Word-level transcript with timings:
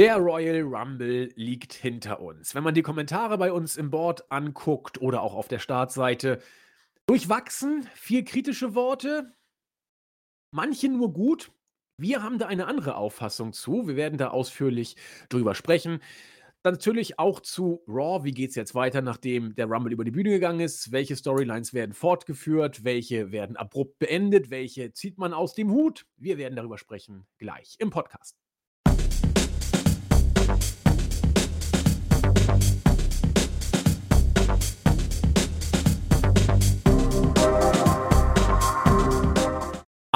Der 0.00 0.16
Royal 0.16 0.62
Rumble 0.62 1.30
liegt 1.36 1.72
hinter 1.72 2.20
uns. 2.20 2.56
Wenn 2.56 2.64
man 2.64 2.74
die 2.74 2.82
Kommentare 2.82 3.38
bei 3.38 3.52
uns 3.52 3.76
im 3.76 3.92
Board 3.92 4.28
anguckt 4.28 5.00
oder 5.00 5.22
auch 5.22 5.34
auf 5.34 5.46
der 5.46 5.60
Startseite, 5.60 6.42
durchwachsen, 7.06 7.88
viel 7.94 8.24
kritische 8.24 8.74
Worte, 8.74 9.32
manche 10.50 10.88
nur 10.88 11.12
gut. 11.12 11.52
Wir 11.96 12.24
haben 12.24 12.38
da 12.38 12.48
eine 12.48 12.66
andere 12.66 12.96
Auffassung 12.96 13.52
zu. 13.52 13.86
Wir 13.86 13.94
werden 13.94 14.18
da 14.18 14.30
ausführlich 14.30 14.96
drüber 15.28 15.54
sprechen. 15.54 16.00
Dann 16.64 16.74
natürlich 16.74 17.20
auch 17.20 17.38
zu 17.38 17.84
Raw. 17.86 18.24
Wie 18.24 18.32
geht 18.32 18.50
es 18.50 18.56
jetzt 18.56 18.74
weiter, 18.74 19.00
nachdem 19.00 19.54
der 19.54 19.66
Rumble 19.66 19.92
über 19.92 20.04
die 20.04 20.10
Bühne 20.10 20.30
gegangen 20.30 20.58
ist? 20.58 20.90
Welche 20.90 21.14
Storylines 21.14 21.72
werden 21.72 21.92
fortgeführt? 21.92 22.82
Welche 22.82 23.30
werden 23.30 23.56
abrupt 23.56 24.00
beendet? 24.00 24.50
Welche 24.50 24.92
zieht 24.92 25.18
man 25.18 25.32
aus 25.32 25.54
dem 25.54 25.70
Hut? 25.70 26.04
Wir 26.16 26.36
werden 26.36 26.56
darüber 26.56 26.78
sprechen 26.78 27.28
gleich 27.38 27.76
im 27.78 27.90
Podcast. 27.90 28.43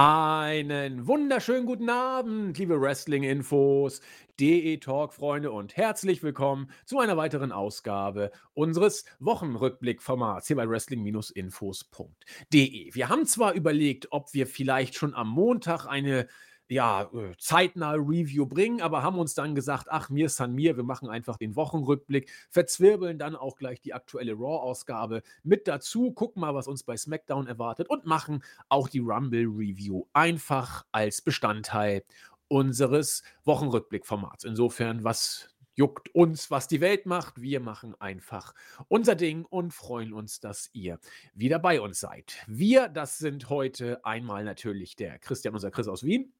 Einen 0.01 1.09
wunderschönen 1.09 1.67
guten 1.67 1.91
Abend, 1.91 2.57
liebe 2.57 2.81
Wrestling-Infos, 2.81 4.01
DE-Talk-Freunde 4.39 5.51
und 5.51 5.77
herzlich 5.77 6.23
willkommen 6.23 6.71
zu 6.85 7.01
einer 7.01 7.17
weiteren 7.17 7.51
Ausgabe 7.51 8.31
unseres 8.55 9.07
Wochenrückblick-Formats 9.19 10.47
hier 10.47 10.55
bei 10.55 10.69
Wrestling-Infos.de. 10.69 12.95
Wir 12.95 13.09
haben 13.09 13.27
zwar 13.27 13.55
überlegt, 13.55 14.13
ob 14.13 14.33
wir 14.35 14.47
vielleicht 14.47 14.95
schon 14.95 15.17
am 15.17 15.31
Montag 15.31 15.87
eine 15.87 16.29
ja, 16.69 17.03
äh, 17.03 17.35
zeitnah 17.39 17.93
Review 17.93 18.47
bringen, 18.47 18.81
aber 18.81 19.03
haben 19.03 19.19
uns 19.19 19.35
dann 19.35 19.55
gesagt, 19.55 19.87
ach, 19.91 20.11
mir 20.11 20.29
san 20.29 20.55
mir, 20.55 20.77
wir 20.77 20.85
machen 20.85 21.09
einfach 21.09 21.37
den 21.37 21.57
Wochenrückblick, 21.57 22.31
verzwirbeln 22.51 23.19
dann 23.19 23.37
auch 23.37 23.57
gleich 23.57 23.81
die 23.81 23.95
aktuelle 23.95 24.35
Raw-Ausgabe 24.35 25.23
mit 25.43 25.67
dazu, 25.67 26.13
gucken 26.13 26.41
mal, 26.41 26.55
was 26.55 26.69
uns 26.69 26.83
bei 26.83 26.97
SmackDown 26.97 27.47
erwartet 27.47 27.89
und 27.89 28.05
machen 28.05 28.43
auch 28.69 28.89
die 28.89 29.01
Rumble-Review 29.01 30.05
einfach 30.13 30.85
als 30.93 31.23
Bestandteil 31.23 32.05
unseres 32.49 33.23
Wochenrückblick-Formats. 33.45 34.45
Insofern, 34.45 35.05
was 35.05 35.49
juckt 35.79 36.13
uns, 36.13 36.51
was 36.51 36.67
die 36.67 36.81
Welt 36.81 37.07
macht. 37.07 37.41
Wir 37.41 37.61
machen 37.61 37.95
einfach 38.01 38.53
unser 38.89 39.15
Ding 39.15 39.45
und 39.45 39.73
freuen 39.73 40.13
uns, 40.13 40.41
dass 40.41 40.71
ihr 40.73 40.99
wieder 41.35 41.61
bei 41.61 41.81
uns 41.81 42.01
seid. 42.01 42.37
Wir, 42.49 42.89
das 42.89 43.19
sind 43.19 43.49
heute 43.49 44.05
einmal 44.05 44.43
natürlich 44.43 44.97
der 44.97 45.21
Christian, 45.21 45.55
unser 45.55 45.71
Chris 45.71 45.87
aus 45.87 46.03
Wien. 46.03 46.33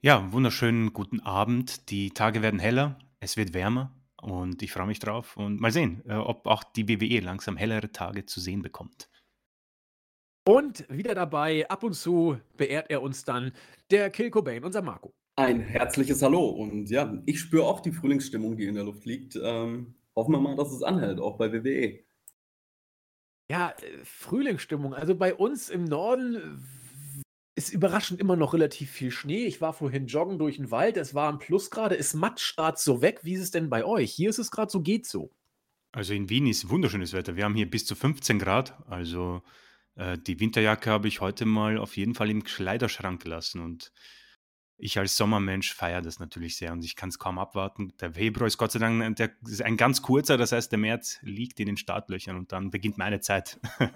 Ja, 0.00 0.32
wunderschönen 0.32 0.92
guten 0.92 1.18
Abend. 1.18 1.90
Die 1.90 2.10
Tage 2.10 2.40
werden 2.40 2.60
heller, 2.60 3.00
es 3.18 3.36
wird 3.36 3.52
wärmer 3.52 3.92
und 4.22 4.62
ich 4.62 4.70
freue 4.70 4.86
mich 4.86 5.00
drauf 5.00 5.36
und 5.36 5.60
mal 5.60 5.72
sehen, 5.72 6.04
äh, 6.06 6.14
ob 6.14 6.46
auch 6.46 6.62
die 6.62 6.88
WWE 6.88 7.18
langsam 7.18 7.56
hellere 7.56 7.90
Tage 7.90 8.24
zu 8.24 8.38
sehen 8.38 8.62
bekommt. 8.62 9.10
Und 10.46 10.86
wieder 10.88 11.16
dabei, 11.16 11.68
ab 11.68 11.82
und 11.82 11.94
zu 11.94 12.38
beehrt 12.56 12.90
er 12.90 13.02
uns 13.02 13.24
dann 13.24 13.50
der 13.90 14.10
Kill 14.10 14.30
Cobain, 14.30 14.62
unser 14.62 14.82
Marco. 14.82 15.12
Ein 15.34 15.58
herzliches 15.58 16.22
Hallo 16.22 16.48
und 16.48 16.88
ja, 16.90 17.20
ich 17.26 17.40
spüre 17.40 17.66
auch 17.66 17.80
die 17.80 17.90
Frühlingsstimmung, 17.90 18.56
die 18.56 18.66
in 18.66 18.76
der 18.76 18.84
Luft 18.84 19.04
liegt. 19.04 19.34
Ähm, 19.34 19.96
hoffen 20.14 20.30
wir 20.30 20.40
mal, 20.40 20.54
dass 20.54 20.70
es 20.70 20.84
anhält, 20.84 21.18
auch 21.18 21.36
bei 21.38 21.52
WWE. 21.52 22.04
Ja, 23.50 23.70
äh, 23.70 24.04
Frühlingsstimmung. 24.04 24.94
Also 24.94 25.16
bei 25.16 25.34
uns 25.34 25.70
im 25.70 25.82
Norden 25.82 26.64
ist 27.58 27.70
überraschend 27.70 28.20
immer 28.20 28.36
noch 28.36 28.54
relativ 28.54 28.88
viel 28.90 29.10
Schnee. 29.10 29.44
Ich 29.44 29.60
war 29.60 29.72
vorhin 29.72 30.06
joggen 30.06 30.38
durch 30.38 30.56
den 30.56 30.70
Wald, 30.70 30.96
es 30.96 31.12
war 31.12 31.30
ein 31.30 31.40
Plusgrade. 31.40 31.96
Ist 31.96 32.14
Matschstart 32.14 32.78
so 32.78 33.02
weg? 33.02 33.20
Wie 33.24 33.34
ist 33.34 33.42
es 33.42 33.50
denn 33.50 33.68
bei 33.68 33.84
euch? 33.84 34.12
Hier 34.12 34.30
ist 34.30 34.38
es 34.38 34.52
gerade 34.52 34.70
so, 34.70 34.80
geht 34.80 35.06
so. 35.06 35.32
Also 35.90 36.14
in 36.14 36.30
Wien 36.30 36.46
ist 36.46 36.70
wunderschönes 36.70 37.12
Wetter. 37.12 37.34
Wir 37.34 37.44
haben 37.44 37.56
hier 37.56 37.68
bis 37.68 37.84
zu 37.84 37.96
15 37.96 38.38
Grad. 38.38 38.78
Also 38.86 39.42
äh, 39.96 40.16
die 40.16 40.38
Winterjacke 40.38 40.88
habe 40.88 41.08
ich 41.08 41.20
heute 41.20 41.46
mal 41.46 41.78
auf 41.78 41.96
jeden 41.96 42.14
Fall 42.14 42.30
im 42.30 42.44
Kleiderschrank 42.44 43.24
gelassen. 43.24 43.60
Und 43.60 43.92
ich 44.76 44.96
als 44.96 45.16
Sommermensch 45.16 45.74
feiere 45.74 46.00
das 46.00 46.20
natürlich 46.20 46.56
sehr 46.56 46.72
und 46.72 46.84
ich 46.84 46.94
kann 46.94 47.08
es 47.08 47.18
kaum 47.18 47.40
abwarten. 47.40 47.92
Der 48.00 48.12
Februar 48.12 48.46
ist 48.46 48.58
Gott 48.58 48.70
sei 48.70 48.78
Dank 48.78 49.16
der, 49.16 49.32
ist 49.44 49.62
ein 49.62 49.76
ganz 49.76 50.00
kurzer, 50.00 50.36
das 50.36 50.52
heißt, 50.52 50.70
der 50.70 50.78
März 50.78 51.18
liegt 51.22 51.58
in 51.58 51.66
den 51.66 51.76
Startlöchern 51.76 52.36
und 52.36 52.52
dann 52.52 52.70
beginnt 52.70 52.98
meine 52.98 53.18
Zeit. 53.18 53.58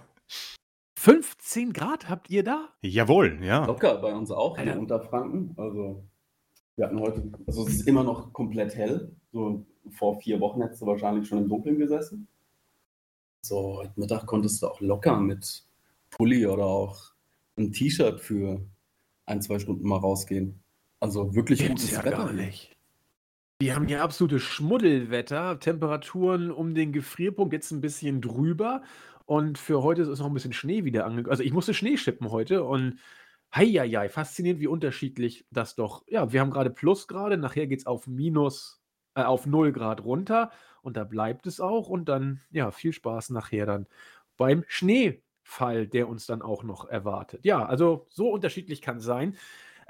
15 0.96 1.72
Grad 1.72 2.08
habt 2.08 2.30
ihr 2.30 2.44
da? 2.44 2.68
Jawohl, 2.82 3.38
ja. 3.42 3.66
Locker 3.66 3.98
bei 3.98 4.14
uns 4.14 4.30
auch 4.30 4.58
in 4.58 4.68
Unterfranken. 4.70 5.54
Also 5.56 6.04
wir 6.76 6.86
hatten 6.86 7.00
heute, 7.00 7.30
also 7.46 7.66
es 7.66 7.74
ist 7.74 7.88
immer 7.88 8.04
noch 8.04 8.32
komplett 8.32 8.74
hell. 8.74 9.14
So 9.32 9.66
vor 9.90 10.20
vier 10.20 10.40
Wochen 10.40 10.62
hättest 10.62 10.82
du 10.82 10.86
wahrscheinlich 10.86 11.28
schon 11.28 11.38
im 11.38 11.48
Dunkeln 11.48 11.78
gesessen. 11.78 12.28
So, 13.42 13.78
heute 13.78 13.92
Mittag 13.96 14.26
konntest 14.26 14.62
du 14.62 14.68
auch 14.68 14.80
locker 14.80 15.18
mit 15.18 15.64
Pulli 16.10 16.46
oder 16.46 16.64
auch 16.64 17.12
ein 17.56 17.72
T-Shirt 17.72 18.20
für 18.20 18.60
ein, 19.26 19.42
zwei 19.42 19.58
Stunden 19.58 19.86
mal 19.86 19.98
rausgehen. 19.98 20.62
Also 21.00 21.34
wirklich 21.34 21.58
Gibt's 21.58 21.82
gutes 21.82 21.90
ja 21.90 22.04
Wetter. 22.04 22.16
Gar 22.18 22.32
nicht. 22.32 22.76
Wir 23.58 23.74
haben 23.76 23.86
hier 23.86 24.02
absolutes 24.02 24.42
Schmuddelwetter, 24.42 25.58
Temperaturen 25.60 26.50
um 26.50 26.74
den 26.74 26.92
Gefrierpunkt 26.92 27.52
jetzt 27.52 27.70
ein 27.70 27.80
bisschen 27.80 28.20
drüber 28.20 28.82
und 29.32 29.56
für 29.56 29.82
heute 29.82 30.02
ist 30.02 30.18
noch 30.18 30.26
ein 30.26 30.34
bisschen 30.34 30.52
Schnee 30.52 30.84
wieder 30.84 31.06
angekommen. 31.06 31.30
Also, 31.30 31.42
ich 31.42 31.54
musste 31.54 31.72
Schnee 31.72 31.96
schippen 31.96 32.30
heute 32.30 32.64
und 32.64 32.98
hei, 33.54 33.64
hei, 33.66 34.08
faszinierend, 34.10 34.60
wie 34.60 34.66
unterschiedlich 34.66 35.46
das 35.50 35.74
doch 35.74 36.04
ja, 36.06 36.32
wir 36.32 36.40
haben 36.40 36.50
gerade 36.50 36.68
Plusgrade, 36.68 37.38
nachher 37.38 37.66
geht 37.66 37.78
es 37.78 37.86
auf 37.86 38.06
Minus 38.06 38.82
äh, 39.14 39.22
auf 39.22 39.46
0 39.46 39.72
Grad 39.72 40.04
runter 40.04 40.50
und 40.82 40.98
da 40.98 41.04
bleibt 41.04 41.46
es 41.46 41.60
auch 41.60 41.88
und 41.88 42.10
dann, 42.10 42.40
ja, 42.50 42.70
viel 42.72 42.92
Spaß 42.92 43.30
nachher 43.30 43.64
dann 43.64 43.86
beim 44.36 44.64
Schneefall, 44.68 45.86
der 45.86 46.08
uns 46.10 46.26
dann 46.26 46.42
auch 46.42 46.62
noch 46.62 46.86
erwartet. 46.86 47.46
Ja, 47.46 47.64
also, 47.64 48.06
so 48.10 48.28
unterschiedlich 48.30 48.82
kann 48.82 48.98
es 48.98 49.04
sein. 49.04 49.38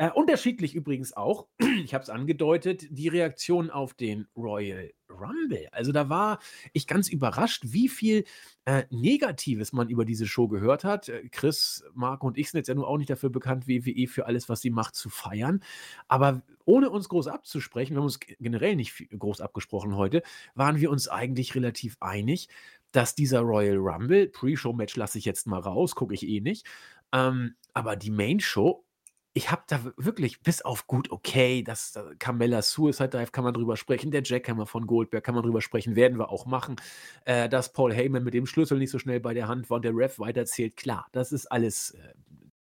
Äh, 0.03 0.11
unterschiedlich 0.11 0.75
übrigens 0.75 1.17
auch, 1.17 1.47
ich 1.85 1.95
habe 1.95 2.03
es 2.03 2.11
angedeutet, 2.11 2.89
die 2.91 3.07
Reaktion 3.07 3.71
auf 3.71 3.95
den 3.95 4.27
Royal 4.37 4.91
Rumble. 5.09 5.69
Also 5.71 5.93
da 5.93 6.09
war 6.09 6.41
ich 6.73 6.89
ganz 6.89 7.09
überrascht, 7.09 7.63
wie 7.67 7.89
viel 7.89 8.25
äh, 8.65 8.83
Negatives 8.91 9.73
man 9.73 9.89
über 9.89 10.05
diese 10.05 10.27
Show 10.27 10.49
gehört 10.49 10.83
hat. 10.83 11.09
Äh, 11.09 11.29
Chris, 11.29 11.85
Marco 11.95 12.27
und 12.27 12.37
ich 12.37 12.51
sind 12.51 12.59
jetzt 12.59 12.67
ja 12.67 12.75
nur 12.75 12.89
auch 12.89 12.99
nicht 12.99 13.11
dafür 13.11 13.31
bekannt, 13.31 13.69
WWE 13.69 14.09
für 14.09 14.27
alles, 14.27 14.49
was 14.49 14.61
sie 14.61 14.71
macht, 14.71 14.97
zu 14.97 15.09
feiern. 15.09 15.63
Aber 16.09 16.43
ohne 16.65 16.91
uns 16.91 17.09
groß 17.09 17.29
abzusprechen, 17.29 17.95
wir 17.95 17.99
haben 17.99 18.07
uns 18.07 18.19
generell 18.19 18.75
nicht 18.75 19.09
groß 19.17 19.41
abgesprochen 19.41 19.95
heute, 19.95 20.25
waren 20.57 20.81
wir 20.81 20.91
uns 20.91 21.07
eigentlich 21.07 21.55
relativ 21.55 21.97
einig, 22.01 22.49
dass 22.91 23.15
dieser 23.15 23.43
Royal 23.43 23.77
Rumble, 23.77 24.27
Pre-Show-Match 24.27 24.97
lasse 24.97 25.19
ich 25.19 25.27
jetzt 25.27 25.47
mal 25.47 25.61
raus, 25.61 25.95
gucke 25.95 26.15
ich 26.15 26.27
eh 26.27 26.41
nicht, 26.41 26.67
ähm, 27.13 27.55
aber 27.73 27.95
die 27.95 28.11
Main-Show 28.11 28.85
ich 29.35 29.51
habe 29.51 29.63
da 29.67 29.81
wirklich 29.97 30.43
bis 30.43 30.63
auf 30.63 30.87
gut, 30.87 31.11
okay, 31.11 31.63
das 31.63 31.93
da 31.93 32.11
Carmella 32.19 32.61
Suicide 32.61 33.09
Dive 33.09 33.31
kann 33.31 33.45
man 33.45 33.55
drüber 33.55 33.77
sprechen, 33.77 34.11
der 34.11 34.23
Jackhammer 34.23 34.67
von 34.67 34.87
Goldberg 34.87 35.25
kann 35.25 35.35
man 35.35 35.43
drüber 35.43 35.63
sprechen, 35.63 35.97
werden 35.97 36.19
wir 36.19 36.31
auch 36.31 36.45
machen. 36.45 36.77
Äh, 37.25 37.49
dass 37.49 37.73
Paul 37.73 37.95
Heyman 37.95 38.25
mit 38.25 38.35
dem 38.35 38.47
Schlüssel 38.47 38.79
nicht 38.79 38.91
so 38.91 38.99
schnell 38.99 39.21
bei 39.21 39.33
der 39.35 39.49
Hand 39.49 39.71
war 39.71 39.77
und 39.77 39.85
der 39.85 39.97
Ref 39.97 40.19
weiterzählt, 40.19 40.77
klar, 40.77 41.07
das 41.13 41.33
ist 41.33 41.47
alles 41.47 41.93
äh, 41.93 42.15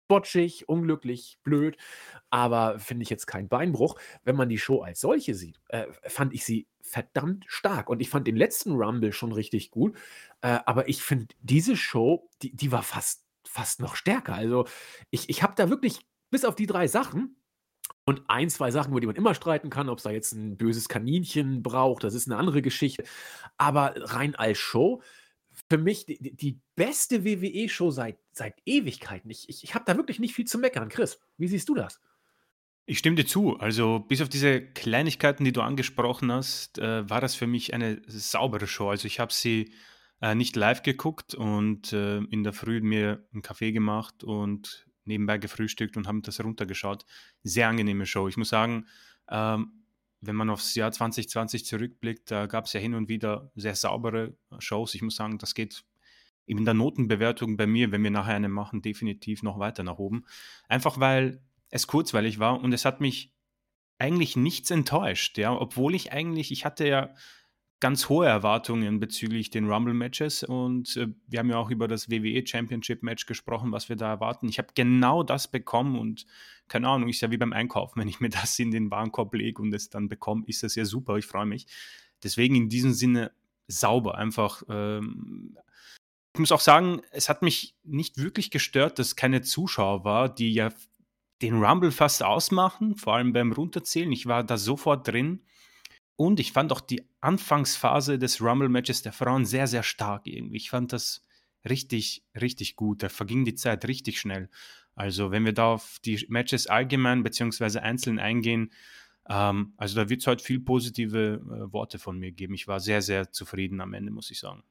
botschig, 0.09 0.69
unglücklich, 0.69 1.39
blöd, 1.43 1.77
aber 2.31 2.79
finde 2.79 3.03
ich 3.03 3.11
jetzt 3.11 3.27
kein 3.27 3.49
Beinbruch. 3.49 3.99
Wenn 4.25 4.37
man 4.37 4.49
die 4.49 4.59
Show 4.59 4.81
als 4.83 5.01
solche 5.01 5.35
sieht, 5.35 5.61
äh, 5.69 5.87
fand 6.07 6.35
ich 6.35 6.45
sie 6.45 6.67
verdammt 6.83 7.45
stark 7.47 7.89
und 7.89 8.01
ich 8.01 8.11
fand 8.11 8.27
den 8.27 8.37
letzten 8.37 8.73
Rumble 8.73 9.13
schon 9.13 9.33
richtig 9.33 9.71
gut, 9.71 9.97
äh, 10.43 10.59
aber 10.67 10.89
ich 10.89 11.03
finde 11.03 11.35
diese 11.41 11.77
Show, 11.77 12.29
die, 12.43 12.55
die 12.55 12.73
war 12.73 12.83
fast 12.83 13.25
fast 13.49 13.81
noch 13.81 13.97
stärker. 13.97 14.35
Also 14.35 14.67
ich, 15.11 15.29
ich 15.29 15.43
habe 15.43 15.55
da 15.57 15.71
wirklich 15.71 16.01
bis 16.31 16.45
auf 16.45 16.55
die 16.55 16.67
drei 16.67 16.87
Sachen 16.89 17.37
und 18.05 18.23
ein, 18.29 18.49
zwei 18.49 18.71
Sachen, 18.71 18.91
über 18.91 19.01
die 19.01 19.07
man 19.07 19.17
immer 19.17 19.35
streiten 19.35 19.71
kann, 19.71 19.89
ob 19.89 19.99
es 19.99 20.05
da 20.05 20.11
jetzt 20.11 20.33
ein 20.33 20.57
böses 20.57 20.89
Kaninchen 20.89 21.63
braucht, 21.63 22.05
das 22.05 22.15
ist 22.15 22.27
eine 22.27 22.37
andere 22.37 22.63
Geschichte. 22.63 23.05
Aber 23.57 23.95
rein 23.97 24.35
als 24.35 24.59
Show, 24.59 25.03
für 25.69 25.79
mich 25.79 26.07
die, 26.07 26.35
die 26.35 26.61
beste 26.77 27.25
WWE-Show 27.25 27.91
seit, 27.91 28.19
seit 28.33 28.55
Ewigkeiten. 28.65 29.31
Ich, 29.31 29.49
ich, 29.49 29.65
ich 29.65 29.75
habe 29.75 29.85
da 29.87 29.97
wirklich 29.97 30.21
nicht 30.21 30.35
viel 30.35 30.47
zu 30.47 30.59
meckern. 30.59 30.89
Chris, 30.89 31.21
wie 31.37 31.49
siehst 31.49 31.69
du 31.69 31.75
das? 31.75 32.01
Ich 32.87 32.99
stimme 32.99 33.17
dir 33.17 33.27
zu. 33.27 33.59
Also 33.59 33.99
bis 33.99 34.23
auf 34.23 34.31
diese 34.31 34.63
Kleinigkeiten, 34.63 35.45
die 35.45 35.53
du 35.53 35.61
angesprochen 35.61 36.33
hast, 36.33 36.79
äh, 36.79 37.09
war 37.11 37.21
das 37.21 37.35
für 37.35 37.47
mich 37.47 37.75
eine 37.75 38.01
saubere 38.07 38.67
Show. 38.67 38.89
Also 38.89 39.07
ich 39.07 39.21
habe 39.21 39.33
sie 39.33 39.75
äh, 40.23 40.35
nicht 40.35 40.57
live 40.57 40.83
geguckt 40.83 41.35
und 41.35 41.93
äh, 41.93 42.19
in 42.19 42.45
der 42.45 42.55
Früh 42.55 42.81
mir 42.81 43.27
einen 43.33 43.43
Kaffee 43.43 43.73
gemacht 43.73 44.25
und 44.25 44.88
nebenbei 45.09 45.39
gefrühstückt 45.39 45.97
und 45.97 46.07
haben 46.07 46.23
das 46.23 46.43
runtergeschaut. 46.43 47.05
Sehr 47.43 47.69
angenehme 47.69 48.07
Show. 48.07 48.29
Ich 48.29 48.37
muss 48.37 48.51
sagen, 48.51 48.87
ähm, 49.31 49.73
wenn 50.21 50.37
man 50.37 50.51
aufs 50.51 50.75
Jahr 50.75 50.93
2020 50.93 51.65
zurückblickt, 51.65 52.31
da 52.31 52.47
gab 52.47 52.67
es 52.67 52.73
ja 52.73 52.81
hin 52.81 52.95
und 52.95 53.09
wieder 53.09 53.51
sehr 53.55 53.75
saubere 53.75 54.37
Shows. 54.59 54.95
Ich 54.95 55.03
muss 55.03 55.17
sagen, 55.17 55.39
das 55.39 55.55
geht 55.55 55.85
in 56.47 56.65
der 56.65 56.75
Notenbewertung 56.75 57.57
bei 57.57 57.67
mir, 57.67 57.93
wenn 57.93 58.03
wir 58.03 58.11
nachher 58.11 58.35
eine 58.35 58.49
machen, 58.49 58.83
definitiv 58.83 59.43
noch 59.43 59.59
weiter 59.59 59.83
nach 59.83 59.99
oben. 59.99 60.25
Einfach 60.69 60.99
weil 60.99 61.43
es 61.71 61.87
kurzweilig 61.87 62.39
war 62.39 62.61
und 62.61 62.73
es 62.73 62.85
hat 62.85 63.01
mich 63.01 63.35
eigentlich 63.99 64.37
nichts 64.37 64.71
enttäuscht, 64.71 65.39
ja, 65.39 65.53
obwohl 65.53 65.95
ich 65.95 66.13
eigentlich, 66.13 66.53
ich 66.53 66.65
hatte 66.65 66.87
ja 66.87 67.15
ganz 67.81 68.09
hohe 68.09 68.27
Erwartungen 68.27 68.99
bezüglich 68.99 69.51
den 69.51 69.71
Rumble-Matches 69.71 70.43
und 70.43 70.97
äh, 70.97 71.09
wir 71.27 71.39
haben 71.39 71.51
ja 71.51 71.59
auch 71.59 71.71
über 71.71 71.87
das 71.87 72.11
WWE 72.11 72.45
Championship-Match 72.45 73.27
gesprochen, 73.27 73.71
was 73.71 73.89
wir 73.89 73.97
da 73.97 74.09
erwarten. 74.09 74.49
Ich 74.49 74.59
habe 74.59 74.69
genau 74.75 75.23
das 75.23 75.49
bekommen 75.49 75.99
und 75.99 76.27
keine 76.67 76.89
Ahnung, 76.89 77.09
ist 77.09 77.21
ja 77.21 77.31
wie 77.31 77.37
beim 77.37 77.53
Einkaufen, 77.53 78.01
wenn 78.01 78.09
ich 78.09 78.21
mir 78.21 78.29
das 78.31 78.59
in 78.59 78.71
den 78.71 78.91
Warenkorb 78.91 79.35
lege 79.35 79.63
und 79.63 79.73
es 79.73 79.91
dann 79.91 80.09
bekomme, 80.09 80.45
ist 80.47 80.63
das 80.63 80.75
ja 80.75 80.85
super, 80.85 81.17
ich 81.17 81.27
freue 81.27 81.47
mich. 81.47 81.67
Deswegen 82.23 82.57
in 82.57 82.69
diesem 82.69 82.93
Sinne 82.93 83.33
sauber, 83.69 84.17
einfach. 84.17 84.63
Ähm, 84.69 85.57
ich 86.35 86.41
muss 86.41 86.53
auch 86.53 86.61
sagen, 86.61 87.01
es 87.11 87.29
hat 87.29 87.43
mich 87.43 87.75
nicht 87.85 88.19
wirklich 88.19 88.51
gestört, 88.51 88.99
dass 88.99 89.17
keine 89.17 89.43
Zuschauer 89.43 90.05
war, 90.05 90.29
die 90.33 90.53
ja 90.53 90.71
den 91.43 91.63
Rumble 91.63 91.93
fast 91.93 92.23
ausmachen, 92.23 92.97
vor 92.97 93.15
allem 93.15 93.33
beim 93.33 93.53
Runterzählen. 93.53 94.11
Ich 94.13 94.27
war 94.27 94.43
da 94.43 94.57
sofort 94.57 95.07
drin 95.07 95.43
und 96.19 96.41
ich 96.41 96.51
fand 96.51 96.73
auch 96.73 96.81
die 96.81 97.09
Anfangsphase 97.21 98.19
des 98.19 98.43
Rumble-Matches 98.43 99.03
der 99.03 99.13
Frauen 99.13 99.45
sehr, 99.45 99.69
sehr 99.69 99.85
stark 99.85 100.27
irgendwie. 100.27 100.57
Ich 100.57 100.69
fand 100.69 100.93
das 100.93 101.23
richtig, 101.69 102.25
richtig 102.39 102.75
gut. 102.75 103.05
Da 103.05 103.09
verging 103.09 103.45
die 103.45 103.55
Zeit 103.55 103.87
richtig 103.87 104.19
schnell. 104.19 104.51
Also, 104.97 105.31
wenn 105.31 105.45
wir 105.45 105.53
da 105.53 105.75
auf 105.75 106.01
die 106.05 106.27
Matches 106.29 106.67
allgemein 106.67 107.23
bzw. 107.23 107.79
einzeln 107.79 108.19
eingehen, 108.19 108.73
ähm, 109.29 109.75
also 109.77 109.95
da 109.95 110.09
wird 110.09 110.23
es 110.23 110.27
heute 110.27 110.43
viel 110.43 110.59
positive 110.59 111.35
äh, 111.41 111.73
Worte 111.73 112.01
von 112.01 112.19
mir 112.19 112.33
geben. 112.33 112.55
Ich 112.55 112.67
war 112.67 112.81
sehr, 112.81 113.01
sehr 113.01 113.31
zufrieden 113.31 113.81
am 113.81 113.95
Ende, 113.95 114.11
muss 114.11 114.33
ich 114.33 114.41
sagen. 114.41 114.65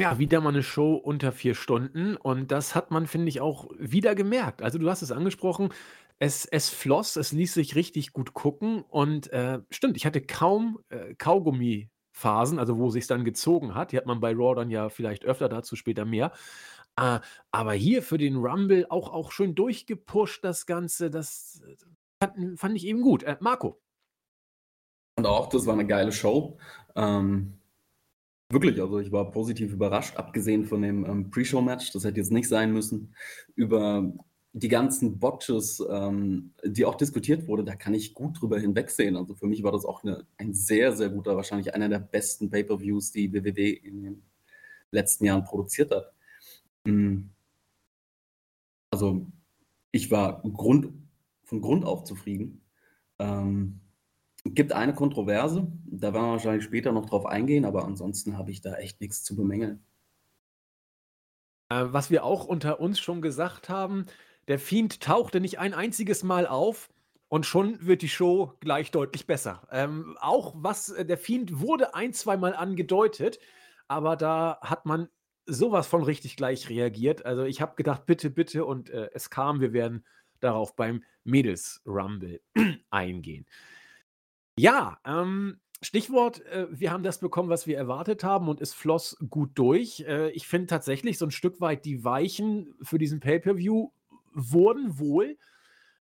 Ja, 0.00 0.18
wieder 0.18 0.40
mal 0.40 0.48
eine 0.48 0.62
Show 0.62 0.94
unter 0.94 1.32
vier 1.32 1.54
Stunden 1.54 2.16
und 2.16 2.50
das 2.50 2.74
hat 2.74 2.90
man, 2.90 3.06
finde 3.06 3.28
ich, 3.28 3.42
auch 3.42 3.68
wieder 3.78 4.14
gemerkt. 4.14 4.62
Also, 4.62 4.78
du 4.78 4.88
hast 4.88 5.02
es 5.02 5.12
angesprochen, 5.12 5.68
es 6.18 6.44
es 6.46 6.70
floss, 6.70 7.16
es 7.16 7.32
ließ 7.32 7.54
sich 7.54 7.74
richtig 7.74 8.12
gut 8.12 8.34
gucken 8.34 8.82
und, 8.82 9.30
äh, 9.32 9.60
stimmt, 9.70 9.96
ich 9.96 10.06
hatte 10.06 10.20
kaum, 10.20 10.78
äh, 10.88 11.14
Kaugummiphasen, 11.14 12.58
also 12.58 12.78
wo 12.78 12.90
sich's 12.90 13.06
dann 13.08 13.24
gezogen 13.24 13.74
hat. 13.74 13.92
Die 13.92 13.96
hat 13.96 14.06
man 14.06 14.20
bei 14.20 14.32
Raw 14.32 14.54
dann 14.54 14.70
ja 14.70 14.88
vielleicht 14.88 15.24
öfter, 15.24 15.48
dazu 15.48 15.76
später 15.76 16.04
mehr. 16.04 16.32
Äh, 16.96 17.20
aber 17.50 17.72
hier 17.74 18.02
für 18.02 18.18
den 18.18 18.36
Rumble 18.36 18.86
auch 18.88 19.12
auch 19.12 19.32
schön 19.32 19.54
durchgepusht 19.54 20.44
das 20.44 20.66
Ganze, 20.66 21.10
das, 21.10 21.62
äh, 21.66 21.76
fand 22.22 22.60
fand 22.60 22.76
ich 22.76 22.86
eben 22.86 23.02
gut. 23.02 23.22
Äh, 23.24 23.36
Marco? 23.40 23.80
Und 25.16 25.26
auch, 25.26 25.48
das 25.48 25.66
war 25.66 25.74
eine 25.74 25.86
geile 25.86 26.12
Show. 26.12 26.58
Ähm, 26.96 27.58
wirklich, 28.50 28.80
also 28.80 28.98
ich 28.98 29.12
war 29.12 29.30
positiv 29.30 29.72
überrascht, 29.72 30.16
abgesehen 30.16 30.64
von 30.64 30.82
dem, 30.82 31.04
ähm, 31.04 31.30
Pre-Show-Match, 31.30 31.92
das 31.92 32.04
hätte 32.04 32.18
jetzt 32.18 32.32
nicht 32.32 32.48
sein 32.48 32.72
müssen. 32.72 33.14
Über 33.54 34.12
die 34.56 34.68
ganzen 34.68 35.18
Botches, 35.18 35.84
ähm, 35.90 36.52
die 36.64 36.84
auch 36.84 36.94
diskutiert 36.94 37.48
wurde, 37.48 37.64
da 37.64 37.74
kann 37.74 37.92
ich 37.92 38.14
gut 38.14 38.40
drüber 38.40 38.56
hinwegsehen. 38.58 39.16
Also 39.16 39.34
für 39.34 39.48
mich 39.48 39.64
war 39.64 39.72
das 39.72 39.84
auch 39.84 40.04
eine, 40.04 40.26
ein 40.36 40.54
sehr, 40.54 40.92
sehr 40.92 41.08
guter, 41.08 41.34
wahrscheinlich 41.34 41.74
einer 41.74 41.88
der 41.88 41.98
besten 41.98 42.50
Pay-per-Views, 42.50 43.10
die 43.10 43.32
WWW 43.32 43.70
in 43.72 44.02
den 44.04 44.22
letzten 44.92 45.24
Jahren 45.24 45.42
produziert 45.42 45.90
hat. 45.90 46.12
Hm. 46.86 47.30
Also 48.92 49.26
ich 49.90 50.12
war 50.12 50.40
Grund, 50.42 50.92
von 51.42 51.60
Grund 51.60 51.84
auf 51.84 52.04
zufrieden. 52.04 52.62
Ähm, 53.18 53.80
gibt 54.44 54.72
eine 54.72 54.94
Kontroverse, 54.94 55.66
da 55.84 56.14
werden 56.14 56.26
wir 56.26 56.32
wahrscheinlich 56.32 56.64
später 56.64 56.92
noch 56.92 57.06
drauf 57.06 57.26
eingehen, 57.26 57.64
aber 57.64 57.84
ansonsten 57.84 58.38
habe 58.38 58.52
ich 58.52 58.60
da 58.60 58.76
echt 58.76 59.00
nichts 59.00 59.24
zu 59.24 59.34
bemängeln. 59.34 59.84
Äh, 61.70 61.86
was 61.88 62.12
wir 62.12 62.22
auch 62.24 62.44
unter 62.44 62.78
uns 62.78 63.00
schon 63.00 63.20
gesagt 63.20 63.68
haben, 63.68 64.06
der 64.48 64.58
Fiend 64.58 65.00
tauchte 65.00 65.40
nicht 65.40 65.58
ein 65.58 65.74
einziges 65.74 66.22
Mal 66.22 66.46
auf 66.46 66.88
und 67.28 67.46
schon 67.46 67.84
wird 67.84 68.02
die 68.02 68.08
Show 68.08 68.52
gleich 68.60 68.90
deutlich 68.90 69.26
besser. 69.26 69.66
Ähm, 69.70 70.16
auch 70.20 70.54
was 70.56 70.90
äh, 70.90 71.04
der 71.04 71.18
Fiend 71.18 71.60
wurde 71.60 71.94
ein, 71.94 72.12
zweimal 72.12 72.54
angedeutet, 72.54 73.38
aber 73.88 74.16
da 74.16 74.58
hat 74.60 74.86
man 74.86 75.08
sowas 75.46 75.86
von 75.86 76.02
richtig 76.02 76.36
gleich 76.36 76.68
reagiert. 76.68 77.26
Also 77.26 77.44
ich 77.44 77.60
habe 77.60 77.76
gedacht, 77.76 78.06
bitte, 78.06 78.30
bitte, 78.30 78.64
und 78.64 78.90
äh, 78.90 79.10
es 79.12 79.30
kam, 79.30 79.60
wir 79.60 79.72
werden 79.72 80.04
darauf 80.40 80.76
beim 80.76 81.02
Mädels 81.24 81.82
Rumble 81.86 82.40
eingehen. 82.90 83.46
Ja, 84.56 84.98
ähm, 85.04 85.60
Stichwort, 85.82 86.40
äh, 86.46 86.66
wir 86.70 86.92
haben 86.92 87.02
das 87.02 87.18
bekommen, 87.18 87.48
was 87.48 87.66
wir 87.66 87.76
erwartet 87.76 88.24
haben 88.24 88.48
und 88.48 88.60
es 88.60 88.72
floss 88.72 89.16
gut 89.28 89.50
durch. 89.54 90.00
Äh, 90.06 90.30
ich 90.30 90.46
finde 90.46 90.68
tatsächlich 90.68 91.18
so 91.18 91.26
ein 91.26 91.30
Stück 91.30 91.60
weit 91.60 91.84
die 91.84 92.04
Weichen 92.04 92.74
für 92.80 92.98
diesen 92.98 93.20
Pay-per-View 93.20 93.90
wurden 94.34 94.98
wohl 94.98 95.38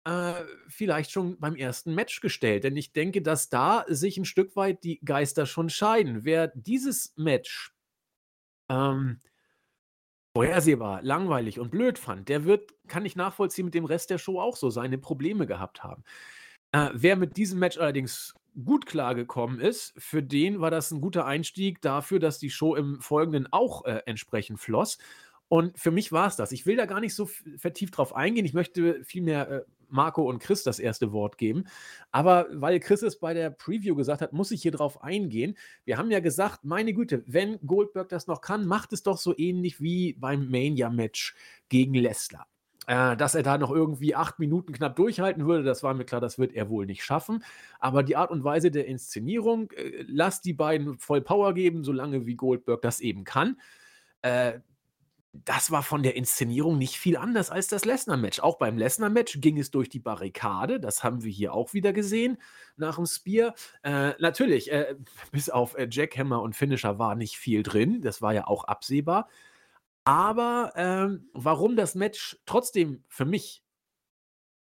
äh, 0.05 0.35
vielleicht 0.69 1.11
schon 1.11 1.39
beim 1.39 1.57
ersten 1.57 1.95
Match 1.95 2.21
gestellt. 2.21 2.65
Denn 2.65 2.77
ich 2.77 2.93
denke, 2.93 3.23
dass 3.23 3.49
da 3.49 3.85
sich 3.89 4.17
ein 4.17 4.25
Stück 4.25 4.57
weit 4.57 4.83
die 4.85 5.01
Geister 5.05 5.47
schon 5.47 5.69
scheiden. 5.69 6.25
Wer 6.25 6.49
dieses 6.49 7.13
Match 7.17 7.75
ähm, 8.69 9.21
vorhersehbar, 10.35 11.03
langweilig 11.03 11.59
und 11.59 11.71
blöd 11.71 11.99
fand, 11.99 12.29
der 12.29 12.45
wird, 12.45 12.73
kann 12.89 13.05
ich 13.05 13.17
nachvollziehen, 13.17 13.67
mit 13.67 13.75
dem 13.75 13.85
Rest 13.85 14.11
der 14.11 14.19
Show 14.19 14.41
auch 14.41 14.57
so 14.57 14.71
seine 14.71 14.99
Probleme 14.99 15.47
gehabt 15.47 15.83
haben. 15.83 16.05
Äh, 16.73 16.91
wer 16.95 17.17
mit 17.17 17.37
diesem 17.37 17.59
Match 17.59 17.79
allerdings 17.79 18.35
gut 18.65 18.87
klargekommen 18.87 19.61
ist, 19.61 19.93
für 19.99 20.23
den 20.23 20.61
war 20.61 20.71
das 20.71 20.91
ein 20.91 21.01
guter 21.01 21.25
Einstieg 21.27 21.81
dafür, 21.83 22.19
dass 22.19 22.39
die 22.39 22.51
Show 22.51 22.75
im 22.75 23.01
Folgenden 23.01 23.53
auch 23.53 23.85
äh, 23.85 24.03
entsprechend 24.07 24.61
floss. 24.61 24.99
Und 25.51 25.77
für 25.77 25.91
mich 25.91 26.13
war 26.13 26.29
es 26.29 26.37
das. 26.37 26.53
Ich 26.53 26.65
will 26.65 26.77
da 26.77 26.87
gar 26.87 27.01
nicht 27.01 27.13
so 27.13 27.29
vertieft 27.57 27.97
drauf 27.97 28.15
eingehen. 28.15 28.47
Ich 28.47 28.55
möchte 28.55 29.03
vielmehr 29.03 29.51
äh, 29.51 29.61
Marco 29.89 30.23
und 30.23 30.39
Chris 30.39 30.63
das 30.63 30.79
erste 30.79 31.11
Wort 31.11 31.39
geben. 31.39 31.65
Aber 32.13 32.47
weil 32.53 32.79
Chris 32.79 33.03
es 33.03 33.19
bei 33.19 33.35
der 33.35 33.51
Preview 33.51 33.97
gesagt 33.97 34.23
hat, 34.23 34.33
muss 34.33 34.53
ich 34.53 34.63
hier 34.63 34.71
drauf 34.71 35.03
eingehen. 35.03 35.57
Wir 35.85 35.99
haben 35.99 36.13
ja 36.13 36.21
gesagt, 36.21 36.65
meine 36.65 36.95
Güte, 36.95 37.25
wenn 37.27 37.59
Goldberg 37.67 38.09
das 38.11 38.29
noch 38.29 38.43
kann, 38.43 38.65
macht 38.65 38.93
es 38.93 39.03
doch 39.03 39.19
so 39.19 39.37
ähnlich 39.37 39.81
wie 39.81 40.13
beim 40.13 40.49
Mania-Match 40.49 41.35
gegen 41.69 41.95
Lesnar. 41.95 42.47
Äh, 42.87 43.17
dass 43.17 43.35
er 43.35 43.43
da 43.43 43.59
noch 43.59 43.73
irgendwie 43.73 44.15
acht 44.15 44.39
Minuten 44.39 44.73
knapp 44.73 44.95
durchhalten 44.95 45.47
würde, 45.47 45.65
das 45.65 45.83
war 45.83 45.95
mir 45.95 46.05
klar, 46.05 46.21
das 46.21 46.39
wird 46.39 46.53
er 46.53 46.69
wohl 46.69 46.87
nicht 46.87 47.03
schaffen. 47.03 47.43
Aber 47.81 48.05
die 48.05 48.15
Art 48.15 48.31
und 48.31 48.45
Weise 48.45 48.71
der 48.71 48.87
Inszenierung, 48.87 49.73
äh, 49.73 50.05
lass 50.07 50.43
die 50.43 50.55
beiden 50.55 50.97
voll 50.97 51.23
Power 51.23 51.55
geben, 51.55 51.83
solange 51.83 52.25
wie 52.27 52.37
Goldberg 52.37 52.83
das 52.83 53.01
eben 53.01 53.25
kann. 53.25 53.57
Äh, 54.23 54.61
das 55.33 55.71
war 55.71 55.83
von 55.83 56.03
der 56.03 56.17
Inszenierung 56.17 56.77
nicht 56.77 56.97
viel 56.97 57.17
anders 57.17 57.51
als 57.51 57.69
das 57.69 57.85
Lesnar-Match. 57.85 58.41
Auch 58.41 58.59
beim 58.59 58.77
Lesnar-Match 58.77 59.41
ging 59.41 59.59
es 59.59 59.71
durch 59.71 59.89
die 59.89 60.01
Barrikade. 60.01 60.81
Das 60.81 61.05
haben 61.05 61.23
wir 61.23 61.31
hier 61.31 61.55
auch 61.55 61.73
wieder 61.73 61.93
gesehen 61.93 62.39
nach 62.77 62.97
dem 62.97 63.07
Spear. 63.07 63.55
Äh, 63.83 64.15
natürlich, 64.19 64.73
äh, 64.73 64.97
bis 65.31 65.49
auf 65.49 65.77
äh, 65.77 65.87
Jackhammer 65.89 66.43
und 66.43 66.57
Finisher 66.57 66.99
war 66.99 67.15
nicht 67.15 67.37
viel 67.37 67.63
drin. 67.63 68.03
Das 68.03 68.21
war 68.23 68.35
ja 68.35 68.49
auch 68.49 68.65
absehbar. 68.65 69.29
Aber 70.05 70.73
ähm, 70.75 71.29
warum 71.33 71.77
das 71.77 71.95
Match 71.95 72.39
trotzdem 72.45 73.05
für 73.09 73.25
mich 73.25 73.63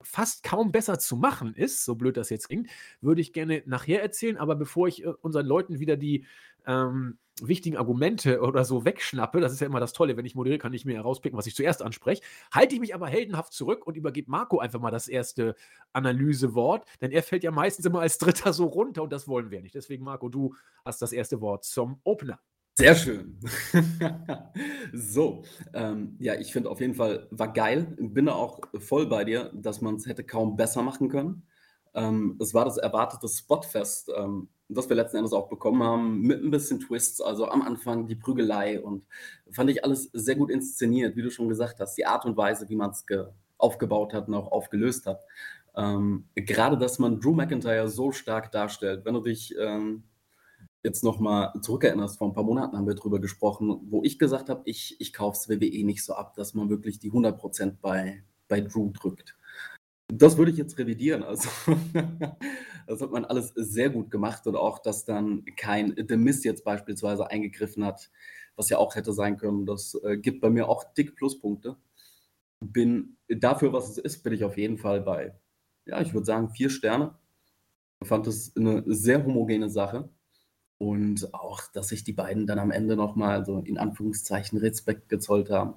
fast 0.01 0.43
kaum 0.43 0.71
besser 0.71 0.99
zu 0.99 1.15
machen 1.15 1.53
ist, 1.55 1.85
so 1.85 1.95
blöd 1.95 2.17
das 2.17 2.29
jetzt 2.29 2.47
klingt, 2.47 2.69
würde 3.01 3.21
ich 3.21 3.33
gerne 3.33 3.63
nachher 3.65 4.01
erzählen. 4.01 4.37
Aber 4.37 4.55
bevor 4.55 4.87
ich 4.89 5.03
äh, 5.03 5.13
unseren 5.21 5.45
Leuten 5.45 5.79
wieder 5.79 5.95
die 5.95 6.25
ähm, 6.67 7.17
wichtigen 7.41 7.77
Argumente 7.77 8.41
oder 8.41 8.65
so 8.65 8.85
wegschnappe, 8.85 9.39
das 9.39 9.53
ist 9.53 9.61
ja 9.61 9.67
immer 9.67 9.79
das 9.79 9.93
Tolle, 9.93 10.17
wenn 10.17 10.25
ich 10.25 10.35
moderiere, 10.35 10.59
kann 10.59 10.73
ich 10.73 10.85
mir 10.85 10.95
herauspicken, 10.95 11.37
was 11.37 11.47
ich 11.47 11.55
zuerst 11.55 11.81
anspreche, 11.81 12.21
halte 12.53 12.75
ich 12.75 12.81
mich 12.81 12.93
aber 12.93 13.07
heldenhaft 13.07 13.53
zurück 13.53 13.87
und 13.87 13.97
übergebe 13.97 14.29
Marco 14.29 14.59
einfach 14.59 14.79
mal 14.79 14.91
das 14.91 15.07
erste 15.07 15.55
Analysewort, 15.93 16.85
denn 17.01 17.11
er 17.11 17.23
fällt 17.23 17.43
ja 17.43 17.51
meistens 17.51 17.85
immer 17.85 18.01
als 18.01 18.17
Dritter 18.17 18.53
so 18.53 18.65
runter 18.65 19.03
und 19.03 19.11
das 19.11 19.27
wollen 19.27 19.49
wir 19.49 19.61
nicht. 19.61 19.75
Deswegen, 19.75 20.03
Marco, 20.03 20.29
du 20.29 20.53
hast 20.85 21.01
das 21.01 21.11
erste 21.11 21.41
Wort 21.41 21.65
zum 21.65 21.99
Opener. 22.03 22.39
Sehr 22.75 22.93
schön. 22.93 23.39
so, 24.93 25.43
ähm, 25.73 26.15
ja, 26.19 26.35
ich 26.35 26.53
finde 26.53 26.69
auf 26.69 26.79
jeden 26.79 26.93
Fall, 26.93 27.27
war 27.31 27.51
geil. 27.51 27.95
Bin 27.99 28.27
da 28.27 28.33
auch 28.33 28.59
voll 28.77 29.07
bei 29.07 29.23
dir, 29.23 29.51
dass 29.55 29.81
man 29.81 29.95
es 29.95 30.05
hätte 30.05 30.23
kaum 30.23 30.55
besser 30.55 30.83
machen 30.83 31.09
können. 31.09 31.47
Ähm, 31.93 32.37
es 32.41 32.53
war 32.53 32.65
das 32.65 32.77
erwartete 32.77 33.27
Spotfest, 33.27 34.11
ähm, 34.15 34.49
das 34.69 34.89
wir 34.89 34.95
letzten 34.95 35.17
Endes 35.17 35.33
auch 35.33 35.49
bekommen 35.49 35.83
haben, 35.83 36.21
mit 36.21 36.43
ein 36.43 36.51
bisschen 36.51 36.79
Twists. 36.79 37.21
Also 37.21 37.47
am 37.47 37.61
Anfang 37.61 38.07
die 38.07 38.15
Prügelei 38.15 38.81
und 38.81 39.05
fand 39.51 39.69
ich 39.69 39.83
alles 39.83 40.09
sehr 40.13 40.35
gut 40.35 40.49
inszeniert, 40.49 41.15
wie 41.15 41.21
du 41.21 41.31
schon 41.31 41.49
gesagt 41.49 41.79
hast. 41.79 41.95
Die 41.95 42.05
Art 42.05 42.25
und 42.25 42.37
Weise, 42.37 42.67
wie 42.69 42.75
man 42.75 42.91
es 42.91 43.05
aufgebaut 43.57 44.13
hat 44.13 44.27
und 44.27 44.35
auch 44.35 44.51
aufgelöst 44.51 45.05
hat. 45.05 45.23
Ähm, 45.75 46.27
gerade, 46.35 46.77
dass 46.77 46.99
man 46.99 47.19
Drew 47.19 47.33
McIntyre 47.33 47.87
so 47.87 48.11
stark 48.11 48.51
darstellt, 48.51 49.05
wenn 49.05 49.13
du 49.13 49.21
dich 49.21 49.55
ähm, 49.59 50.03
jetzt 50.83 51.03
nochmal 51.03 51.53
zurückerinnerst, 51.61 52.17
vor 52.17 52.29
ein 52.29 52.33
paar 52.33 52.43
Monaten 52.43 52.75
haben 52.75 52.87
wir 52.87 52.95
darüber 52.95 53.19
gesprochen, 53.19 53.79
wo 53.89 54.03
ich 54.03 54.17
gesagt 54.17 54.49
habe, 54.49 54.61
ich, 54.65 54.99
ich 54.99 55.13
kaufe 55.13 55.37
es 55.37 55.49
WWE 55.49 55.85
nicht 55.85 56.03
so 56.03 56.13
ab, 56.13 56.33
dass 56.35 56.53
man 56.53 56.69
wirklich 56.69 56.99
die 56.99 57.11
100% 57.11 57.77
bei, 57.81 58.23
bei 58.47 58.61
Drew 58.61 58.91
drückt. 58.91 59.36
Das 60.09 60.37
würde 60.37 60.51
ich 60.51 60.57
jetzt 60.57 60.77
revidieren. 60.77 61.23
Also, 61.23 61.49
das 62.87 63.01
hat 63.01 63.11
man 63.11 63.25
alles 63.25 63.51
sehr 63.55 63.89
gut 63.89 64.09
gemacht 64.09 64.47
und 64.47 64.55
auch, 64.55 64.79
dass 64.79 65.03
dann 65.05 65.43
kein 65.57 65.95
The 66.07 66.15
Mist 66.15 66.45
jetzt 66.45 66.63
beispielsweise 66.63 67.29
eingegriffen 67.29 67.83
hat, 67.85 68.09
was 68.55 68.69
ja 68.69 68.77
auch 68.77 68.95
hätte 68.95 69.11
sein 69.11 69.37
können. 69.37 69.65
Das 69.65 69.95
äh, 70.03 70.17
gibt 70.17 70.41
bei 70.41 70.49
mir 70.49 70.69
auch 70.69 70.85
dick 70.93 71.15
Pluspunkte. 71.15 71.77
Bin 72.61 73.17
dafür, 73.27 73.73
was 73.73 73.89
es 73.89 73.97
ist, 73.97 74.23
bin 74.23 74.33
ich 74.33 74.43
auf 74.43 74.57
jeden 74.57 74.77
Fall 74.77 75.01
bei, 75.01 75.35
ja, 75.85 76.01
ich 76.01 76.13
würde 76.13 76.25
sagen, 76.25 76.49
vier 76.49 76.69
Sterne. 76.69 77.15
Ich 78.01 78.07
fand 78.07 78.27
das 78.27 78.53
eine 78.55 78.83
sehr 78.87 79.25
homogene 79.25 79.69
Sache. 79.69 80.09
Und 80.79 81.33
auch, 81.33 81.61
dass 81.73 81.89
sich 81.89 82.03
die 82.03 82.13
beiden 82.13 82.45
dann 82.47 82.59
am 82.59 82.71
Ende 82.71 82.95
nochmal 82.95 83.45
so 83.45 83.59
in 83.59 83.77
Anführungszeichen 83.79 84.59
Respekt 84.59 85.09
gezollt 85.09 85.49
haben. 85.49 85.75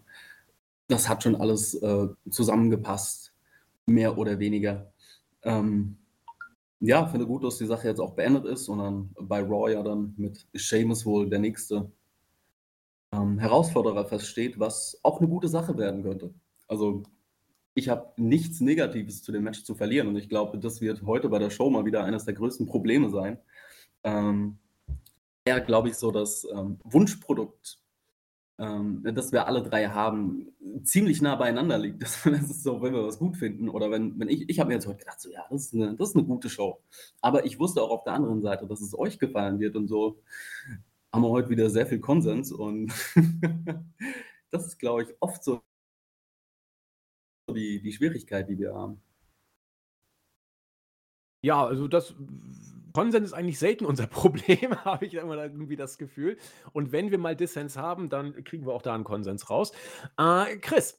Das 0.89 1.09
hat 1.09 1.23
schon 1.23 1.37
alles 1.37 1.75
äh, 1.75 2.09
zusammengepasst, 2.31 3.30
mehr 3.87 4.17
oder 4.17 4.39
weniger. 4.39 4.93
Ähm, 5.43 5.97
ja, 6.81 7.07
finde 7.07 7.27
gut, 7.27 7.45
dass 7.45 7.59
die 7.59 7.67
Sache 7.67 7.89
jetzt 7.89 8.01
auch 8.01 8.15
beendet 8.15 8.47
ist 8.47 8.69
und 8.69 8.79
dann 8.79 9.11
bei 9.21 9.41
Raw 9.41 9.71
ja 9.71 9.83
dann 9.83 10.15
mit 10.17 10.47
Seamus 10.55 11.05
wohl 11.05 11.29
der 11.29 11.39
nächste 11.39 11.91
ähm, 13.13 13.39
Herausforderer 13.39 14.07
feststeht, 14.07 14.59
was 14.59 14.99
auch 15.03 15.19
eine 15.19 15.29
gute 15.29 15.49
Sache 15.49 15.77
werden 15.77 16.03
könnte. 16.03 16.33
Also 16.69 17.03
ich 17.75 17.89
habe 17.89 18.13
nichts 18.17 18.61
Negatives 18.61 19.23
zu 19.23 19.33
dem 19.33 19.45
Match 19.45 19.65
zu 19.65 19.75
verlieren 19.75 20.09
und 20.09 20.17
ich 20.17 20.29
glaube, 20.29 20.59
das 20.59 20.81
wird 20.81 21.03
heute 21.03 21.29
bei 21.29 21.39
der 21.39 21.51
Show 21.51 21.71
mal 21.71 21.85
wieder 21.85 22.05
eines 22.05 22.25
der 22.25 22.35
größten 22.35 22.67
Probleme 22.67 23.11
sein. 23.11 23.39
Ähm, 24.03 24.59
eher, 25.45 25.61
glaube 25.61 25.89
ich, 25.89 25.97
so 25.97 26.11
das 26.11 26.47
ähm, 26.55 26.79
Wunschprodukt, 26.85 27.79
ähm, 28.61 29.03
das 29.15 29.33
wir 29.33 29.47
alle 29.47 29.63
drei 29.63 29.89
haben, 29.89 30.53
ziemlich 30.85 31.23
nah 31.23 31.35
beieinander 31.37 31.79
liegt. 31.79 32.03
Das, 32.25 32.27
ist 32.27 32.63
so, 32.63 32.83
wenn 32.83 32.93
wir 32.93 33.05
was 33.07 33.19
gut 33.19 33.37
finden 33.37 33.69
oder 33.69 33.91
wenn, 33.91 34.19
wenn 34.21 34.29
ich, 34.29 34.49
ich 34.49 34.61
habe 34.61 34.69
mir 34.69 34.75
jetzt 34.75 34.87
heute 34.87 34.99
gedacht, 34.99 35.21
so 35.21 35.31
ja, 35.31 35.47
das 35.51 35.67
ist, 35.67 35.75
eine, 35.75 35.97
das 35.97 36.11
ist 36.11 36.17
eine 36.17 36.27
gute 36.27 36.51
Show. 36.51 36.81
Aber 37.23 37.45
ich 37.47 37.59
wusste 37.59 37.83
auch 37.83 37.91
auf 37.91 38.05
der 38.05 38.13
anderen 38.13 38.43
Seite, 38.43 38.67
dass 38.67 38.81
es 38.81 38.97
euch 38.97 39.19
gefallen 39.19 39.59
wird 39.61 39.77
und 39.77 39.89
so 39.89 40.23
haben 41.13 41.23
wir 41.23 41.31
heute 41.31 41.49
wieder 41.51 41.71
sehr 41.71 41.87
viel 41.87 42.01
Konsens 42.01 42.53
und 42.53 42.93
das 44.51 44.67
ist, 44.67 44.79
glaube 44.79 45.05
ich, 45.05 45.09
oft 45.21 45.43
so 45.43 45.63
die, 47.51 47.81
die 47.83 47.93
Schwierigkeit, 47.93 48.49
die 48.49 48.59
wir 48.59 48.75
haben. 48.75 49.01
Ja, 51.43 51.67
also 51.67 51.89
das 51.89 52.15
Konsens 52.93 53.29
ist 53.29 53.33
eigentlich 53.33 53.59
selten 53.59 53.85
unser 53.85 54.07
Problem, 54.09 54.85
habe 54.85 55.07
ich 55.07 55.15
immer 55.15 55.37
irgendwie 55.37 55.77
das 55.77 55.99
Gefühl. 55.99 56.37
Und 56.73 56.93
wenn 56.93 57.11
wir 57.11 57.19
mal 57.19 57.37
Dissens 57.37 57.77
haben, 57.77 58.09
dann 58.09 58.45
kriegen 58.45 58.67
wir 58.67 58.73
auch 58.73 58.83
da 58.83 58.95
einen 58.95 59.05
Konsens 59.05 59.51
raus. 59.51 59.73
Äh, 60.19 60.57
Chris. 60.59 60.99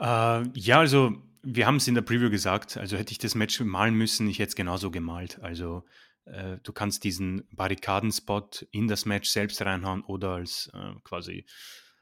Äh, 0.00 0.48
ja, 0.54 0.78
also 0.78 1.12
wir 1.42 1.66
haben 1.66 1.76
es 1.76 1.88
in 1.88 1.94
der 1.94 2.02
Preview 2.02 2.30
gesagt, 2.30 2.76
also 2.76 2.96
hätte 2.96 3.12
ich 3.12 3.18
das 3.18 3.34
Match 3.34 3.60
malen 3.60 3.94
müssen, 3.94 4.28
ich 4.28 4.38
hätte 4.38 4.50
es 4.50 4.56
genauso 4.56 4.90
gemalt. 4.90 5.40
Also 5.42 5.84
äh, 6.24 6.58
du 6.62 6.72
kannst 6.72 7.04
diesen 7.04 7.46
Barrikadenspot 7.52 8.66
in 8.70 8.88
das 8.88 9.06
Match 9.06 9.28
selbst 9.28 9.62
reinhauen 9.62 10.02
oder 10.02 10.30
als 10.30 10.70
äh, 10.74 10.94
quasi 11.04 11.46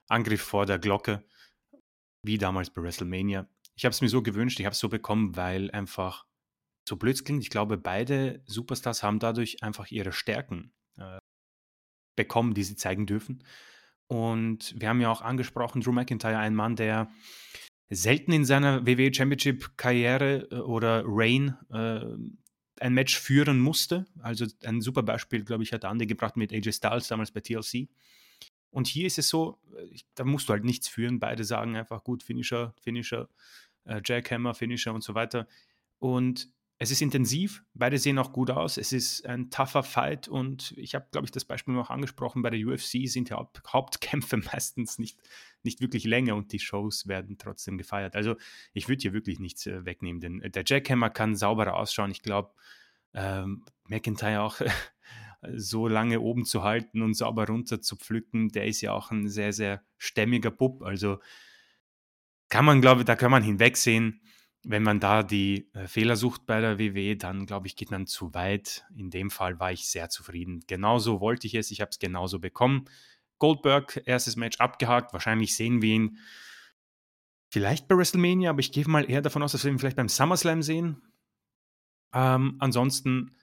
Angriff 0.08 0.42
vor 0.42 0.66
der 0.66 0.78
Glocke, 0.78 1.24
wie 2.22 2.38
damals 2.38 2.70
bei 2.70 2.82
WrestleMania. 2.82 3.48
Ich 3.76 3.84
habe 3.84 3.92
es 3.92 4.00
mir 4.00 4.08
so 4.08 4.22
gewünscht, 4.22 4.58
ich 4.58 4.66
habe 4.66 4.72
es 4.72 4.80
so 4.80 4.88
bekommen, 4.88 5.36
weil 5.36 5.70
einfach 5.70 6.26
so 6.88 6.96
blöd 6.96 7.24
klingt, 7.24 7.42
ich 7.42 7.50
glaube, 7.50 7.76
beide 7.76 8.42
Superstars 8.46 9.02
haben 9.02 9.18
dadurch 9.18 9.62
einfach 9.62 9.90
ihre 9.90 10.12
Stärken 10.12 10.72
äh, 10.96 11.18
bekommen, 12.16 12.54
die 12.54 12.64
sie 12.64 12.76
zeigen 12.76 13.06
dürfen. 13.06 13.44
Und 14.08 14.74
wir 14.80 14.88
haben 14.88 15.00
ja 15.00 15.10
auch 15.10 15.20
angesprochen, 15.20 15.82
Drew 15.82 15.92
McIntyre, 15.92 16.38
ein 16.38 16.54
Mann, 16.54 16.76
der 16.76 17.10
selten 17.90 18.32
in 18.32 18.44
seiner 18.44 18.86
WWE 18.86 19.12
Championship 19.12 19.76
Karriere 19.76 20.48
äh, 20.50 20.56
oder 20.56 21.04
Reign 21.06 21.56
äh, 21.70 22.04
ein 22.80 22.94
Match 22.94 23.18
führen 23.18 23.58
musste. 23.58 24.06
Also 24.20 24.46
ein 24.64 24.80
super 24.80 25.02
Beispiel, 25.02 25.44
glaube 25.44 25.62
ich, 25.62 25.72
hat 25.72 25.84
Andy 25.84 26.06
gebracht 26.06 26.36
mit 26.36 26.52
AJ 26.52 26.72
Styles 26.72 27.08
damals 27.08 27.30
bei 27.30 27.40
TLC. 27.40 27.88
Und 28.70 28.86
hier 28.86 29.06
ist 29.06 29.18
es 29.18 29.28
so, 29.28 29.58
da 30.14 30.24
musst 30.24 30.48
du 30.48 30.52
halt 30.52 30.64
nichts 30.64 30.88
führen. 30.88 31.18
Beide 31.18 31.44
sagen 31.44 31.76
einfach 31.76 32.04
gut, 32.04 32.22
Finisher, 32.22 32.74
Finisher, 32.80 33.28
äh, 33.84 34.00
Jackhammer, 34.04 34.54
Finisher 34.54 34.94
und 34.94 35.02
so 35.02 35.14
weiter. 35.14 35.48
Und 35.98 36.50
es 36.80 36.92
ist 36.92 37.02
intensiv, 37.02 37.64
beide 37.74 37.98
sehen 37.98 38.18
auch 38.18 38.32
gut 38.32 38.50
aus. 38.52 38.76
Es 38.76 38.92
ist 38.92 39.26
ein 39.26 39.50
tougher 39.50 39.82
Fight 39.82 40.28
und 40.28 40.74
ich 40.76 40.94
habe, 40.94 41.08
glaube 41.10 41.24
ich, 41.24 41.32
das 41.32 41.44
Beispiel 41.44 41.74
noch 41.74 41.90
angesprochen. 41.90 42.42
Bei 42.42 42.50
der 42.50 42.64
UFC 42.64 43.08
sind 43.08 43.30
die 43.30 43.34
Haupt 43.34 43.60
Hauptkämpfe 43.66 44.36
meistens 44.52 44.98
nicht, 44.98 45.18
nicht 45.64 45.80
wirklich 45.80 46.04
länger 46.04 46.36
und 46.36 46.52
die 46.52 46.60
Shows 46.60 47.08
werden 47.08 47.36
trotzdem 47.36 47.78
gefeiert. 47.78 48.14
Also 48.14 48.36
ich 48.72 48.88
würde 48.88 49.02
hier 49.02 49.12
wirklich 49.12 49.40
nichts 49.40 49.66
äh, 49.66 49.84
wegnehmen, 49.84 50.20
denn 50.20 50.52
der 50.52 50.62
Jackhammer 50.64 51.10
kann 51.10 51.34
sauberer 51.34 51.74
ausschauen. 51.74 52.12
Ich 52.12 52.22
glaube, 52.22 52.52
ähm, 53.12 53.64
McIntyre 53.88 54.42
auch 54.42 54.60
so 55.56 55.88
lange 55.88 56.20
oben 56.20 56.44
zu 56.44 56.62
halten 56.62 57.02
und 57.02 57.14
sauber 57.14 57.48
runter 57.48 57.80
zu 57.80 57.96
pflücken, 57.96 58.50
der 58.50 58.66
ist 58.66 58.82
ja 58.82 58.92
auch 58.92 59.10
ein 59.10 59.28
sehr, 59.28 59.52
sehr 59.52 59.82
stämmiger 59.96 60.52
Bub. 60.52 60.82
Also 60.82 61.18
kann 62.48 62.64
man, 62.64 62.80
glaube 62.80 63.00
ich, 63.00 63.04
da 63.04 63.16
kann 63.16 63.32
man 63.32 63.42
hinwegsehen 63.42 64.20
wenn 64.64 64.82
man 64.82 65.00
da 65.00 65.22
die 65.22 65.70
äh, 65.74 65.86
Fehler 65.86 66.16
sucht 66.16 66.46
bei 66.46 66.60
der 66.60 66.78
WWE, 66.78 67.16
dann 67.16 67.46
glaube 67.46 67.66
ich, 67.66 67.76
geht 67.76 67.90
man 67.90 68.06
zu 68.06 68.34
weit. 68.34 68.84
In 68.96 69.10
dem 69.10 69.30
Fall 69.30 69.58
war 69.60 69.72
ich 69.72 69.88
sehr 69.88 70.10
zufrieden. 70.10 70.62
Genauso 70.66 71.20
wollte 71.20 71.46
ich 71.46 71.54
es, 71.54 71.70
ich 71.70 71.80
habe 71.80 71.90
es 71.90 71.98
genauso 71.98 72.38
bekommen. 72.38 72.86
Goldberg, 73.38 74.02
erstes 74.04 74.36
Match 74.36 74.58
abgehakt. 74.58 75.12
Wahrscheinlich 75.12 75.54
sehen 75.54 75.80
wir 75.80 75.94
ihn 75.94 76.18
vielleicht 77.50 77.88
bei 77.88 77.96
WrestleMania, 77.96 78.50
aber 78.50 78.60
ich 78.60 78.72
gehe 78.72 78.86
mal 78.88 79.08
eher 79.08 79.22
davon 79.22 79.42
aus, 79.42 79.52
dass 79.52 79.64
wir 79.64 79.70
ihn 79.70 79.78
vielleicht 79.78 79.96
beim 79.96 80.08
SummerSlam 80.08 80.62
sehen. 80.62 81.02
Ähm, 82.12 82.56
ansonsten 82.58 83.36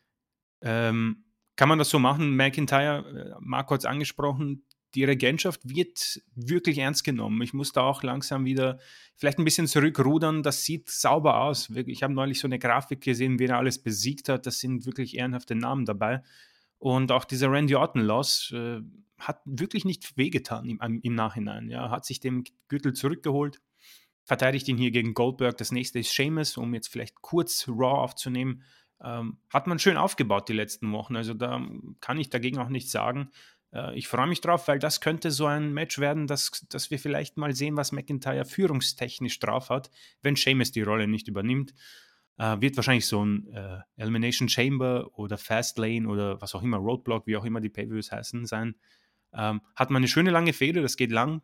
ähm, 0.62 1.26
kann 1.56 1.70
man 1.70 1.80
das 1.80 1.90
so 1.90 2.00
machen. 2.00 2.36
McIntyre, 2.36 3.36
äh, 3.36 3.36
Marco 3.40 3.74
hat 3.74 3.82
es 3.82 3.86
angesprochen, 3.86 4.66
die 4.96 5.04
Regentschaft 5.04 5.62
wird 5.64 6.22
wirklich 6.36 6.78
ernst 6.78 7.04
genommen. 7.04 7.42
Ich 7.42 7.54
muss 7.54 7.74
da 7.74 7.82
auch 7.82 8.02
langsam 8.02 8.46
wieder 8.46 8.80
vielleicht 9.16 9.38
ein 9.38 9.46
bisschen 9.46 9.68
zurückrudern. 9.68 10.42
Das 10.42 10.64
sieht 10.64 10.90
sauber 10.90 11.42
aus. 11.42 11.70
Ich 11.70 12.02
habe 12.02 12.14
neulich 12.14 12.40
so 12.40 12.48
eine 12.48 12.60
Grafik 12.60 13.02
gesehen, 13.02 13.38
wer 13.38 13.58
alles 13.58 13.84
besiegt 13.84 14.30
hat. 14.30 14.46
Das 14.46 14.60
sind 14.60 14.86
wirklich 14.86 15.18
ehrenhafte 15.18 15.56
Namen 15.56 15.86
dabei. 15.86 16.24
Und 16.80 17.12
auch 17.12 17.26
dieser 17.26 17.52
Randy 17.52 17.76
Orton-Loss 17.76 18.54
äh, 18.54 18.82
hat 19.20 19.42
wirklich 19.46 19.86
nicht 19.86 20.18
wehgetan 20.18 20.70
im, 20.70 21.02
im 21.02 21.16
Nachhinein. 21.16 21.70
Ja, 21.70 21.90
hat 21.90 22.06
sich 22.06 22.20
den 22.20 22.44
Gürtel 22.68 22.94
zurückgeholt, 22.94 23.62
verteidigt 24.24 24.68
ihn 24.68 24.78
hier 24.78 24.92
gegen 24.92 25.14
Goldberg. 25.14 25.58
Das 25.58 25.72
nächste 25.72 26.00
ist 26.00 26.14
Seamus, 26.14 26.58
um 26.58 26.74
jetzt 26.74 26.88
vielleicht 26.88 27.22
kurz 27.22 27.68
Raw 27.68 28.02
aufzunehmen. 28.02 28.64
Ähm, 29.04 29.38
hat 29.50 29.68
man 29.68 29.80
schön 29.80 29.98
aufgebaut 29.98 30.48
die 30.48 30.54
letzten 30.54 30.92
Wochen. 30.92 31.16
Also 31.16 31.34
da 31.34 31.66
kann 32.00 32.20
ich 32.20 32.30
dagegen 32.30 32.60
auch 32.60 32.70
nichts 32.70 32.92
sagen. 32.92 33.30
Äh, 33.76 33.96
ich 33.98 34.08
freue 34.08 34.28
mich 34.28 34.42
drauf, 34.42 34.68
weil 34.68 34.80
das 34.80 35.02
könnte 35.02 35.30
so 35.32 35.46
ein 35.46 35.74
Match 35.74 36.00
werden, 36.00 36.28
dass, 36.28 36.66
dass 36.70 36.90
wir 36.90 36.98
vielleicht 36.98 37.38
mal 37.38 37.54
sehen, 37.54 37.78
was 37.78 37.92
McIntyre 37.92 38.46
führungstechnisch 38.46 39.40
drauf 39.40 39.70
hat, 39.70 39.92
wenn 40.22 40.36
Seamus 40.36 40.72
die 40.72 40.82
Rolle 40.82 41.08
nicht 41.08 41.28
übernimmt. 41.28 41.74
Äh, 42.38 42.60
wird 42.62 42.76
wahrscheinlich 42.76 43.06
so 43.06 43.24
ein 43.24 43.48
äh, 43.54 43.80
Elimination 43.98 44.50
Chamber 44.50 45.10
oder 45.14 45.38
Fast 45.38 45.78
Lane 45.78 46.08
oder 46.08 46.42
was 46.42 46.56
auch 46.56 46.64
immer, 46.64 46.78
Roadblock, 46.78 47.28
wie 47.28 47.38
auch 47.38 47.46
immer 47.46 47.62
die 47.62 47.70
Pay-Views 47.70 48.12
heißen, 48.12 48.46
sein. 48.46 48.76
Ähm, 49.34 49.62
hat 49.76 49.90
man 49.90 50.00
eine 50.02 50.08
schöne 50.08 50.32
lange 50.32 50.54
Fehde, 50.54 50.82
das 50.82 50.98
geht 50.98 51.12
lang. 51.12 51.42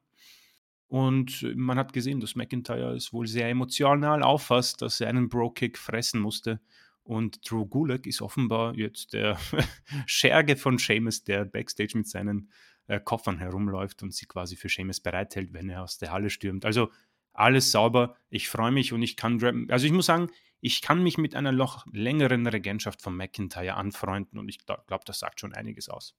Und 0.88 1.48
man 1.56 1.78
hat 1.78 1.94
gesehen, 1.94 2.20
dass 2.20 2.36
McIntyre 2.36 2.94
es 2.96 3.14
wohl 3.14 3.26
sehr 3.26 3.48
emotional 3.48 4.24
auffasst, 4.24 4.82
dass 4.82 5.00
er 5.00 5.08
einen 5.08 5.30
Bro-Kick 5.30 5.78
fressen 5.78 6.20
musste. 6.20 6.60
Und 7.04 7.50
Drew 7.50 7.66
Gulak 7.66 8.06
ist 8.06 8.22
offenbar 8.22 8.76
jetzt 8.76 9.14
der 9.14 9.38
Scherge 10.06 10.56
von 10.56 10.78
Seamus, 10.78 11.24
der 11.24 11.46
backstage 11.46 11.98
mit 11.98 12.08
seinen 12.08 12.52
äh, 12.88 13.00
Koffern 13.00 13.38
herumläuft 13.38 14.04
und 14.04 14.14
sie 14.14 14.26
quasi 14.26 14.56
für 14.56 14.70
Seamus 14.70 15.00
bereithält, 15.00 15.54
wenn 15.54 15.70
er 15.70 15.84
aus 15.84 15.98
der 15.98 16.12
Halle 16.12 16.30
stürmt. 16.30 16.66
Also 16.66 16.92
alles 17.34 17.72
sauber. 17.72 18.16
Ich 18.30 18.50
freue 18.50 18.72
mich 18.72 18.94
und 18.94 19.02
ich 19.02 19.18
kann, 19.18 19.68
also 19.70 19.86
ich 19.86 19.92
muss 19.92 20.06
sagen, 20.06 20.30
ich 20.60 20.82
kann 20.82 21.02
mich 21.02 21.18
mit 21.18 21.36
einer 21.36 21.52
noch 21.52 21.86
längeren 21.92 22.46
Regentschaft 22.46 23.02
von 23.02 23.18
McIntyre 23.18 23.74
anfreunden 23.74 24.38
und 24.38 24.48
ich 24.48 24.66
glaube, 24.66 25.04
das 25.06 25.20
sagt 25.20 25.40
schon 25.40 25.54
einiges 25.54 25.90
aus. 25.90 26.16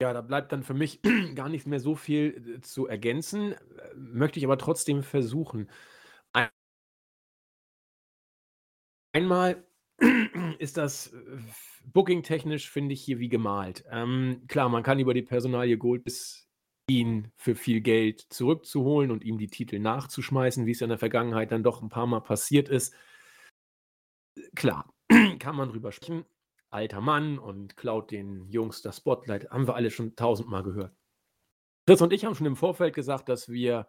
Ja, 0.00 0.12
da 0.12 0.20
bleibt 0.20 0.52
dann 0.52 0.62
für 0.62 0.74
mich 0.74 1.00
gar 1.34 1.48
nicht 1.48 1.66
mehr 1.66 1.80
so 1.80 1.94
viel 1.94 2.56
äh, 2.56 2.60
zu 2.60 2.86
ergänzen, 2.86 3.52
äh, 3.52 3.56
möchte 3.94 4.38
ich 4.38 4.44
aber 4.44 4.58
trotzdem 4.58 5.02
versuchen. 5.02 5.68
Einmal 9.16 9.64
ist 10.58 10.76
das 10.76 11.06
äh, 11.06 11.38
booking-technisch, 11.86 12.70
finde 12.70 12.92
ich, 12.92 13.00
hier 13.02 13.18
wie 13.18 13.30
gemalt. 13.30 13.82
Ähm, 13.90 14.42
klar, 14.46 14.68
man 14.68 14.82
kann 14.82 14.98
über 14.98 15.14
die 15.14 15.22
Personalie 15.22 15.78
Gold 15.78 16.04
bis 16.04 16.50
ihn 16.86 17.32
für 17.34 17.54
viel 17.54 17.80
Geld 17.80 18.26
zurückzuholen 18.28 19.10
und 19.10 19.24
ihm 19.24 19.38
die 19.38 19.48
Titel 19.48 19.78
nachzuschmeißen, 19.78 20.66
wie 20.66 20.72
es 20.72 20.80
ja 20.80 20.84
in 20.84 20.90
der 20.90 20.98
Vergangenheit 20.98 21.50
dann 21.50 21.62
doch 21.62 21.80
ein 21.80 21.88
paar 21.88 22.06
Mal 22.06 22.20
passiert 22.20 22.68
ist. 22.68 22.94
Klar, 24.54 24.92
kann 25.38 25.56
man 25.56 25.70
drüber 25.70 25.92
sprechen. 25.92 26.26
Alter 26.68 27.00
Mann 27.00 27.38
und 27.38 27.74
klaut 27.78 28.10
den 28.10 28.46
Jungs 28.50 28.82
das 28.82 28.98
Spotlight. 28.98 29.48
Haben 29.48 29.66
wir 29.66 29.76
alle 29.76 29.90
schon 29.90 30.14
tausendmal 30.14 30.62
gehört. 30.62 30.94
Chris 31.86 32.02
und 32.02 32.12
ich 32.12 32.26
haben 32.26 32.34
schon 32.34 32.46
im 32.46 32.56
Vorfeld 32.56 32.94
gesagt, 32.94 33.30
dass 33.30 33.48
wir 33.48 33.88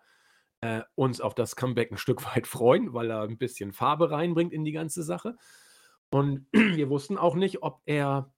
äh, 0.62 0.82
uns 0.96 1.22
auf 1.22 1.36
das 1.36 1.56
Comeback 1.56 1.92
ein 1.92 1.98
Stück 1.98 2.26
weit 2.26 2.48
freuen, 2.48 2.94
weil 2.94 3.12
er 3.12 3.22
ein 3.22 3.38
bisschen 3.38 3.74
Farbe 3.74 4.12
reinbringt 4.12 4.54
in 4.54 4.66
die 4.66 4.72
ganze 4.72 5.04
Sache. 5.04 5.38
Und 6.10 6.48
wir 6.52 6.90
wussten 6.90 7.18
auch 7.18 7.36
nicht, 7.36 7.64
ob 7.64 7.82
er 7.86 8.32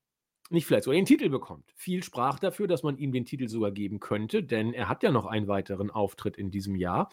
nicht 0.50 0.66
vielleicht 0.66 0.84
sogar 0.84 0.96
den 0.96 1.06
Titel 1.06 1.28
bekommt. 1.28 1.70
Viel 1.76 2.02
sprach 2.02 2.40
dafür, 2.40 2.66
dass 2.66 2.82
man 2.82 2.98
ihm 2.98 3.12
den 3.12 3.24
Titel 3.24 3.48
sogar 3.48 3.70
geben 3.70 4.00
könnte, 4.00 4.42
denn 4.42 4.72
er 4.72 4.88
hat 4.88 5.02
ja 5.02 5.12
noch 5.12 5.26
einen 5.26 5.46
weiteren 5.46 5.90
Auftritt 5.90 6.36
in 6.36 6.50
diesem 6.50 6.74
Jahr. 6.74 7.08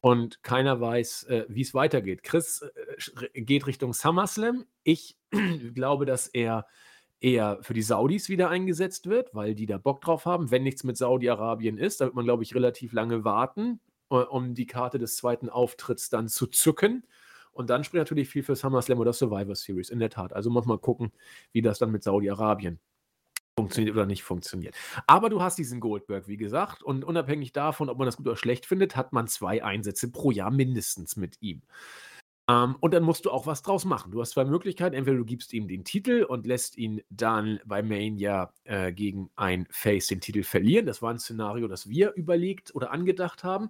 und 0.00 0.42
keiner 0.42 0.80
weiß, 0.80 1.24
äh, 1.24 1.46
wie 1.48 1.60
es 1.62 1.74
weitergeht. 1.74 2.24
Chris 2.24 2.62
äh, 3.32 3.40
geht 3.40 3.68
Richtung 3.68 3.92
SummerSlam. 3.92 4.66
Ich 4.82 5.16
glaube, 5.74 6.06
dass 6.06 6.26
er 6.26 6.66
eher 7.20 7.58
für 7.62 7.72
die 7.72 7.82
Saudis 7.82 8.28
wieder 8.28 8.50
eingesetzt 8.50 9.08
wird, 9.08 9.32
weil 9.32 9.54
die 9.54 9.66
da 9.66 9.78
Bock 9.78 10.00
drauf 10.00 10.26
haben. 10.26 10.50
Wenn 10.50 10.64
nichts 10.64 10.82
mit 10.82 10.96
Saudi-Arabien 10.96 11.78
ist, 11.78 12.00
da 12.00 12.06
wird 12.06 12.16
man, 12.16 12.24
glaube 12.24 12.42
ich, 12.42 12.54
relativ 12.54 12.92
lange 12.92 13.24
warten, 13.24 13.80
um 14.12 14.54
die 14.54 14.66
Karte 14.66 14.98
des 14.98 15.16
zweiten 15.16 15.48
Auftritts 15.48 16.10
dann 16.10 16.28
zu 16.28 16.46
zücken. 16.46 17.06
Und 17.52 17.68
dann 17.68 17.84
spricht 17.84 18.00
natürlich 18.00 18.28
viel 18.28 18.42
für 18.42 18.56
SummerSlam 18.56 18.98
oder 18.98 19.12
Survivor 19.12 19.54
Series, 19.54 19.90
in 19.90 19.98
der 19.98 20.10
Tat. 20.10 20.32
Also 20.32 20.50
muss 20.50 20.66
man 20.66 20.80
gucken, 20.80 21.12
wie 21.52 21.62
das 21.62 21.78
dann 21.78 21.90
mit 21.90 22.02
Saudi-Arabien 22.02 22.80
funktioniert 23.56 23.94
oder 23.94 24.06
nicht 24.06 24.22
funktioniert. 24.22 24.74
Aber 25.06 25.28
du 25.28 25.42
hast 25.42 25.58
diesen 25.58 25.80
Goldberg, 25.80 26.26
wie 26.28 26.38
gesagt, 26.38 26.82
und 26.82 27.04
unabhängig 27.04 27.52
davon, 27.52 27.90
ob 27.90 27.98
man 27.98 28.06
das 28.06 28.16
gut 28.16 28.26
oder 28.26 28.36
schlecht 28.36 28.64
findet, 28.64 28.96
hat 28.96 29.12
man 29.12 29.28
zwei 29.28 29.62
Einsätze 29.62 30.10
pro 30.10 30.30
Jahr 30.30 30.50
mindestens 30.50 31.16
mit 31.16 31.36
ihm. 31.42 31.62
Ähm, 32.48 32.76
und 32.80 32.92
dann 32.94 33.02
musst 33.02 33.24
du 33.24 33.30
auch 33.30 33.46
was 33.46 33.62
draus 33.62 33.84
machen. 33.84 34.10
Du 34.10 34.20
hast 34.20 34.30
zwei 34.30 34.44
Möglichkeiten. 34.44 34.96
Entweder 34.96 35.18
du 35.18 35.24
gibst 35.24 35.52
ihm 35.52 35.68
den 35.68 35.84
Titel 35.84 36.24
und 36.24 36.46
lässt 36.46 36.76
ihn 36.76 37.02
dann 37.10 37.60
bei 37.64 37.82
Mania 37.82 38.52
äh, 38.64 38.92
gegen 38.92 39.30
ein 39.36 39.66
Face 39.70 40.08
den 40.08 40.20
Titel 40.20 40.42
verlieren. 40.42 40.86
Das 40.86 41.02
war 41.02 41.10
ein 41.10 41.18
Szenario, 41.18 41.68
das 41.68 41.88
wir 41.88 42.12
überlegt 42.14 42.74
oder 42.74 42.90
angedacht 42.90 43.44
haben. 43.44 43.68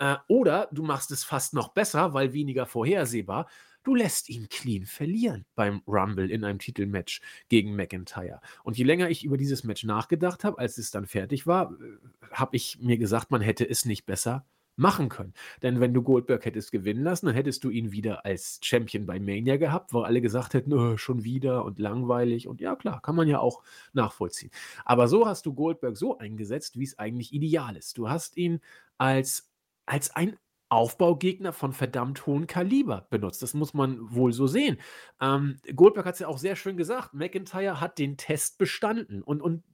Äh, 0.00 0.16
oder 0.26 0.68
du 0.72 0.82
machst 0.82 1.12
es 1.12 1.22
fast 1.22 1.54
noch 1.54 1.68
besser, 1.68 2.14
weil 2.14 2.32
weniger 2.32 2.66
vorhersehbar. 2.66 3.46
Du 3.82 3.94
lässt 3.94 4.28
ihn 4.28 4.48
clean 4.48 4.84
verlieren 4.84 5.46
beim 5.54 5.82
Rumble 5.86 6.30
in 6.30 6.44
einem 6.44 6.58
Titelmatch 6.58 7.22
gegen 7.48 7.76
McIntyre. 7.76 8.40
Und 8.64 8.76
je 8.76 8.84
länger 8.84 9.08
ich 9.08 9.24
über 9.24 9.36
dieses 9.36 9.64
Match 9.64 9.84
nachgedacht 9.84 10.44
habe, 10.44 10.58
als 10.58 10.76
es 10.78 10.90
dann 10.90 11.06
fertig 11.06 11.46
war, 11.46 11.72
äh, 11.72 12.32
habe 12.32 12.56
ich 12.56 12.78
mir 12.80 12.98
gesagt, 12.98 13.30
man 13.30 13.42
hätte 13.42 13.68
es 13.68 13.84
nicht 13.84 14.06
besser 14.06 14.44
machen 14.76 15.10
können. 15.10 15.34
Denn 15.62 15.80
wenn 15.80 15.92
du 15.92 16.02
Goldberg 16.02 16.44
hättest 16.46 16.72
gewinnen 16.72 17.04
lassen, 17.04 17.26
dann 17.26 17.34
hättest 17.34 17.62
du 17.64 17.70
ihn 17.70 17.92
wieder 17.92 18.24
als 18.24 18.58
Champion 18.62 19.04
bei 19.04 19.20
Mania 19.20 19.58
gehabt, 19.58 19.92
wo 19.92 20.00
alle 20.00 20.22
gesagt 20.22 20.54
hätten, 20.54 20.96
schon 20.96 21.22
wieder 21.22 21.64
und 21.66 21.78
langweilig. 21.78 22.48
Und 22.48 22.62
ja, 22.62 22.74
klar, 22.76 23.02
kann 23.02 23.14
man 23.14 23.28
ja 23.28 23.40
auch 23.40 23.62
nachvollziehen. 23.92 24.50
Aber 24.86 25.06
so 25.08 25.26
hast 25.26 25.44
du 25.44 25.52
Goldberg 25.52 25.96
so 25.98 26.16
eingesetzt, 26.18 26.78
wie 26.78 26.84
es 26.84 26.98
eigentlich 26.98 27.34
ideal 27.34 27.76
ist. 27.76 27.98
Du 27.98 28.08
hast 28.08 28.38
ihn 28.38 28.60
als, 28.96 29.49
als 29.90 30.14
ein 30.14 30.36
Aufbaugegner 30.68 31.52
von 31.52 31.72
verdammt 31.72 32.26
hohem 32.26 32.46
Kaliber 32.46 33.08
benutzt. 33.10 33.42
Das 33.42 33.54
muss 33.54 33.74
man 33.74 33.98
wohl 34.14 34.32
so 34.32 34.46
sehen. 34.46 34.78
Ähm, 35.20 35.56
Goldberg 35.74 36.06
hat 36.06 36.14
es 36.14 36.20
ja 36.20 36.28
auch 36.28 36.38
sehr 36.38 36.54
schön 36.54 36.76
gesagt. 36.76 37.12
McIntyre 37.12 37.80
hat 37.80 37.98
den 37.98 38.16
Test 38.16 38.56
bestanden. 38.56 39.20
Und, 39.20 39.42
und 39.42 39.64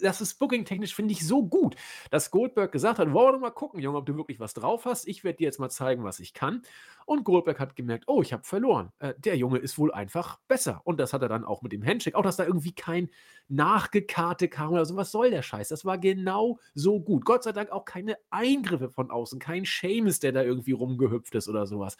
das 0.00 0.20
ist 0.20 0.34
booking-technisch, 0.34 0.94
finde 0.94 1.12
ich, 1.12 1.26
so 1.26 1.44
gut, 1.44 1.76
dass 2.10 2.30
Goldberg 2.30 2.72
gesagt 2.72 2.98
hat: 2.98 3.12
Wollen 3.12 3.34
wir 3.34 3.38
mal 3.38 3.50
gucken, 3.50 3.80
Junge, 3.80 3.98
ob 3.98 4.06
du 4.06 4.16
wirklich 4.16 4.40
was 4.40 4.54
drauf 4.54 4.84
hast. 4.84 5.06
Ich 5.08 5.24
werde 5.24 5.38
dir 5.38 5.44
jetzt 5.44 5.58
mal 5.58 5.70
zeigen, 5.70 6.04
was 6.04 6.20
ich 6.20 6.34
kann. 6.34 6.62
Und 7.06 7.24
Goldberg 7.24 7.58
hat 7.60 7.76
gemerkt: 7.76 8.04
Oh, 8.06 8.22
ich 8.22 8.32
habe 8.32 8.44
verloren. 8.44 8.92
Äh, 8.98 9.14
der 9.18 9.36
Junge 9.36 9.58
ist 9.58 9.78
wohl 9.78 9.92
einfach 9.92 10.38
besser. 10.48 10.80
Und 10.84 11.00
das 11.00 11.12
hat 11.12 11.22
er 11.22 11.28
dann 11.28 11.44
auch 11.44 11.62
mit 11.62 11.72
dem 11.72 11.84
Handshake. 11.84 12.16
Auch, 12.16 12.22
dass 12.22 12.36
da 12.36 12.44
irgendwie 12.44 12.72
kein 12.72 13.10
Nachgekarte 13.48 14.48
kam 14.48 14.72
oder 14.72 14.84
so. 14.84 14.96
Was 14.96 15.10
soll 15.10 15.30
der 15.30 15.42
Scheiß? 15.42 15.68
Das 15.68 15.84
war 15.84 15.98
genau 15.98 16.58
so 16.74 17.00
gut. 17.00 17.24
Gott 17.24 17.42
sei 17.44 17.52
Dank 17.52 17.70
auch 17.70 17.84
keine 17.84 18.16
Eingriffe 18.30 18.90
von 18.90 19.10
außen, 19.10 19.38
kein 19.38 19.64
Seamus, 19.64 20.20
der 20.20 20.32
da 20.32 20.42
irgendwie 20.42 20.72
rumgehüpft 20.72 21.34
ist 21.34 21.48
oder 21.48 21.66
sowas. 21.66 21.96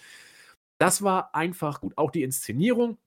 Das 0.79 1.03
war 1.03 1.35
einfach 1.35 1.81
gut. 1.81 1.97
Auch 1.97 2.11
die 2.11 2.23
Inszenierung 2.23 2.99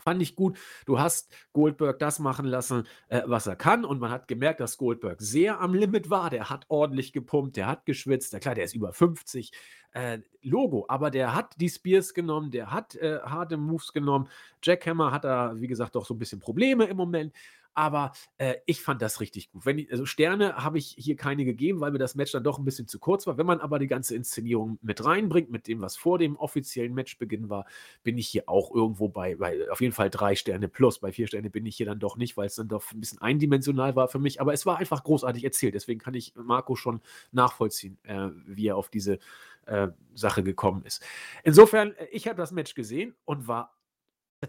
Fand 0.00 0.22
ich 0.22 0.34
gut. 0.34 0.58
Du 0.86 0.98
hast 0.98 1.32
Goldberg 1.52 1.98
das 1.98 2.18
machen 2.18 2.46
lassen, 2.46 2.84
äh, 3.08 3.22
was 3.26 3.46
er 3.46 3.56
kann. 3.56 3.84
Und 3.84 4.00
man 4.00 4.10
hat 4.10 4.26
gemerkt, 4.26 4.60
dass 4.60 4.78
Goldberg 4.78 5.20
sehr 5.20 5.60
am 5.60 5.74
Limit 5.74 6.10
war. 6.10 6.30
Der 6.30 6.50
hat 6.50 6.64
ordentlich 6.68 7.12
gepumpt, 7.12 7.56
der 7.56 7.66
hat 7.66 7.86
geschwitzt. 7.86 8.32
Ja, 8.32 8.38
klar, 8.38 8.54
der 8.54 8.64
ist 8.64 8.74
über 8.74 8.92
50. 8.92 9.52
Äh, 9.92 10.20
Logo, 10.40 10.86
aber 10.88 11.10
der 11.10 11.34
hat 11.34 11.54
die 11.60 11.68
Spears 11.68 12.14
genommen, 12.14 12.50
der 12.50 12.72
hat 12.72 12.94
äh, 12.96 13.20
harte 13.20 13.58
Moves 13.58 13.92
genommen. 13.92 14.28
Jackhammer 14.62 15.12
hat 15.12 15.24
da, 15.24 15.52
wie 15.60 15.66
gesagt, 15.66 15.94
doch 15.94 16.06
so 16.06 16.14
ein 16.14 16.18
bisschen 16.18 16.40
Probleme 16.40 16.86
im 16.86 16.96
Moment. 16.96 17.34
Aber 17.74 18.12
äh, 18.38 18.56
ich 18.66 18.82
fand 18.82 19.00
das 19.00 19.20
richtig 19.20 19.50
gut. 19.50 19.64
Wenn 19.64 19.86
also 19.90 20.04
Sterne 20.04 20.56
habe 20.56 20.78
ich 20.78 20.94
hier 20.98 21.16
keine 21.16 21.44
gegeben, 21.44 21.80
weil 21.80 21.92
mir 21.92 21.98
das 21.98 22.14
Match 22.14 22.32
dann 22.32 22.44
doch 22.44 22.58
ein 22.58 22.64
bisschen 22.64 22.86
zu 22.86 22.98
kurz 22.98 23.26
war. 23.26 23.38
Wenn 23.38 23.46
man 23.46 23.60
aber 23.60 23.78
die 23.78 23.86
ganze 23.86 24.14
Inszenierung 24.14 24.78
mit 24.82 25.04
reinbringt, 25.04 25.50
mit 25.50 25.66
dem, 25.68 25.80
was 25.80 25.96
vor 25.96 26.18
dem 26.18 26.36
offiziellen 26.36 26.94
Matchbeginn 26.94 27.48
war, 27.48 27.66
bin 28.02 28.18
ich 28.18 28.28
hier 28.28 28.48
auch 28.48 28.74
irgendwo 28.74 29.08
bei, 29.08 29.36
bei 29.36 29.70
auf 29.70 29.80
jeden 29.80 29.94
Fall 29.94 30.10
drei 30.10 30.34
Sterne 30.34 30.68
plus. 30.68 30.98
Bei 30.98 31.12
vier 31.12 31.26
Sterne 31.26 31.50
bin 31.50 31.64
ich 31.66 31.76
hier 31.76 31.86
dann 31.86 31.98
doch 31.98 32.16
nicht, 32.16 32.36
weil 32.36 32.46
es 32.46 32.56
dann 32.56 32.68
doch 32.68 32.92
ein 32.92 33.00
bisschen 33.00 33.20
eindimensional 33.20 33.96
war 33.96 34.08
für 34.08 34.18
mich. 34.18 34.40
Aber 34.40 34.52
es 34.52 34.66
war 34.66 34.78
einfach 34.78 35.02
großartig 35.02 35.44
erzählt. 35.44 35.74
Deswegen 35.74 36.00
kann 36.00 36.14
ich 36.14 36.34
Marco 36.36 36.76
schon 36.76 37.00
nachvollziehen, 37.30 37.98
äh, 38.04 38.28
wie 38.46 38.68
er 38.68 38.76
auf 38.76 38.90
diese 38.90 39.18
äh, 39.66 39.88
Sache 40.14 40.42
gekommen 40.42 40.84
ist. 40.84 41.02
Insofern, 41.44 41.92
äh, 41.94 42.06
ich 42.10 42.26
habe 42.26 42.36
das 42.36 42.52
Match 42.52 42.74
gesehen 42.74 43.14
und 43.24 43.48
war 43.48 43.76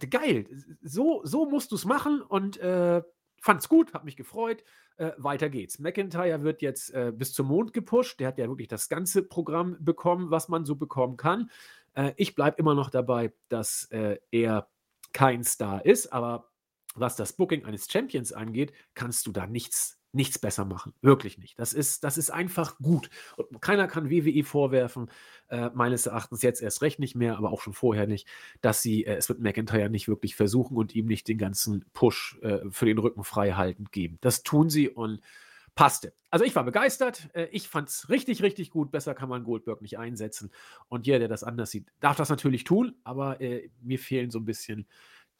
geil, 0.09 0.47
so, 0.81 1.21
so 1.23 1.45
musst 1.45 1.71
du 1.71 1.75
es 1.75 1.85
machen 1.85 2.21
und 2.21 2.57
äh, 2.57 3.03
fand 3.43 3.59
es 3.59 3.67
gut, 3.67 3.93
hat 3.93 4.05
mich 4.05 4.15
gefreut. 4.15 4.63
Äh, 4.95 5.11
weiter 5.17 5.49
geht's. 5.49 5.77
McIntyre 5.77 6.43
wird 6.43 6.61
jetzt 6.61 6.93
äh, 6.93 7.11
bis 7.13 7.33
zum 7.33 7.47
Mond 7.47 7.73
gepusht. 7.73 8.19
Der 8.21 8.29
hat 8.29 8.37
ja 8.37 8.47
wirklich 8.47 8.69
das 8.69 8.87
ganze 8.87 9.21
Programm 9.21 9.75
bekommen, 9.81 10.31
was 10.31 10.47
man 10.47 10.63
so 10.63 10.75
bekommen 10.75 11.17
kann. 11.17 11.51
Äh, 11.93 12.13
ich 12.15 12.35
bleibe 12.35 12.57
immer 12.57 12.73
noch 12.73 12.89
dabei, 12.89 13.33
dass 13.49 13.85
äh, 13.91 14.17
er 14.31 14.69
kein 15.11 15.43
Star 15.43 15.85
ist, 15.85 16.13
aber 16.13 16.51
was 16.95 17.17
das 17.17 17.33
Booking 17.33 17.65
eines 17.65 17.91
Champions 17.91 18.31
angeht, 18.31 18.71
kannst 18.93 19.27
du 19.27 19.33
da 19.33 19.45
nichts 19.45 19.99
nichts 20.13 20.39
besser 20.39 20.63
machen. 20.65 20.93
Wirklich 21.01 21.37
nicht. 21.37 21.57
Das 21.59 21.73
ist, 21.73 22.03
das 22.03 22.17
ist 22.17 22.29
einfach 22.29 22.77
gut. 22.77 23.09
Und 23.35 23.61
keiner 23.61 23.87
kann 23.87 24.09
WWE 24.09 24.43
vorwerfen, 24.43 25.09
äh, 25.49 25.69
meines 25.73 26.05
Erachtens 26.05 26.41
jetzt 26.41 26.61
erst 26.61 26.81
recht 26.81 26.99
nicht 26.99 27.15
mehr, 27.15 27.37
aber 27.37 27.51
auch 27.51 27.61
schon 27.61 27.73
vorher 27.73 28.07
nicht, 28.07 28.27
dass 28.61 28.81
sie 28.81 29.05
äh, 29.05 29.15
es 29.15 29.29
mit 29.29 29.39
McIntyre 29.39 29.89
nicht 29.89 30.07
wirklich 30.07 30.35
versuchen 30.35 30.77
und 30.77 30.95
ihm 30.95 31.07
nicht 31.07 31.27
den 31.27 31.37
ganzen 31.37 31.85
Push 31.93 32.37
äh, 32.41 32.59
für 32.69 32.85
den 32.85 32.99
Rücken 32.99 33.23
frei 33.23 33.53
haltend 33.53 33.91
geben. 33.91 34.17
Das 34.21 34.43
tun 34.43 34.69
sie 34.69 34.87
und 34.87 35.19
passte. 35.75 36.13
Also 36.29 36.45
ich 36.45 36.55
war 36.55 36.63
begeistert. 36.63 37.29
Äh, 37.33 37.45
ich 37.51 37.67
fand 37.67 37.89
es 37.89 38.09
richtig, 38.09 38.43
richtig 38.43 38.69
gut. 38.69 38.91
Besser 38.91 39.15
kann 39.15 39.29
man 39.29 39.43
Goldberg 39.43 39.81
nicht 39.81 39.97
einsetzen. 39.97 40.51
Und 40.89 41.07
jeder, 41.07 41.19
der 41.19 41.27
das 41.27 41.43
anders 41.43 41.71
sieht, 41.71 41.91
darf 41.99 42.17
das 42.17 42.29
natürlich 42.29 42.63
tun, 42.63 42.95
aber 43.03 43.41
äh, 43.41 43.69
mir 43.81 43.99
fehlen 43.99 44.29
so 44.29 44.39
ein 44.39 44.45
bisschen 44.45 44.87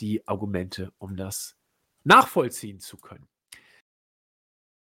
die 0.01 0.27
Argumente, 0.27 0.91
um 0.97 1.15
das 1.15 1.55
nachvollziehen 2.03 2.79
zu 2.79 2.97
können. 2.97 3.27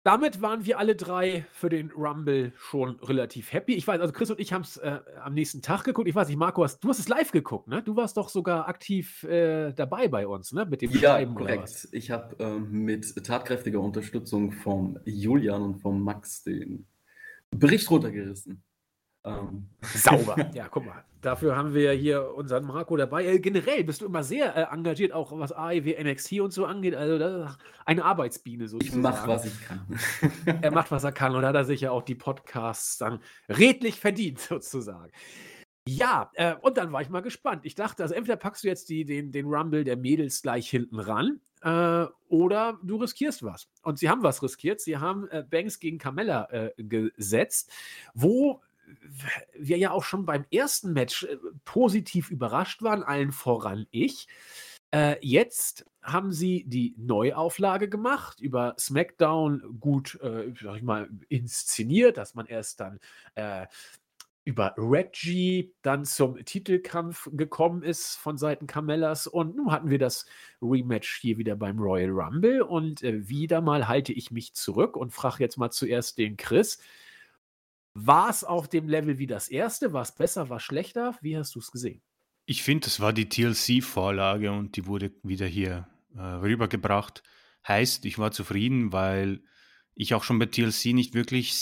Damit 0.04 0.42
waren 0.42 0.66
wir 0.66 0.78
alle 0.78 0.96
drei 0.96 1.46
für 1.50 1.70
den 1.70 1.90
Rumble 1.90 2.52
schon 2.58 3.00
relativ 3.00 3.54
happy. 3.54 3.72
Ich 3.72 3.86
weiß, 3.86 4.02
also 4.02 4.12
Chris 4.12 4.30
und 4.30 4.38
ich 4.38 4.52
haben 4.52 4.60
es 4.60 4.76
äh, 4.76 5.00
am 5.22 5.32
nächsten 5.32 5.62
Tag 5.62 5.82
geguckt. 5.84 6.06
Ich 6.06 6.14
weiß 6.14 6.28
nicht, 6.28 6.36
Marco, 6.36 6.62
hast, 6.62 6.84
du 6.84 6.90
hast 6.90 6.98
es 6.98 7.08
live 7.08 7.32
geguckt, 7.32 7.68
ne? 7.68 7.82
Du 7.82 7.96
warst 7.96 8.18
doch 8.18 8.28
sogar 8.28 8.68
aktiv 8.68 9.22
äh, 9.24 9.72
dabei 9.72 10.08
bei 10.08 10.26
uns, 10.26 10.52
ne? 10.52 10.66
Mit 10.66 10.82
dem 10.82 10.90
Ja, 10.90 10.98
Schreiben 11.12 11.34
korrekt. 11.34 11.88
Ich 11.92 12.10
habe 12.10 12.36
ähm, 12.38 12.70
mit 12.84 13.16
tatkräftiger 13.24 13.80
Unterstützung 13.80 14.52
vom 14.52 14.98
Julian 15.06 15.62
und 15.62 15.76
vom 15.76 16.02
Max 16.02 16.42
den 16.42 16.86
Bericht 17.50 17.90
runtergerissen. 17.90 18.62
Ähm. 19.24 19.66
Sauber. 19.82 20.36
Ja, 20.54 20.68
guck 20.68 20.86
mal. 20.86 21.04
Dafür 21.22 21.56
haben 21.56 21.72
wir 21.72 21.92
hier 21.92 22.34
unseren 22.34 22.66
Marco 22.66 22.96
dabei. 22.96 23.24
Äh, 23.24 23.38
generell 23.38 23.82
bist 23.84 24.02
du 24.02 24.06
immer 24.06 24.22
sehr 24.22 24.54
äh, 24.54 24.74
engagiert, 24.74 25.12
auch 25.12 25.32
was 25.38 25.52
AEW, 25.52 25.94
NXT 26.02 26.40
und 26.40 26.52
so 26.52 26.66
angeht. 26.66 26.94
Also 26.94 27.18
das 27.18 27.50
ist 27.50 27.58
eine 27.86 28.04
Arbeitsbiene 28.04 28.68
sozusagen. 28.68 28.98
Ich 28.98 29.02
mache, 29.02 29.26
was 29.26 29.46
ich 29.46 29.66
kann. 29.66 29.86
er 30.62 30.70
macht, 30.70 30.90
was 30.90 31.04
er 31.04 31.12
kann. 31.12 31.34
Und 31.34 31.46
hat 31.46 31.54
er 31.54 31.64
sich 31.64 31.80
ja 31.80 31.90
auch 31.90 32.02
die 32.02 32.14
Podcasts 32.14 32.98
dann 32.98 33.20
redlich 33.48 33.98
verdient, 33.98 34.38
sozusagen. 34.40 35.10
Ja, 35.88 36.30
äh, 36.34 36.54
und 36.60 36.76
dann 36.76 36.92
war 36.92 37.02
ich 37.02 37.10
mal 37.10 37.20
gespannt. 37.20 37.64
Ich 37.64 37.74
dachte, 37.74 38.02
also 38.02 38.14
entweder 38.14 38.36
packst 38.36 38.64
du 38.64 38.68
jetzt 38.68 38.88
die, 38.88 39.04
den, 39.04 39.32
den 39.32 39.46
Rumble 39.46 39.84
der 39.84 39.96
Mädels 39.96 40.42
gleich 40.42 40.68
hinten 40.68 40.98
ran 40.98 41.40
äh, 41.62 42.06
oder 42.28 42.78
du 42.82 42.96
riskierst 42.96 43.42
was. 43.42 43.68
Und 43.82 43.98
sie 43.98 44.08
haben 44.08 44.22
was 44.22 44.42
riskiert. 44.42 44.80
Sie 44.80 44.98
haben 44.98 45.28
äh, 45.28 45.42
Banks 45.42 45.80
gegen 45.80 45.98
Carmella 45.98 46.48
äh, 46.50 46.72
gesetzt, 46.76 47.70
wo 48.14 48.62
wir 49.58 49.78
ja 49.78 49.90
auch 49.90 50.04
schon 50.04 50.26
beim 50.26 50.44
ersten 50.50 50.92
Match 50.92 51.24
äh, 51.24 51.36
positiv 51.64 52.30
überrascht 52.30 52.82
waren, 52.82 53.02
allen 53.02 53.32
voran 53.32 53.86
ich. 53.90 54.26
Äh, 54.94 55.16
jetzt 55.22 55.86
haben 56.02 56.32
sie 56.32 56.64
die 56.66 56.94
Neuauflage 56.96 57.88
gemacht, 57.88 58.40
über 58.40 58.76
SmackDown 58.78 59.78
gut, 59.80 60.20
äh, 60.22 60.52
sag 60.60 60.76
ich 60.76 60.82
mal, 60.82 61.08
inszeniert, 61.28 62.16
dass 62.16 62.34
man 62.34 62.46
erst 62.46 62.80
dann 62.80 63.00
äh, 63.34 63.66
über 64.44 64.74
Reggie 64.76 65.72
dann 65.82 66.04
zum 66.04 66.44
Titelkampf 66.44 67.30
gekommen 67.32 67.82
ist 67.82 68.16
von 68.16 68.36
Seiten 68.36 68.66
Carmellas 68.66 69.26
und 69.26 69.56
nun 69.56 69.72
hatten 69.72 69.88
wir 69.88 69.98
das 69.98 70.26
Rematch 70.60 71.18
hier 71.20 71.38
wieder 71.38 71.56
beim 71.56 71.78
Royal 71.78 72.10
Rumble 72.10 72.62
und 72.62 73.02
äh, 73.02 73.26
wieder 73.28 73.62
mal 73.62 73.88
halte 73.88 74.12
ich 74.12 74.30
mich 74.30 74.52
zurück 74.54 74.96
und 74.96 75.12
frage 75.12 75.42
jetzt 75.42 75.56
mal 75.56 75.70
zuerst 75.70 76.18
den 76.18 76.36
Chris. 76.36 76.78
War 77.94 78.28
es 78.28 78.42
auf 78.42 78.68
dem 78.68 78.88
Level 78.88 79.18
wie 79.18 79.26
das 79.26 79.48
erste? 79.48 79.92
War 79.92 80.02
es 80.02 80.12
besser, 80.12 80.48
war 80.48 80.56
es 80.56 80.64
schlechter? 80.64 81.16
Wie 81.20 81.36
hast 81.36 81.54
du 81.54 81.60
es 81.60 81.70
gesehen? 81.70 82.02
Ich 82.46 82.62
finde, 82.62 82.84
das 82.84 83.00
war 83.00 83.12
die 83.12 83.28
TLC-Vorlage 83.28 84.52
und 84.52 84.76
die 84.76 84.86
wurde 84.86 85.12
wieder 85.22 85.46
hier 85.46 85.88
äh, 86.14 86.20
rübergebracht. 86.20 87.22
Heißt, 87.66 88.04
ich 88.04 88.18
war 88.18 88.32
zufrieden, 88.32 88.92
weil 88.92 89.42
ich 89.94 90.12
auch 90.12 90.24
schon 90.24 90.38
bei 90.38 90.46
TLC 90.46 90.86
nicht 90.86 91.14
wirklich 91.14 91.54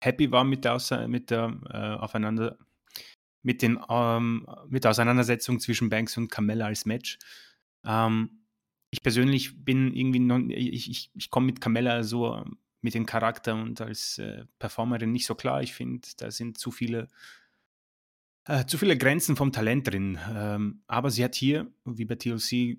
happy 0.00 0.30
war 0.30 0.44
mit 0.44 0.64
der, 0.64 0.80
mit 1.08 1.30
der 1.30 1.60
äh, 1.68 2.00
Aufeinander, 2.00 2.56
mit, 3.42 3.60
den, 3.60 3.78
ähm, 3.88 4.46
mit 4.68 4.84
der 4.84 4.92
Auseinandersetzung 4.92 5.60
zwischen 5.60 5.90
Banks 5.90 6.16
und 6.16 6.30
Carmella 6.30 6.66
als 6.66 6.86
Match. 6.86 7.18
Ähm, 7.84 8.44
ich 8.90 9.02
persönlich 9.02 9.64
bin 9.64 9.92
irgendwie, 9.94 10.20
noch, 10.20 10.38
ich, 10.48 10.90
ich, 10.90 11.10
ich 11.14 11.30
komme 11.30 11.46
mit 11.46 11.60
Carmella 11.60 12.04
so 12.04 12.44
mit 12.82 12.94
dem 12.94 13.06
Charakter 13.06 13.54
und 13.54 13.80
als 13.80 14.18
äh, 14.18 14.44
Performerin 14.58 15.12
nicht 15.12 15.26
so 15.26 15.34
klar. 15.34 15.62
Ich 15.62 15.72
finde, 15.72 16.06
da 16.18 16.30
sind 16.30 16.58
zu 16.58 16.70
viele, 16.70 17.08
äh, 18.44 18.66
zu 18.66 18.76
viele 18.76 18.98
Grenzen 18.98 19.36
vom 19.36 19.52
Talent 19.52 19.88
drin. 19.88 20.18
Ähm, 20.34 20.82
aber 20.88 21.10
sie 21.10 21.24
hat 21.24 21.34
hier, 21.34 21.72
wie 21.84 22.04
bei 22.04 22.16
TLC, 22.16 22.78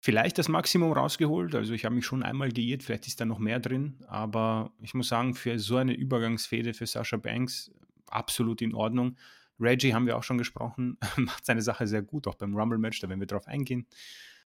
vielleicht 0.00 0.38
das 0.38 0.48
Maximum 0.48 0.92
rausgeholt. 0.92 1.54
Also 1.54 1.72
ich 1.72 1.84
habe 1.84 1.94
mich 1.94 2.06
schon 2.06 2.22
einmal 2.22 2.52
geirrt, 2.52 2.82
vielleicht 2.82 3.06
ist 3.06 3.20
da 3.20 3.24
noch 3.24 3.38
mehr 3.38 3.58
drin. 3.58 3.98
Aber 4.06 4.72
ich 4.80 4.94
muss 4.94 5.08
sagen, 5.08 5.34
für 5.34 5.58
so 5.58 5.76
eine 5.76 5.94
Übergangsfehde 5.94 6.72
für 6.72 6.86
Sascha 6.86 7.16
Banks 7.16 7.72
absolut 8.06 8.62
in 8.62 8.74
Ordnung. 8.74 9.16
Reggie 9.58 9.94
haben 9.94 10.06
wir 10.06 10.16
auch 10.16 10.22
schon 10.22 10.38
gesprochen, 10.38 10.98
macht 11.16 11.44
seine 11.44 11.62
Sache 11.62 11.86
sehr 11.86 12.02
gut, 12.02 12.26
auch 12.26 12.34
beim 12.34 12.56
Rumble-Match, 12.56 13.00
da 13.00 13.08
werden 13.08 13.20
wir 13.20 13.26
drauf 13.26 13.46
eingehen. 13.46 13.86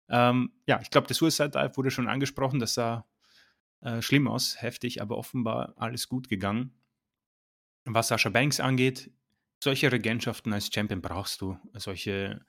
Ähm, 0.08 0.52
ja, 0.66 0.80
ich 0.82 0.90
glaube, 0.90 1.06
der 1.06 1.16
Suicide 1.16 1.50
Dive 1.50 1.76
wurde 1.76 1.90
schon 1.90 2.08
angesprochen, 2.08 2.60
das 2.60 2.74
sah 2.74 3.06
äh, 3.80 4.02
schlimm 4.02 4.28
aus, 4.28 4.60
heftig, 4.60 5.00
aber 5.02 5.16
offenbar 5.16 5.74
alles 5.76 6.08
gut 6.08 6.28
gegangen. 6.28 6.72
Was 7.84 8.08
Sascha 8.08 8.28
Banks 8.28 8.60
angeht, 8.60 9.10
solche 9.62 9.90
Regentschaften 9.90 10.52
als 10.52 10.72
Champion 10.72 11.00
brauchst 11.00 11.40
du. 11.40 11.58
Solche 11.74 12.44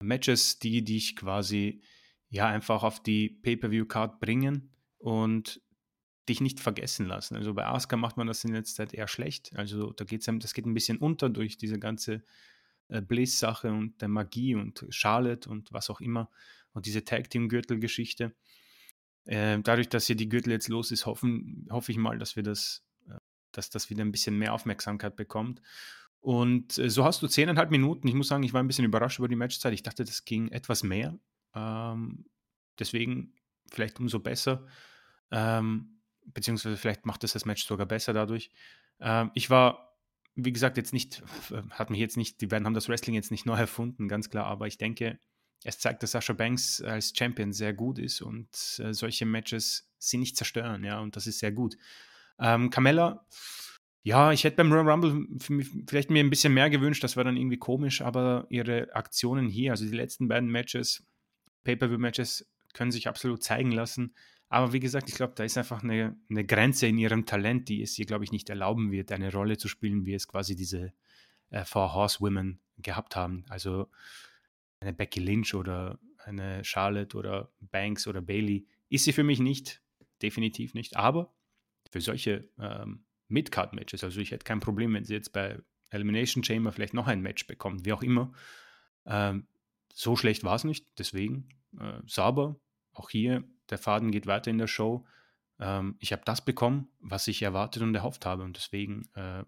Matches, 0.00 0.58
die 0.58 0.84
dich 0.84 1.16
quasi 1.16 1.82
ja 2.28 2.46
einfach 2.48 2.82
auf 2.82 3.02
die 3.02 3.28
Pay-Per-View-Card 3.28 4.20
bringen 4.20 4.72
und 4.98 5.60
dich 6.28 6.40
nicht 6.40 6.60
vergessen 6.60 7.06
lassen. 7.06 7.36
Also 7.36 7.54
bei 7.54 7.66
Asuka 7.66 7.96
macht 7.96 8.16
man 8.16 8.28
das 8.28 8.44
in 8.44 8.54
letzter 8.54 8.84
Zeit 8.84 8.94
eher 8.94 9.08
schlecht. 9.08 9.52
Also 9.56 9.92
da 9.92 10.04
geht's 10.04 10.26
das 10.26 10.54
geht 10.54 10.66
ein 10.66 10.74
bisschen 10.74 10.98
unter 10.98 11.28
durch 11.28 11.56
diese 11.56 11.78
ganze 11.78 12.22
äh, 12.88 13.02
Bliss-Sache 13.02 13.72
und 13.72 14.00
der 14.00 14.08
Magie 14.08 14.54
und 14.54 14.86
Charlotte 14.90 15.50
und 15.50 15.72
was 15.72 15.90
auch 15.90 16.00
immer 16.00 16.30
und 16.72 16.86
diese 16.86 17.04
Tag 17.04 17.30
Team-Gürtel-Geschichte. 17.30 18.34
Äh, 19.24 19.58
dadurch, 19.62 19.88
dass 19.88 20.06
hier 20.06 20.16
die 20.16 20.28
Gürtel 20.28 20.52
jetzt 20.52 20.68
los 20.68 20.90
ist, 20.90 21.06
hoffen, 21.06 21.68
hoffe 21.70 21.92
ich 21.92 21.98
mal, 21.98 22.18
dass 22.18 22.36
wir 22.36 22.42
das, 22.42 22.82
äh, 23.08 23.18
dass 23.52 23.70
das 23.70 23.90
wieder 23.90 24.04
ein 24.04 24.12
bisschen 24.12 24.38
mehr 24.38 24.54
Aufmerksamkeit 24.54 25.16
bekommt. 25.16 25.60
Und 26.20 26.78
äh, 26.78 26.90
so 26.90 27.04
hast 27.04 27.22
du 27.22 27.28
zehneinhalb 27.28 27.70
Minuten. 27.70 28.06
Ich 28.08 28.14
muss 28.14 28.28
sagen, 28.28 28.42
ich 28.42 28.52
war 28.52 28.62
ein 28.62 28.66
bisschen 28.66 28.84
überrascht 28.84 29.18
über 29.18 29.28
die 29.28 29.36
Matchzeit. 29.36 29.72
Ich 29.72 29.82
dachte, 29.82 30.04
das 30.04 30.24
ging 30.24 30.48
etwas 30.48 30.82
mehr. 30.82 31.18
Ähm, 31.54 32.26
deswegen 32.78 33.34
vielleicht 33.70 34.00
umso 34.00 34.20
besser. 34.20 34.66
Ähm, 35.30 36.00
beziehungsweise 36.24 36.76
vielleicht 36.76 37.06
macht 37.06 37.24
es 37.24 37.32
das 37.32 37.44
Match 37.44 37.64
sogar 37.64 37.86
besser 37.86 38.12
dadurch. 38.12 38.50
Ähm, 39.00 39.30
ich 39.34 39.50
war, 39.50 39.96
wie 40.34 40.52
gesagt, 40.52 40.76
jetzt 40.76 40.92
nicht, 40.92 41.22
hat 41.70 41.90
mich 41.90 42.00
jetzt 42.00 42.16
nicht, 42.16 42.40
die 42.40 42.46
beiden 42.46 42.66
haben 42.66 42.74
das 42.74 42.88
Wrestling 42.88 43.14
jetzt 43.14 43.30
nicht 43.30 43.46
neu 43.46 43.56
erfunden, 43.56 44.08
ganz 44.08 44.30
klar, 44.30 44.46
aber 44.46 44.66
ich 44.66 44.78
denke, 44.78 45.18
es 45.64 45.78
zeigt, 45.78 46.02
dass 46.02 46.12
Sasha 46.12 46.32
Banks 46.32 46.80
als 46.82 47.12
Champion 47.16 47.52
sehr 47.52 47.72
gut 47.72 47.98
ist 47.98 48.22
und 48.22 48.48
äh, 48.78 48.94
solche 48.94 49.26
Matches 49.26 49.90
sie 49.98 50.18
nicht 50.18 50.36
zerstören, 50.36 50.84
ja, 50.84 51.00
und 51.00 51.16
das 51.16 51.26
ist 51.26 51.38
sehr 51.38 51.52
gut. 51.52 51.76
Ähm, 52.38 52.70
Carmella, 52.70 53.26
ja, 54.02 54.32
ich 54.32 54.44
hätte 54.44 54.56
beim 54.56 54.72
Royal 54.72 54.88
Rumble 54.88 55.26
vielleicht 55.86 56.10
mir 56.10 56.24
ein 56.24 56.30
bisschen 56.30 56.54
mehr 56.54 56.70
gewünscht, 56.70 57.04
das 57.04 57.16
war 57.16 57.24
dann 57.24 57.36
irgendwie 57.36 57.58
komisch, 57.58 58.00
aber 58.00 58.46
ihre 58.48 58.94
Aktionen 58.94 59.48
hier, 59.48 59.72
also 59.72 59.84
die 59.84 59.96
letzten 59.96 60.28
beiden 60.28 60.50
Matches, 60.50 61.04
Pay-Per-View-Matches, 61.64 62.50
können 62.72 62.92
sich 62.92 63.08
absolut 63.08 63.42
zeigen 63.42 63.72
lassen. 63.72 64.14
Aber 64.48 64.72
wie 64.72 64.80
gesagt, 64.80 65.08
ich 65.08 65.14
glaube, 65.14 65.34
da 65.36 65.44
ist 65.44 65.58
einfach 65.58 65.82
eine, 65.82 66.16
eine, 66.28 66.44
Grenze 66.44 66.86
in 66.86 66.98
ihrem 66.98 67.26
Talent, 67.26 67.68
die 67.68 67.82
es 67.82 67.98
ihr, 67.98 68.06
glaube 68.06 68.24
ich, 68.24 68.32
nicht 68.32 68.48
erlauben 68.48 68.90
wird, 68.90 69.12
eine 69.12 69.32
Rolle 69.32 69.58
zu 69.58 69.68
spielen, 69.68 70.06
wie 70.06 70.14
es 70.14 70.26
quasi 70.26 70.56
diese 70.56 70.92
äh, 71.50 71.64
Four 71.64 71.94
Horsewomen 71.94 72.60
gehabt 72.78 73.14
haben. 73.14 73.44
Also 73.48 73.88
eine 74.80 74.92
Becky 74.92 75.20
Lynch 75.20 75.54
oder 75.54 75.98
eine 76.24 76.64
Charlotte 76.64 77.16
oder 77.16 77.52
Banks 77.60 78.06
oder 78.06 78.20
Bailey 78.20 78.66
ist 78.88 79.04
sie 79.04 79.12
für 79.12 79.24
mich 79.24 79.40
nicht, 79.40 79.82
definitiv 80.22 80.74
nicht. 80.74 80.96
Aber 80.96 81.32
für 81.90 82.00
solche 82.00 82.48
ähm, 82.58 83.04
Mid-Card-Matches, 83.28 84.04
also 84.04 84.20
ich 84.20 84.30
hätte 84.30 84.44
kein 84.44 84.60
Problem, 84.60 84.92
wenn 84.94 85.04
sie 85.04 85.14
jetzt 85.14 85.32
bei 85.32 85.58
Elimination 85.90 86.44
Chamber 86.44 86.72
vielleicht 86.72 86.94
noch 86.94 87.06
ein 87.06 87.20
Match 87.20 87.46
bekommt, 87.46 87.84
wie 87.84 87.92
auch 87.92 88.02
immer. 88.02 88.32
Ähm, 89.06 89.46
so 89.92 90.16
schlecht 90.16 90.44
war 90.44 90.56
es 90.56 90.64
nicht, 90.64 90.86
deswegen 90.98 91.48
äh, 91.78 92.00
sauber. 92.06 92.56
Auch 92.92 93.10
hier 93.10 93.44
der 93.70 93.78
Faden 93.78 94.10
geht 94.10 94.26
weiter 94.26 94.50
in 94.50 94.58
der 94.58 94.66
Show. 94.66 95.06
Ähm, 95.58 95.96
ich 95.98 96.12
habe 96.12 96.22
das 96.24 96.44
bekommen, 96.44 96.88
was 97.00 97.28
ich 97.28 97.42
erwartet 97.42 97.82
und 97.82 97.94
erhofft 97.94 98.26
habe 98.26 98.42
und 98.42 98.56
deswegen 98.56 99.08
äh, 99.14 99.44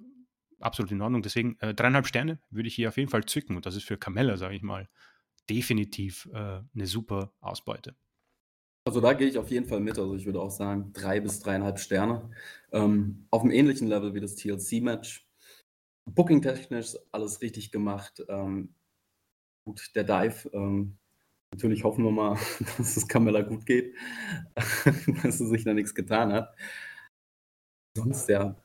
absolut 0.60 0.90
in 0.92 1.00
Ordnung. 1.00 1.22
Deswegen 1.22 1.58
äh, 1.60 1.74
dreieinhalb 1.74 2.06
Sterne 2.06 2.38
würde 2.50 2.68
ich 2.68 2.74
hier 2.74 2.88
auf 2.88 2.96
jeden 2.96 3.10
Fall 3.10 3.24
zücken 3.24 3.56
und 3.56 3.66
das 3.66 3.76
ist 3.76 3.84
für 3.84 3.96
Camella, 3.96 4.36
sage 4.36 4.54
ich 4.54 4.62
mal, 4.62 4.88
definitiv 5.48 6.28
äh, 6.32 6.60
eine 6.74 6.86
super 6.86 7.32
Ausbeute. 7.40 7.94
Also 8.84 9.00
da 9.00 9.12
gehe 9.12 9.28
ich 9.28 9.38
auf 9.38 9.50
jeden 9.50 9.66
Fall 9.66 9.80
mit. 9.80 9.98
Also 9.98 10.14
ich 10.14 10.26
würde 10.26 10.40
auch 10.40 10.50
sagen, 10.50 10.92
drei 10.92 11.20
bis 11.20 11.40
dreieinhalb 11.40 11.78
Sterne. 11.78 12.30
Ähm, 12.72 13.26
auf 13.30 13.42
einem 13.42 13.52
ähnlichen 13.52 13.86
Level 13.88 14.14
wie 14.14 14.20
das 14.20 14.34
TLC-Match. 14.36 15.28
Booking-technisch 16.10 16.96
alles 17.12 17.40
richtig 17.42 17.70
gemacht. 17.70 18.22
Ähm, 18.28 18.74
gut, 19.64 19.90
der 19.94 20.04
Dive 20.04 20.50
ähm, 20.52 20.98
Natürlich 21.52 21.84
hoffen 21.84 22.04
wir 22.04 22.10
mal, 22.10 22.38
dass 22.78 22.96
es 22.96 23.06
Camilla 23.06 23.42
gut 23.42 23.66
geht, 23.66 23.94
dass 25.22 25.38
sie 25.38 25.46
sich 25.46 25.64
da 25.64 25.74
nichts 25.74 25.94
getan 25.94 26.32
hat. 26.32 26.54
Sonst 27.96 28.28
ja, 28.30 28.56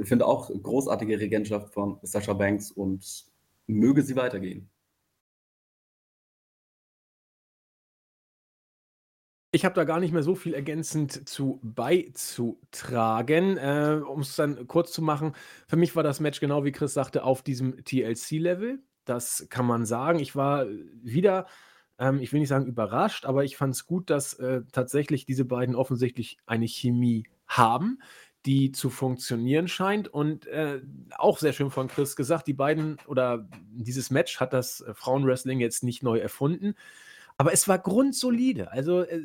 ich 0.00 0.08
finde 0.08 0.26
auch 0.26 0.48
großartige 0.48 1.18
Regentschaft 1.18 1.74
von 1.74 1.98
Sascha 2.02 2.32
Banks 2.32 2.70
und 2.70 3.26
möge 3.66 4.02
sie 4.02 4.14
weitergehen. 4.14 4.70
Ich 9.50 9.64
habe 9.64 9.74
da 9.74 9.84
gar 9.84 9.98
nicht 9.98 10.12
mehr 10.12 10.22
so 10.22 10.34
viel 10.34 10.52
ergänzend 10.52 11.28
zu 11.28 11.58
beizutragen. 11.62 13.56
Äh, 13.56 14.00
um 14.06 14.20
es 14.20 14.36
dann 14.36 14.66
kurz 14.66 14.92
zu 14.92 15.00
machen, 15.02 15.32
für 15.66 15.76
mich 15.76 15.96
war 15.96 16.02
das 16.02 16.20
Match 16.20 16.40
genau 16.40 16.64
wie 16.64 16.72
Chris 16.72 16.92
sagte 16.94 17.24
auf 17.24 17.42
diesem 17.42 17.82
TLC-Level. 17.84 18.80
Das 19.04 19.46
kann 19.48 19.64
man 19.64 19.86
sagen. 19.86 20.18
Ich 20.18 20.36
war 20.36 20.66
wieder 21.02 21.46
ähm, 21.98 22.20
ich 22.20 22.32
will 22.32 22.40
nicht 22.40 22.48
sagen 22.48 22.66
überrascht, 22.66 23.24
aber 23.24 23.44
ich 23.44 23.56
fand 23.56 23.74
es 23.74 23.86
gut, 23.86 24.10
dass 24.10 24.34
äh, 24.34 24.62
tatsächlich 24.72 25.26
diese 25.26 25.44
beiden 25.44 25.74
offensichtlich 25.74 26.38
eine 26.46 26.66
Chemie 26.66 27.24
haben, 27.46 28.00
die 28.46 28.72
zu 28.72 28.88
funktionieren 28.88 29.68
scheint. 29.68 30.08
Und 30.08 30.46
äh, 30.46 30.80
auch 31.16 31.38
sehr 31.38 31.52
schön 31.52 31.70
von 31.70 31.88
Chris 31.88 32.16
gesagt, 32.16 32.46
die 32.46 32.54
beiden 32.54 32.98
oder 33.06 33.48
dieses 33.72 34.10
Match 34.10 34.40
hat 34.40 34.52
das 34.52 34.80
äh, 34.80 34.94
Frauenwrestling 34.94 35.60
jetzt 35.60 35.82
nicht 35.82 36.02
neu 36.02 36.18
erfunden, 36.18 36.74
aber 37.38 37.52
es 37.52 37.66
war 37.68 37.78
grundsolide. 37.78 38.70
Also 38.70 39.02
äh, 39.02 39.22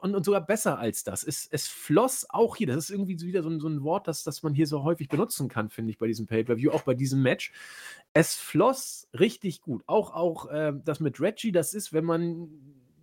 und, 0.00 0.14
und, 0.14 0.24
sogar 0.24 0.46
besser 0.46 0.78
als 0.78 1.02
das. 1.02 1.24
Es, 1.24 1.48
es 1.50 1.66
floss 1.66 2.24
auch 2.30 2.54
hier. 2.56 2.68
Das 2.68 2.76
ist 2.76 2.90
irgendwie 2.90 3.20
wieder 3.20 3.42
so 3.42 3.50
ein, 3.50 3.58
so 3.58 3.68
ein 3.68 3.82
Wort, 3.82 4.06
das, 4.06 4.22
das 4.22 4.44
man 4.44 4.54
hier 4.54 4.68
so 4.68 4.84
häufig 4.84 5.08
benutzen 5.08 5.48
kann, 5.48 5.70
finde 5.70 5.90
ich, 5.90 5.98
bei 5.98 6.06
diesem 6.06 6.26
Pay-Per-View, 6.26 6.70
auch 6.70 6.82
bei 6.82 6.94
diesem 6.94 7.20
Match. 7.20 7.52
Es 8.14 8.36
floss 8.36 9.08
richtig 9.18 9.60
gut. 9.60 9.82
Auch, 9.86 10.14
auch 10.14 10.48
äh, 10.50 10.72
das 10.84 11.00
mit 11.00 11.20
Reggie, 11.20 11.50
das 11.50 11.74
ist, 11.74 11.92
wenn 11.92 12.04
man 12.04 12.48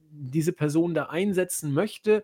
diese 0.10 0.54
Person 0.54 0.94
da 0.94 1.08
einsetzen 1.08 1.74
möchte, 1.74 2.24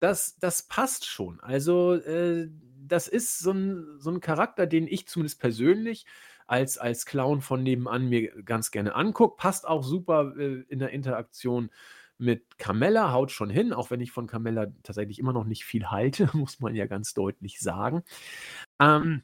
das, 0.00 0.38
das 0.38 0.62
passt 0.62 1.04
schon. 1.04 1.38
Also, 1.40 1.94
äh, 1.94 2.48
das 2.86 3.08
ist 3.08 3.40
so 3.40 3.50
ein, 3.50 3.98
so 3.98 4.10
ein 4.10 4.20
Charakter, 4.20 4.66
den 4.66 4.86
ich 4.86 5.06
zumindest 5.06 5.38
persönlich 5.38 6.06
als, 6.48 6.78
als 6.78 7.06
Clown 7.06 7.40
von 7.40 7.62
nebenan 7.62 8.08
mir 8.08 8.42
ganz 8.42 8.72
gerne 8.72 8.94
angucke. 8.96 9.36
Passt 9.36 9.68
auch 9.68 9.84
super 9.84 10.34
äh, 10.36 10.64
in 10.68 10.80
der 10.80 10.90
Interaktion 10.90 11.70
mit 12.16 12.58
Carmella, 12.58 13.12
haut 13.12 13.30
schon 13.30 13.50
hin, 13.50 13.72
auch 13.72 13.90
wenn 13.92 14.00
ich 14.00 14.10
von 14.10 14.26
Carmella 14.26 14.66
tatsächlich 14.82 15.20
immer 15.20 15.32
noch 15.32 15.44
nicht 15.44 15.64
viel 15.64 15.90
halte, 15.90 16.28
muss 16.36 16.58
man 16.58 16.74
ja 16.74 16.86
ganz 16.86 17.14
deutlich 17.14 17.60
sagen. 17.60 18.02
Ähm, 18.80 19.22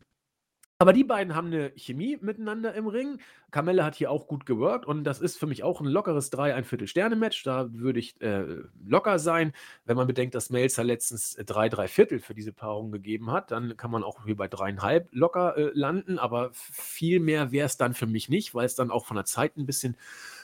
aber 0.85 0.93
die 0.93 1.03
beiden 1.03 1.35
haben 1.35 1.47
eine 1.47 1.73
Chemie 1.77 2.19
miteinander 2.21 2.75
im 2.75 2.87
Ring. 2.87 3.19
Carmella 3.51 3.87
hat 3.87 3.95
hier 3.95 4.11
auch 4.11 4.27
gut 4.27 4.45
geworkt 4.45 4.85
und 4.85 5.05
das 5.05 5.19
ist 5.19 5.39
für 5.39 5.47
mich 5.47 5.63
auch 5.63 5.81
ein 5.81 5.87
lockeres 5.87 6.29
3 6.29 6.55
ein 6.55 6.65
Viertel 6.65 6.87
Sterne 6.87 7.17
Match. 7.17 7.43
Da 7.43 7.73
würde 7.73 8.01
ich 8.01 8.21
äh, 8.21 8.45
locker 8.87 9.19
sein. 9.19 9.55
Wenn 9.87 9.97
man 9.97 10.07
bedenkt, 10.07 10.35
dass 10.35 10.51
Melzer 10.51 10.85
letztens 10.85 11.39
3 11.43 11.71
3 11.71 11.89
Viertel 11.89 12.19
für 12.19 12.35
diese 12.35 12.53
Paarung 12.53 12.93
gegeben 12.93 13.33
hat, 13.33 13.51
dann 13.51 13.79
kann 13.79 13.91
man 13.91 14.05
auch 14.05 14.27
hier 14.27 14.37
bei 14.37 14.47
dreieinhalb 14.47 15.09
locker 15.11 15.57
äh, 15.57 15.71
landen. 15.73 16.19
Aber 16.19 16.51
viel 16.53 17.19
mehr 17.19 17.51
wäre 17.51 17.65
es 17.65 17.79
dann 17.79 17.95
für 17.95 18.07
mich 18.07 18.29
nicht, 18.29 18.55
weil 18.55 18.67
es 18.67 18.75
dann 18.75 18.91
auch 18.91 19.07
von 19.07 19.17
der 19.17 19.25
Zeit 19.25 19.57
ein 19.57 19.65
bisschen 19.65 19.97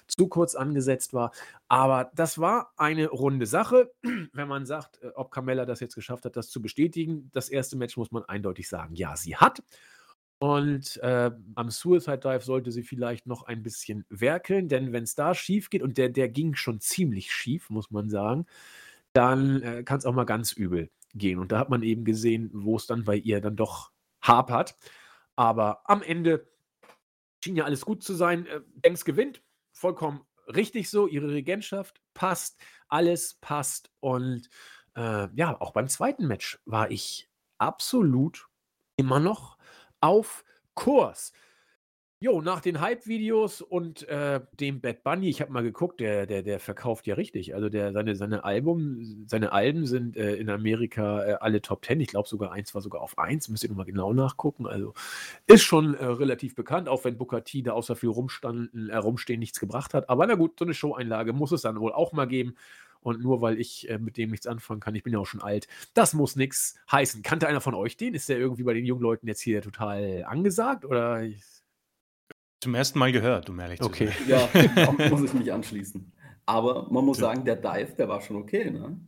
zu 0.07 0.27
kurz 0.27 0.55
angesetzt 0.55 1.13
war. 1.13 1.33
Aber 1.69 2.11
das 2.15 2.39
war 2.39 2.73
eine 2.79 3.11
runde 3.11 3.45
Sache. 3.45 3.93
Wenn 4.33 4.49
man 4.49 4.65
sagt, 4.65 5.03
äh, 5.03 5.09
ob 5.17 5.33
Carmella 5.33 5.67
das 5.67 5.81
jetzt 5.81 5.97
geschafft 5.97 6.25
hat, 6.25 6.35
das 6.35 6.49
zu 6.49 6.63
bestätigen, 6.63 7.29
das 7.35 7.51
erste 7.51 7.77
Match 7.77 7.99
muss 7.99 8.11
man 8.11 8.25
eindeutig 8.25 8.71
sagen, 8.71 8.95
ja, 8.95 9.15
sie 9.17 9.37
hat. 9.37 9.63
Und 10.41 10.97
äh, 11.03 11.31
am 11.55 11.69
Suicide 11.69 12.19
Dive 12.19 12.41
sollte 12.41 12.73
sie 12.73 12.83
vielleicht 12.83 13.27
noch 13.27 13.43
ein 13.43 13.63
bisschen 13.63 14.07
werkeln, 14.09 14.69
denn 14.69 14.91
wenn 14.91 15.03
es 15.05 15.15
da 15.15 15.35
schief 15.35 15.69
geht, 15.69 15.83
und 15.83 15.99
der, 15.99 16.09
der 16.09 16.31
ging 16.31 16.55
schon 16.55 16.81
ziemlich 16.81 17.31
schief, 17.31 17.69
muss 17.69 17.91
man 17.91 18.09
sagen, 18.09 18.47
dann 19.13 19.63
äh, 19.63 19.83
kann 19.83 19.99
es 19.99 20.07
auch 20.07 20.15
mal 20.15 20.25
ganz 20.25 20.53
übel 20.53 20.91
gehen. 21.15 21.39
Und 21.39 21.53
da 21.53 21.59
hat 21.59 21.69
man 21.69 21.83
eben 21.83 22.07
gesehen, 22.07 22.49
wo 22.55 22.77
es 22.77 22.87
dann 22.87 23.05
bei 23.05 23.17
ihr 23.17 23.43
dann 23.43 23.55
doch 23.55 23.93
hapert. 24.23 24.77
Aber 25.37 25.83
am 25.85 26.03
Ende 26.03 26.47
schien 27.45 27.57
ja 27.57 27.65
alles 27.65 27.85
gut 27.85 28.03
zu 28.03 28.15
sein. 28.15 28.47
Äh, 28.47 28.61
Banks 28.77 29.05
gewinnt, 29.05 29.43
vollkommen 29.73 30.23
richtig 30.47 30.89
so. 30.89 31.07
Ihre 31.07 31.29
Regentschaft 31.29 32.01
passt, 32.15 32.59
alles 32.89 33.35
passt. 33.43 33.91
Und 34.01 34.49
äh, 34.97 35.29
ja, 35.35 35.61
auch 35.61 35.73
beim 35.73 35.89
zweiten 35.89 36.27
Match 36.27 36.61
war 36.65 36.91
ich 36.91 37.29
absolut 37.59 38.49
immer 38.97 39.21
noch 39.21 39.59
auf 40.01 40.45
Kurs. 40.75 41.33
Jo, 42.23 42.43
nach 42.43 42.61
den 42.61 42.83
Hype-Videos 42.83 43.63
und, 43.63 44.07
äh, 44.09 44.41
dem 44.61 44.83
Bad 44.83 45.03
Bunny, 45.05 45.31
ich 45.31 45.41
habe 45.41 45.53
mal 45.53 45.63
geguckt, 45.63 46.01
der 46.01 46.27
der 46.27 46.43
der 46.43 46.61
verkauft 46.61 47.07
ja 47.07 47.15
richtig. 47.15 47.55
Also, 47.55 47.71
der 47.71 47.93
seine 47.95 48.15
seine 48.15 48.45
Album 48.45 49.25
seine 49.27 49.53
Alben 49.53 49.87
sind, 49.87 50.19
äh, 50.19 50.35
in 50.37 50.51
Amerika, 50.51 51.25
äh, 51.25 51.33
alle 51.41 51.63
Top 51.63 51.83
10. 51.83 51.99
Ich 52.01 52.09
glaube 52.09 52.29
sogar 52.29 52.53
eins 52.53 52.75
war 52.75 52.83
sogar 52.83 53.01
auf 53.01 53.17
1, 53.19 53.49
müsst 53.49 53.65
ihr 53.65 53.71
noch 53.71 53.77
mal 53.79 53.85
genau 53.85 54.13
nachgucken. 54.13 54.67
Also, 54.67 54.93
ist 55.47 55.63
schon, 55.63 55.95
äh, 55.95 56.05
relativ 56.05 56.55
bekannt, 56.55 56.89
auch 56.91 57.05
wenn 57.05 57.17
Booker 57.19 57.43
T 57.45 57.63
da 57.63 57.73
außer 57.73 57.97
viel 57.97 58.11
rumstanden 58.11 58.91
äh, 58.91 58.97
rumstehen 58.97 59.41
nichts 59.41 59.59
gebracht 59.61 59.95
hat. 59.95 60.11
Aber 60.11 60.27
na 60.27 60.35
gut, 60.35 60.59
so 60.59 60.67
eine 60.67 60.75
Showeinlage 60.75 61.33
muss 61.33 61.53
es 61.53 61.63
dann 61.63 61.81
wohl 61.81 61.93
auch 61.93 62.13
mal 62.13 62.27
geben. 62.27 62.55
Und 63.03 63.21
nur 63.21 63.41
weil 63.41 63.59
ich, 63.59 63.89
äh, 63.89 63.99
mit 63.99 64.17
dem 64.17 64.31
nichts 64.31 64.47
anfangen 64.47 64.81
kann, 64.81 64.95
ich 64.95 65.03
bin 65.03 65.13
ja 65.13 65.19
auch 65.19 65.27
schon 65.27 65.41
alt, 65.43 65.69
das 65.95 66.13
muss 66.15 66.37
nichts 66.37 66.75
heißen. 66.91 67.23
Kannte 67.23 67.49
einer 67.49 67.61
von 67.61 67.75
euch 67.75 67.97
den? 67.97 68.15
Ist 68.15 68.29
der 68.29 68.39
irgendwie 68.39 68.63
bei 68.63 68.75
den 68.75 68.85
jungen 68.85 69.03
Leuten 69.03 69.27
jetzt 69.27 69.41
hier 69.41 69.63
total 69.63 70.25
angesagt 70.27 70.85
oder 70.85 71.23
zum 72.63 72.75
ersten 72.75 72.99
Mal 72.99 73.11
gehört, 73.13 73.49
um 73.49 73.59
ehrlich 73.59 73.81
Okay. 73.83 74.09
zu 74.11 74.29
sein. 74.29 74.29
Ja, 74.29 74.87
auch 74.89 74.99
muss 75.11 75.23
ich 75.25 75.33
mich 75.33 75.53
anschließen. 75.53 76.13
Aber 76.45 76.89
man 76.91 77.05
muss 77.05 77.17
So. 77.17 77.23
sagen, 77.23 77.45
der 77.45 77.57
Dive, 77.57 77.95
der 77.97 78.09
war 78.09 78.21
schon 78.21 78.37
okay, 78.37 78.71
ne? 78.71 79.01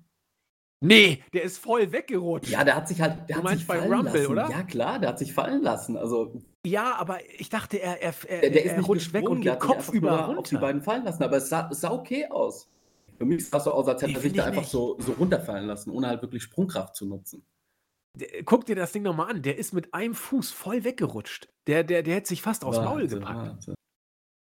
Nee, 0.84 1.22
der 1.32 1.42
ist 1.44 1.58
voll 1.58 1.92
weggerutscht. 1.92 2.50
Ja, 2.50 2.64
der 2.64 2.74
hat 2.74 2.88
sich 2.88 3.00
halt, 3.00 3.28
der 3.28 3.34
Du 3.34 3.34
hat 3.36 3.44
meinst 3.44 3.60
sich 3.60 3.68
bei 3.68 3.78
fallen 3.78 3.92
Rumble, 3.92 4.12
lassen. 4.20 4.32
oder? 4.32 4.50
Ja, 4.50 4.62
klar, 4.64 4.98
der 4.98 5.10
hat 5.10 5.18
sich 5.18 5.32
fallen 5.32 5.62
lassen. 5.62 5.96
Also, 5.96 6.42
Ja, 6.66 6.96
aber 6.96 7.18
ich 7.38 7.50
dachte, 7.50 7.80
er 7.80 8.02
er 8.02 8.14
er 8.28 8.40
der, 8.40 8.50
der 8.50 8.64
ist 8.64 8.70
er 8.72 8.78
nicht 8.78 8.88
rutscht 8.88 9.12
weg 9.12 9.28
und 9.28 9.44
der 9.44 9.52
geht 9.54 9.62
hat 9.62 9.62
sich 9.62 9.70
einfach 9.70 9.84
kopfüber 9.86 10.10
nur 10.10 10.38
auf 10.38 10.48
die 10.48 10.54
runter. 10.56 10.58
beiden 10.58 10.82
fallen 10.82 11.04
lassen. 11.04 11.22
Aber 11.22 11.36
es 11.36 11.48
sah, 11.48 11.68
es 11.70 11.80
sah 11.82 11.92
okay 11.92 12.26
aus. 12.26 12.68
Für 13.22 13.26
mich 13.26 13.48
sah 13.48 13.56
es 13.58 13.64
so 13.64 13.72
aus, 13.72 13.88
als 13.88 14.02
hätte 14.02 14.18
er 14.18 14.20
sich 14.20 14.34
da 14.34 14.44
einfach 14.44 14.64
nicht. 14.64 14.68
so, 14.68 14.98
so 15.00 15.12
runterfallen 15.12 15.66
lassen, 15.66 15.90
ohne 15.90 16.08
halt 16.08 16.22
wirklich 16.22 16.42
Sprungkraft 16.42 16.96
zu 16.96 17.06
nutzen. 17.06 17.46
D 18.14 18.42
guck 18.44 18.64
dir 18.66 18.74
das 18.76 18.92
Ding 18.92 19.02
noch 19.02 19.14
mal 19.16 19.28
an, 19.30 19.42
der 19.42 19.58
ist 19.58 19.72
mit 19.72 19.94
einem 19.94 20.14
Fuß 20.14 20.50
voll 20.50 20.84
weggerutscht. 20.84 21.48
Der 21.66 21.84
der 21.84 22.02
der 22.02 22.14
hätte 22.16 22.28
sich 22.28 22.42
fast 22.42 22.64
aufs 22.64 22.80
Maul 22.80 23.06
gepackt. 23.08 23.52
warte. 23.56 23.74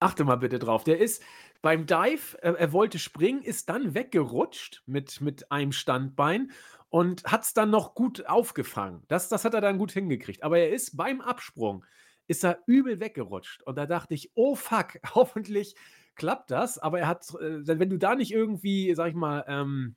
Achte 0.00 0.24
mal 0.24 0.36
bitte 0.36 0.58
drauf. 0.58 0.84
Der 0.84 0.98
ist 0.98 1.22
beim 1.62 1.86
Dive, 1.86 2.36
äh, 2.42 2.52
er 2.52 2.72
wollte 2.72 2.98
springen, 2.98 3.42
ist 3.42 3.68
dann 3.70 3.94
weggerutscht 3.94 4.82
mit 4.86 5.20
mit 5.20 5.50
einem 5.50 5.72
Standbein 5.72 6.52
und 6.90 7.24
hat 7.24 7.44
es 7.44 7.54
dann 7.54 7.70
noch 7.70 7.94
gut 7.94 8.26
aufgefangen. 8.26 9.04
Das 9.08 9.28
das 9.28 9.44
hat 9.44 9.54
er 9.54 9.60
dann 9.60 9.78
gut 9.78 9.92
hingekriegt. 9.92 10.42
Aber 10.42 10.58
er 10.58 10.70
ist 10.70 10.96
beim 10.96 11.20
Absprung 11.20 11.84
ist 12.26 12.44
er 12.44 12.60
übel 12.66 13.00
weggerutscht 13.00 13.62
und 13.64 13.76
da 13.76 13.86
dachte 13.86 14.14
ich: 14.14 14.32
„Oh 14.34 14.54
fuck, 14.56 14.98
hoffentlich 15.14 15.74
klappt 16.16 16.50
das.“ 16.50 16.78
Aber 16.78 16.98
er 17.00 17.08
hat 17.08 17.28
äh, 17.40 17.66
wenn 17.66 17.90
du 17.90 17.98
da 17.98 18.14
nicht 18.14 18.32
irgendwie, 18.32 18.94
sage 18.94 19.10
ich 19.10 19.16
mal, 19.16 19.44
ähm 19.48 19.96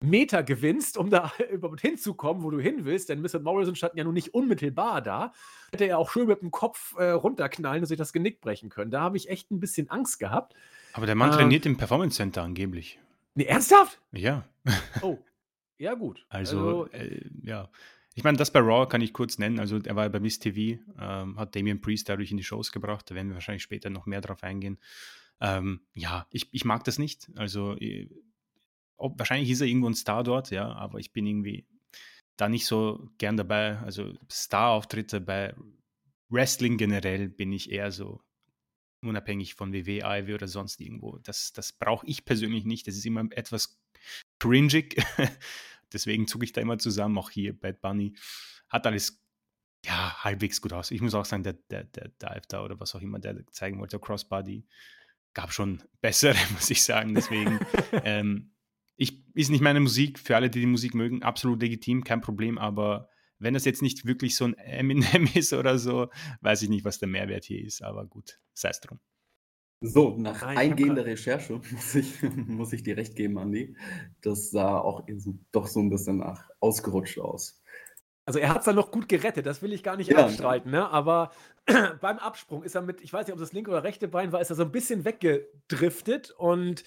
Meter 0.00 0.42
gewinnst, 0.42 0.98
um 0.98 1.08
da 1.08 1.32
überhaupt 1.50 1.80
hinzukommen, 1.80 2.42
wo 2.42 2.50
du 2.50 2.60
hin 2.60 2.84
willst, 2.84 3.08
denn 3.08 3.22
Mr. 3.22 3.38
Morrison 3.40 3.74
stand 3.74 3.94
ja 3.96 4.04
nun 4.04 4.12
nicht 4.12 4.34
unmittelbar 4.34 5.00
da, 5.00 5.32
hätte 5.72 5.86
er 5.86 5.98
auch 5.98 6.10
schön 6.10 6.26
mit 6.26 6.42
dem 6.42 6.50
Kopf, 6.50 6.94
äh, 6.98 7.10
runterknallen 7.10 7.82
und 7.82 7.86
sich 7.86 7.96
das 7.96 8.12
Genick 8.12 8.40
brechen 8.42 8.68
können. 8.68 8.90
Da 8.90 9.00
habe 9.00 9.16
ich 9.16 9.30
echt 9.30 9.50
ein 9.50 9.58
bisschen 9.58 9.88
Angst 9.88 10.18
gehabt. 10.18 10.54
Aber 10.92 11.06
der 11.06 11.14
Mann 11.14 11.30
Ähm. 11.30 11.36
trainiert 11.36 11.64
im 11.64 11.78
Performance 11.78 12.16
Center 12.16 12.42
angeblich. 12.42 13.00
Ne, 13.34 13.46
ernsthaft? 13.46 14.00
Ja, 14.12 14.44
Oh, 15.00 15.18
ja 15.78 15.94
gut. 15.94 16.26
also, 16.28 16.86
äh, 16.88 17.22
ja. 17.42 17.70
Ich 18.16 18.24
meine, 18.24 18.38
das 18.38 18.50
bei 18.50 18.60
Raw 18.60 18.88
kann 18.88 19.02
ich 19.02 19.12
kurz 19.12 19.36
nennen. 19.36 19.60
Also, 19.60 19.78
er 19.78 19.94
war 19.94 20.08
bei 20.08 20.20
Miss 20.20 20.38
TV, 20.38 20.80
ähm, 20.98 21.38
hat 21.38 21.54
Damian 21.54 21.82
Priest 21.82 22.08
dadurch 22.08 22.30
in 22.30 22.38
die 22.38 22.44
Shows 22.44 22.72
gebracht. 22.72 23.10
Da 23.10 23.14
werden 23.14 23.28
wir 23.28 23.34
wahrscheinlich 23.34 23.62
später 23.62 23.90
noch 23.90 24.06
mehr 24.06 24.22
drauf 24.22 24.42
eingehen. 24.42 24.78
Ähm, 25.38 25.82
ja, 25.92 26.26
ich, 26.30 26.48
ich 26.50 26.64
mag 26.64 26.82
das 26.84 26.98
nicht. 26.98 27.30
Also, 27.36 27.76
äh, 27.76 28.08
ob, 28.96 29.18
wahrscheinlich 29.18 29.50
ist 29.50 29.60
er 29.60 29.66
irgendwo 29.66 29.90
ein 29.90 29.94
Star 29.94 30.24
dort, 30.24 30.50
ja, 30.50 30.72
aber 30.72 30.98
ich 30.98 31.12
bin 31.12 31.26
irgendwie 31.26 31.66
da 32.38 32.48
nicht 32.48 32.64
so 32.64 33.10
gern 33.18 33.36
dabei. 33.36 33.78
Also, 33.80 34.14
Star-Auftritte 34.32 35.20
bei 35.20 35.54
Wrestling 36.30 36.78
generell 36.78 37.28
bin 37.28 37.52
ich 37.52 37.70
eher 37.70 37.92
so 37.92 38.22
unabhängig 39.02 39.56
von 39.56 39.74
WWE, 39.74 40.06
AEW 40.06 40.34
oder 40.34 40.48
sonst 40.48 40.80
irgendwo. 40.80 41.18
Das, 41.18 41.52
das 41.52 41.74
brauche 41.74 42.06
ich 42.06 42.24
persönlich 42.24 42.64
nicht. 42.64 42.86
Das 42.86 42.96
ist 42.96 43.04
immer 43.04 43.26
etwas 43.32 43.78
cringig. 44.38 45.04
Deswegen 45.96 46.26
zucke 46.26 46.44
ich 46.44 46.52
da 46.52 46.60
immer 46.60 46.78
zusammen. 46.78 47.16
Auch 47.16 47.30
hier 47.30 47.58
Bad 47.58 47.80
Bunny 47.80 48.14
hat 48.68 48.86
alles 48.86 49.22
ja 49.84 50.22
halbwegs 50.22 50.60
gut 50.60 50.74
aus. 50.74 50.90
Ich 50.90 51.00
muss 51.00 51.14
auch 51.14 51.24
sagen, 51.24 51.42
der, 51.42 51.54
der, 51.70 51.84
der 51.84 52.08
Dive 52.08 52.42
da 52.48 52.62
oder 52.62 52.78
was 52.78 52.94
auch 52.94 53.00
immer 53.00 53.18
der 53.18 53.46
zeigen 53.52 53.78
wollte, 53.78 53.98
der 53.98 54.00
Crossbody, 54.00 54.66
gab 55.32 55.52
schon 55.52 55.82
bessere, 56.00 56.36
muss 56.52 56.70
ich 56.70 56.82
sagen. 56.82 57.14
Deswegen 57.14 57.60
ähm, 58.04 58.52
ich, 58.96 59.24
ist 59.34 59.50
nicht 59.50 59.62
meine 59.62 59.80
Musik. 59.80 60.18
Für 60.18 60.36
alle, 60.36 60.50
die 60.50 60.60
die 60.60 60.66
Musik 60.66 60.94
mögen, 60.94 61.22
absolut 61.22 61.62
legitim, 61.62 62.04
kein 62.04 62.20
Problem. 62.20 62.58
Aber 62.58 63.08
wenn 63.38 63.54
das 63.54 63.64
jetzt 63.64 63.82
nicht 63.82 64.06
wirklich 64.06 64.36
so 64.36 64.44
ein 64.44 64.54
Eminem 64.54 65.28
ist 65.34 65.52
oder 65.52 65.78
so, 65.78 66.10
weiß 66.40 66.62
ich 66.62 66.68
nicht, 66.68 66.84
was 66.84 66.98
der 66.98 67.08
Mehrwert 67.08 67.44
hier 67.44 67.62
ist. 67.62 67.82
Aber 67.82 68.06
gut, 68.06 68.38
sei 68.54 68.70
es 68.70 68.80
drum. 68.80 69.00
So, 69.80 70.16
nach 70.16 70.40
hab 70.40 70.48
eingehender 70.56 71.02
grad- 71.02 71.06
Recherche 71.06 71.60
muss 71.72 71.94
ich, 71.94 72.22
muss 72.22 72.72
ich 72.72 72.82
dir 72.82 72.96
recht 72.96 73.14
geben, 73.14 73.38
Andi. 73.38 73.76
Das 74.22 74.50
sah 74.50 74.78
auch 74.78 75.04
so, 75.16 75.34
doch 75.52 75.66
so 75.66 75.80
ein 75.80 75.90
bisschen 75.90 76.18
nach 76.18 76.48
ausgerutscht 76.60 77.18
aus. 77.18 77.62
Also, 78.24 78.40
er 78.40 78.52
hat's 78.52 78.64
dann 78.64 78.74
noch 78.74 78.90
gut 78.90 79.08
gerettet, 79.08 79.46
das 79.46 79.62
will 79.62 79.72
ich 79.72 79.82
gar 79.84 79.96
nicht 79.96 80.10
Ja. 80.10 80.24
abstreiten, 80.24 80.70
ne? 80.72 80.88
Aber 80.90 81.30
beim 82.00 82.18
Absprung 82.18 82.62
ist 82.64 82.74
er 82.74 82.82
mit 82.82 83.00
ich 83.02 83.12
weiß 83.12 83.26
nicht, 83.26 83.34
ob 83.34 83.38
das 83.38 83.52
linke 83.52 83.70
oder 83.70 83.84
rechte 83.84 84.08
Bein 84.08 84.32
war, 84.32 84.40
ist 84.40 84.50
er 84.50 84.56
so 84.56 84.62
ein 84.64 84.72
bisschen 84.72 85.04
weggedriftet 85.04 86.30
und 86.32 86.82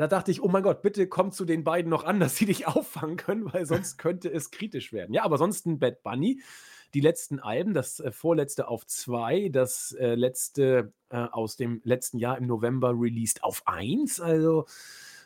da 0.00 0.06
dachte 0.06 0.30
ich: 0.30 0.42
„Oh 0.42 0.48
mein 0.48 0.62
Gott, 0.62 0.80
bitte 0.80 1.06
komm 1.08 1.30
zu 1.30 1.44
den 1.44 1.62
beiden 1.62 1.90
noch 1.90 2.04
an, 2.04 2.20
dass 2.20 2.36
sie 2.36 2.46
dich 2.46 2.66
auffangen 2.66 3.18
können, 3.18 3.52
weil 3.52 3.66
sonst 3.66 3.98
könnte 3.98 4.32
es 4.32 4.50
kritisch 4.50 4.94
werden.“ 4.94 5.12
Ja, 5.12 5.24
aber 5.24 5.36
sonst 5.36 5.66
'n 5.66 5.78
Bad 5.78 6.02
Bunny. 6.02 6.40
Die 6.94 7.00
letzten 7.00 7.38
Alben, 7.38 7.74
das, 7.74 8.00
äh, 8.00 8.10
vorletzte 8.10 8.66
auf 8.66 8.86
2, 8.86 9.50
das, 9.50 9.92
äh, 9.92 10.14
letzte, 10.14 10.92
äh, 11.10 11.18
aus 11.18 11.56
dem 11.56 11.82
letzten 11.84 12.18
Jahr 12.18 12.38
im 12.38 12.46
November 12.46 12.94
released 12.96 13.44
auf 13.44 13.62
1, 13.66 14.20
also 14.20 14.64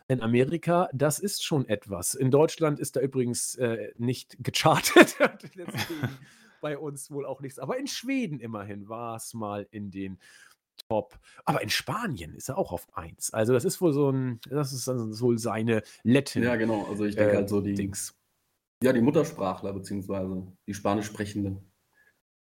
in 0.08 0.20
Amerika, 0.20 0.88
das 0.92 1.20
ist 1.20 1.44
schon 1.44 1.66
etwas. 1.68 2.14
In 2.14 2.30
Deutschland 2.32 2.78
ist 2.80 2.96
er 2.96 3.02
übrigens, 3.02 3.54
äh, 3.54 3.92
nicht 3.96 4.36
gechartet, 4.40 5.16
bei 6.60 6.76
uns 6.76 7.10
wohl 7.10 7.24
auch 7.26 7.40
nichts. 7.40 7.58
Aber 7.60 7.78
in 7.78 7.86
Schweden 7.86 8.40
immerhin 8.40 8.88
war's 8.88 9.34
mal 9.34 9.66
in 9.70 9.90
den 9.90 10.18
Top 10.88 11.18
aber 11.44 11.62
in 11.62 11.70
Spanien 11.70 12.34
ist 12.34 12.48
er 12.48 12.58
auch 12.58 12.72
auf 12.72 12.86
1. 12.96 13.32
Also, 13.32 13.52
das 13.52 13.64
ist 13.64 13.80
wohl 13.80 13.92
so 13.92 14.08
'n 14.10 14.40
das 14.48 14.72
ist 14.72 14.86
dann 14.88 15.18
wohl 15.20 15.38
seine 15.38 15.82
Latin 16.02 16.42
Ja, 16.42 16.56
genau. 16.56 16.84
Also 16.86 17.04
ich 17.04 17.16
denke 17.16 17.32
äh, 17.32 17.36
halt 17.36 17.48
so 17.48 17.60
die, 17.60 17.74
Dings. 17.74 18.14
ja, 18.82 18.92
die 18.92 19.00
Muttersprachler, 19.00 19.72
beziehungsweise 19.72 20.46
die 20.66 20.74
Spanisch 20.74 21.06
Sprechenden. 21.06 21.73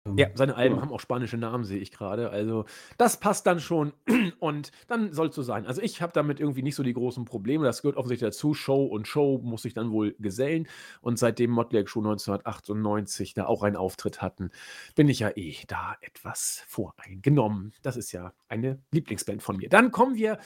Ähm, 0.09 0.17
Ja, 0.19 0.27
seine 0.35 0.57
Alben 0.57 0.75
genau. 0.75 0.83
haben 0.83 0.93
auch 0.93 1.01
spanische 1.01 1.37
Namen, 1.37 1.65
sehe 1.65 1.79
ich 1.79 1.93
gerade. 1.93 2.31
Also, 2.31 2.65
das 2.99 3.21
passt 3.21 3.47
dann 3.47 3.61
schon 3.61 3.93
und 4.41 4.73
dann 4.89 5.13
soll's 5.13 5.37
so 5.37 5.43
sein. 5.43 5.67
Also, 5.67 5.81
ich 5.81 6.03
habe 6.03 6.13
damit 6.13 6.41
irgendwie 6.41 6.63
nicht 6.63 6.75
so 6.75 6.83
die 6.83 6.93
großen 6.93 7.25
Probleme. 7.25 7.65
Das 7.65 7.83
gehört 7.83 7.97
offensichtlich 7.97 8.29
dazu. 8.31 8.53
Show 8.55 8.85
und 8.85 9.07
Show 9.07 9.39
muss 9.43 9.63
sich 9.63 9.75
dann 9.75 9.93
wohl 9.93 10.15
gesellen. 10.19 10.67
Und 11.01 11.19
seitdem 11.19 11.51
Motley 11.51 11.85
Crue 11.85 12.03
1998 12.03 13.35
da 13.35 13.47
auch 13.47 13.63
einen 13.63 13.77
Auftritt 13.77 14.21
hatten, 14.23 14.51
bin 14.97 15.09
ich 15.09 15.21
ja 15.21 15.31
eh 15.37 15.55
da 15.69 15.97
etwas 16.01 16.65
voreingenommen. 16.67 17.73
Das 17.83 17.97
ist 17.97 18.13
ja 18.13 18.33
eine 18.49 18.83
Lieblingsband 18.93 19.43
von 19.43 19.57
mir. 19.57 19.69
Dann 19.69 19.91
kommen 19.93 20.17
wir 20.17 20.39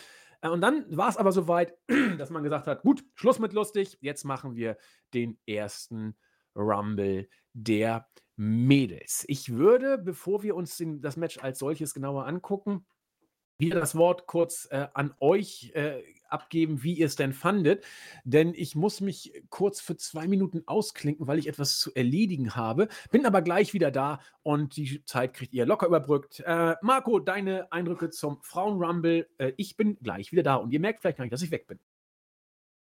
äh, 0.42 0.48
und 0.48 0.60
dann 0.60 0.84
war's 0.96 1.16
aber 1.16 1.32
so 1.32 1.48
weit, 1.48 1.74
dass 2.18 2.30
man 2.30 2.42
gesagt 2.42 2.66
hat: 2.66 2.82
„Gut, 2.82 3.04
Schluss 3.14 3.38
mit 3.38 3.52
lustig. 3.52 3.98
Jetzt 4.00 4.24
machen 4.24 4.54
wir 4.56 4.76
den 5.14 5.38
ersten 5.46 6.14
Rumble 6.54 7.28
der 7.54 8.08
Mädels.“ 8.42 9.24
Ich 9.28 9.52
würde, 9.54 9.98
bevor 9.98 10.42
wir 10.42 10.56
uns 10.56 10.76
den 10.76 11.00
das 11.00 11.16
Match 11.16 11.38
als 11.38 11.58
solches 11.58 11.94
genauer 11.94 12.26
angucken, 12.26 12.84
wieder 13.58 13.80
das 13.80 13.94
Wort 13.94 14.26
kurz, 14.26 14.66
äh, 14.70 14.88
an 14.92 15.14
euch, 15.20 15.70
äh, 15.74 16.02
abgeben, 16.28 16.82
wie 16.82 16.94
ihr's 16.94 17.16
denn 17.16 17.32
fandet. 17.32 17.84
Denn 18.24 18.54
ich 18.54 18.74
muss 18.74 19.00
mich 19.00 19.32
kurz 19.50 19.80
für 19.80 19.96
2 19.96 20.26
Minuten 20.26 20.62
ausklinken, 20.66 21.26
weil 21.26 21.38
ich 21.38 21.46
etwas 21.46 21.78
zu 21.78 21.94
erledigen 21.94 22.56
habe. 22.56 22.88
Bin 23.10 23.24
aber 23.24 23.42
gleich 23.42 23.72
wieder 23.74 23.90
da 23.90 24.20
und 24.42 24.76
die 24.76 25.04
Zeit 25.04 25.34
kriegt 25.34 25.54
ihr 25.54 25.66
locker 25.66 25.86
überbrückt. 25.86 26.40
Äh, 26.44 26.74
Marco, 26.82 27.20
deine 27.20 27.70
Eindrücke 27.70 28.10
zum 28.10 28.42
Frauen-Rumble. 28.42 29.28
Äh, 29.38 29.52
ich 29.56 29.76
bin 29.76 29.96
gleich 30.02 30.32
wieder 30.32 30.42
da 30.42 30.56
und 30.56 30.72
ihr 30.72 30.80
merkt 30.80 31.00
vielleicht 31.00 31.18
gar 31.18 31.24
nicht, 31.24 31.32
dass 31.32 31.42
ich 31.42 31.50
weg 31.50 31.66
bin. 31.66 31.78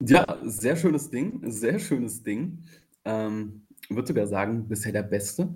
Ja, 0.01 0.37
sehr 0.43 0.75
schönes 0.75 1.09
Ding, 1.09 1.41
sehr 1.49 1.79
schönes 1.79 2.21
Ding. 2.21 2.65
Ähm, 3.05 3.64
würde 3.89 4.07
sogar 4.07 4.27
sagen, 4.27 4.67
bisher 4.67 4.91
der 4.91 5.03
beste 5.03 5.53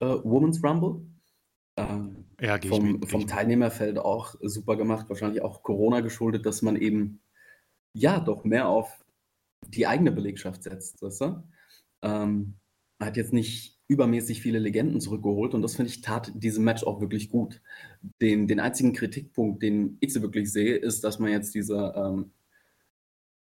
äh, 0.00 0.06
Women's 0.06 0.62
Rumble. 0.62 1.06
Ähm, 1.76 2.24
Ja, 2.40 2.56
gehe 2.58 2.70
ich 2.70 2.76
vom, 2.76 2.92
mit. 2.92 3.08
vom 3.08 3.20
ich 3.20 3.26
mit. 3.26 3.34
Teilnehmerfeld 3.34 3.98
auch 3.98 4.34
super 4.40 4.76
gemacht, 4.76 5.08
wahrscheinlich 5.08 5.42
auch 5.42 5.62
Corona 5.62 6.00
geschuldet, 6.00 6.46
dass 6.46 6.62
man 6.62 6.76
eben 6.76 7.20
ja 7.92 8.20
doch 8.20 8.44
mehr 8.44 8.68
auf 8.68 9.04
die 9.68 9.86
eigene 9.86 10.12
Belegschaft 10.12 10.62
setzt, 10.62 11.02
weißt 11.02 11.20
du? 11.22 11.42
Ähm, 12.02 12.54
hat 13.00 13.16
jetzt 13.16 13.32
nicht 13.32 13.78
übermäßig 13.88 14.42
viele 14.42 14.58
Legenden 14.58 15.00
zurückgeholt 15.00 15.54
und 15.54 15.62
das 15.62 15.76
finde 15.76 15.90
ich 15.90 16.00
tat 16.00 16.32
diesem 16.34 16.64
Match 16.64 16.82
auch 16.84 17.00
wirklich 17.00 17.30
gut. 17.30 17.62
Den, 18.20 18.48
den 18.48 18.60
einzigen 18.60 18.92
Kritikpunkt, 18.92 19.62
den 19.62 19.96
ich 20.00 20.12
so 20.12 20.22
wirklich 20.22 20.52
sehe, 20.52 20.76
ist, 20.76 21.04
dass 21.04 21.18
man 21.18 21.30
jetzt 21.30 21.54
diese 21.54 21.94
ähm, 21.96 22.32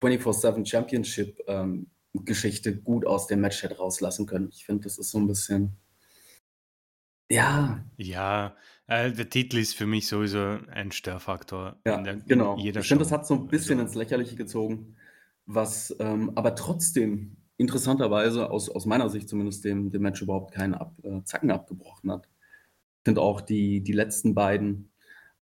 24-7 0.02 0.66
Championship 0.66 1.40
ähm, 1.48 1.92
Geschichte 2.14 2.76
gut 2.76 3.06
aus 3.06 3.28
dem 3.28 3.42
Match 3.42 3.64
hätte 3.64 3.78
rauslassen 3.78 4.26
können. 4.26 4.50
Ich 4.52 4.66
finde, 4.66 4.84
das 4.84 4.98
ist 4.98 5.12
so 5.12 5.20
ein 5.20 5.28
bisschen. 5.28 5.78
Ja. 7.30 7.86
Ja, 7.98 8.56
äh, 8.88 9.12
der 9.12 9.30
Titel 9.30 9.58
ist 9.58 9.74
für 9.74 9.86
mich 9.86 10.08
sowieso 10.08 10.60
ein 10.70 10.92
Störfaktor. 10.92 11.80
Ja, 11.86 12.02
der, 12.02 12.18
genau. 12.18 12.58
ich 12.58 12.78
finde, 12.88 13.04
das 13.04 13.12
hat 13.12 13.26
so 13.26 13.36
ein 13.36 13.48
bisschen 13.48 13.80
also. 13.80 13.88
ins 13.88 13.96
Lächerliche 13.96 14.36
gezogen, 14.36 14.98
was 15.46 15.96
ähm, 16.00 16.34
aber 16.36 16.56
trotzdem 16.56 17.38
interessanterweise 17.56 18.50
aus, 18.50 18.70
aus 18.70 18.86
meiner 18.86 19.10
Sicht 19.10 19.30
zumindest 19.30 19.64
dem, 19.64 19.92
dem 19.92 20.02
Match 20.02 20.22
überhaupt 20.22 20.54
keinen 20.54 20.74
Ab, 20.74 20.96
äh, 21.04 21.24
Zacken 21.24 21.52
abgebrochen 21.52 22.12
hat. 22.12 22.28
Ich 22.28 23.04
finde 23.06 23.22
auch 23.22 23.40
die, 23.40 23.82
die 23.82 23.94
letzten 23.94 24.36
beiden 24.36 24.92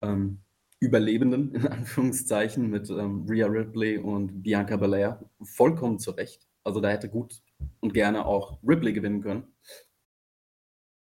ähm, 0.01 0.39
Überlebenden, 0.79 1.51
in 1.55 1.67
Anführungszeichen, 1.67 2.69
mit 2.69 2.89
ähm, 2.89 3.25
Rhea 3.29 3.47
Ripley 3.47 3.97
und 3.97 4.41
Bianca 4.41 4.77
Belair 4.77 5.23
vollkommen 5.41 5.99
zurecht. 5.99 6.47
Also 6.65 6.81
da 6.81 6.89
hätte 6.89 7.09
gut 7.09 7.41
und 7.79 7.93
gerne 7.93 8.25
auch 8.25 8.59
Ripley 8.63 8.91
gewinnen 8.91 9.21
können. 9.21 9.55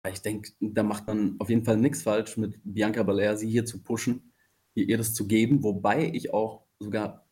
Ich 0.10 0.22
denke, 0.22 0.52
da 0.60 0.84
macht 0.84 1.08
man 1.08 1.36
auf 1.40 1.50
jeden 1.50 1.66
Fall 1.66 1.78
nichts 1.78 2.04
falsch 2.04 2.38
mit 2.38 2.60
Bianca 2.64 3.04
Belair, 3.04 3.36
sie 3.36 3.50
hier 3.50 3.66
zu 3.66 3.84
pushen, 3.84 4.34
ihr 4.76 4.98
das 4.98 5.14
zu 5.14 5.28
geben, 5.28 5.64
wobei 5.64 6.12
ich 6.14 6.34
auch 6.34 6.66
sogar 6.80 7.28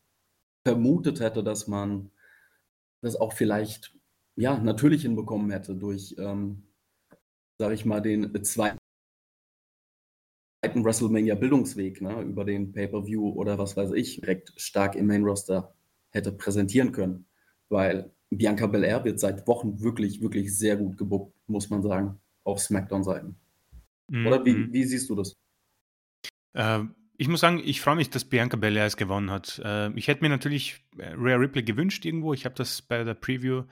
vermutet 0.66 1.20
hätte, 1.20 1.44
dass 1.44 1.68
man 1.68 2.10
das 3.02 3.16
auch 3.16 3.32
vielleicht 3.32 3.96
ja 4.34 4.58
natürlich 4.58 5.02
hinbekommen 5.02 5.50
hätte 5.50 5.76
durch, 5.76 6.16
ähm, 6.18 6.66
sage 7.58 7.74
ich 7.74 7.84
mal, 7.84 8.00
den 8.00 8.42
zweiten 8.44 8.78
WrestleMania-Bildungsweg 10.74 12.00
ne, 12.00 12.22
über 12.22 12.44
den 12.44 12.72
Pay-per-View 12.72 13.30
oder 13.30 13.58
was 13.58 13.76
weiß 13.76 13.92
ich 13.92 14.20
direkt 14.20 14.52
stark 14.60 14.96
im 14.96 15.06
Main-Roster 15.06 15.74
hätte 16.10 16.32
präsentieren 16.32 16.90
können, 16.90 17.28
weil 17.68 18.15
Bianca 18.30 18.66
Belair 18.66 19.04
wird 19.04 19.20
seit 19.20 19.46
Wochen 19.46 19.80
wirklich, 19.80 20.20
wirklich 20.20 20.56
sehr 20.56 20.76
gut 20.76 20.96
gebuckt, 20.96 21.34
muss 21.46 21.70
man 21.70 21.82
sagen, 21.82 22.18
auf 22.44 22.60
SmackDown-Seiten. 22.60 23.36
Mhm. 24.08 24.26
Oder 24.26 24.44
wie, 24.44 24.72
wie, 24.72 24.84
siehst 24.84 25.08
du 25.10 25.14
das? 25.14 25.34
Äh, 26.54 26.80
ich 27.18 27.28
muss 27.28 27.40
sagen, 27.40 27.60
ich 27.64 27.80
freue 27.80 27.96
mich, 27.96 28.10
dass 28.10 28.24
Bianca 28.24 28.56
Belair 28.56 28.86
es 28.86 28.96
gewonnen 28.96 29.30
hat. 29.30 29.60
Äh, 29.64 29.92
ich 29.98 30.08
hätte 30.08 30.22
mir 30.22 30.28
natürlich 30.28 30.84
äh, 30.98 31.14
Rhea 31.14 31.36
Ripley 31.36 31.62
gewünscht 31.62 32.04
irgendwo. 32.04 32.34
Ich 32.34 32.44
habe 32.44 32.54
das 32.54 32.82
bei 32.82 33.04
der 33.04 33.14
Preview 33.14 33.64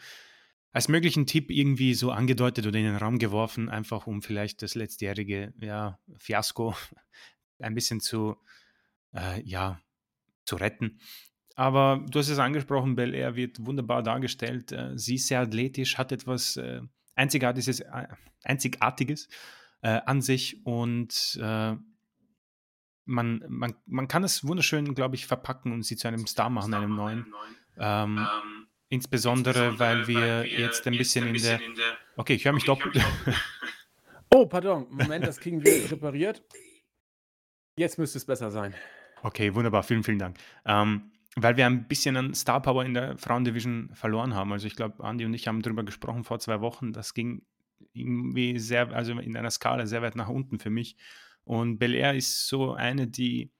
als 0.72 0.88
möglichen 0.88 1.26
Tipp 1.26 1.50
irgendwie 1.50 1.94
so 1.94 2.10
angedeutet 2.10 2.66
oder 2.66 2.78
in 2.78 2.84
den 2.84 2.96
Raum 2.96 3.18
geworfen, 3.18 3.68
einfach 3.68 4.08
um 4.08 4.22
vielleicht 4.22 4.60
das 4.60 4.74
letztjährige 4.74 5.54
ja, 5.60 6.00
Fiasko 6.18 6.74
ein 7.60 7.74
bisschen 7.74 8.00
zu, 8.00 8.36
äh, 9.14 9.40
ja, 9.42 9.80
zu 10.44 10.56
retten. 10.56 10.98
Aber 11.54 12.04
du 12.10 12.18
hast 12.18 12.28
es 12.28 12.38
angesprochen, 12.38 12.96
Bel 12.96 13.14
Air 13.14 13.36
wird 13.36 13.64
wunderbar 13.64 14.02
dargestellt. 14.02 14.72
Äh, 14.72 14.98
sie 14.98 15.16
ist 15.16 15.28
sehr 15.28 15.40
athletisch, 15.40 15.98
hat 15.98 16.10
etwas 16.10 16.56
äh, 16.56 16.80
Einzigartiges, 17.14 17.80
äh, 17.80 18.08
Einzigartiges 18.42 19.28
an 19.86 20.22
sich 20.22 20.64
und 20.64 21.38
man, 21.38 21.84
man, 23.04 23.74
man 23.84 24.08
kann 24.08 24.24
es 24.24 24.48
wunderschön, 24.48 24.94
glaube 24.94 25.14
ich, 25.14 25.26
verpacken 25.26 25.72
und 25.72 25.82
sie 25.82 25.94
zu 25.94 26.08
einem 26.08 26.26
Star 26.26 26.48
machen, 26.48 26.72
einem 26.72 26.96
neuen. 26.96 27.26
Ähm, 27.76 28.16
ähm, 28.16 28.66
insbesondere, 28.88 29.78
weil 29.78 30.08
wir 30.08 30.46
jetzt 30.46 30.86
ein 30.86 30.96
bisschen 30.96 31.34
in 31.34 31.42
der. 31.42 31.60
Okay, 32.16 32.32
ich 32.32 32.46
höre 32.46 32.54
mich 32.54 32.64
doppelt. 32.64 32.98
Oh, 34.36 34.46
pardon. 34.46 34.88
Moment, 34.90 35.24
das 35.24 35.38
kriegen 35.38 35.62
wir 35.62 35.92
repariert. 35.92 36.42
Jetzt 37.76 37.98
müsste 37.98 38.18
es 38.18 38.24
besser 38.24 38.50
sein. 38.50 38.74
Okay, 39.22 39.54
wunderbar. 39.54 39.84
Vielen, 39.84 40.02
vielen 40.02 40.18
Dank. 40.18 40.38
Ähm, 40.64 41.12
weil 41.36 41.56
wir 41.56 41.66
ein 41.66 41.88
bisschen 41.88 42.16
an 42.16 42.34
Star 42.34 42.62
Power 42.62 42.84
in 42.84 42.94
der 42.94 43.18
Frauendivision 43.18 43.90
verloren 43.94 44.34
haben. 44.34 44.52
Also 44.52 44.66
ich 44.66 44.76
glaube, 44.76 45.02
Andi 45.02 45.24
und 45.24 45.34
ich 45.34 45.48
haben 45.48 45.62
darüber 45.62 45.82
gesprochen 45.82 46.24
vor 46.24 46.38
zwei 46.38 46.60
Wochen. 46.60 46.92
Das 46.92 47.14
ging 47.14 47.42
irgendwie 47.92 48.58
sehr, 48.58 48.92
also 48.92 49.12
in 49.18 49.36
einer 49.36 49.50
Skala 49.50 49.86
sehr 49.86 50.02
weit 50.02 50.16
nach 50.16 50.28
unten 50.28 50.58
für 50.58 50.70
mich. 50.70 50.96
Und 51.44 51.78
Belair 51.78 52.14
ist 52.14 52.48
so 52.48 52.74
eine, 52.74 53.06
die 53.06 53.52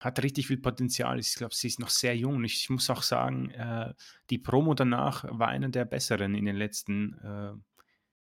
hat 0.00 0.22
richtig 0.22 0.46
viel 0.46 0.56
Potenzial. 0.56 1.18
Ich 1.20 1.34
glaube, 1.34 1.54
sie 1.54 1.68
ist 1.68 1.78
noch 1.78 1.90
sehr 1.90 2.16
jung. 2.16 2.42
Ich 2.44 2.70
muss 2.70 2.88
auch 2.88 3.02
sagen, 3.02 3.50
äh, 3.50 3.92
die 4.30 4.38
Promo 4.38 4.74
danach 4.74 5.24
war 5.28 5.48
eine 5.48 5.68
der 5.68 5.84
besseren 5.84 6.34
in 6.34 6.46
den 6.46 6.56
letzten 6.56 7.14
äh, 7.18 7.52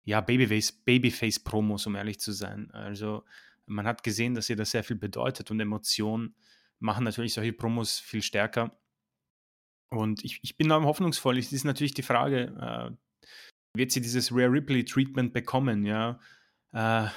ja, 0.03 0.19
Babyface, 0.19 0.73
Babyface-Promos, 0.83 1.87
um 1.87 1.95
ehrlich 1.95 2.19
zu 2.19 2.33
sein. 2.33 2.69
Also 2.71 3.23
man 3.65 3.87
hat 3.87 4.03
gesehen, 4.03 4.35
dass 4.35 4.49
ihr 4.49 4.57
das 4.57 4.71
sehr 4.71 4.83
viel 4.83 4.97
bedeutet 4.97 5.49
und 5.49 5.59
Emotionen 5.61 6.35
machen 6.79 7.05
natürlich 7.05 7.33
solche 7.33 7.53
Promos 7.53 7.99
viel 7.99 8.21
stärker. 8.21 8.77
Und 9.91 10.23
ich, 10.23 10.39
ich 10.41 10.57
bin 10.57 10.69
da 10.69 10.81
hoffnungsvoll. 10.81 11.37
Es 11.37 11.51
ist 11.51 11.65
natürlich 11.65 11.93
die 11.93 12.01
Frage, 12.01 12.55
äh, 12.59 13.27
wird 13.75 13.91
sie 13.91 14.01
dieses 14.01 14.31
Rare 14.31 14.51
Ripley 14.51 14.85
Treatment 14.85 15.33
bekommen? 15.33 15.85
Ja, 15.85 16.19
äh, 16.71 17.07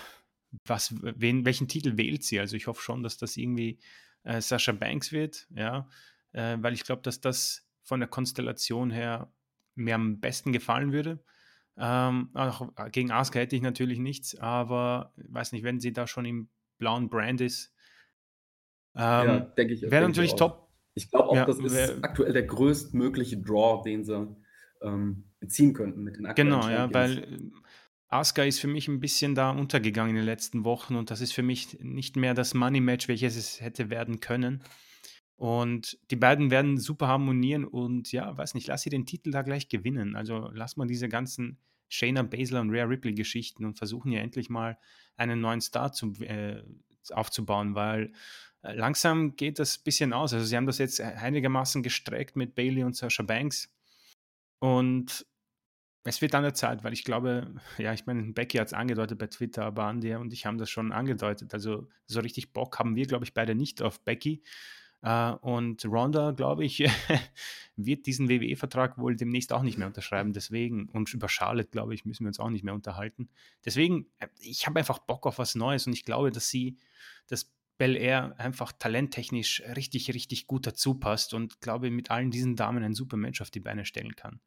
was, 0.67 0.95
wen, 1.01 1.45
welchen 1.45 1.69
Titel 1.69 1.97
wählt 1.97 2.25
sie? 2.25 2.41
Also 2.41 2.57
ich 2.57 2.67
hoffe 2.67 2.83
schon, 2.83 3.03
dass 3.03 3.17
das 3.17 3.37
irgendwie 3.37 3.79
äh, 4.25 4.41
Sascha 4.41 4.73
Banks 4.73 5.13
wird, 5.13 5.47
ja, 5.55 5.89
äh, 6.33 6.57
weil 6.61 6.75
ich 6.75 6.85
glaube, 6.85 7.03
dass 7.03 7.21
das 7.21 7.67
von 7.83 8.01
der 8.01 8.09
Konstellation 8.09 8.91
her 8.91 9.33
mir 9.75 9.95
am 9.95 10.21
besten 10.21 10.53
gefallen 10.53 10.93
würde. 10.93 11.23
Ähm, 11.77 12.31
auch 12.35 12.69
gegen 12.93 13.11
Asuka 13.11 13.41
hätte 13.41 13.57
ich 13.57 13.63
natürlich 13.63 13.99
nichts, 13.99 14.37
aber 14.39 15.13
weiß 15.17 15.53
nicht, 15.53 15.65
wenn 15.65 15.81
sie 15.81 15.93
da 15.93 16.07
schon 16.07 16.25
im 16.25 16.49
blauen 16.79 17.09
Brand 17.09 17.41
ist, 17.41 17.75
ähm, 18.97 19.27
ja, 19.27 19.41
denke 19.41 19.75
ich. 19.75 19.83
Wäre 19.83 20.07
natürlich 20.07 20.33
ich 20.33 20.39
top. 20.39 20.64
Ich 20.95 21.11
glaube 21.11 21.29
auch, 21.29 21.35
ja, 21.35 21.45
das 21.45 21.59
ist 21.59 21.73
wär, 21.75 21.99
aktuell 22.03 22.33
der 22.33 22.45
größtmögliche 22.45 23.39
Draw, 23.39 23.83
den 23.83 24.05
sie 24.05 24.37
ähm, 24.83 25.25
beziehen 25.41 25.73
könnten 25.75 26.03
mit 26.03 26.17
den 26.17 26.27
aktuellen 26.27 26.51
Genau, 26.51 26.63
Champions. 26.63 26.93
ja, 26.93 26.95
weil 26.95 27.19
äh, 27.19 27.51
Asuka 28.09 28.45
ist 28.45 28.61
für 28.61 28.69
mich 28.69 28.87
ein 28.87 29.01
bisschen 29.01 29.35
da 29.35 29.51
untergegangen 29.51 30.11
in 30.11 30.17
den 30.17 30.25
letzten 30.25 30.65
Wochen 30.65 30.95
und 30.95 31.11
das 31.11 31.21
ist 31.21 31.33
für 31.33 31.43
mich 31.43 31.81
nicht 31.81 32.17
mehr 32.17 32.35
das 32.35 32.55
Money-Match, 32.55 33.09
welches 33.09 33.37
es 33.37 33.61
hätte 33.61 33.91
werden 33.91 34.21
können. 34.21 34.63
Und 35.37 35.99
die 36.13 36.17
beiden 36.17 36.53
werden 36.53 36.79
super 36.79 37.09
harmonieren 37.09 37.65
und 37.65 38.13
ja, 38.13 38.37
weiß 38.37 38.55
nicht, 38.55 38.69
lass 38.69 38.83
sie 38.83 38.91
den 38.91 39.05
Titel 39.05 39.33
da 39.33 39.43
gleich 39.43 39.69
gewinnen. 39.69 40.15
Also 40.15 40.49
lass 40.55 40.77
mal 40.77 40.87
diese 40.87 41.09
ganzen 41.09 41.59
Shayna 41.89 42.23
Baszler 42.23 42.61
und 42.61 42.71
Rhea 42.71 42.85
Ripley 42.85 43.15
Geschichten 43.15 43.65
und 43.65 43.77
versuchen 43.77 44.13
ja 44.13 44.21
endlich 44.21 44.49
mal 44.49 44.79
einen 45.17 45.41
neuen 45.41 45.61
Star 45.61 45.93
zu, 45.93 46.13
äh, 46.21 46.63
aufzubauen, 47.11 47.75
weil 47.75 48.13
langsam 48.73 49.37
geht 49.37 49.59
das 49.59 49.79
ein 49.79 49.85
bisschen 49.85 50.13
aus. 50.13 50.33
Also 50.33 50.47
sie 50.47 50.57
haben 50.57 50.67
das 50.67 50.79
jetzt 50.79 51.01
einigermaßen 51.01 51.83
gestreckt 51.83 52.37
mit 52.37 52.55
Bailey 52.55 52.85
und 52.85 52.97
Sasha 52.97 53.23
Banks 53.23 53.73
und 54.59 55.27
es 56.07 56.21
wird 56.21 56.35
an 56.35 56.43
der 56.43 56.55
Zeit, 56.55 56.85
weil 56.85 56.93
ich 56.93 57.05
glaube, 57.05 57.55
ja, 57.79 57.93
ich 57.95 58.05
meine, 58.05 58.23
Becky 58.33 58.59
hat 58.59 58.69
es 58.69 58.73
angedeutet 58.75 59.19
bei 59.19 59.27
Twitter, 59.27 59.65
aber 59.65 59.89
Andy 59.89 60.15
und 60.15 60.33
ich 60.33 60.45
haben 60.45 60.59
das 60.59 60.69
schon 60.69 60.93
angedeutet. 60.93 61.55
Also 61.55 61.89
so 62.07 62.21
richtig 62.21 62.53
Bock 62.53 62.79
haben 62.79 62.95
wir, 62.95 63.07
glaube 63.07 63.25
ich, 63.25 63.33
beide 63.33 63.55
nicht 63.55 63.81
auf 63.83 64.01
Becky. 64.01 64.43
Uh, 65.07 65.37
und 65.43 65.85
Ronda, 65.85 66.31
glaube 66.31 66.65
ich, 66.65 66.79
wird 67.77 68.07
diesen 68.07 68.31
WWE-Vertrag 68.31 68.97
wohl 68.97 69.17
demnächst 69.17 69.53
auch 69.53 69.63
nicht 69.63 69.77
mehr 69.77 69.87
unterschreiben. 69.87 70.33
Deswegen, 70.33 70.89
und 70.89 71.13
über 71.13 71.29
Charlotte, 71.29 71.69
glaube 71.69 71.95
ich, 71.95 72.07
müssen 72.07 72.25
wir 72.25 72.29
uns 72.29 72.41
auch 72.41 72.49
nicht 72.49 72.65
mehr 72.65 72.73
unterhalten. 72.73 73.29
Deswegen, 73.67 74.07
äh, 74.19 74.29
ich 74.41 74.67
habe 74.67 74.79
einfach 74.79 75.01
Bock 75.01 75.27
auf 75.27 75.39
was 75.39 75.57
Neues 75.57 75.87
und 75.87 75.93
ich 75.93 76.07
glaube, 76.07 76.31
dass 76.31 76.49
sie, 76.49 76.79
dass 77.29 77.54
Bel 77.77 77.97
Air 77.97 78.35
einfach 78.39 78.73
talenttechnisch 78.73 79.63
richtig, 79.75 80.13
richtig 80.15 80.47
gut 80.47 80.67
dazu 80.67 80.95
passt 80.95 81.35
und 81.35 81.61
glaube, 81.61 81.91
mit 81.91 82.11
allen 82.11 82.31
diesen 82.31 82.57
Damen 82.57 82.85
ein 82.85 82.95
super 82.95 83.17
Match 83.17 83.41
auf 83.41 83.51
die 83.51 83.61
Beine 83.61 83.85
stellen 83.85 84.15
kann. 84.15 84.41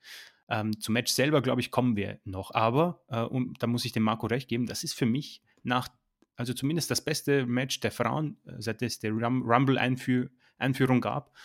Ähm, 0.49 0.79
zum 0.79 0.93
Match 0.93 1.11
selber, 1.11 1.41
glaube 1.41 1.61
ich, 1.61 1.71
kommen 1.71 1.95
wir 1.95 2.19
noch. 2.23 2.51
Aber, 2.53 3.03
äh, 3.09 3.21
und 3.21 3.61
da 3.61 3.67
muss 3.67 3.85
ich 3.85 3.91
dem 3.91 4.03
Marco 4.03 4.27
recht 4.27 4.47
geben, 4.47 4.65
das 4.65 4.83
ist 4.83 4.93
für 4.93 5.05
mich 5.05 5.41
nach, 5.63 5.89
also 6.35 6.53
zumindest 6.53 6.89
das 6.89 7.03
beste 7.03 7.45
Match 7.45 7.79
der 7.81 7.91
Frauen, 7.91 8.37
äh, 8.45 8.53
seit 8.59 8.81
es 8.81 8.99
der 8.99 9.11
Rumble-Einführung 9.11 11.01
gab. 11.01 11.35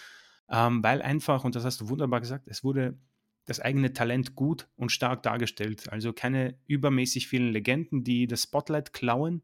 Ähm, 0.49 0.83
weil 0.85 1.03
einfach, 1.03 1.45
und 1.45 1.57
das 1.57 1.65
hast 1.65 1.81
du 1.81 1.89
wunderbar 1.89 2.21
gesagt, 2.21 2.47
es 2.47 2.63
wurde 2.63 2.99
das 3.47 3.59
eigene 3.59 3.93
Talent 3.93 4.37
gut 4.37 4.69
und 4.77 4.93
stark 4.93 5.23
dargestellt. 5.25 5.91
Also 5.91 6.13
keine 6.13 6.57
übermäßig 6.67 7.27
vielen 7.27 7.53
Legenden, 7.53 8.05
die 8.05 8.27
das 8.29 8.45
Spotlight 8.45 8.93
klauen. 8.93 9.43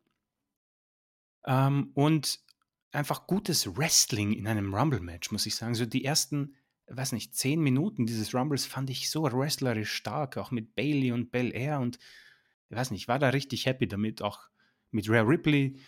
Ähm, 1.48 1.90
und 1.94 2.38
einfach 2.92 3.26
gutes 3.26 3.76
Wrestling 3.76 4.32
in 4.32 4.46
einem 4.46 4.72
Rumble-Match, 4.72 5.32
muss 5.32 5.46
ich 5.46 5.56
sagen. 5.56 5.74
So 5.74 5.84
die 5.84 6.04
ersten 6.04 6.54
weiß 6.90 7.12
nicht, 7.12 7.34
zehn 7.34 7.60
Minuten 7.60 8.06
dieses 8.06 8.34
Rumbles 8.34 8.66
fand 8.66 8.90
ich 8.90 9.10
so 9.10 9.24
wrestlerisch 9.24 9.92
stark, 9.92 10.36
auch 10.36 10.50
mit 10.50 10.74
Bailey 10.74 11.12
und 11.12 11.30
Bel 11.30 11.54
Air 11.54 11.80
und 11.80 11.98
ich 12.70 12.76
weiß 12.76 12.90
nicht, 12.90 13.02
ich 13.02 13.08
war 13.08 13.18
da 13.18 13.30
richtig 13.30 13.66
happy 13.66 13.88
damit, 13.88 14.22
auch 14.22 14.40
mit 14.90 15.08
Rare 15.08 15.26
Ripley. 15.26 15.78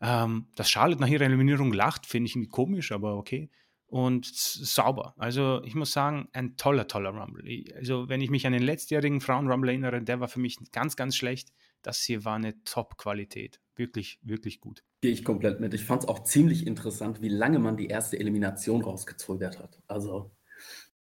Ähm, 0.00 0.46
dass 0.54 0.70
Charlotte 0.70 1.00
nach 1.00 1.08
ihrer 1.08 1.24
Eliminierung 1.24 1.72
lacht, 1.72 2.06
finde 2.06 2.28
ich 2.28 2.34
irgendwie 2.34 2.48
komisch, 2.48 2.90
aber 2.90 3.16
okay. 3.16 3.50
und 3.86 4.24
sauber. 4.24 5.14
Also 5.18 5.62
ich 5.64 5.74
muss 5.74 5.92
sagen, 5.92 6.28
ein 6.32 6.56
toller, 6.56 6.86
toller 6.86 7.10
Rumble. 7.10 7.64
Also 7.76 8.08
wenn 8.08 8.20
ich 8.22 8.30
mich 8.30 8.46
an 8.46 8.52
den 8.52 8.62
letztjährigen 8.62 9.20
Frauen-Rumble 9.20 9.70
erinnere, 9.70 10.00
der 10.02 10.20
war 10.20 10.28
für 10.28 10.40
mich 10.40 10.56
ganz, 10.72 10.96
ganz 10.96 11.16
schlecht. 11.16 11.52
Das 11.82 12.00
hier 12.02 12.24
war 12.24 12.36
eine 12.36 12.62
Top-Qualität. 12.64 13.60
Wirklich, 13.74 14.18
wirklich 14.22 14.60
gut. 14.60 14.82
Gehe 15.02 15.12
ich 15.12 15.24
komplett 15.24 15.60
mit. 15.60 15.72
Ich 15.72 15.84
fand 15.84 16.02
es 16.02 16.08
auch 16.08 16.24
ziemlich 16.24 16.66
interessant, 16.66 17.22
wie 17.22 17.28
lange 17.28 17.58
man 17.58 17.76
die 17.76 17.86
erste 17.86 18.18
Elimination 18.18 18.82
rausgezögert 18.82 19.58
hat. 19.58 19.80
Also 19.86 20.30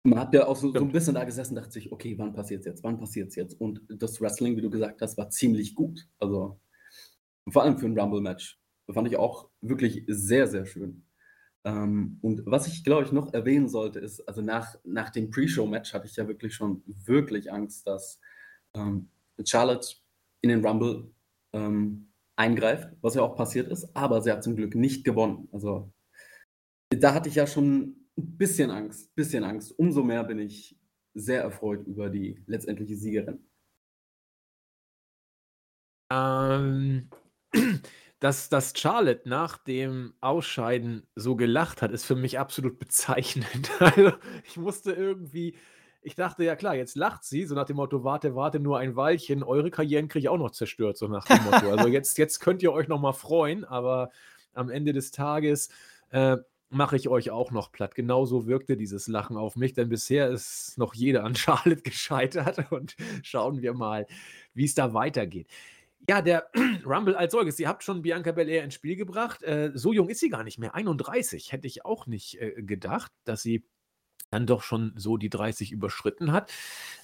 man 0.04 0.20
hat 0.20 0.34
ja 0.34 0.48
auch 0.48 0.56
so, 0.56 0.72
so 0.72 0.80
ein 0.80 0.92
bisschen 0.92 1.16
da 1.16 1.24
gesessen, 1.24 1.56
dachte 1.56 1.72
sich, 1.72 1.92
okay, 1.92 2.18
wann 2.18 2.34
passiert 2.34 2.62
es 2.62 2.66
jetzt? 2.66 2.84
Wann 2.84 2.98
passiert 2.98 3.30
es 3.30 3.36
jetzt? 3.36 3.60
Und 3.60 3.82
das 3.88 4.22
Wrestling, 4.22 4.56
wie 4.58 4.62
du 4.62 4.70
gesagt 4.70 5.02
hast, 5.02 5.18
war 5.18 5.30
ziemlich 5.30 5.76
gut. 5.76 6.08
Also 6.20 6.60
vor 7.50 7.64
allem 7.64 7.78
für 7.78 7.86
ein 7.86 7.98
Rumble-Match. 7.98 8.60
Fand 8.92 9.08
ich 9.08 9.18
auch 9.18 9.50
wirklich 9.62 10.04
sehr, 10.08 10.48
sehr 10.48 10.66
schön. 10.66 11.06
Ähm, 11.66 12.20
und 12.22 12.42
was 12.46 12.68
ich, 12.68 12.84
glaube 12.84 13.04
ich, 13.04 13.12
noch 13.14 13.34
erwähnen 13.34 13.70
sollte, 13.70 14.00
ist, 14.00 14.22
also 14.28 14.42
nach, 14.42 14.76
nach 14.84 15.10
dem 15.10 15.30
Pre-Show-Match 15.30 15.94
hatte 15.94 16.08
ich 16.08 16.16
ja 16.18 16.28
wirklich 16.28 16.54
schon 16.54 16.84
wirklich 16.86 17.52
Angst, 17.52 17.88
dass 17.88 18.20
ähm, 18.76 19.10
Charlotte 19.46 19.96
in 20.42 20.50
den 20.50 20.66
Rumble 20.66 21.12
ähm, 21.54 22.13
eingreift, 22.36 22.90
was 23.02 23.16
ja 23.16 23.22
auch 23.22 23.36
passiert 23.36 23.70
ist, 23.70 23.96
aber 23.96 24.22
sie 24.22 24.32
hat 24.32 24.44
zum 24.44 24.56
Glück 24.56 24.76
nicht 24.76 25.04
gewonnen. 25.04 25.48
Also 25.52 25.92
da 26.90 27.14
hatte 27.14 27.30
ich 27.30 27.36
ja 27.36 27.48
schon 27.48 28.08
ein 28.18 28.38
bisschen 28.38 28.72
Angst, 28.72 29.14
bisschen 29.16 29.44
Angst. 29.44 29.78
Umso 29.78 30.04
mehr 30.04 30.24
bin 30.24 30.40
ich 30.40 30.78
sehr 31.14 31.42
erfreut 31.42 31.86
über 31.88 32.10
die 32.10 32.44
letztendliche 32.48 32.96
Siegerin. 32.96 33.48
Ähm, 36.12 37.10
dass, 38.20 38.50
dass 38.50 38.74
Charlotte 38.78 39.28
nach 39.28 39.58
dem 39.58 40.14
Ausscheiden 40.22 41.08
so 41.16 41.36
gelacht 41.36 41.82
hat, 41.82 41.92
ist 41.92 42.06
für 42.06 42.16
mich 42.16 42.40
absolut 42.40 42.80
bezeichnend. 42.80 43.72
Also, 43.80 44.14
ich 44.46 44.58
musste 44.58 44.94
irgendwie 44.94 45.56
ich 46.04 46.16
dachte, 46.16 46.44
ja 46.44 46.56
klar, 46.56 46.76
jetzt 46.76 46.96
lacht 46.96 47.24
sie, 47.24 47.46
so 47.46 47.56
nach 47.56 47.66
dem 47.66 47.78
Motto: 47.78 48.04
„Warte, 48.04 48.36
warte 48.36 48.60
nur 48.60 48.80
ein 48.80 48.96
Weilchen, 48.96 49.44
eure 49.44 49.72
Karrieren 49.72 50.08
kriege 50.08 50.24
ich 50.24 50.30
auch 50.30 50.38
noch 50.38 50.52
zerstört“, 50.52 50.98
so 50.98 51.08
nach 51.08 51.26
dem 51.26 51.44
Motto. 51.44 51.70
Also, 51.72 51.88
jetzt 51.88 52.18
jetzt 52.18 52.40
könnt 52.40 52.64
ihr 52.64 52.74
euch 52.74 52.88
noch 52.88 53.00
mal 53.00 53.14
freuen, 53.14 53.66
aber 53.66 54.12
am 54.54 54.70
Ende 54.70 54.94
des 54.94 55.12
Tages, 55.12 55.70
äh, 56.12 56.38
mache 56.74 56.96
ich 56.96 57.08
euch 57.08 57.30
auch 57.30 57.52
noch 57.52 57.72
platt. 57.72 57.96
Genauso 57.96 58.48
wirkte 58.48 58.76
dieses 58.76 59.08
Lachen 59.08 59.38
auf 59.38 59.56
mich, 59.56 59.74
denn 59.74 59.90
bisher 59.90 60.30
ist 60.30 60.78
noch 60.78 60.94
jeder 60.94 61.24
an 61.24 61.36
Charlotte 61.36 61.82
gescheitert 61.82 62.72
und 62.72 62.96
schauen 63.22 63.62
wir 63.62 63.74
mal, 63.74 64.08
wie 64.54 64.66
es 64.66 64.76
da 64.76 64.94
weitergeht. 64.94 65.48
Ja, 66.10 66.22
der 66.22 66.50
Rumble 66.86 67.16
als 67.16 67.32
solches. 67.32 67.60
Ihr 67.60 67.70
habt 67.70 67.84
schon 67.84 68.02
Bianca 68.02 68.32
Belair 68.34 68.64
ins 68.64 68.74
Spiel 68.74 68.96
gebracht. 68.98 69.42
Äh, 69.44 69.72
so 69.74 69.94
jung 69.94 70.10
ist 70.10 70.20
sie 70.20 70.30
gar 70.30 70.44
nicht 70.44 70.60
mehr. 70.60 70.76
31 70.76 71.52
hätte 71.52 71.68
ich 71.68 71.86
auch 71.86 72.08
nicht 72.08 72.42
äh, 72.42 72.62
gedacht, 72.62 73.12
dass 73.24 73.42
sie 73.42 73.66
dann 74.34 74.48
doch 74.48 74.64
schon 74.64 74.94
so 74.96 75.18
die 75.18 75.30
30 75.30 75.72
überschritten 75.72 76.32
hat. 76.32 76.52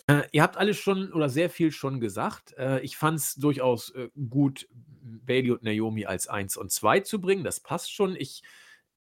Äh, 0.07 0.23
ihr 0.32 0.41
habt 0.41 0.57
alles 0.57 0.77
schon 0.77 1.13
oder 1.13 1.30
sehr 1.30 1.49
viel 1.49 1.71
schon 1.71 1.99
gesagt. 1.99 2.53
Äh, 2.57 2.82
ich 2.82 2.97
fand 2.97 3.19
es 3.19 3.36
durchaus 3.36 3.91
äh, 3.91 4.09
gut, 4.30 4.67
Bailey 4.71 5.51
und 5.51 5.63
Naomi 5.63 6.05
als 6.05 6.27
1 6.27 6.57
und 6.57 6.71
2 6.71 7.01
zu 7.01 7.21
bringen. 7.21 7.43
Das 7.43 7.59
passt 7.59 7.93
schon. 7.93 8.15
Ich, 8.15 8.41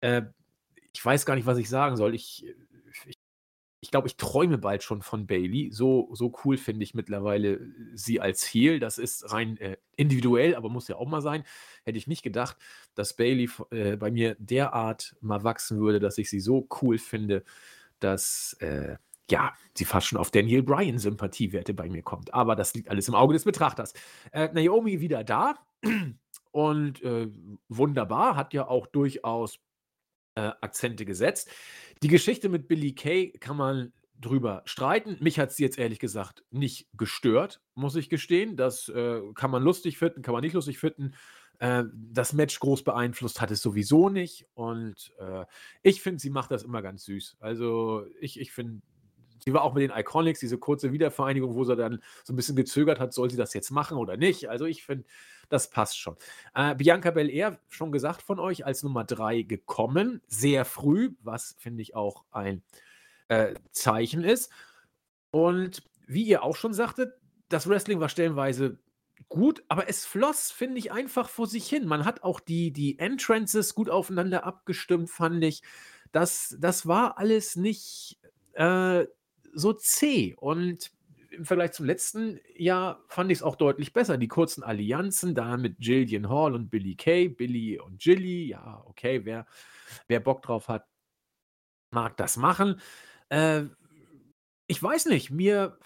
äh, 0.01 0.21
ich 0.93 1.03
weiß 1.03 1.25
gar 1.25 1.35
nicht, 1.35 1.47
was 1.47 1.57
ich 1.57 1.69
sagen 1.69 1.97
soll. 1.97 2.13
Ich, 2.13 2.45
ich 3.81 3.91
glaube, 3.91 4.07
ich 4.07 4.17
träume 4.17 4.59
bald 4.59 4.83
schon 4.83 5.01
von 5.01 5.25
Bailey. 5.25 5.71
So, 5.71 6.09
so 6.13 6.31
cool 6.45 6.57
finde 6.57 6.83
ich 6.83 6.93
mittlerweile 6.93 7.53
äh, 7.53 7.59
sie 7.95 8.21
als 8.21 8.43
Heel. 8.43 8.79
Das 8.79 8.99
ist 8.99 9.31
rein 9.31 9.57
äh, 9.57 9.77
individuell, 9.95 10.53
aber 10.53 10.69
muss 10.69 10.87
ja 10.87 10.97
auch 10.97 11.07
mal 11.07 11.21
sein. 11.21 11.43
Hätte 11.83 11.97
ich 11.97 12.05
nicht 12.05 12.21
gedacht, 12.21 12.57
dass 12.93 13.15
Bailey 13.15 13.49
bei 13.71 14.11
mir 14.11 14.35
derart 14.37 15.15
mal 15.21 15.43
wachsen 15.43 15.79
würde, 15.79 15.99
dass 15.99 16.19
ich 16.19 16.29
sie 16.29 16.39
so 16.39 16.67
cool 16.81 16.99
finde, 16.99 17.43
dass 17.99 18.53
äh, 18.59 18.97
ja, 19.29 19.53
sie 19.75 19.85
fast 19.85 20.07
schon 20.07 20.17
auf 20.17 20.31
Daniel 20.31 20.63
Bryan 20.63 20.97
Sympathiewerte 20.97 21.73
bei 21.73 21.89
mir 21.89 22.01
kommt. 22.01 22.33
Aber 22.33 22.55
das 22.55 22.73
liegt 22.73 22.89
alles 22.89 23.07
im 23.07 23.15
Auge 23.15 23.33
des 23.33 23.43
Betrachters. 23.43 23.93
Äh, 24.31 24.49
Naomi 24.53 25.01
wieder 25.01 25.23
da 25.23 25.55
und 26.51 27.01
äh, 27.03 27.27
wunderbar, 27.67 28.35
hat 28.35 28.53
ja 28.53 28.67
auch 28.67 28.87
durchaus 28.87 29.59
Akzente 30.35 31.03
gesetzt. 31.03 31.49
Die 32.01 32.07
Geschichte 32.07 32.47
mit 32.47 32.69
Billy 32.69 32.95
Kay 32.95 33.31
kann 33.39 33.57
man 33.57 33.91
drüber 34.19 34.61
streiten. 34.65 35.17
Mich 35.19 35.39
hat 35.39 35.51
sie 35.51 35.63
jetzt 35.63 35.79
ehrlich 35.79 35.99
gesagt 35.99 36.43
nicht 36.51 36.87
gestört, 36.93 37.61
muss 37.73 37.95
ich 37.95 38.09
gestehen. 38.09 38.57
Das 38.57 38.89
äh, 38.89 39.21
kann 39.35 39.51
man 39.51 39.63
lustig 39.63 39.97
finden, 39.97 40.21
kann 40.21 40.33
man 40.33 40.43
nicht 40.43 40.53
lustig 40.53 40.77
finden. 40.77 41.13
Äh, 41.59 41.83
das 41.93 42.33
Match 42.33 42.59
groß 42.59 42.83
beeinflusst 42.83 43.41
hat 43.41 43.51
es 43.51 43.61
sowieso 43.61 44.09
nicht. 44.09 44.47
Und 44.53 45.13
äh, 45.19 45.45
ich 45.83 46.01
finde, 46.01 46.19
sie 46.19 46.29
macht 46.29 46.51
das 46.51 46.63
immer 46.63 46.81
ganz 46.81 47.05
süß. 47.05 47.37
Also 47.39 48.05
ich, 48.19 48.39
ich 48.39 48.51
finde, 48.51 48.81
sie 49.43 49.53
war 49.53 49.63
auch 49.63 49.73
mit 49.73 49.83
den 49.83 49.97
Iconics, 49.97 50.39
diese 50.39 50.57
kurze 50.57 50.91
Wiedervereinigung, 50.91 51.55
wo 51.55 51.63
sie 51.63 51.75
dann 51.75 52.01
so 52.23 52.33
ein 52.33 52.35
bisschen 52.35 52.55
gezögert 52.55 52.99
hat, 52.99 53.13
soll 53.13 53.29
sie 53.29 53.37
das 53.37 53.53
jetzt 53.53 53.71
machen 53.71 53.97
oder 53.97 54.17
nicht. 54.17 54.49
Also 54.49 54.65
ich 54.65 54.83
finde, 54.83 55.05
das 55.49 55.69
passt 55.69 55.99
schon. 55.99 56.15
Äh, 56.55 56.75
Bianca 56.75 57.11
Belair, 57.11 57.59
schon 57.67 57.91
gesagt 57.91 58.21
von 58.21 58.39
euch, 58.39 58.65
als 58.65 58.83
Nummer 58.83 59.03
3 59.03 59.41
gekommen, 59.43 60.21
sehr 60.27 60.65
früh, 60.65 61.11
was 61.21 61.55
finde 61.59 61.81
ich 61.81 61.95
auch 61.95 62.23
ein 62.31 62.63
äh, 63.27 63.53
Zeichen 63.71 64.23
ist. 64.23 64.51
Und 65.31 65.83
wie 66.07 66.23
ihr 66.23 66.43
auch 66.43 66.55
schon 66.55 66.73
sagtet, 66.73 67.13
das 67.49 67.67
Wrestling 67.67 67.99
war 67.99 68.09
stellenweise 68.09 68.79
gut, 69.29 69.63
aber 69.67 69.87
es 69.87 70.05
floss, 70.05 70.51
finde 70.51 70.79
ich, 70.79 70.91
einfach 70.91 71.29
vor 71.29 71.47
sich 71.47 71.67
hin. 71.67 71.85
Man 71.87 72.03
hat 72.05 72.23
auch 72.23 72.39
die, 72.39 72.71
die 72.71 72.99
Entrances 72.99 73.75
gut 73.75 73.89
aufeinander 73.89 74.43
abgestimmt, 74.43 75.09
fand 75.09 75.43
ich. 75.43 75.61
Das, 76.11 76.57
das 76.59 76.87
war 76.87 77.17
alles 77.19 77.55
nicht 77.55 78.19
äh, 78.53 79.05
so 79.53 79.73
zäh. 79.73 80.35
Und 80.35 80.91
im 81.31 81.45
Vergleich 81.45 81.71
zum 81.73 81.85
letzten 81.85 82.39
Jahr 82.55 83.03
fand 83.07 83.31
ich 83.31 83.37
es 83.39 83.43
auch 83.43 83.55
deutlich 83.55 83.93
besser. 83.93 84.17
Die 84.17 84.27
kurzen 84.27 84.63
Allianzen 84.63 85.35
da 85.35 85.57
mit 85.57 85.77
Jillian 85.79 86.27
Hall 86.27 86.55
und 86.55 86.69
Billy 86.69 86.95
Kay, 86.95 87.29
Billy 87.29 87.79
und 87.79 88.03
Jilly, 88.03 88.47
ja, 88.47 88.83
okay, 88.85 89.23
wer, 89.25 89.45
wer 90.07 90.19
Bock 90.19 90.41
drauf 90.41 90.67
hat, 90.67 90.87
mag 91.91 92.17
das 92.17 92.35
machen. 92.35 92.81
Äh, 93.29 93.65
ich 94.67 94.81
weiß 94.81 95.05
nicht, 95.05 95.29
mir 95.29 95.79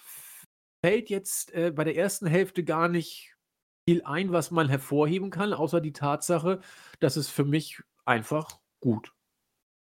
fällt 0.83 1.09
jetzt 1.09 1.53
äh, 1.53 1.71
bei 1.71 1.83
der 1.83 1.95
ersten 1.95 2.25
Hälfte 2.25 2.63
gar 2.63 2.87
nicht 2.87 3.32
viel 3.87 4.03
ein, 4.03 4.31
was 4.31 4.51
man 4.51 4.69
hervorheben 4.69 5.29
kann, 5.29 5.53
außer 5.53 5.81
die 5.81 5.93
Tatsache, 5.93 6.61
dass 6.99 7.15
es 7.15 7.29
für 7.29 7.45
mich 7.45 7.81
einfach 8.05 8.59
gut 8.79 9.13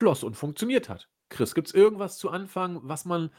floss 0.01 0.25
und 0.25 0.35
funktioniert 0.35 0.89
hat. 0.89 1.09
Chris, 1.29 1.55
gibt 1.55 1.69
es 1.69 1.75
irgendwas 1.75 2.19
zu 2.19 2.31
Anfang, 2.31 2.81
was 2.83 3.05
man 3.05 3.31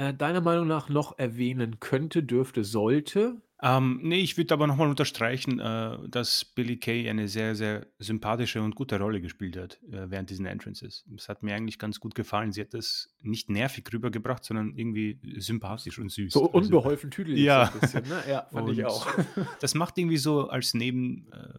äh, 0.00 0.14
deiner 0.14 0.40
Meinung 0.40 0.66
nach 0.66 0.88
noch 0.88 1.18
erwähnen 1.18 1.78
könnte, 1.78 2.22
dürfte, 2.22 2.64
sollte? 2.64 3.42
Ähm, 3.62 4.00
nee, 4.02 4.20
ich 4.20 4.38
würde 4.38 4.54
aber 4.54 4.66
nochmal 4.66 4.88
unterstreichen, 4.88 5.60
äh, 5.60 5.98
dass 6.08 6.46
Billy 6.46 6.78
Kay 6.78 7.10
eine 7.10 7.28
sehr, 7.28 7.54
sehr 7.54 7.86
sympathische 7.98 8.62
und 8.62 8.74
gute 8.74 8.98
Rolle 8.98 9.20
gespielt 9.20 9.58
hat 9.58 9.78
äh, 9.92 10.10
während 10.10 10.30
diesen 10.30 10.46
Entrances. 10.46 11.04
Das 11.06 11.28
hat 11.28 11.42
mir 11.42 11.54
eigentlich 11.54 11.78
ganz 11.78 12.00
gut 12.00 12.14
gefallen. 12.14 12.50
Sie 12.50 12.62
hat 12.62 12.72
das 12.72 13.14
nicht 13.20 13.50
nervig 13.50 13.84
rübergebracht, 13.92 14.42
sondern 14.42 14.74
irgendwie 14.74 15.20
sympathisch 15.36 15.98
und 15.98 16.10
süß. 16.10 16.32
So 16.32 16.46
also 16.46 16.56
unbeholfen 16.56 17.10
also, 17.10 17.22
tüdelig 17.22 17.40
ja. 17.40 17.66
so 17.66 17.72
ein 17.74 17.80
bisschen, 17.80 18.08
ne? 18.08 18.22
Ja, 18.26 18.48
fand 18.50 18.68
und 18.68 18.78
ich 18.78 18.86
auch. 18.86 19.06
das 19.60 19.74
macht 19.74 19.98
irgendwie 19.98 20.16
so 20.16 20.48
als 20.48 20.72
Neben, 20.72 21.30
äh, 21.30 21.58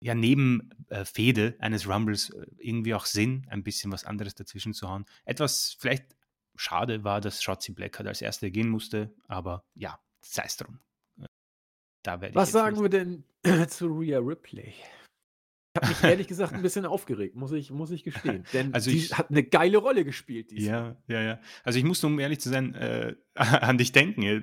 ja, 0.00 0.16
Nebenfehde 0.16 1.54
eines 1.60 1.88
Rumbles 1.88 2.30
äh, 2.30 2.46
irgendwie 2.58 2.94
auch 2.94 3.06
Sinn, 3.06 3.46
ein 3.48 3.62
bisschen 3.62 3.92
was 3.92 4.04
anderes 4.04 4.34
dazwischen 4.34 4.74
zu 4.74 4.88
hauen. 4.88 5.04
Etwas 5.24 5.76
vielleicht 5.78 6.16
schade 6.56 7.04
war, 7.04 7.20
dass 7.20 7.42
Shotzi 7.42 7.72
Black 7.72 7.98
halt 7.98 8.08
als 8.08 8.22
Erste 8.22 8.50
gehen 8.50 8.68
musste, 8.68 9.14
aber 9.28 9.64
ja, 9.74 9.98
sei 10.20 10.44
es 10.46 10.56
drum. 10.56 10.78
Da 12.02 12.20
Was 12.34 12.52
sagen 12.52 12.80
wir 12.82 12.90
denn 12.90 13.24
zu 13.68 13.86
Rhea 13.86 14.18
Ripley? 14.18 14.74
Ich 15.76 15.82
habe 15.82 15.88
mich 15.88 16.04
ehrlich 16.04 16.28
gesagt 16.28 16.52
ein 16.52 16.62
bisschen 16.62 16.84
aufgeregt, 16.86 17.34
muss 17.34 17.50
ich, 17.52 17.70
muss 17.70 17.90
ich 17.90 18.04
gestehen. 18.04 18.44
Denn 18.52 18.72
also 18.74 18.90
die 18.90 19.02
hat 19.08 19.30
eine 19.30 19.42
geile 19.42 19.78
Rolle 19.78 20.04
gespielt. 20.04 20.52
Ja, 20.52 20.96
ja, 21.08 21.20
ja. 21.20 21.40
Also 21.64 21.78
ich 21.78 21.84
musste, 21.84 22.06
um 22.06 22.18
ehrlich 22.20 22.40
zu 22.40 22.50
sein, 22.50 22.74
äh, 22.74 23.16
an 23.34 23.78
dich 23.78 23.92
denken, 23.92 24.22
äh, 24.22 24.42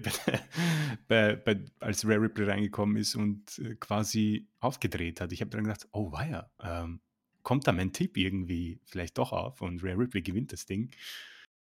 bei, 1.08 1.36
bei, 1.36 1.64
als 1.80 2.06
Rhea 2.06 2.18
Ripley 2.18 2.46
reingekommen 2.46 2.98
ist 2.98 3.16
und 3.16 3.60
äh, 3.60 3.76
quasi 3.76 4.50
aufgedreht 4.60 5.22
hat. 5.22 5.32
Ich 5.32 5.42
habe 5.42 5.52
dann 5.52 5.64
gedacht, 5.64 5.88
oh 5.92 6.12
weia, 6.12 6.52
ähm, 6.62 7.00
kommt 7.44 7.68
da 7.68 7.72
mein 7.72 7.94
Tipp 7.94 8.18
irgendwie 8.18 8.82
vielleicht 8.84 9.18
doch 9.18 9.32
auf 9.32 9.62
und 9.62 9.84
Rhea 9.84 9.96
Ripley 9.96 10.24
gewinnt 10.24 10.52
das 10.52 10.66
Ding. 10.66 10.92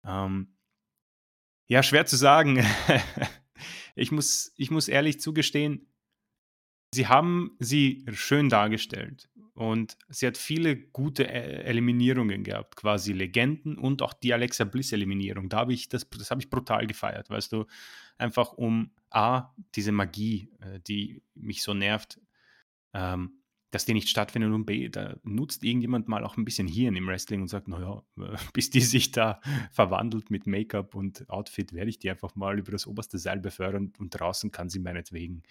Ähm, 0.04 0.56
ja, 1.68 1.82
schwer 1.82 2.06
zu 2.06 2.16
sagen. 2.16 2.64
ich, 3.94 4.12
muss, 4.12 4.52
ich 4.56 4.70
muss 4.70 4.88
ehrlich 4.88 5.20
zugestehen, 5.20 5.90
sie 6.94 7.06
haben 7.06 7.56
sie 7.58 8.04
schön 8.12 8.48
dargestellt 8.48 9.28
und 9.54 9.96
sie 10.08 10.26
hat 10.26 10.36
viele 10.36 10.76
gute 10.76 11.24
e-, 11.24 11.62
Eliminierungen 11.62 12.42
gehabt, 12.42 12.76
quasi 12.76 13.12
Legenden 13.12 13.78
und 13.78 14.02
auch 14.02 14.12
die 14.12 14.32
Alexa 14.32 14.64
Bliss 14.64 14.92
Eliminierung. 14.92 15.48
Da 15.48 15.58
habe 15.58 15.72
ich 15.72 15.88
das, 15.88 16.08
das 16.10 16.30
habe 16.30 16.40
ich 16.40 16.50
brutal 16.50 16.86
gefeiert, 16.86 17.30
weißt 17.30 17.52
du, 17.52 17.66
einfach 18.18 18.52
um 18.52 18.90
a 19.10 19.54
diese 19.74 19.92
Magie, 19.92 20.50
äh, 20.60 20.80
die 20.80 21.22
mich 21.34 21.62
so 21.62 21.74
nervt, 21.74 22.20
ähm, 22.94 23.39
dass 23.70 23.84
die 23.84 23.94
nicht 23.94 24.08
stattfinden 24.08 24.52
und 24.52 24.66
B, 24.66 24.88
da 24.88 25.16
nutzt 25.22 25.62
irgendjemand 25.62 26.08
mal 26.08 26.24
auch 26.24 26.36
ein 26.36 26.44
bisschen 26.44 26.66
Hirn 26.66 26.96
im 26.96 27.06
Wrestling 27.06 27.40
und 27.40 27.48
sagt, 27.48 27.68
naja, 27.68 28.02
bis 28.52 28.70
die 28.70 28.80
sich 28.80 29.12
da 29.12 29.40
verwandelt 29.70 30.30
mit 30.30 30.46
Make-up 30.46 30.94
und 30.94 31.28
Outfit, 31.30 31.72
werde 31.72 31.90
ich 31.90 31.98
die 31.98 32.10
einfach 32.10 32.34
mal 32.34 32.58
über 32.58 32.72
das 32.72 32.86
oberste 32.86 33.18
Seil 33.18 33.40
befördern 33.40 33.92
und 33.98 34.10
draußen 34.10 34.50
kann 34.50 34.68
sie 34.68 34.80
meinetwegen 34.80 35.42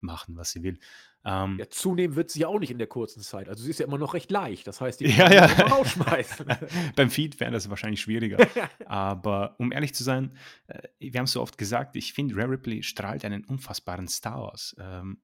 machen, 0.00 0.36
was 0.36 0.52
sie 0.52 0.62
will. 0.62 0.78
Ähm, 1.24 1.58
ja, 1.58 1.68
zunehmen 1.68 2.16
wird 2.16 2.30
sie 2.30 2.40
ja 2.40 2.48
auch 2.48 2.58
nicht 2.58 2.70
in 2.70 2.78
der 2.78 2.86
kurzen 2.86 3.22
Zeit. 3.22 3.48
Also 3.48 3.64
sie 3.64 3.70
ist 3.70 3.80
ja 3.80 3.86
immer 3.86 3.98
noch 3.98 4.14
recht 4.14 4.30
leicht. 4.30 4.66
Das 4.66 4.80
heißt, 4.80 5.00
die 5.00 5.12
kann 5.12 5.32
ja, 5.32 5.46
ja. 5.46 5.66
rausschmeißen. 5.66 6.46
Beim 6.96 7.10
Feed 7.10 7.38
wäre 7.40 7.50
das 7.50 7.68
wahrscheinlich 7.68 8.00
schwieriger. 8.00 8.38
Aber 8.86 9.56
um 9.58 9.72
ehrlich 9.72 9.94
zu 9.94 10.04
sein, 10.04 10.36
äh, 10.68 10.80
wir 10.98 11.18
haben 11.18 11.24
es 11.24 11.32
so 11.32 11.42
oft 11.42 11.58
gesagt, 11.58 11.96
ich 11.96 12.12
finde, 12.12 12.36
Rare 12.36 12.50
Ripley 12.50 12.82
strahlt 12.82 13.24
einen 13.24 13.44
unfassbaren 13.44 14.08
Star 14.08 14.52
aus. 14.52 14.76
Ähm, 14.78 15.20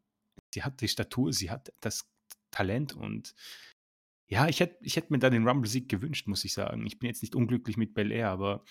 sie 0.52 0.62
hat 0.62 0.80
die 0.80 0.88
Statur, 0.88 1.32
sie 1.32 1.50
hat 1.50 1.72
das 1.80 2.08
Talent 2.54 2.94
und 2.94 3.34
ja, 4.26 4.48
ich 4.48 4.60
hätte 4.60 4.78
ich 4.80 4.96
hätt 4.96 5.10
mir 5.10 5.18
da 5.18 5.28
den 5.28 5.46
Rumble-Sieg 5.46 5.88
gewünscht, 5.88 6.26
muss 6.26 6.44
ich 6.44 6.54
sagen. 6.54 6.86
Ich 6.86 6.98
bin 6.98 7.08
jetzt 7.08 7.22
nicht 7.22 7.34
unglücklich 7.34 7.76
mit 7.76 7.94
Bel 7.94 8.10
Air, 8.10 8.30
aber 8.30 8.64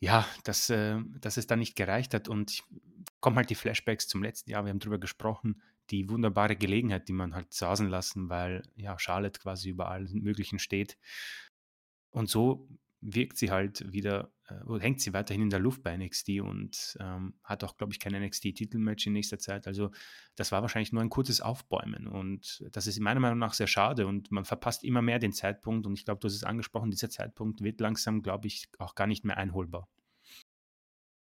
ja, 0.00 0.26
dass, 0.44 0.70
äh, 0.70 0.98
dass 1.20 1.36
es 1.36 1.46
da 1.46 1.56
nicht 1.56 1.76
gereicht 1.76 2.14
hat 2.14 2.28
und 2.28 2.64
kommen 3.20 3.36
halt 3.36 3.50
die 3.50 3.54
Flashbacks 3.54 4.08
zum 4.08 4.22
letzten 4.22 4.50
Jahr, 4.50 4.64
wir 4.64 4.70
haben 4.70 4.78
darüber 4.78 4.98
gesprochen, 4.98 5.62
die 5.90 6.08
wunderbare 6.08 6.56
Gelegenheit, 6.56 7.08
die 7.08 7.12
man 7.12 7.34
halt 7.34 7.52
sausen 7.52 7.88
lassen, 7.88 8.28
weil 8.28 8.62
ja 8.76 8.98
Charlotte 8.98 9.40
quasi 9.40 9.70
über 9.70 9.88
allen 9.88 10.22
möglichen 10.22 10.58
steht. 10.58 10.98
Und 12.10 12.28
so 12.28 12.68
wirkt 13.00 13.36
sie 13.36 13.50
halt 13.50 13.92
wieder, 13.92 14.32
äh, 14.48 14.80
hängt 14.80 15.00
sie 15.00 15.12
weiterhin 15.12 15.42
in 15.42 15.50
der 15.50 15.60
Luft 15.60 15.82
bei 15.82 15.96
NXT 15.96 16.40
und 16.40 16.96
ähm, 17.00 17.34
hat 17.44 17.62
auch, 17.64 17.76
glaube 17.76 17.92
ich, 17.92 18.00
kein 18.00 18.14
NXT-Titelmatch 18.14 19.06
in 19.06 19.12
nächster 19.12 19.38
Zeit. 19.38 19.66
Also 19.66 19.90
das 20.34 20.52
war 20.52 20.62
wahrscheinlich 20.62 20.92
nur 20.92 21.02
ein 21.02 21.10
kurzes 21.10 21.40
Aufbäumen 21.40 22.08
und 22.08 22.64
das 22.72 22.86
ist 22.86 22.98
meiner 23.00 23.20
Meinung 23.20 23.38
nach 23.38 23.54
sehr 23.54 23.66
schade 23.66 24.06
und 24.06 24.30
man 24.30 24.44
verpasst 24.44 24.84
immer 24.84 25.02
mehr 25.02 25.18
den 25.18 25.32
Zeitpunkt 25.32 25.86
und 25.86 25.94
ich 25.94 26.04
glaube, 26.04 26.20
du 26.20 26.26
hast 26.26 26.34
es 26.34 26.44
angesprochen, 26.44 26.90
dieser 26.90 27.10
Zeitpunkt 27.10 27.62
wird 27.62 27.80
langsam, 27.80 28.22
glaube 28.22 28.48
ich, 28.48 28.68
auch 28.78 28.94
gar 28.94 29.06
nicht 29.06 29.24
mehr 29.24 29.36
einholbar. 29.36 29.88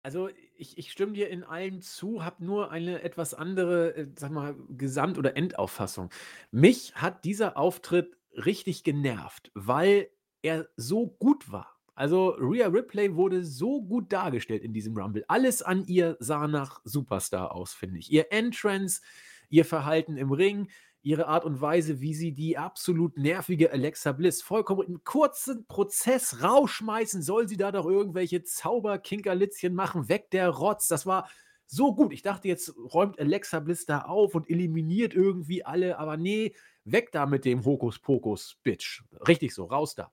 Also 0.07 0.29
ich, 0.55 0.79
ich 0.79 0.93
stimme 0.93 1.15
dir 1.15 1.29
in 1.31 1.43
allem 1.43 1.81
zu, 1.81 2.25
habe 2.25 2.45
nur 2.45 2.71
eine 2.71 3.03
etwas 3.03 3.35
andere, 3.35 3.97
äh, 3.97 4.07
sag 4.17 4.31
mal, 4.31 4.55
Gesamt- 4.69 5.19
oder 5.19 5.37
Endauffassung. 5.37 6.11
Mich 6.53 6.95
hat 6.95 7.25
dieser 7.25 7.57
Auftritt 7.57 8.17
richtig 8.37 8.85
genervt, 8.85 9.51
weil 9.55 10.09
er 10.43 10.69
so 10.77 11.09
gut 11.19 11.51
war. 11.51 11.77
Also 11.95 12.37
Rhea 12.39 12.69
Ripley 12.69 13.17
wurde 13.17 13.43
so 13.43 13.83
gut 13.83 14.13
dargestellt 14.13 14.63
in 14.63 14.75
diesem 14.75 14.97
Rumble. 14.97 15.25
Alles 15.29 15.63
an 15.63 15.87
ihr 15.87 16.17
sah 16.21 16.47
nach 16.47 16.81
Superstar 16.85 17.55
aus, 17.55 17.73
finde 17.73 17.99
ich. 17.99 18.13
Ihr 18.13 18.31
Entrance, 18.33 19.01
ihr 19.49 19.65
Verhalten 19.65 20.19
im 20.19 20.31
Ring, 20.31 20.69
ihre 21.03 21.27
Art 21.27 21.45
und 21.45 21.61
Weise, 21.61 22.01
wie 22.01 22.15
sie 22.15 22.33
die 22.33 22.59
absolut 22.59 23.17
nervige 23.17 23.73
Alexa 23.73 24.13
Bliss 24.13 24.43
vollkommen 24.43 24.87
im 24.87 25.05
kurzen 25.05 25.65
Prozess 25.69 26.43
rausschmeißen, 26.43 27.23
soll 27.23 27.49
sie 27.49 27.57
da 27.57 27.73
doch 27.73 27.87
irgendwelche 27.87 28.43
Zauberkinkerlitzchen 28.43 29.75
machen, 29.75 30.09
weg 30.09 30.31
der 30.33 30.51
Rotz. 30.51 30.89
Das 30.89 31.07
war 31.07 31.31
so 31.65 31.95
gut. 31.95 32.13
Ich 32.13 32.23
dachte, 32.23 32.49
jetzt 32.49 32.75
räumt 32.93 33.19
Alexa 33.19 33.61
Bliss 33.61 33.87
da 33.87 34.03
auf 34.03 34.35
und 34.35 34.51
eliminiert 34.51 35.15
irgendwie 35.15 35.65
alle, 35.65 35.99
aber 35.99 36.17
nee, 36.17 36.55
weg 36.87 37.13
da 37.13 37.27
mit 37.27 37.45
dem 37.45 37.65
Hokuspokus, 37.65 38.59
Bitch. 38.63 39.03
Richtig 39.27 39.55
so, 39.55 39.65
raus 39.65 39.95
da. 39.95 40.11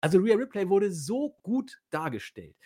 Also 0.00 0.18
Rhea 0.18 0.36
Ripley 0.36 0.68
wurde 0.68 0.92
so 0.92 1.36
gut 1.42 1.80
dargestellt. 1.90 2.56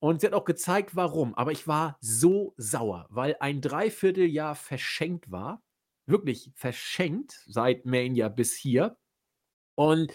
Und 0.00 0.20
sie 0.20 0.26
hat 0.26 0.34
auch 0.34 0.44
gezeigt, 0.44 0.96
warum. 0.96 1.34
Aber 1.34 1.52
ich 1.52 1.68
war 1.68 1.98
so 2.00 2.54
sauer, 2.56 3.06
weil 3.10 3.36
ein 3.40 3.60
Dreivierteljahr 3.60 4.54
verschenkt 4.54 5.30
war. 5.30 5.62
Wirklich 6.06 6.50
verschenkt 6.54 7.42
seit 7.46 7.84
Mania 7.84 8.28
bis 8.28 8.56
hier. 8.56 8.96
Und 9.74 10.12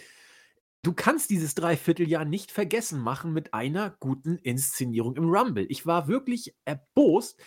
du 0.82 0.92
kannst 0.92 1.30
dieses 1.30 1.54
Dreivierteljahr 1.54 2.24
nicht 2.24 2.50
vergessen 2.50 3.00
machen 3.00 3.32
mit 3.32 3.54
einer 3.54 3.96
guten 4.00 4.36
Inszenierung 4.38 5.16
im 5.16 5.30
Rumble. 5.30 5.66
Ich 5.68 5.86
war 5.86 6.08
wirklich 6.08 6.54
erbost, 6.64 7.40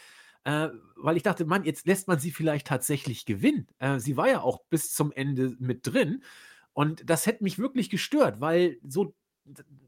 äh, 0.43 0.69
weil 0.95 1.17
ich 1.17 1.23
dachte, 1.23 1.45
Mann, 1.45 1.63
jetzt 1.63 1.87
lässt 1.87 2.07
man 2.07 2.19
sie 2.19 2.31
vielleicht 2.31 2.67
tatsächlich 2.67 3.25
gewinnen. 3.25 3.67
Äh, 3.79 3.99
sie 3.99 4.17
war 4.17 4.29
ja 4.29 4.41
auch 4.41 4.63
bis 4.69 4.93
zum 4.93 5.11
Ende 5.11 5.55
mit 5.59 5.85
drin. 5.85 6.23
Und 6.73 7.09
das 7.09 7.25
hätte 7.25 7.43
mich 7.43 7.59
wirklich 7.59 7.89
gestört, 7.89 8.39
weil 8.39 8.77
so 8.87 9.13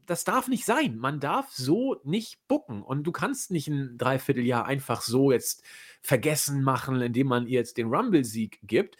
das 0.06 0.24
darf 0.24 0.48
nicht 0.48 0.64
sein. 0.64 0.98
Man 0.98 1.20
darf 1.20 1.50
so 1.52 2.00
nicht 2.04 2.46
bucken. 2.48 2.82
Und 2.82 3.04
du 3.04 3.12
kannst 3.12 3.50
nicht 3.50 3.68
ein 3.68 3.96
Dreivierteljahr 3.98 4.66
einfach 4.66 5.02
so 5.02 5.32
jetzt 5.32 5.62
vergessen 6.00 6.62
machen, 6.62 7.00
indem 7.00 7.28
man 7.28 7.46
ihr 7.46 7.60
jetzt 7.60 7.76
den 7.76 7.88
Rumble-Sieg 7.88 8.58
gibt. 8.62 8.96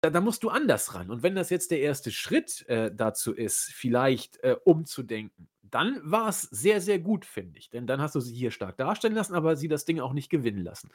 Da, 0.00 0.10
da, 0.10 0.20
musst 0.20 0.42
du 0.44 0.48
anders 0.48 0.94
ran. 0.94 1.10
Und 1.10 1.22
wenn 1.22 1.34
das 1.34 1.50
jetzt 1.50 1.70
der 1.70 1.80
erste 1.80 2.12
Schritt 2.12 2.66
äh, 2.68 2.90
dazu 2.94 3.34
ist, 3.34 3.72
vielleicht 3.72 4.42
äh, 4.44 4.56
umzudenken, 4.64 5.48
dann 5.70 6.00
war 6.02 6.28
es 6.28 6.42
sehr, 6.42 6.80
sehr 6.80 6.98
gut, 6.98 7.24
finde 7.24 7.58
ich. 7.58 7.70
Denn 7.70 7.86
dann 7.86 8.00
hast 8.00 8.14
du 8.14 8.20
sie 8.20 8.34
hier 8.34 8.50
stark 8.50 8.76
darstellen 8.76 9.14
lassen, 9.14 9.34
aber 9.34 9.56
sie 9.56 9.68
das 9.68 9.84
Ding 9.84 10.00
auch 10.00 10.12
nicht 10.12 10.30
gewinnen 10.30 10.62
lassen. 10.62 10.90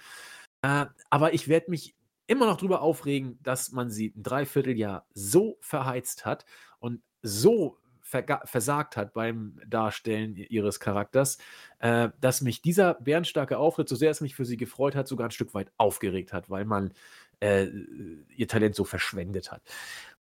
Äh, 0.61 0.86
aber 1.09 1.34
ich 1.34 1.47
werde 1.47 1.71
mich 1.71 1.95
immer 2.28 2.45
noch 2.45 2.57
darüber 2.57 2.82
aufregen, 2.82 3.39
dass 3.43 3.71
man 3.71 3.89
sie 3.89 4.13
ein 4.15 4.24
Dreivierteljahr 4.24 5.05
so 5.13 5.57
verheizt 5.61 6.26
hat 6.26 6.45
und 6.80 7.01
so 7.21 7.78
versagt 8.03 8.95
hat 8.95 9.13
beim 9.13 9.59
Darstellen 9.65 10.36
ihres 10.36 10.80
Charakters, 10.80 11.38
äh, 11.80 12.09
dass 12.21 12.41
mich 12.41 12.61
dieser 12.61 12.95
bärenstarke 12.95 13.57
Auftritt, 13.57 13.89
so 13.89 13.95
sehr 13.95 14.11
es 14.11 14.21
mich 14.21 14.36
für 14.36 14.45
sie 14.45 14.57
gefreut 14.57 14.95
hat, 14.95 15.07
sogar 15.07 15.28
ein 15.28 15.32
Stück 15.32 15.53
weit 15.53 15.71
aufgeregt 15.78 16.32
hat, 16.32 16.49
weil 16.49 16.65
man 16.65 16.93
äh, 17.39 17.67
ihr 18.36 18.47
Talent 18.47 18.76
so 18.76 18.84
verschwendet 18.84 19.51
hat. 19.51 19.63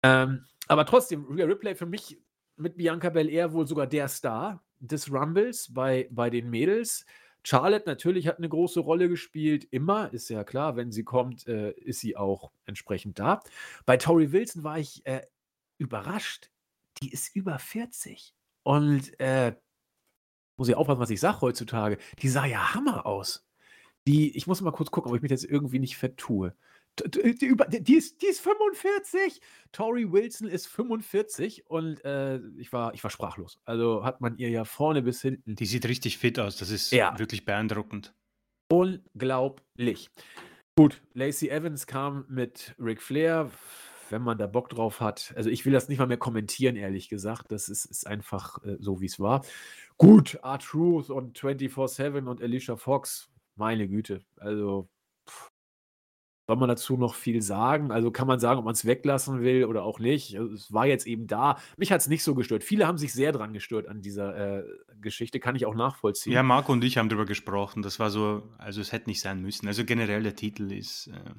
Ähm, 0.03 0.45
aber 0.67 0.85
trotzdem, 0.85 1.25
Rhea 1.25 1.45
Ripley 1.45 1.75
für 1.75 1.85
mich 1.85 2.19
mit 2.59 2.77
Bianca 2.77 3.09
Belair 3.09 3.53
wohl 3.53 3.67
sogar 3.67 3.87
der 3.87 4.07
Star 4.07 4.63
des 4.79 5.11
Rumbles 5.11 5.73
bei, 5.73 6.07
bei 6.11 6.29
den 6.29 6.49
Mädels. 6.49 7.05
Charlotte 7.43 7.87
natürlich 7.87 8.27
hat 8.27 8.37
eine 8.37 8.49
große 8.49 8.81
Rolle 8.81 9.07
gespielt, 9.07 9.65
immer, 9.71 10.11
ist 10.13 10.29
ja 10.29 10.43
klar, 10.43 10.75
wenn 10.75 10.91
sie 10.91 11.03
kommt, 11.03 11.47
äh, 11.47 11.71
ist 11.71 12.01
sie 12.01 12.17
auch 12.17 12.51
entsprechend 12.65 13.17
da. 13.17 13.41
Bei 13.85 13.97
Tori 13.97 14.31
Wilson 14.31 14.63
war 14.63 14.77
ich 14.77 15.05
äh, 15.05 15.21
überrascht 15.77 16.49
die 17.01 17.11
ist 17.11 17.35
über 17.35 17.57
40. 17.59 18.33
Und 18.63 19.19
äh, 19.19 19.55
muss 20.57 20.67
ich 20.67 20.75
aufpassen, 20.75 20.99
was 20.99 21.09
ich 21.09 21.19
sage 21.19 21.41
heutzutage, 21.41 21.97
die 22.21 22.29
sah 22.29 22.45
ja 22.45 22.73
Hammer 22.73 23.05
aus. 23.05 23.47
Die, 24.07 24.35
ich 24.35 24.47
muss 24.47 24.61
mal 24.61 24.71
kurz 24.71 24.91
gucken, 24.91 25.11
ob 25.11 25.15
ich 25.15 25.21
mich 25.21 25.31
jetzt 25.31 25.45
irgendwie 25.45 25.79
nicht 25.79 25.97
vertue. 25.97 26.55
Die, 26.97 27.35
die, 27.35 27.55
die, 27.81 27.95
ist, 27.95 28.21
die 28.21 28.25
ist 28.27 28.41
45. 28.41 29.41
Tori 29.71 30.11
Wilson 30.11 30.47
ist 30.47 30.67
45 30.67 31.69
und 31.69 32.03
äh, 32.03 32.39
ich, 32.57 32.73
war, 32.73 32.93
ich 32.93 33.03
war 33.03 33.11
sprachlos. 33.11 33.59
Also 33.65 34.03
hat 34.03 34.21
man 34.21 34.37
ihr 34.37 34.49
ja 34.49 34.65
vorne 34.65 35.01
bis 35.01 35.21
hinten. 35.21 35.55
Die 35.55 35.65
sieht 35.65 35.87
richtig 35.87 36.17
fit 36.17 36.39
aus. 36.39 36.57
Das 36.57 36.69
ist 36.69 36.91
ja. 36.91 37.17
wirklich 37.17 37.45
beeindruckend. 37.45 38.13
Unglaublich. 38.71 40.09
Gut, 40.75 41.01
Lacey 41.13 41.49
Evans 41.49 41.87
kam 41.87 42.25
mit 42.27 42.75
Ric 42.79 43.01
Flair 43.01 43.49
wenn 44.11 44.21
man 44.21 44.37
da 44.37 44.47
Bock 44.47 44.69
drauf 44.69 45.01
hat. 45.01 45.33
Also 45.35 45.49
ich 45.49 45.65
will 45.65 45.73
das 45.73 45.89
nicht 45.89 45.99
mal 45.99 46.07
mehr 46.07 46.17
kommentieren, 46.17 46.75
ehrlich 46.75 47.09
gesagt. 47.09 47.51
Das 47.51 47.69
ist, 47.69 47.85
ist 47.85 48.07
einfach 48.07 48.63
äh, 48.63 48.77
so, 48.79 49.01
wie 49.01 49.05
es 49.05 49.19
war. 49.19 49.45
Gut, 49.97 50.35
R-Truth 50.43 51.09
und 51.09 51.37
24-7 51.37 52.25
und 52.25 52.41
Alicia 52.41 52.75
Fox, 52.77 53.29
meine 53.55 53.87
Güte. 53.87 54.21
Also 54.37 54.89
soll 56.49 56.57
man 56.57 56.67
dazu 56.67 56.97
noch 56.97 57.13
viel 57.13 57.43
sagen? 57.43 57.91
Also 57.91 58.09
kann 58.09 58.25
man 58.25 58.39
sagen, 58.39 58.57
ob 58.57 58.65
man 58.65 58.73
es 58.73 58.83
weglassen 58.83 59.41
will 59.41 59.65
oder 59.65 59.83
auch 59.83 59.99
nicht. 59.99 60.35
Also 60.35 60.51
es 60.51 60.73
war 60.73 60.87
jetzt 60.87 61.05
eben 61.05 61.27
da. 61.27 61.59
Mich 61.77 61.91
hat 61.91 62.01
es 62.01 62.07
nicht 62.07 62.23
so 62.23 62.33
gestört. 62.33 62.63
Viele 62.63 62.87
haben 62.87 62.97
sich 62.97 63.13
sehr 63.13 63.31
dran 63.31 63.53
gestört 63.53 63.87
an 63.87 64.01
dieser 64.01 64.57
äh, 64.57 64.63
Geschichte, 64.99 65.39
kann 65.39 65.55
ich 65.55 65.67
auch 65.67 65.75
nachvollziehen. 65.75 66.33
Ja, 66.33 66.41
Marco 66.41 66.71
und 66.71 66.83
ich 66.83 66.97
haben 66.97 67.07
darüber 67.07 67.27
gesprochen. 67.27 67.83
Das 67.83 67.99
war 67.99 68.09
so, 68.09 68.49
also 68.57 68.81
es 68.81 68.91
hätte 68.91 69.11
nicht 69.11 69.21
sein 69.21 69.43
müssen. 69.43 69.67
Also 69.67 69.85
generell 69.85 70.23
der 70.23 70.35
Titel 70.35 70.71
ist, 70.71 71.11
äh, 71.13 71.33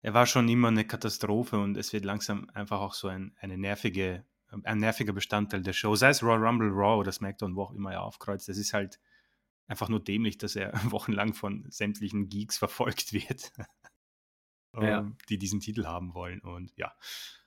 er 0.00 0.14
war 0.14 0.24
schon 0.24 0.48
immer 0.48 0.68
eine 0.68 0.86
Katastrophe 0.86 1.58
und 1.58 1.76
es 1.76 1.92
wird 1.92 2.06
langsam 2.06 2.48
einfach 2.54 2.80
auch 2.80 2.94
so 2.94 3.08
ein, 3.08 3.34
eine 3.38 3.58
nervige, 3.58 4.24
ein 4.64 4.78
nerviger 4.78 5.12
Bestandteil 5.12 5.60
der 5.60 5.74
Show. 5.74 5.94
Sei 5.94 6.08
es 6.08 6.22
Raw 6.22 6.36
Rumble 6.36 6.70
Raw 6.70 6.98
oder 6.98 7.12
SmackDown, 7.12 7.54
wo 7.54 7.64
auch 7.64 7.72
immer 7.74 7.92
er 7.92 8.02
aufkreuzt. 8.02 8.48
Es 8.48 8.56
ist 8.56 8.72
halt 8.72 8.98
einfach 9.68 9.88
nur 9.88 10.00
dämlich, 10.00 10.38
dass 10.38 10.56
er 10.56 10.72
wochenlang 10.90 11.34
von 11.34 11.66
sämtlichen 11.68 12.28
Geeks 12.28 12.58
verfolgt 12.58 13.12
wird, 13.12 13.52
ja. 14.82 15.00
Ähm, 15.00 15.16
die 15.28 15.38
diesen 15.38 15.60
Titel 15.60 15.86
haben 15.86 16.14
wollen. 16.14 16.40
Und 16.40 16.72
ja, 16.76 16.94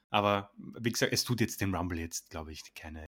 aber 0.10 0.52
wie 0.58 0.92
gesagt, 0.92 1.14
es 1.14 1.24
tut 1.24 1.42
jetzt 1.42 1.62
dem 1.62 1.74
Rumble 1.76 2.00
jetzt, 2.00 2.30
glaube 2.30 2.52
ich, 2.52 2.74
keine 2.74 3.06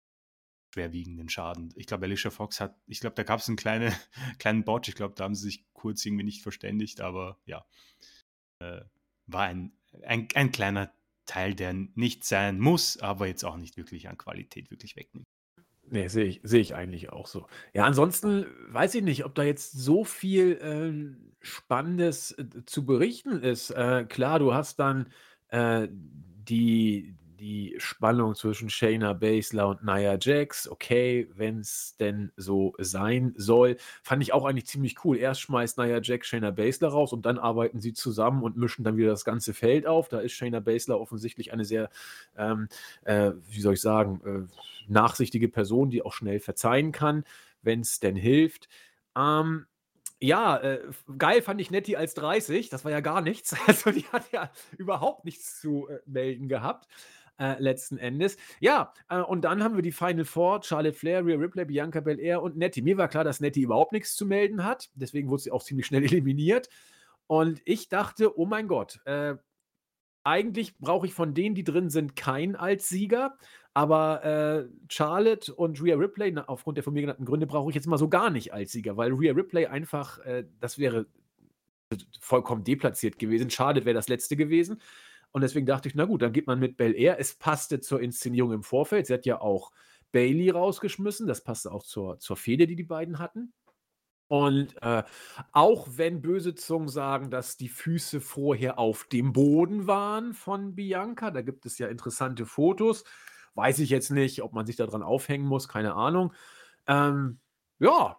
schwerwiegenden 0.75 1.29
Schaden. 1.29 1.73
Ich 1.77 1.87
glaube, 1.87 2.07
Alicia 2.07 2.31
Fox 2.31 2.61
hat, 2.61 2.77
ich 2.87 3.01
glaube, 3.01 3.17
da 3.17 3.23
gab 3.23 3.41
es 3.41 3.49
einen 3.49 3.57
kleine, 3.57 3.93
kleinen 4.39 4.65
Botch. 4.65 4.89
Ich 4.89 4.95
glaube, 4.95 5.15
da 5.17 5.25
haben 5.25 5.35
sie 5.35 5.45
sich 5.45 5.65
kurz 5.73 6.05
irgendwie 6.05 6.25
nicht 6.25 6.43
verständigt, 6.43 7.01
aber 7.01 7.39
ja. 7.45 7.65
Äh, 8.63 8.83
war 9.27 9.45
ein, 9.45 9.73
ein, 10.03 10.29
ein 10.35 10.51
kleiner 10.51 10.93
Teil, 11.25 11.55
der 11.55 11.73
nicht 11.73 12.25
sein 12.25 12.59
muss, 12.59 12.99
aber 12.99 13.27
jetzt 13.27 13.45
auch 13.45 13.57
nicht 13.57 13.77
wirklich 13.77 14.09
an 14.09 14.19
Qualität 14.19 14.71
wirklich 14.71 14.97
wegnimmt. 14.97 15.27
Nee, 15.93 16.07
sehe 16.09 16.25
ich, 16.25 16.41
seh 16.45 16.61
ich 16.61 16.75
eigentlich 16.77 17.11
auch 17.11 17.27
so. 17.27 17.47
Ja, 17.75 17.85
ansonsten 17.85 18.47
weiß 18.69 18.95
ich 18.95 19.03
nicht, 19.03 19.25
ob 19.25 19.35
da 19.35 19.43
jetzt 19.43 19.73
so 19.73 20.05
viel 20.05 20.53
äh, 20.63 21.45
Spannendes 21.45 22.31
äh, 22.33 22.45
zu 22.65 22.87
berichten 22.87 23.43
ist. 23.43 23.71
Äh, 23.71 24.05
klar, 24.09 24.39
du 24.39 24.55
hast 24.55 24.79
dann 24.79 25.09
äh, 25.49 25.89
die 25.91 27.17
die 27.41 27.75
Spannung 27.79 28.35
zwischen 28.35 28.69
Shayna 28.69 29.15
Baszler 29.15 29.67
und 29.67 29.83
Nia 29.83 30.19
Jax, 30.21 30.69
okay, 30.69 31.27
wenn 31.35 31.61
es 31.61 31.97
denn 31.99 32.33
so 32.37 32.75
sein 32.79 33.33
soll, 33.35 33.79
fand 34.03 34.23
ich 34.23 34.35
auch 34.35 34.45
eigentlich 34.45 34.67
ziemlich 34.67 35.05
cool. 35.05 35.17
Erst 35.17 35.41
schmeißt 35.41 35.79
Nia 35.79 36.01
Jax 36.03 36.27
Shayna 36.27 36.51
Baszler 36.51 36.89
raus 36.89 37.15
und 37.15 37.25
dann 37.25 37.39
arbeiten 37.39 37.81
sie 37.81 37.95
zusammen 37.95 38.43
und 38.43 38.59
mischen 38.59 38.85
dann 38.85 38.99
wieder 38.99 39.09
das 39.09 39.25
ganze 39.25 39.55
Feld 39.55 39.87
auf. 39.87 40.09
Da 40.09 40.21
ist 40.21 40.33
Shayna 40.33 40.61
Baszler 40.61 41.01
offensichtlich 41.01 41.53
eine 41.53 41.65
sehr, 41.65 41.89
ähm, 42.37 42.69
äh, 43.05 43.33
wie 43.49 43.63
soll 43.63 43.75
ich 43.75 43.81
sagen, 43.81 44.21
äh, 44.27 44.93
nachsichtige 44.93 45.49
Person, 45.49 45.89
die 45.89 46.03
auch 46.03 46.13
schnell 46.13 46.41
verzeihen 46.41 46.93
kann, 46.93 47.25
wenn 47.63 47.81
es 47.81 48.01
denn 48.01 48.17
hilft. 48.17 48.69
Ähm, 49.17 49.65
ja, 50.23 50.59
äh, 50.59 50.83
geil 51.17 51.41
fand 51.41 51.59
ich 51.63 51.71
Nettie 51.71 51.97
als 51.97 52.13
30. 52.13 52.69
Das 52.69 52.85
war 52.85 52.93
ja 52.93 53.01
gar 53.01 53.23
nichts. 53.23 53.57
Also 53.67 53.93
die 53.93 54.05
hat 54.13 54.31
ja 54.31 54.51
überhaupt 54.77 55.25
nichts 55.25 55.59
zu 55.59 55.89
äh, 55.89 56.01
melden 56.05 56.49
gehabt 56.49 56.87
äh, 57.41 57.59
letzten 57.59 57.99
Endes. 57.99 58.37
Ja, 58.61 58.93
äh, 59.09 59.21
und 59.21 59.43
dann 59.43 59.65
haben 59.65 59.75
wir 59.75 59.83
die 59.83 59.93
Final 59.93 60.25
Four, 60.25 60.63
Charlotte 60.63 60.97
Flair, 60.97 61.25
Rhea 61.25 61.37
Ripley, 61.37 61.65
Bianca 61.65 62.01
Belair 62.01 62.43
und 62.43 62.57
Nettie. 62.57 62.83
Mir 62.83 62.99
war 62.99 63.09
klar, 63.09 63.25
dass 63.25 63.41
Nettie 63.41 63.63
überhaupt 63.63 63.93
nichts 63.93 64.15
zu 64.15 64.27
melden 64.27 64.65
hat, 64.65 64.91
deswegen 64.95 65.29
wurde 65.31 65.43
sie 65.43 65.51
auch 65.51 65.63
ziemlich 65.63 65.87
schnell 65.87 66.05
eliminiert. 66.05 66.69
Und 67.27 67.63
ich 67.65 67.89
dachte, 67.89 68.39
oh 68.39 68.45
mein 68.45 68.69
Gott, 68.69 69.01
äh, 69.07 69.37
eigentlich 70.23 70.77
brauche 70.79 71.07
ich 71.07 71.15
von 71.15 71.33
denen, 71.33 71.55
die 71.55 71.65
drin 71.65 71.89
sind, 71.89 72.15
keinen 72.15 72.57
als 72.57 72.89
Sieger. 72.89 73.39
Aber 73.73 74.25
äh, 74.25 74.69
Charlotte 74.89 75.55
und 75.55 75.81
Rhea 75.83 75.97
Ripley, 75.97 76.33
na, 76.33 76.45
aufgrund 76.49 76.77
der 76.77 76.85
von 76.85 76.93
mir 76.93 77.03
genannten 77.03 77.25
Gründe, 77.25 77.47
brauche 77.47 77.71
ich 77.71 77.75
jetzt 77.77 77.87
mal 77.87 77.99
so 77.99 78.09
gar 78.09 78.29
nicht 78.29 78.53
als 78.53 78.73
Sieger, 78.73 78.97
weil 78.97 79.13
Rhea 79.13 79.33
Ripley 79.33 79.67
einfach, 79.67 80.19
äh, 80.21 80.45
das 80.61 80.79
wäre 80.79 81.07
vollkommen 82.21 82.65
deplatziert 82.65 83.19
gewesen. 83.19 83.49
Charlotte 83.51 83.87
wäre 83.87 83.95
das 83.95 84.09
letzte 84.09 84.37
gewesen. 84.37 84.81
Und 85.33 85.43
deswegen 85.43 85.67
dachte 85.67 85.89
ich, 85.89 85.95
na 85.95 86.05
gut, 86.05 86.23
dann 86.23 86.33
geht 86.33 86.47
man 86.47 86.59
mit 86.59 86.77
Bel 86.77 86.95
Air. 86.95 87.19
Es 87.21 87.35
passte 87.35 87.81
zur 87.81 88.01
Inszenierung 88.01 88.53
im 88.53 88.63
Vorfeld. 88.63 89.07
Sie 89.07 89.15
hat 89.15 89.27
ja 89.27 89.41
auch 89.41 89.73
Bailey 90.13 90.51
rausgeschmissen. 90.51 91.27
Das 91.27 91.45
passte 91.45 91.71
auch 91.73 91.85
zur, 91.85 92.19
zur 92.19 92.37
Fehde, 92.37 92.67
die 92.67 92.77
die 92.77 92.85
beiden 92.85 93.19
hatten. 93.19 93.53
Und 94.29 94.81
äh, 94.83 95.03
auch 95.51 95.89
wenn 95.97 96.23
böse 96.23 96.55
Zungen 96.55 96.89
sagen, 96.89 97.31
dass 97.31 97.57
die 97.57 97.69
Füße 97.69 98.21
vorher 98.21 98.79
auf 98.79 99.05
dem 99.05 99.33
Boden 99.33 99.89
waren 99.89 100.35
von 100.35 100.77
Bianca, 100.77 101.33
da 101.33 101.43
gibt 101.43 101.67
es 101.67 101.79
ja 101.79 101.89
interessante 101.89 102.47
Fotos. 102.47 103.03
Weiß 103.55 103.81
ich 103.81 103.91
jetzt 103.91 104.11
nicht, 104.11 104.43
ob 104.43 104.53
man 104.53 104.67
sich 104.67 104.77
daran 104.77 105.03
aufhängen 105.03 105.47
muss, 105.47 105.67
keine 105.67 105.95
Ahnung. 105.95 106.33
Ähm, 106.87 107.41
ja, 107.81 108.19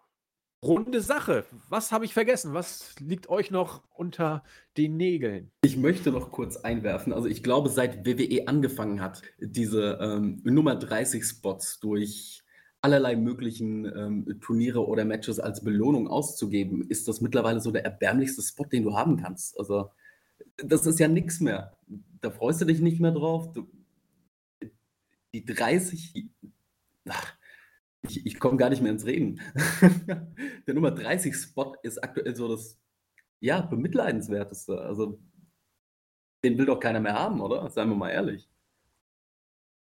Runde 0.64 1.02
Sache. 1.02 1.46
Was 1.70 1.92
habe 1.92 2.06
ich 2.06 2.14
vergessen? 2.14 2.54
Was 2.54 2.94
liegt 3.00 3.30
euch 3.30 3.50
noch 3.50 3.82
unter 3.96 4.44
den 4.78 4.96
Nägeln? 4.96 5.52
Ich 5.64 5.76
möchte 5.76 6.12
noch 6.12 6.32
kurz 6.32 6.58
einwerfen. 6.58 7.14
Also 7.14 7.28
ich 7.28 7.42
glaube, 7.42 7.70
seit 7.70 8.06
WWE 8.06 8.48
angefangen 8.48 9.02
hat, 9.02 9.24
diese 9.40 9.98
ähm, 10.00 10.40
Nummer 10.44 10.76
30 10.76 11.26
Spots 11.26 11.80
durch 11.80 12.44
allerlei 12.82 13.16
möglichen 13.16 13.86
ähm, 13.86 14.40
Turniere 14.40 14.86
oder 14.86 15.04
Matches 15.04 15.40
als 15.40 15.64
Belohnung 15.64 16.08
auszugeben, 16.08 16.88
ist 16.90 17.08
das 17.08 17.22
mittlerweile 17.22 17.60
so 17.60 17.72
der 17.72 17.86
erbärmlichste 17.86 18.44
Spot, 18.44 18.66
den 18.66 18.84
du 18.84 18.96
haben 18.96 19.18
kannst. 19.18 19.60
Also 19.60 19.90
das 20.58 20.86
ist 20.86 21.00
ja 21.00 21.08
nichts 21.08 21.40
mehr. 21.40 21.76
Da 22.22 22.30
freust 22.30 22.62
du 22.62 22.66
dich 22.66 22.82
nicht 22.82 23.00
mehr 23.00 23.12
drauf. 23.12 23.52
Du, 23.54 23.68
die 25.34 25.44
30, 25.44 26.30
ach, 27.10 27.34
ich, 28.04 28.26
ich 28.26 28.40
komme 28.40 28.58
gar 28.58 28.70
nicht 28.70 28.82
mehr 28.82 28.92
ins 28.92 29.06
Reden. 29.06 29.42
der 30.68 30.74
Nummer 30.74 30.92
30 30.92 31.36
Spot 31.36 31.76
ist 31.84 32.04
aktuell 32.04 32.36
so 32.36 32.48
das, 32.48 32.80
ja, 33.40 33.62
bemitleidenswerteste. 33.62 34.80
Also, 34.80 35.20
den 36.44 36.58
will 36.58 36.66
doch 36.66 36.80
keiner 36.80 37.00
mehr 37.00 37.14
haben, 37.14 37.42
oder? 37.42 37.70
Seien 37.70 37.90
wir 37.90 37.96
mal 37.96 38.10
ehrlich. 38.10 38.50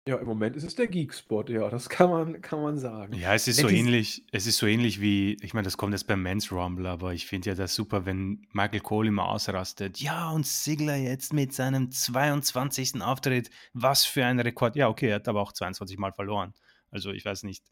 Ja, 0.08 0.16
im 0.16 0.26
Moment 0.26 0.56
ist 0.56 0.64
es 0.64 0.74
der 0.74 0.86
Geek-Spot, 0.86 1.44
ja, 1.48 1.68
das 1.68 1.90
kann 1.90 2.08
man, 2.10 2.40
kann 2.40 2.62
man 2.62 2.78
sagen. 2.78 3.12
Ja, 3.12 3.34
es 3.34 3.46
ist 3.46 3.60
so 3.60 3.68
ähnlich, 3.68 4.24
es 4.32 4.46
ist 4.46 4.56
so 4.56 4.66
ähnlich 4.66 5.00
wie, 5.02 5.36
ich 5.42 5.52
meine, 5.52 5.66
das 5.66 5.76
kommt 5.76 5.92
jetzt 5.92 6.06
beim 6.06 6.22
Men's 6.22 6.50
Rumble, 6.50 6.86
aber 6.86 7.12
ich 7.12 7.26
finde 7.26 7.50
ja 7.50 7.54
das 7.54 7.74
super, 7.74 8.06
wenn 8.06 8.46
Michael 8.50 8.80
Cole 8.80 9.08
immer 9.08 9.28
ausrastet. 9.28 10.00
Ja, 10.00 10.30
und 10.30 10.46
Sigler 10.46 10.96
jetzt 10.96 11.34
mit 11.34 11.52
seinem 11.52 11.90
22. 11.90 13.02
Auftritt, 13.02 13.50
was 13.74 14.06
für 14.06 14.24
ein 14.24 14.40
Rekord. 14.40 14.74
Ja, 14.74 14.88
okay, 14.88 15.10
er 15.10 15.16
hat 15.16 15.28
aber 15.28 15.42
auch 15.42 15.52
22 15.52 15.98
Mal 15.98 16.12
verloren. 16.12 16.54
Also 16.90 17.12
ich 17.12 17.24
weiß 17.24 17.42
nicht. 17.44 17.64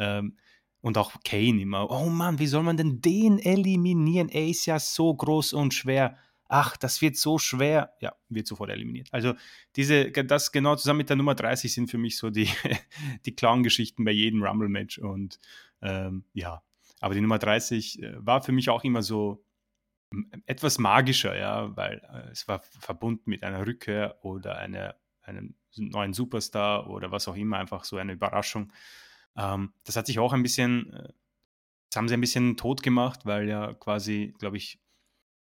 Ähm, 0.00 0.36
und 0.80 0.96
auch 0.96 1.12
Kane 1.24 1.60
immer, 1.60 1.90
oh 1.90 2.08
Mann, 2.08 2.38
wie 2.38 2.46
soll 2.46 2.62
man 2.62 2.76
denn 2.76 3.02
den 3.02 3.38
eliminieren? 3.38 4.30
Er 4.30 4.46
ist 4.46 4.64
ja 4.66 4.78
so 4.78 5.14
groß 5.14 5.52
und 5.52 5.74
schwer. 5.74 6.16
Ach, 6.48 6.76
das 6.76 7.00
wird 7.00 7.16
so 7.16 7.38
schwer. 7.38 7.92
Ja, 8.00 8.14
wird 8.28 8.46
sofort 8.46 8.70
eliminiert. 8.70 9.08
Also 9.12 9.34
diese, 9.76 10.10
das 10.10 10.50
genau 10.50 10.74
zusammen 10.76 10.98
mit 10.98 11.08
der 11.10 11.16
Nummer 11.16 11.34
30 11.34 11.72
sind 11.72 11.90
für 11.90 11.98
mich 11.98 12.16
so 12.16 12.30
die, 12.30 12.48
die 13.26 13.36
Clown-Geschichten 13.36 14.04
bei 14.04 14.10
jedem 14.10 14.42
Rumble-Match. 14.42 14.98
Und 14.98 15.38
ähm, 15.82 16.24
ja, 16.32 16.62
aber 17.00 17.14
die 17.14 17.20
Nummer 17.20 17.38
30 17.38 18.02
äh, 18.02 18.26
war 18.26 18.42
für 18.42 18.52
mich 18.52 18.68
auch 18.70 18.82
immer 18.82 19.02
so 19.02 19.44
etwas 20.46 20.78
magischer, 20.78 21.36
ja, 21.38 21.76
weil 21.76 22.02
äh, 22.12 22.30
es 22.30 22.48
war 22.48 22.60
verbunden 22.60 23.30
mit 23.30 23.44
einer 23.44 23.66
Rückkehr 23.66 24.18
oder 24.22 24.56
einer, 24.56 24.96
einem 25.22 25.54
neuen 25.76 26.14
Superstar 26.14 26.90
oder 26.90 27.12
was 27.12 27.28
auch 27.28 27.36
immer, 27.36 27.58
einfach 27.58 27.84
so 27.84 27.96
eine 27.96 28.12
Überraschung. 28.12 28.72
Ähm, 29.40 29.72
das 29.84 29.96
hat 29.96 30.06
sich 30.06 30.18
auch 30.18 30.32
ein 30.32 30.42
bisschen, 30.42 30.92
äh, 30.92 31.12
das 31.90 31.96
haben 31.96 32.08
sie 32.08 32.14
ein 32.14 32.20
bisschen 32.20 32.56
tot 32.56 32.82
gemacht, 32.82 33.24
weil 33.24 33.48
ja 33.48 33.72
quasi, 33.74 34.34
glaube 34.38 34.58
ich, 34.58 34.80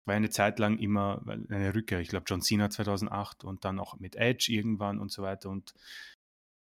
war 0.06 0.14
eine 0.14 0.30
Zeit 0.30 0.58
lang 0.58 0.78
immer 0.78 1.22
eine 1.26 1.74
Rückkehr. 1.74 2.00
Ich 2.00 2.08
glaube, 2.08 2.24
John 2.26 2.40
Cena 2.40 2.70
2008 2.70 3.44
und 3.44 3.64
dann 3.64 3.78
auch 3.78 3.98
mit 3.98 4.16
Edge 4.16 4.50
irgendwann 4.50 4.98
und 4.98 5.12
so 5.12 5.22
weiter. 5.22 5.50
Und 5.50 5.74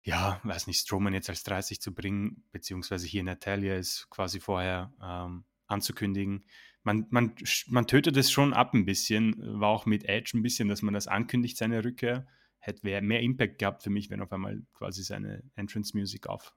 ja, 0.04 0.40
weiß 0.44 0.68
nicht, 0.68 0.82
Strowman 0.82 1.14
jetzt 1.14 1.30
als 1.30 1.44
30 1.44 1.80
zu 1.80 1.94
bringen, 1.94 2.44
beziehungsweise 2.52 3.08
hier 3.08 3.24
Natalia 3.24 3.76
ist 3.76 4.10
quasi 4.10 4.40
vorher 4.40 4.94
ähm, 5.02 5.46
anzukündigen. 5.68 6.46
Man, 6.84 7.08
man, 7.10 7.36
man 7.68 7.88
tötet 7.88 8.18
es 8.18 8.32
schon 8.32 8.54
ab 8.54 8.74
ein 8.74 8.86
bisschen, 8.86 9.36
war 9.60 9.70
auch 9.70 9.86
mit 9.86 10.06
Edge 10.06 10.32
ein 10.38 10.42
bisschen, 10.42 10.68
dass 10.68 10.82
man 10.82 10.94
das 10.94 11.08
ankündigt, 11.08 11.58
seine 11.58 11.84
Rückkehr. 11.84 12.28
Hätte 12.60 13.02
mehr 13.02 13.22
Impact 13.22 13.60
gehabt 13.60 13.84
für 13.84 13.90
mich, 13.90 14.10
wenn 14.10 14.22
auf 14.22 14.34
einmal 14.34 14.62
quasi 14.74 15.04
seine 15.04 15.44
Entrance-Music 15.56 16.28
auf, 16.28 16.54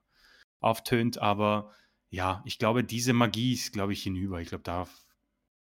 auftönt. 0.63 1.19
Aber 1.19 1.71
ja, 2.11 2.43
ich 2.45 2.59
glaube, 2.59 2.85
diese 2.85 3.13
Magie 3.13 3.55
ist, 3.55 3.73
glaube 3.73 3.93
ich, 3.93 4.03
hinüber. 4.03 4.41
Ich 4.41 4.49
glaube, 4.49 4.65
darauf, 4.65 5.05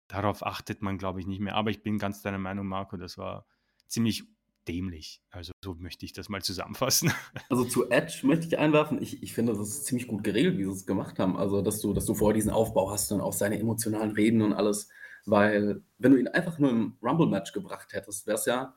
darauf 0.07 0.45
achtet 0.45 0.81
man, 0.81 0.97
glaube 0.97 1.19
ich, 1.19 1.27
nicht 1.27 1.39
mehr. 1.39 1.55
Aber 1.55 1.69
ich 1.69 1.83
bin 1.83 1.97
ganz 1.97 2.21
deiner 2.21 2.37
Meinung, 2.37 2.67
Marco, 2.67 2.97
das 2.97 3.17
war 3.17 3.45
ziemlich 3.87 4.23
dämlich. 4.67 5.21
Also 5.31 5.51
so 5.63 5.73
möchte 5.73 6.05
ich 6.05 6.13
das 6.13 6.29
mal 6.29 6.41
zusammenfassen. 6.41 7.11
Also 7.49 7.65
zu 7.65 7.89
Edge 7.89 8.19
möchte 8.23 8.45
ich 8.45 8.57
einwerfen, 8.59 9.01
ich, 9.01 9.23
ich 9.23 9.33
finde, 9.33 9.53
das 9.53 9.67
ist 9.67 9.85
ziemlich 9.85 10.07
gut 10.07 10.23
geregelt, 10.23 10.57
wie 10.57 10.65
sie 10.65 10.69
es 10.69 10.85
gemacht 10.85 11.17
haben. 11.17 11.35
Also, 11.35 11.61
dass 11.61 11.81
du, 11.81 11.93
dass 11.93 12.05
du 12.05 12.13
vorher 12.13 12.35
diesen 12.35 12.51
Aufbau 12.51 12.91
hast 12.91 13.11
und 13.11 13.21
auch 13.21 13.33
seine 13.33 13.59
emotionalen 13.59 14.11
Reden 14.11 14.41
und 14.41 14.53
alles. 14.53 14.89
Weil, 15.25 15.81
wenn 15.97 16.11
du 16.11 16.17
ihn 16.19 16.27
einfach 16.27 16.59
nur 16.59 16.69
im 16.69 16.97
Rumble-Match 17.01 17.51
gebracht 17.53 17.93
hättest, 17.93 18.27
wäre 18.27 18.37
es 18.37 18.45
ja 18.45 18.75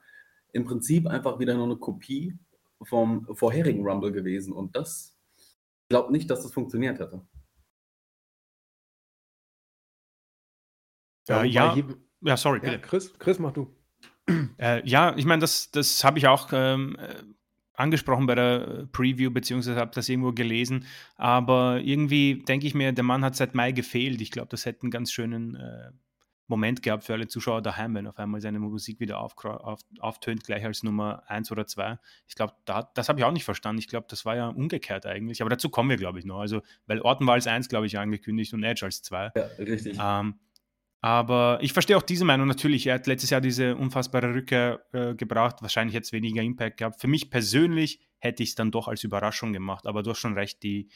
im 0.51 0.65
Prinzip 0.65 1.07
einfach 1.07 1.39
wieder 1.39 1.53
nur 1.53 1.65
eine 1.65 1.77
Kopie 1.77 2.37
vom 2.81 3.27
vorherigen 3.35 3.85
Rumble 3.85 4.11
gewesen. 4.11 4.53
Und 4.53 4.75
das 4.75 5.12
glaube 5.93 6.11
nicht, 6.11 6.27
dass 6.31 6.41
das 6.41 6.51
funktioniert 6.51 6.97
hätte. 6.99 7.21
Ja, 11.29 11.43
ja, 11.43 11.77
ja, 12.21 12.35
sorry. 12.35 12.59
Ja, 12.63 12.79
Chris, 12.79 13.13
Chris, 13.19 13.37
mach 13.37 13.51
du. 13.51 13.71
Äh, 14.57 14.81
ja, 14.87 15.15
ich 15.15 15.25
meine, 15.25 15.41
das, 15.41 15.69
das 15.69 16.03
habe 16.03 16.17
ich 16.17 16.27
auch 16.27 16.49
ähm, 16.51 16.97
äh, 16.97 17.21
angesprochen 17.75 18.25
bei 18.25 18.33
der 18.33 18.87
Preview, 18.91 19.29
beziehungsweise 19.29 19.79
habe 19.79 19.91
das 19.93 20.09
irgendwo 20.09 20.31
gelesen. 20.31 20.87
Aber 21.15 21.79
irgendwie 21.81 22.43
denke 22.43 22.65
ich 22.65 22.73
mir, 22.73 22.91
der 22.91 23.03
Mann 23.03 23.23
hat 23.23 23.35
seit 23.35 23.53
Mai 23.53 23.71
gefehlt. 23.71 24.19
Ich 24.19 24.31
glaube, 24.31 24.47
das 24.49 24.65
hätte 24.65 24.81
einen 24.83 24.91
ganz 24.91 25.11
schönen 25.11 25.55
äh, 25.55 25.91
Moment 26.47 26.83
gehabt 26.83 27.03
für 27.05 27.13
alle 27.13 27.27
Zuschauer 27.27 27.61
daheim, 27.61 27.95
wenn 27.95 28.07
auf 28.07 28.19
einmal 28.19 28.41
seine 28.41 28.59
Musik 28.59 28.99
wieder 28.99 29.19
auf, 29.19 29.33
auf, 29.43 29.79
auftönt, 29.99 30.43
gleich 30.43 30.65
als 30.65 30.83
Nummer 30.83 31.23
1 31.27 31.51
oder 31.51 31.65
2. 31.65 31.97
Ich 32.27 32.35
glaube, 32.35 32.53
da, 32.65 32.91
das 32.93 33.09
habe 33.09 33.19
ich 33.19 33.25
auch 33.25 33.31
nicht 33.31 33.45
verstanden. 33.45 33.79
Ich 33.79 33.87
glaube, 33.87 34.07
das 34.09 34.25
war 34.25 34.35
ja 34.35 34.49
umgekehrt 34.49 35.05
eigentlich. 35.05 35.41
Aber 35.41 35.49
dazu 35.49 35.69
kommen 35.69 35.89
wir, 35.89 35.97
glaube 35.97 36.19
ich, 36.19 36.25
noch. 36.25 36.39
Also, 36.39 36.61
weil 36.85 37.01
Orton 37.01 37.27
war 37.27 37.35
als 37.35 37.47
1, 37.47 37.69
glaube 37.69 37.85
ich, 37.87 37.97
angekündigt 37.97 38.53
und 38.53 38.63
Edge 38.63 38.85
als 38.85 39.01
2. 39.03 39.31
Ja, 39.35 39.45
richtig. 39.57 39.97
Ähm, 39.99 40.35
aber 40.99 41.59
ich 41.61 41.73
verstehe 41.73 41.97
auch 41.97 42.01
diese 42.01 42.23
Meinung 42.23 42.47
natürlich. 42.47 42.87
Er 42.87 42.95
hat 42.95 43.07
letztes 43.07 43.29
Jahr 43.29 43.41
diese 43.41 43.75
unfassbare 43.75 44.33
Rückkehr 44.33 44.85
äh, 44.93 45.15
gebracht. 45.15 45.57
Wahrscheinlich 45.61 45.93
jetzt 45.93 46.13
weniger 46.13 46.41
Impact 46.41 46.77
gehabt. 46.77 47.01
Für 47.01 47.07
mich 47.07 47.29
persönlich 47.29 47.99
hätte 48.19 48.41
ich 48.41 48.49
es 48.49 48.55
dann 48.55 48.71
doch 48.71 48.87
als 48.87 49.03
Überraschung 49.03 49.51
gemacht. 49.51 49.85
Aber 49.85 50.01
du 50.01 50.11
hast 50.11 50.19
schon 50.19 50.33
recht, 50.33 50.63
die, 50.63 50.89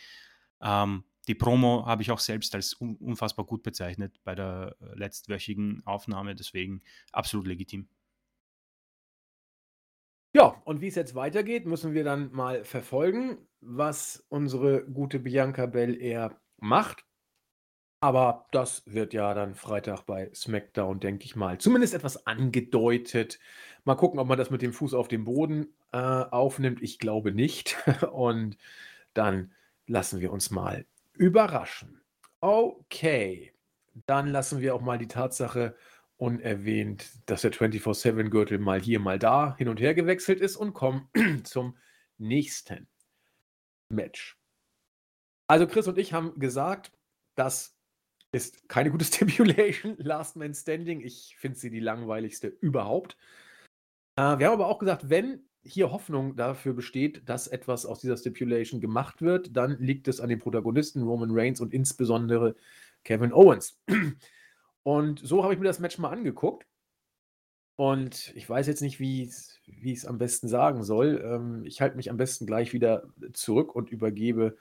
ähm, 0.62 1.04
die 1.28 1.36
Promo 1.36 1.86
habe 1.86 2.01
ich 2.01 2.11
auch 2.11 2.19
selbst 2.19 2.55
als 2.55 2.73
unfassbar 2.73 3.45
gut 3.45 3.63
bezeichnet 3.63 4.19
bei 4.23 4.36
der 4.36 4.75
äh, 4.82 4.97
letztwöchigen 4.97 5.82
Aufnahme, 5.86 6.36
deswegen 6.36 6.82
absolut 7.11 7.47
legitim. 7.47 7.88
Ja, 10.34 10.61
und 10.65 10.82
wie 10.82 10.88
es 10.88 10.95
jetzt 10.95 11.15
weitergeht, 11.15 11.65
müssen 11.65 11.93
wir 11.93 12.03
dann 12.03 12.32
mal 12.32 12.63
verfolgen, 12.63 13.38
was 13.59 14.25
unsere 14.30 14.86
gute 14.86 15.19
Bianca 15.19 15.65
Belair 15.65 16.39
macht. 16.57 17.05
Aber 17.99 18.45
das 18.51 18.84
wird 18.86 19.13
ja 19.13 19.34
dann 19.34 19.55
Freitag 19.55 20.03
bei 20.03 20.30
SmackDown, 20.34 20.99
denke 20.99 21.25
ich 21.25 21.36
mal, 21.36 21.57
zumindest 21.57 21.95
etwas 21.95 22.28
angedeutet. 22.28 23.39
Mal 23.86 23.95
gucken, 23.95 24.19
ob 24.19 24.28
man 24.28 24.38
das 24.38 24.51
mit 24.51 24.61
dem 24.61 24.73
Fuß 24.73 24.93
auf 24.93 25.07
dem 25.07 25.23
Boden 25.23 25.73
äh, 25.91 25.97
aufnimmt. 25.97 26.84
Ich 26.84 26.99
glaube 26.99 27.32
nicht. 27.32 27.75
Und 28.11 28.57
dann 29.15 29.51
lassen 29.88 30.19
wir 30.21 30.32
uns 30.32 30.51
mal 30.51 30.86
überraschen. 31.18 32.01
Okay, 32.39 33.53
dann 34.05 34.28
lassen 34.28 34.61
wir 34.61 34.76
auch 34.76 34.82
mal 34.82 34.97
die 34.97 35.07
Tatsache 35.07 35.76
unerwähnt, 36.18 37.09
dass 37.30 37.41
der 37.41 37.53
24-7-Gürtel 37.53 38.57
mal 38.57 38.82
hier, 38.82 38.99
mal 38.99 39.20
da 39.20 39.55
hin 39.57 39.70
und 39.70 39.80
her 39.80 39.93
gewechselt 39.93 40.39
ist 40.39 40.55
und 40.55 40.74
kommen 40.74 41.09
zum 41.43 41.78
nächsten 42.18 42.88
Match. 43.89 44.38
Also 45.47 45.68
Chris 45.68 45.88
und 45.88 45.97
ich 45.97 46.13
haben 46.13 46.38
gesagt, 46.39 46.91
das 47.36 47.78
ist 48.32 48.68
keine 48.68 48.91
gute 48.91 49.05
Stipulation, 49.05 49.95
Last 49.97 50.36
Man 50.36 50.53
Standing. 50.53 51.01
Ich 51.01 51.36
finde 51.39 51.57
sie 51.57 51.70
die 51.70 51.80
langweiligste 51.80 52.47
überhaupt. 52.47 53.18
Äh, 54.18 54.39
wir 54.39 54.47
haben 54.47 54.53
aber 54.53 54.68
auch 54.68 54.80
gesagt, 54.80 55.09
wenn 55.09 55.47
hier 55.68 55.91
Hoffnung 55.91 56.36
dafür 56.36 56.74
besteht, 56.74 57.28
dass 57.28 57.47
etwas 57.47 57.86
aus 57.86 57.99
dieser 57.99 58.18
Stipulation 58.18 58.82
gemacht 58.82 59.22
wird, 59.22 59.55
dann 59.55 59.78
liegt 59.80 60.07
es 60.07 60.20
an 60.20 60.30
den 60.30 60.39
Protagonisten 60.39 61.03
Roman 61.03 61.32
Reigns 61.32 61.61
und 61.61 61.74
insbesondere 61.74 62.55
Kevin 63.03 63.34
Owens. 63.34 63.80
Und 64.84 65.20
so 65.20 65.43
habe 65.43 65.53
ich 65.53 65.59
mir 65.59 65.65
das 65.65 65.80
Match 65.80 65.97
mal 65.97 66.11
angeguckt. 66.11 66.65
Und 67.76 68.32
ich 68.36 68.49
weiß 68.49 68.65
jetzt 68.68 68.82
nicht, 68.82 68.99
wie 68.99 69.24
ich 69.24 69.97
es 69.97 70.05
am 70.05 70.18
besten 70.18 70.47
sagen 70.47 70.84
soll. 70.84 71.22
Ähm, 71.24 71.63
ich 71.65 71.82
halte 71.82 71.95
mich 71.97 72.09
am 72.09 72.18
besten 72.18 72.45
gleich 72.45 72.74
wieder 72.74 73.03
zurück 73.34 73.76
und 73.76 73.91
übergebe 73.91 74.57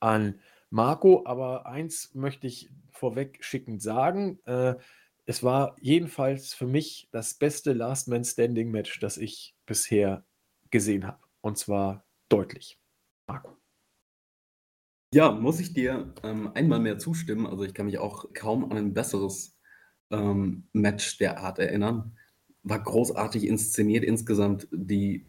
an 0.00 0.40
Marco. 0.68 1.22
Aber 1.26 1.66
eins 1.66 2.14
möchte 2.14 2.46
ich 2.46 2.70
vorweg 2.90 3.38
schickend 3.40 3.80
sagen. 3.80 4.38
Äh, 4.44 4.74
es 5.26 5.42
war 5.42 5.76
jedenfalls 5.80 6.54
für 6.54 6.66
mich 6.66 7.08
das 7.10 7.34
beste 7.34 7.72
Last 7.72 8.08
Man 8.08 8.24
Standing 8.24 8.70
Match, 8.70 8.98
das 9.00 9.16
ich 9.16 9.54
bisher 9.64 10.24
gesehen 10.70 11.06
habe. 11.06 11.18
Und 11.40 11.58
zwar 11.58 12.04
deutlich. 12.28 12.80
Marco. 13.26 13.56
Ja, 15.14 15.32
muss 15.32 15.60
ich 15.60 15.72
dir 15.72 16.12
ähm, 16.22 16.50
einmal 16.54 16.80
mehr 16.80 16.98
zustimmen. 16.98 17.46
Also 17.46 17.64
ich 17.64 17.74
kann 17.74 17.86
mich 17.86 17.98
auch 17.98 18.32
kaum 18.34 18.70
an 18.70 18.76
ein 18.76 18.94
besseres 18.94 19.58
ähm, 20.10 20.68
Match 20.72 21.18
der 21.18 21.40
Art 21.40 21.58
erinnern. 21.58 22.16
War 22.62 22.82
großartig 22.82 23.44
inszeniert 23.46 24.04
insgesamt 24.04 24.68
die 24.70 25.26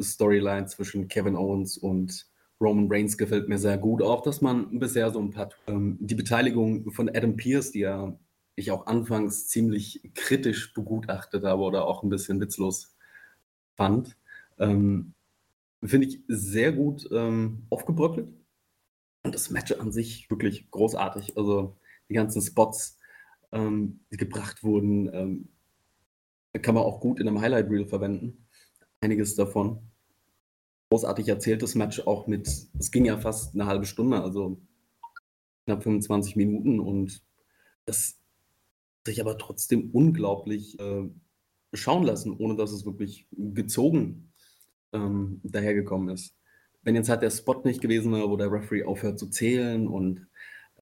Storyline 0.00 0.66
zwischen 0.66 1.08
Kevin 1.08 1.36
Owens 1.36 1.76
und 1.76 2.30
Roman 2.62 2.86
Reigns 2.90 3.18
gefällt 3.18 3.48
mir 3.48 3.58
sehr 3.58 3.76
gut. 3.76 4.02
Auch, 4.02 4.22
dass 4.22 4.40
man 4.40 4.78
bisher 4.78 5.10
so 5.10 5.20
ein 5.20 5.30
paar 5.30 5.50
ähm, 5.66 5.98
die 6.00 6.14
Beteiligung 6.14 6.90
von 6.92 7.08
Adam 7.08 7.36
Pierce, 7.36 7.72
die 7.72 7.80
ja 7.80 8.18
ich 8.54 8.70
auch 8.70 8.86
anfangs 8.86 9.48
ziemlich 9.48 10.10
kritisch 10.14 10.72
begutachtet 10.74 11.44
habe 11.44 11.62
oder 11.62 11.86
auch 11.86 12.02
ein 12.02 12.10
bisschen 12.10 12.40
witzlos 12.40 12.91
fand, 13.76 14.16
ähm, 14.58 15.14
finde 15.82 16.06
ich 16.06 16.20
sehr 16.28 16.72
gut 16.72 17.08
ähm, 17.12 17.66
aufgebröckelt. 17.70 18.28
Und 19.24 19.34
das 19.34 19.50
Match 19.50 19.72
an 19.72 19.92
sich 19.92 20.28
wirklich 20.30 20.70
großartig. 20.70 21.36
Also 21.36 21.76
die 22.08 22.14
ganzen 22.14 22.42
Spots, 22.42 22.98
ähm, 23.52 24.00
die 24.10 24.16
gebracht 24.16 24.64
wurden, 24.64 25.12
ähm, 25.12 25.48
kann 26.60 26.74
man 26.74 26.84
auch 26.84 27.00
gut 27.00 27.20
in 27.20 27.28
einem 27.28 27.40
Highlight 27.40 27.70
Reel 27.70 27.86
verwenden. 27.86 28.46
Einiges 29.00 29.34
davon. 29.34 29.78
Großartig 30.90 31.28
erzähltes 31.28 31.74
Match 31.74 32.00
auch 32.00 32.26
mit, 32.26 32.48
es 32.78 32.90
ging 32.90 33.06
ja 33.06 33.18
fast 33.18 33.54
eine 33.54 33.66
halbe 33.66 33.86
Stunde, 33.86 34.22
also 34.22 34.60
knapp 35.64 35.82
25 35.82 36.36
Minuten 36.36 36.80
und 36.80 37.22
das 37.86 38.18
sich 39.06 39.20
aber 39.20 39.38
trotzdem 39.38 39.90
unglaublich 39.90 40.78
äh, 40.78 41.08
schauen 41.72 42.04
lassen, 42.04 42.36
ohne 42.36 42.56
dass 42.56 42.72
es 42.72 42.84
wirklich 42.84 43.26
gezogen 43.32 44.32
ähm, 44.92 45.40
dahergekommen 45.42 46.10
ist. 46.10 46.36
Wenn 46.82 46.94
jetzt 46.94 47.08
halt 47.08 47.22
der 47.22 47.30
Spot 47.30 47.62
nicht 47.64 47.80
gewesen 47.80 48.12
wäre, 48.12 48.28
wo 48.28 48.36
der 48.36 48.52
Referee 48.52 48.84
aufhört 48.84 49.18
zu 49.18 49.28
zählen 49.28 49.86
und 49.86 50.26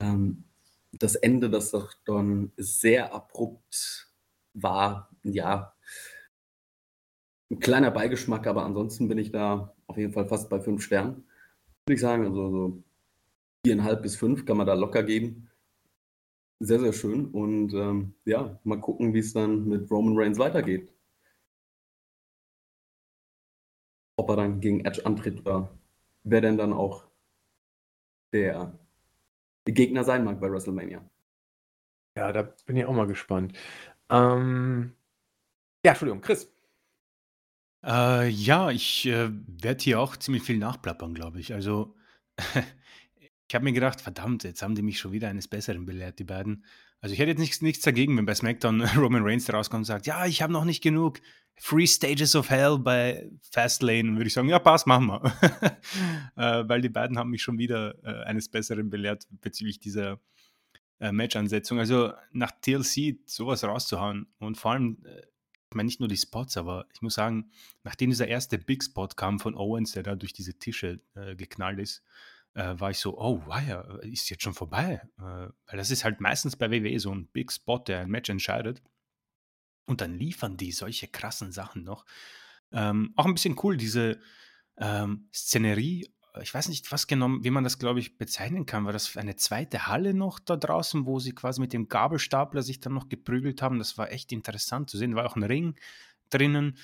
ähm, 0.00 0.44
das 0.92 1.14
Ende, 1.14 1.50
das 1.50 1.70
doch 1.70 1.92
dann 2.04 2.52
sehr 2.56 3.14
abrupt 3.14 4.08
war, 4.54 5.10
ja, 5.22 5.74
ein 7.50 7.58
kleiner 7.58 7.90
Beigeschmack, 7.90 8.46
aber 8.46 8.64
ansonsten 8.64 9.08
bin 9.08 9.18
ich 9.18 9.32
da 9.32 9.74
auf 9.86 9.96
jeden 9.96 10.12
Fall 10.12 10.28
fast 10.28 10.48
bei 10.48 10.60
fünf 10.60 10.82
Sternen. 10.82 11.24
Würde 11.86 11.94
ich 11.94 12.00
sagen, 12.00 12.24
also 12.24 12.50
so 12.50 12.82
viereinhalb 13.64 14.02
bis 14.02 14.16
fünf 14.16 14.46
kann 14.46 14.56
man 14.56 14.66
da 14.66 14.74
locker 14.74 15.02
geben. 15.02 15.49
Sehr, 16.60 16.78
sehr 16.80 16.92
schön. 16.92 17.26
Und 17.26 17.74
ähm, 17.74 18.14
ja, 18.24 18.58
mal 18.64 18.80
gucken, 18.80 19.12
wie 19.14 19.18
es 19.18 19.32
dann 19.32 19.66
mit 19.68 19.90
Roman 19.90 20.16
Reigns 20.16 20.38
weitergeht. 20.38 20.88
Ob 24.14 24.28
er 24.30 24.36
dann 24.36 24.60
gegen 24.60 24.84
Edge 24.84 25.04
antritt 25.04 25.40
oder 25.40 25.76
wer 26.22 26.40
denn 26.40 26.56
dann 26.56 26.72
auch 26.72 27.08
der 28.32 28.76
Gegner 29.66 30.04
sein 30.04 30.24
mag 30.24 30.40
bei 30.40 30.50
WrestleMania. 30.50 31.02
Ja, 32.16 32.32
da 32.32 32.42
bin 32.66 32.76
ich 32.76 32.84
auch 32.84 32.92
mal 32.92 33.06
gespannt. 33.06 33.56
Ähm, 34.10 34.94
ja, 35.84 35.92
Entschuldigung, 35.92 36.20
Chris. 36.22 36.52
Äh, 37.84 38.28
ja, 38.28 38.70
ich 38.70 39.06
äh, 39.06 39.30
werde 39.46 39.82
hier 39.82 40.00
auch 40.00 40.16
ziemlich 40.16 40.42
viel 40.42 40.58
nachplappern, 40.58 41.14
glaube 41.14 41.40
ich. 41.40 41.54
Also, 41.54 41.94
ich 43.50 43.54
habe 43.56 43.64
mir 43.64 43.72
gedacht, 43.72 44.00
verdammt, 44.00 44.44
jetzt 44.44 44.62
haben 44.62 44.76
die 44.76 44.82
mich 44.82 45.00
schon 45.00 45.10
wieder 45.10 45.28
eines 45.28 45.48
Besseren 45.48 45.84
belehrt, 45.84 46.20
die 46.20 46.24
beiden. 46.24 46.64
Also, 47.00 47.14
ich 47.14 47.18
hätte 47.18 47.30
jetzt 47.30 47.40
nichts, 47.40 47.62
nichts 47.62 47.82
dagegen, 47.82 48.16
wenn 48.16 48.24
bei 48.24 48.36
SmackDown 48.36 48.80
Roman 48.96 49.24
Reigns 49.24 49.52
rauskommt 49.52 49.80
und 49.80 49.84
sagt, 49.86 50.06
ja, 50.06 50.24
ich 50.24 50.40
habe 50.40 50.52
noch 50.52 50.64
nicht 50.64 50.84
genug 50.84 51.20
Free 51.56 51.88
Stages 51.88 52.36
of 52.36 52.48
Hell 52.48 52.78
bei 52.78 53.28
Fastlane. 53.50 54.12
Würde 54.12 54.28
ich 54.28 54.34
sagen, 54.34 54.48
ja, 54.48 54.60
passt, 54.60 54.86
machen 54.86 55.08
wir. 55.08 55.32
äh, 56.36 56.68
weil 56.68 56.80
die 56.80 56.90
beiden 56.90 57.18
haben 57.18 57.30
mich 57.30 57.42
schon 57.42 57.58
wieder 57.58 57.96
äh, 58.04 58.22
eines 58.22 58.48
Besseren 58.48 58.88
belehrt 58.88 59.26
bezüglich 59.40 59.80
dieser 59.80 60.20
äh, 61.00 61.10
Match-Ansetzung. 61.10 61.80
Also, 61.80 62.12
nach 62.30 62.52
TLC 62.52 63.18
sowas 63.26 63.64
rauszuhauen 63.64 64.28
und 64.38 64.58
vor 64.58 64.70
allem 64.70 64.98
äh, 65.04 65.22
ich 65.70 65.76
meine 65.76 65.86
nicht 65.86 66.00
nur 66.00 66.08
die 66.08 66.16
Spots, 66.16 66.56
aber 66.56 66.86
ich 66.92 67.02
muss 67.02 67.14
sagen, 67.14 67.50
nachdem 67.82 68.10
dieser 68.10 68.26
erste 68.28 68.58
Big 68.58 68.82
Spot 68.84 69.08
kam 69.08 69.40
von 69.40 69.56
Owens, 69.56 69.92
der 69.92 70.04
da 70.04 70.14
durch 70.14 70.32
diese 70.32 70.58
Tische 70.58 71.00
äh, 71.14 71.34
geknallt 71.36 71.78
ist, 71.80 72.02
äh, 72.54 72.74
war 72.78 72.90
ich 72.90 72.98
so, 72.98 73.18
oh, 73.18 73.42
wow, 73.46 74.00
ist 74.02 74.30
jetzt 74.30 74.42
schon 74.42 74.54
vorbei. 74.54 75.00
Äh, 75.18 75.22
weil 75.22 75.76
das 75.76 75.90
ist 75.90 76.04
halt 76.04 76.20
meistens 76.20 76.56
bei 76.56 76.70
WWE 76.70 76.98
so 76.98 77.14
ein 77.14 77.26
Big 77.28 77.52
Spot, 77.52 77.78
der 77.78 78.00
ein 78.00 78.10
Match 78.10 78.30
entscheidet. 78.30 78.82
Und 79.86 80.00
dann 80.00 80.14
liefern 80.14 80.56
die 80.56 80.72
solche 80.72 81.08
krassen 81.08 81.52
Sachen 81.52 81.84
noch. 81.84 82.04
Ähm, 82.72 83.12
auch 83.16 83.26
ein 83.26 83.34
bisschen 83.34 83.58
cool, 83.62 83.76
diese 83.76 84.20
ähm, 84.76 85.28
Szenerie 85.34 86.06
ich 86.40 86.54
weiß 86.54 86.68
nicht, 86.68 86.92
was 86.92 87.06
genau, 87.06 87.28
wie 87.42 87.50
man 87.50 87.64
das, 87.64 87.78
glaube 87.78 87.98
ich, 88.00 88.16
bezeichnen 88.16 88.66
kann. 88.66 88.84
War 88.84 88.92
das 88.92 89.16
eine 89.16 89.36
zweite 89.36 89.86
Halle 89.86 90.14
noch 90.14 90.38
da 90.38 90.56
draußen, 90.56 91.06
wo 91.06 91.18
sie 91.18 91.32
quasi 91.32 91.60
mit 91.60 91.72
dem 91.72 91.88
Gabelstapler 91.88 92.62
sich 92.62 92.80
dann 92.80 92.94
noch 92.94 93.08
geprügelt 93.08 93.62
haben? 93.62 93.78
Das 93.78 93.98
war 93.98 94.12
echt 94.12 94.30
interessant 94.32 94.90
zu 94.90 94.96
sehen. 94.96 95.16
War 95.16 95.26
auch 95.26 95.36
ein 95.36 95.42
Ring 95.42 95.74
drinnen. 96.30 96.78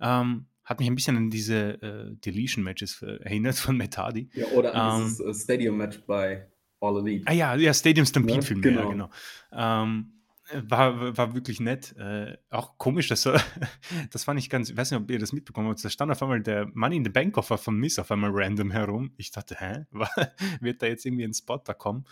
Ähm, 0.00 0.46
hat 0.64 0.80
mich 0.80 0.88
ein 0.88 0.94
bisschen 0.94 1.16
an 1.16 1.30
diese 1.30 1.82
äh, 1.82 2.16
Deletion-Matches 2.16 3.02
erinnert 3.02 3.56
von 3.56 3.76
Metadi. 3.76 4.30
Ja, 4.32 4.46
oder 4.48 4.74
an 4.74 5.02
ähm, 5.02 5.08
dieses 5.08 5.20
äh, 5.20 5.34
Stadium-Match 5.34 6.00
bei 6.06 6.46
All 6.80 6.98
Elite. 6.98 7.24
Ah 7.26 7.32
ja, 7.32 7.54
ja 7.54 7.74
Stadium 7.74 8.06
Stampede 8.06 8.36
ja, 8.36 8.42
Film, 8.42 8.62
genau. 8.62 8.82
Ja, 8.82 8.90
genau. 8.90 9.10
Ähm, 9.52 10.14
war, 10.52 11.16
war 11.16 11.34
wirklich 11.34 11.60
nett. 11.60 11.96
Äh, 11.96 12.36
auch 12.50 12.76
komisch, 12.78 13.08
dass 13.08 13.26
er, 13.26 13.42
das 14.10 14.24
fand 14.24 14.38
ich 14.38 14.50
ganz, 14.50 14.70
ich 14.70 14.76
weiß 14.76 14.90
nicht, 14.90 15.00
ob 15.00 15.10
ihr 15.10 15.18
das 15.18 15.32
mitbekommen 15.32 15.68
habt, 15.68 15.84
da 15.84 15.90
stand 15.90 16.12
auf 16.12 16.22
einmal 16.22 16.42
der 16.42 16.70
Money 16.74 16.96
in 16.96 17.04
the 17.04 17.10
Bank 17.10 17.34
Koffer 17.34 17.58
von 17.58 17.76
Miss 17.76 17.98
auf 17.98 18.10
einmal 18.10 18.30
random 18.32 18.70
herum. 18.70 19.12
Ich 19.16 19.30
dachte, 19.30 19.56
hä, 19.58 19.86
wird 20.60 20.82
da 20.82 20.86
jetzt 20.86 21.06
irgendwie 21.06 21.24
ein 21.24 21.34
Spot 21.34 21.58
da 21.64 21.74
kommen? 21.74 22.04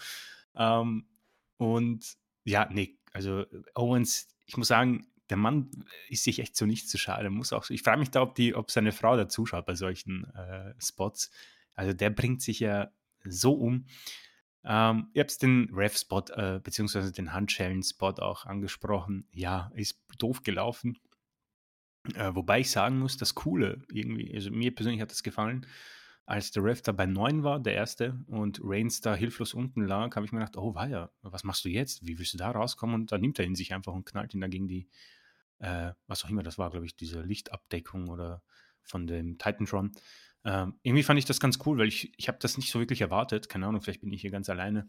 Ähm, 0.57 1.07
und 1.59 2.17
ja, 2.45 2.69
nee, 2.71 2.99
also 3.13 3.45
Owens, 3.75 4.29
ich 4.47 4.57
muss 4.57 4.69
sagen, 4.69 5.07
der 5.31 5.37
Mann 5.37 5.71
ist 6.09 6.25
sich 6.25 6.39
echt 6.41 6.57
so 6.57 6.67
nicht 6.67 6.89
zu 6.89 6.99
schade. 6.99 7.31
Muss 7.31 7.53
auch, 7.53 7.69
ich 7.71 7.83
frage 7.83 8.01
mich 8.01 8.11
da, 8.11 8.23
ob, 8.23 8.35
die, 8.35 8.55
ob 8.55 8.71
seine 8.71 8.93
Frau 8.93 9.17
da 9.17 9.29
zuschaut 9.29 9.67
bei 9.67 9.75
solchen 9.75 10.25
äh, 10.35 10.75
Spots. 10.81 11.31
Also 11.75 11.93
der 11.93 12.11
bringt 12.11 12.43
sich 12.43 12.61
ja 12.61 12.91
so 13.25 13.55
um. 13.55 13.87
Ähm, 14.65 15.09
ihr 15.13 15.23
habt 15.23 15.43
den 15.43 15.71
Ref-Spot 15.73 16.25
äh, 16.35 16.61
beziehungsweise 16.63 17.13
den 17.13 17.33
Handschellen-Spot 17.33 18.15
auch 18.19 18.47
angesprochen. 18.47 19.27
Ja, 19.33 19.71
ist 19.75 20.01
doof 20.19 20.43
gelaufen. 20.43 20.99
Äh, 22.15 22.35
wobei 22.35 22.61
ich 22.61 22.71
sagen 22.71 22.99
muss, 22.99 23.17
das 23.17 23.35
Coole 23.35 23.83
irgendwie, 23.93 24.35
also 24.35 24.51
mir 24.51 24.75
persönlich 24.75 25.01
hat 25.01 25.11
das 25.11 25.23
gefallen, 25.23 25.67
als 26.25 26.51
der 26.53 26.65
Ref 26.65 26.83
da 26.83 26.93
bei 26.93 27.07
9 27.07 27.43
war, 27.43 27.61
der 27.61 27.75
erste, 27.75 28.19
und 28.29 28.61
Reigns 28.63 29.01
da 29.01 29.15
hilflos 29.15 29.55
unten 29.55 29.85
lag, 29.87 30.15
habe 30.15 30.25
ich 30.25 30.33
mir 30.33 30.39
gedacht, 30.39 30.57
oh 30.57 30.75
weia, 30.75 31.11
was 31.23 31.45
machst 31.45 31.65
du 31.65 31.69
jetzt? 31.69 32.07
Wie 32.07 32.19
willst 32.19 32.35
du 32.35 32.39
da 32.39 32.51
rauskommen? 32.51 32.95
Und 32.95 33.13
dann 33.13 33.21
nimmt 33.21 33.39
er 33.39 33.45
ihn 33.45 33.57
sich 33.57 33.75
einfach 33.75 33.93
und 33.93 34.05
knallt 34.05 34.35
ihn 34.35 34.41
da 34.41 34.49
gegen 34.49 34.69
die, 34.69 34.89
äh, 35.59 35.93
was 36.07 36.25
auch 36.25 36.31
immer 36.31 36.43
das 36.43 36.59
war, 36.59 36.71
glaube 36.71 36.87
ich, 36.87 36.97
diese 36.97 37.23
Lichtabdeckung 37.23 38.09
oder 38.09 38.43
von 38.83 39.07
dem 39.07 39.39
Titantron. 39.39 39.93
Ähm, 40.45 40.79
irgendwie 40.83 41.03
fand 41.03 41.19
ich 41.19 41.25
das 41.25 41.41
ganz 41.41 41.59
cool, 41.67 41.79
weil 41.79 41.89
ich, 41.89 42.13
ich 42.17 42.29
habe 42.29 42.39
das 42.41 42.57
nicht 42.57 42.71
so 42.71 42.79
wirklich 42.79 43.01
erwartet. 43.01 43.49
Keine 43.49 43.67
Ahnung, 43.67 43.81
vielleicht 43.81 44.01
bin 44.01 44.13
ich 44.13 44.21
hier 44.21 44.31
ganz 44.31 44.49
alleine. 44.49 44.89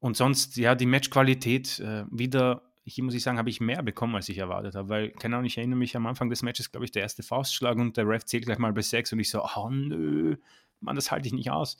Und 0.00 0.16
sonst, 0.16 0.56
ja, 0.56 0.74
die 0.74 0.86
Matchqualität 0.86 1.80
äh, 1.80 2.04
wieder 2.10 2.67
hier 2.88 3.04
muss 3.04 3.14
ich 3.14 3.22
sagen, 3.22 3.38
habe 3.38 3.50
ich 3.50 3.60
mehr 3.60 3.82
bekommen, 3.82 4.14
als 4.14 4.28
ich 4.28 4.38
erwartet 4.38 4.74
habe, 4.74 4.88
weil, 4.88 5.10
keine 5.10 5.36
Ahnung, 5.36 5.46
ich 5.46 5.58
erinnere 5.58 5.78
mich 5.78 5.96
am 5.96 6.06
Anfang 6.06 6.30
des 6.30 6.42
Matches, 6.42 6.70
glaube 6.70 6.84
ich, 6.84 6.90
der 6.90 7.02
erste 7.02 7.22
Faustschlag 7.22 7.76
und 7.76 7.96
der 7.96 8.08
Ref 8.08 8.24
zählt 8.24 8.44
gleich 8.44 8.58
mal 8.58 8.72
bis 8.72 8.90
sechs 8.90 9.12
und 9.12 9.20
ich 9.20 9.30
so, 9.30 9.42
oh 9.42 9.70
nö, 9.70 10.36
Mann, 10.80 10.96
das 10.96 11.10
halte 11.10 11.26
ich 11.26 11.34
nicht 11.34 11.50
aus. 11.50 11.76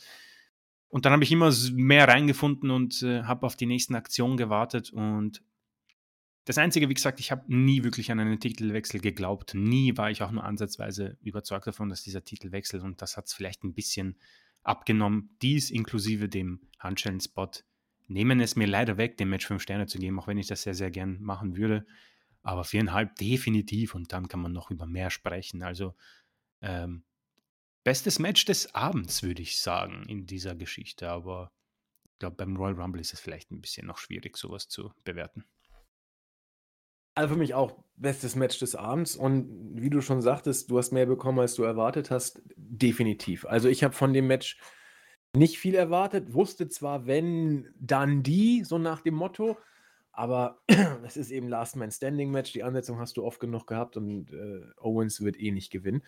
Und 0.88 1.04
dann 1.04 1.12
habe 1.12 1.24
ich 1.24 1.32
immer 1.32 1.52
mehr 1.72 2.08
reingefunden 2.08 2.70
und 2.70 3.02
äh, 3.02 3.22
habe 3.24 3.46
auf 3.46 3.56
die 3.56 3.66
nächsten 3.66 3.94
Aktionen 3.94 4.36
gewartet 4.36 4.90
und 4.90 5.42
das 6.48 6.56
Einzige, 6.56 6.88
wie 6.88 6.94
gesagt, 6.94 7.20
ich 7.20 7.30
habe 7.30 7.44
nie 7.54 7.84
wirklich 7.84 8.10
an 8.10 8.20
einen 8.20 8.40
Titelwechsel 8.40 9.00
geglaubt. 9.00 9.52
Nie 9.52 9.98
war 9.98 10.10
ich 10.10 10.22
auch 10.22 10.30
nur 10.30 10.44
ansatzweise 10.44 11.18
überzeugt 11.20 11.66
davon, 11.66 11.90
dass 11.90 12.02
dieser 12.02 12.24
Titel 12.24 12.52
wechselt 12.52 12.82
und 12.82 13.02
das 13.02 13.18
hat 13.18 13.26
es 13.26 13.34
vielleicht 13.34 13.64
ein 13.64 13.74
bisschen 13.74 14.16
abgenommen. 14.62 15.36
Dies 15.42 15.70
inklusive 15.70 16.30
dem 16.30 16.60
Handschellen-Spot 16.78 17.50
nehmen 18.08 18.40
es 18.40 18.56
mir 18.56 18.66
leider 18.66 18.96
weg, 18.96 19.16
dem 19.16 19.30
Match 19.30 19.46
5 19.46 19.62
Sterne 19.62 19.86
zu 19.86 19.98
geben, 19.98 20.18
auch 20.18 20.26
wenn 20.26 20.38
ich 20.38 20.46
das 20.46 20.62
sehr, 20.62 20.74
sehr 20.74 20.90
gern 20.90 21.20
machen 21.20 21.56
würde. 21.56 21.86
Aber 22.42 22.64
viereinhalb 22.64 23.14
definitiv 23.16 23.94
und 23.94 24.12
dann 24.12 24.28
kann 24.28 24.40
man 24.40 24.52
noch 24.52 24.70
über 24.70 24.86
mehr 24.86 25.10
sprechen. 25.10 25.62
Also 25.62 25.94
ähm, 26.62 27.04
bestes 27.84 28.18
Match 28.18 28.44
des 28.44 28.74
Abends, 28.74 29.22
würde 29.22 29.42
ich 29.42 29.60
sagen, 29.60 30.04
in 30.08 30.26
dieser 30.26 30.54
Geschichte. 30.54 31.08
Aber 31.10 31.52
ich 32.04 32.18
glaube, 32.18 32.36
beim 32.36 32.56
Royal 32.56 32.80
Rumble 32.80 33.00
ist 33.00 33.12
es 33.12 33.20
vielleicht 33.20 33.50
ein 33.50 33.60
bisschen 33.60 33.86
noch 33.86 33.98
schwierig, 33.98 34.36
sowas 34.36 34.68
zu 34.68 34.92
bewerten. 35.04 35.44
Also 37.14 37.34
für 37.34 37.38
mich 37.38 37.52
auch 37.52 37.82
bestes 37.96 38.36
Match 38.36 38.58
des 38.60 38.76
Abends. 38.76 39.16
Und 39.16 39.48
wie 39.74 39.90
du 39.90 40.00
schon 40.00 40.22
sagtest, 40.22 40.70
du 40.70 40.78
hast 40.78 40.92
mehr 40.92 41.06
bekommen, 41.06 41.40
als 41.40 41.54
du 41.54 41.64
erwartet 41.64 42.10
hast. 42.10 42.40
Definitiv. 42.56 43.44
Also 43.44 43.68
ich 43.68 43.82
habe 43.82 43.92
von 43.92 44.12
dem 44.12 44.28
Match 44.28 44.56
nicht 45.38 45.58
viel 45.58 45.74
erwartet, 45.74 46.34
wusste 46.34 46.68
zwar, 46.68 47.06
wenn, 47.06 47.72
dann 47.78 48.22
die, 48.22 48.64
so 48.64 48.78
nach 48.78 49.00
dem 49.00 49.14
Motto, 49.14 49.56
aber 50.18 50.60
es 51.04 51.16
ist 51.16 51.30
eben 51.30 51.48
Last 51.48 51.76
Man 51.76 51.92
Standing 51.92 52.32
Match. 52.32 52.52
Die 52.52 52.64
Ansetzung 52.64 52.98
hast 52.98 53.16
du 53.16 53.24
oft 53.24 53.38
genug 53.38 53.68
gehabt 53.68 53.96
und 53.96 54.32
äh, 54.32 54.62
Owens 54.80 55.20
wird 55.20 55.38
eh 55.38 55.52
nicht 55.52 55.70
gewinnen. 55.70 56.02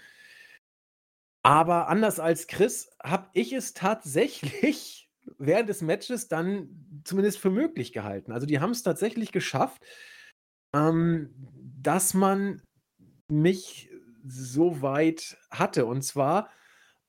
Aber 1.43 1.89
anders 1.89 2.19
als 2.19 2.49
Chris 2.49 2.91
habe 3.01 3.29
ich 3.35 3.53
es 3.53 3.73
tatsächlich 3.73 5.09
während 5.39 5.69
des 5.69 5.81
Matches 5.81 6.27
dann 6.27 7.03
zumindest 7.05 7.39
für 7.39 7.51
möglich 7.51 7.93
gehalten. 7.93 8.33
Also 8.33 8.47
die 8.47 8.59
haben 8.59 8.73
es 8.73 8.83
tatsächlich 8.83 9.31
geschafft, 9.31 9.81
ähm, 10.75 11.31
dass 11.81 12.13
man 12.13 12.63
mich 13.29 13.91
so 14.27 14.83
weit 14.83 15.39
hatte. 15.53 15.87
Und 15.87 16.03
zwar 16.03 16.51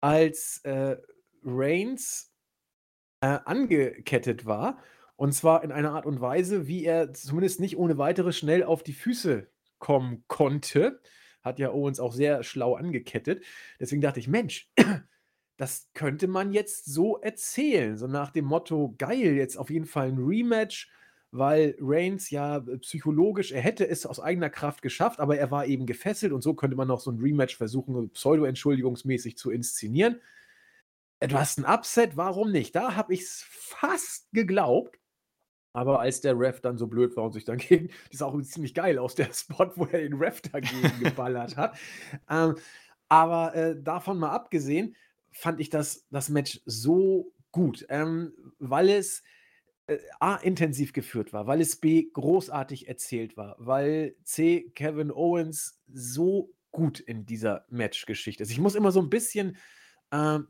als 0.01 0.59
äh, 0.65 0.97
Reigns 1.43 2.31
äh, 3.21 3.39
angekettet 3.45 4.45
war. 4.45 4.79
Und 5.15 5.33
zwar 5.33 5.63
in 5.63 5.71
einer 5.71 5.91
Art 5.91 6.05
und 6.05 6.19
Weise, 6.19 6.67
wie 6.67 6.83
er 6.83 7.13
zumindest 7.13 7.59
nicht 7.59 7.77
ohne 7.77 7.97
weiteres 7.97 8.37
schnell 8.37 8.63
auf 8.63 8.83
die 8.83 8.93
Füße 8.93 9.47
kommen 9.77 10.23
konnte. 10.27 10.99
Hat 11.43 11.59
ja 11.59 11.71
Owens 11.71 11.99
auch 11.99 12.13
sehr 12.13 12.43
schlau 12.43 12.75
angekettet. 12.75 13.43
Deswegen 13.79 14.01
dachte 14.01 14.19
ich, 14.19 14.27
Mensch, 14.27 14.71
das 15.57 15.89
könnte 15.93 16.27
man 16.27 16.53
jetzt 16.53 16.85
so 16.85 17.19
erzählen. 17.19 17.97
So 17.97 18.07
nach 18.07 18.31
dem 18.31 18.45
Motto, 18.45 18.95
geil, 18.97 19.35
jetzt 19.35 19.57
auf 19.57 19.69
jeden 19.69 19.85
Fall 19.85 20.07
ein 20.07 20.17
Rematch, 20.17 20.89
weil 21.31 21.75
Reigns 21.79 22.29
ja 22.31 22.59
psychologisch, 22.81 23.51
er 23.51 23.61
hätte 23.61 23.87
es 23.87 24.05
aus 24.05 24.19
eigener 24.19 24.49
Kraft 24.49 24.81
geschafft, 24.81 25.19
aber 25.19 25.37
er 25.37 25.51
war 25.51 25.65
eben 25.67 25.85
gefesselt 25.85 26.33
und 26.33 26.41
so 26.41 26.55
könnte 26.55 26.75
man 26.75 26.87
noch 26.87 26.99
so 26.99 27.11
ein 27.11 27.19
Rematch 27.19 27.57
versuchen, 27.57 28.09
pseudo-entschuldigungsmäßig 28.09 29.37
zu 29.37 29.51
inszenieren. 29.51 30.19
Äh, 31.21 31.29
du 31.29 31.39
hast 31.39 31.57
ein 31.57 31.65
Upset, 31.65 32.17
warum 32.17 32.51
nicht? 32.51 32.75
Da 32.75 32.95
habe 32.95 33.13
ich 33.13 33.21
es 33.21 33.45
fast 33.47 34.29
geglaubt. 34.33 34.99
Aber 35.73 36.01
als 36.01 36.19
der 36.19 36.37
Ref 36.37 36.59
dann 36.59 36.77
so 36.77 36.87
blöd 36.87 37.15
war 37.15 37.23
und 37.23 37.31
sich 37.31 37.45
dann 37.45 37.57
gegen, 37.59 37.87
das 37.87 38.15
ist 38.15 38.21
auch 38.21 38.39
ziemlich 38.41 38.73
geil 38.73 38.99
aus 38.99 39.15
der 39.15 39.31
Spot, 39.33 39.71
wo 39.77 39.85
er 39.85 40.01
den 40.01 40.15
Ref 40.15 40.41
dagegen 40.41 40.99
geballert 41.01 41.55
hat. 41.55 41.77
Ähm, 42.29 42.55
aber 43.07 43.55
äh, 43.55 43.81
davon 43.81 44.19
mal 44.19 44.31
abgesehen, 44.31 44.95
fand 45.31 45.61
ich 45.61 45.69
das, 45.69 46.05
das 46.09 46.27
Match 46.27 46.61
so 46.65 47.33
gut, 47.51 47.85
ähm, 47.89 48.33
weil 48.59 48.89
es 48.89 49.23
äh, 49.87 49.97
A, 50.19 50.35
intensiv 50.35 50.91
geführt 50.91 51.31
war, 51.31 51.47
weil 51.47 51.61
es 51.61 51.77
B, 51.77 52.09
großartig 52.11 52.89
erzählt 52.89 53.37
war, 53.37 53.55
weil 53.59 54.15
C, 54.23 54.71
Kevin 54.75 55.11
Owens 55.11 55.79
so 55.87 56.53
gut 56.71 56.99
in 56.99 57.25
dieser 57.25 57.65
Matchgeschichte 57.69 58.43
ist. 58.43 58.51
Ich 58.51 58.59
muss 58.59 58.75
immer 58.75 58.91
so 58.91 59.01
ein 59.01 59.09
bisschen 59.09 59.57
ähm, 60.11 60.47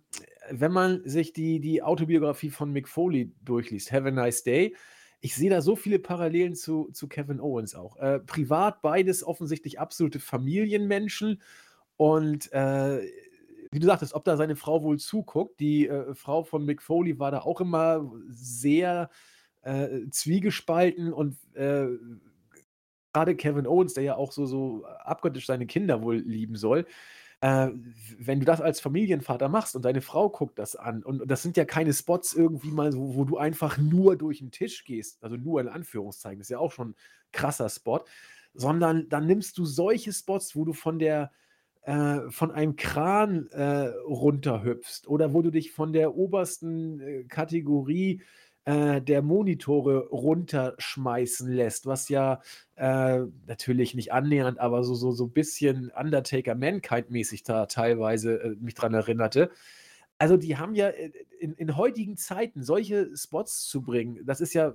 wenn 0.49 0.71
man 0.71 1.01
sich 1.05 1.33
die, 1.33 1.59
die 1.59 1.81
Autobiografie 1.81 2.49
von 2.49 2.71
Mick 2.71 2.87
Foley 2.87 3.33
durchliest, 3.43 3.91
Have 3.91 4.07
a 4.07 4.11
Nice 4.11 4.43
Day, 4.43 4.75
ich 5.21 5.35
sehe 5.35 5.51
da 5.51 5.61
so 5.61 5.75
viele 5.75 5.99
Parallelen 5.99 6.55
zu, 6.55 6.89
zu 6.93 7.07
Kevin 7.07 7.39
Owens 7.39 7.75
auch. 7.75 7.97
Äh, 7.97 8.19
privat 8.19 8.81
beides 8.81 9.23
offensichtlich 9.23 9.79
absolute 9.79 10.19
Familienmenschen 10.19 11.41
und 11.95 12.51
äh, 12.51 13.07
wie 13.71 13.79
du 13.79 13.85
sagtest, 13.85 14.13
ob 14.15 14.25
da 14.25 14.35
seine 14.35 14.55
Frau 14.55 14.83
wohl 14.83 14.99
zuguckt. 14.99 15.59
Die 15.59 15.87
äh, 15.87 16.13
Frau 16.15 16.43
von 16.43 16.65
Mick 16.65 16.81
Foley 16.81 17.19
war 17.19 17.31
da 17.31 17.41
auch 17.41 17.61
immer 17.61 18.11
sehr 18.29 19.09
äh, 19.61 20.09
zwiegespalten 20.09 21.13
und 21.13 21.37
äh, 21.53 21.87
gerade 23.13 23.35
Kevin 23.35 23.67
Owens, 23.67 23.93
der 23.93 24.03
ja 24.03 24.15
auch 24.15 24.31
so, 24.31 24.45
so 24.45 24.85
abgöttisch 24.85 25.45
seine 25.45 25.67
Kinder 25.67 26.01
wohl 26.01 26.17
lieben 26.17 26.55
soll, 26.55 26.85
äh, 27.41 27.69
wenn 28.19 28.39
du 28.39 28.45
das 28.45 28.61
als 28.61 28.79
Familienvater 28.79 29.49
machst 29.49 29.75
und 29.75 29.83
deine 29.83 30.01
Frau 30.01 30.29
guckt 30.29 30.59
das 30.59 30.75
an 30.75 31.03
und, 31.03 31.29
das 31.29 31.41
sind 31.41 31.57
ja 31.57 31.65
keine 31.65 31.91
Spots 31.93 32.33
irgendwie 32.33 32.71
mal, 32.71 32.91
so, 32.91 33.15
wo 33.15 33.25
du 33.25 33.37
einfach 33.37 33.77
nur 33.77 34.15
durch 34.15 34.39
den 34.39 34.51
Tisch 34.51 34.85
gehst, 34.85 35.23
also 35.23 35.35
nur 35.35 35.59
in 35.59 35.67
Anführungszeichen, 35.67 36.39
ist 36.39 36.49
ja 36.49 36.59
auch 36.59 36.71
schon 36.71 36.91
ein 36.91 36.95
krasser 37.31 37.69
Spot, 37.69 38.01
sondern 38.53 39.09
dann 39.09 39.25
nimmst 39.25 39.57
du 39.57 39.65
solche 39.65 40.13
Spots, 40.13 40.55
wo 40.55 40.65
du 40.65 40.73
von 40.73 40.99
der 40.99 41.31
äh, 41.83 42.29
von 42.29 42.51
einem 42.51 42.75
Kran 42.75 43.47
äh, 43.47 43.87
runterhüpfst 44.07 45.07
oder 45.07 45.33
wo 45.33 45.41
du 45.41 45.49
dich 45.49 45.71
von 45.71 45.93
der 45.93 46.15
obersten 46.15 46.99
äh, 46.99 47.23
Kategorie 47.23 48.21
äh, 48.65 49.01
der 49.01 49.21
Monitore 49.21 50.07
runterschmeißen 50.09 51.51
lässt, 51.51 51.85
was 51.85 52.09
ja 52.09 52.41
äh, 52.75 53.21
natürlich 53.47 53.95
nicht 53.95 54.13
annähernd, 54.13 54.59
aber 54.59 54.83
so, 54.83 54.93
so, 54.93 55.11
so 55.11 55.25
ein 55.25 55.31
bisschen 55.31 55.91
Undertaker-Mankind-mäßig 55.95 57.43
da 57.43 57.65
teilweise 57.65 58.41
äh, 58.41 58.55
mich 58.59 58.75
dran 58.75 58.93
erinnerte. 58.93 59.49
Also, 60.19 60.37
die 60.37 60.57
haben 60.57 60.75
ja 60.75 60.89
äh, 60.89 61.11
in, 61.39 61.53
in 61.53 61.75
heutigen 61.75 62.17
Zeiten 62.17 62.63
solche 62.63 63.15
Spots 63.17 63.67
zu 63.67 63.81
bringen, 63.81 64.19
das 64.25 64.41
ist 64.41 64.53
ja 64.53 64.73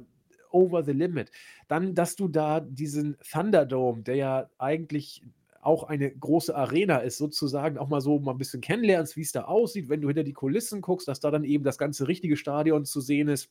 over 0.50 0.82
the 0.82 0.92
limit. 0.92 1.30
Dann, 1.68 1.94
dass 1.94 2.16
du 2.16 2.28
da 2.28 2.60
diesen 2.60 3.16
Thunderdome, 3.30 4.02
der 4.02 4.16
ja 4.16 4.50
eigentlich 4.58 5.22
auch 5.60 5.84
eine 5.84 6.10
große 6.10 6.54
Arena 6.54 6.98
ist, 6.98 7.18
sozusagen 7.18 7.78
auch 7.78 7.88
mal 7.88 8.00
so 8.00 8.18
mal 8.20 8.32
ein 8.32 8.38
bisschen 8.38 8.60
kennenlernst, 8.60 9.16
wie 9.16 9.22
es 9.22 9.32
da 9.32 9.42
aussieht, 9.44 9.88
wenn 9.88 10.00
du 10.00 10.08
hinter 10.08 10.22
die 10.22 10.32
Kulissen 10.32 10.80
guckst, 10.80 11.08
dass 11.08 11.20
da 11.20 11.30
dann 11.30 11.44
eben 11.44 11.64
das 11.64 11.78
ganze 11.78 12.08
richtige 12.08 12.36
Stadion 12.36 12.84
zu 12.84 13.00
sehen 13.00 13.28
ist 13.28 13.50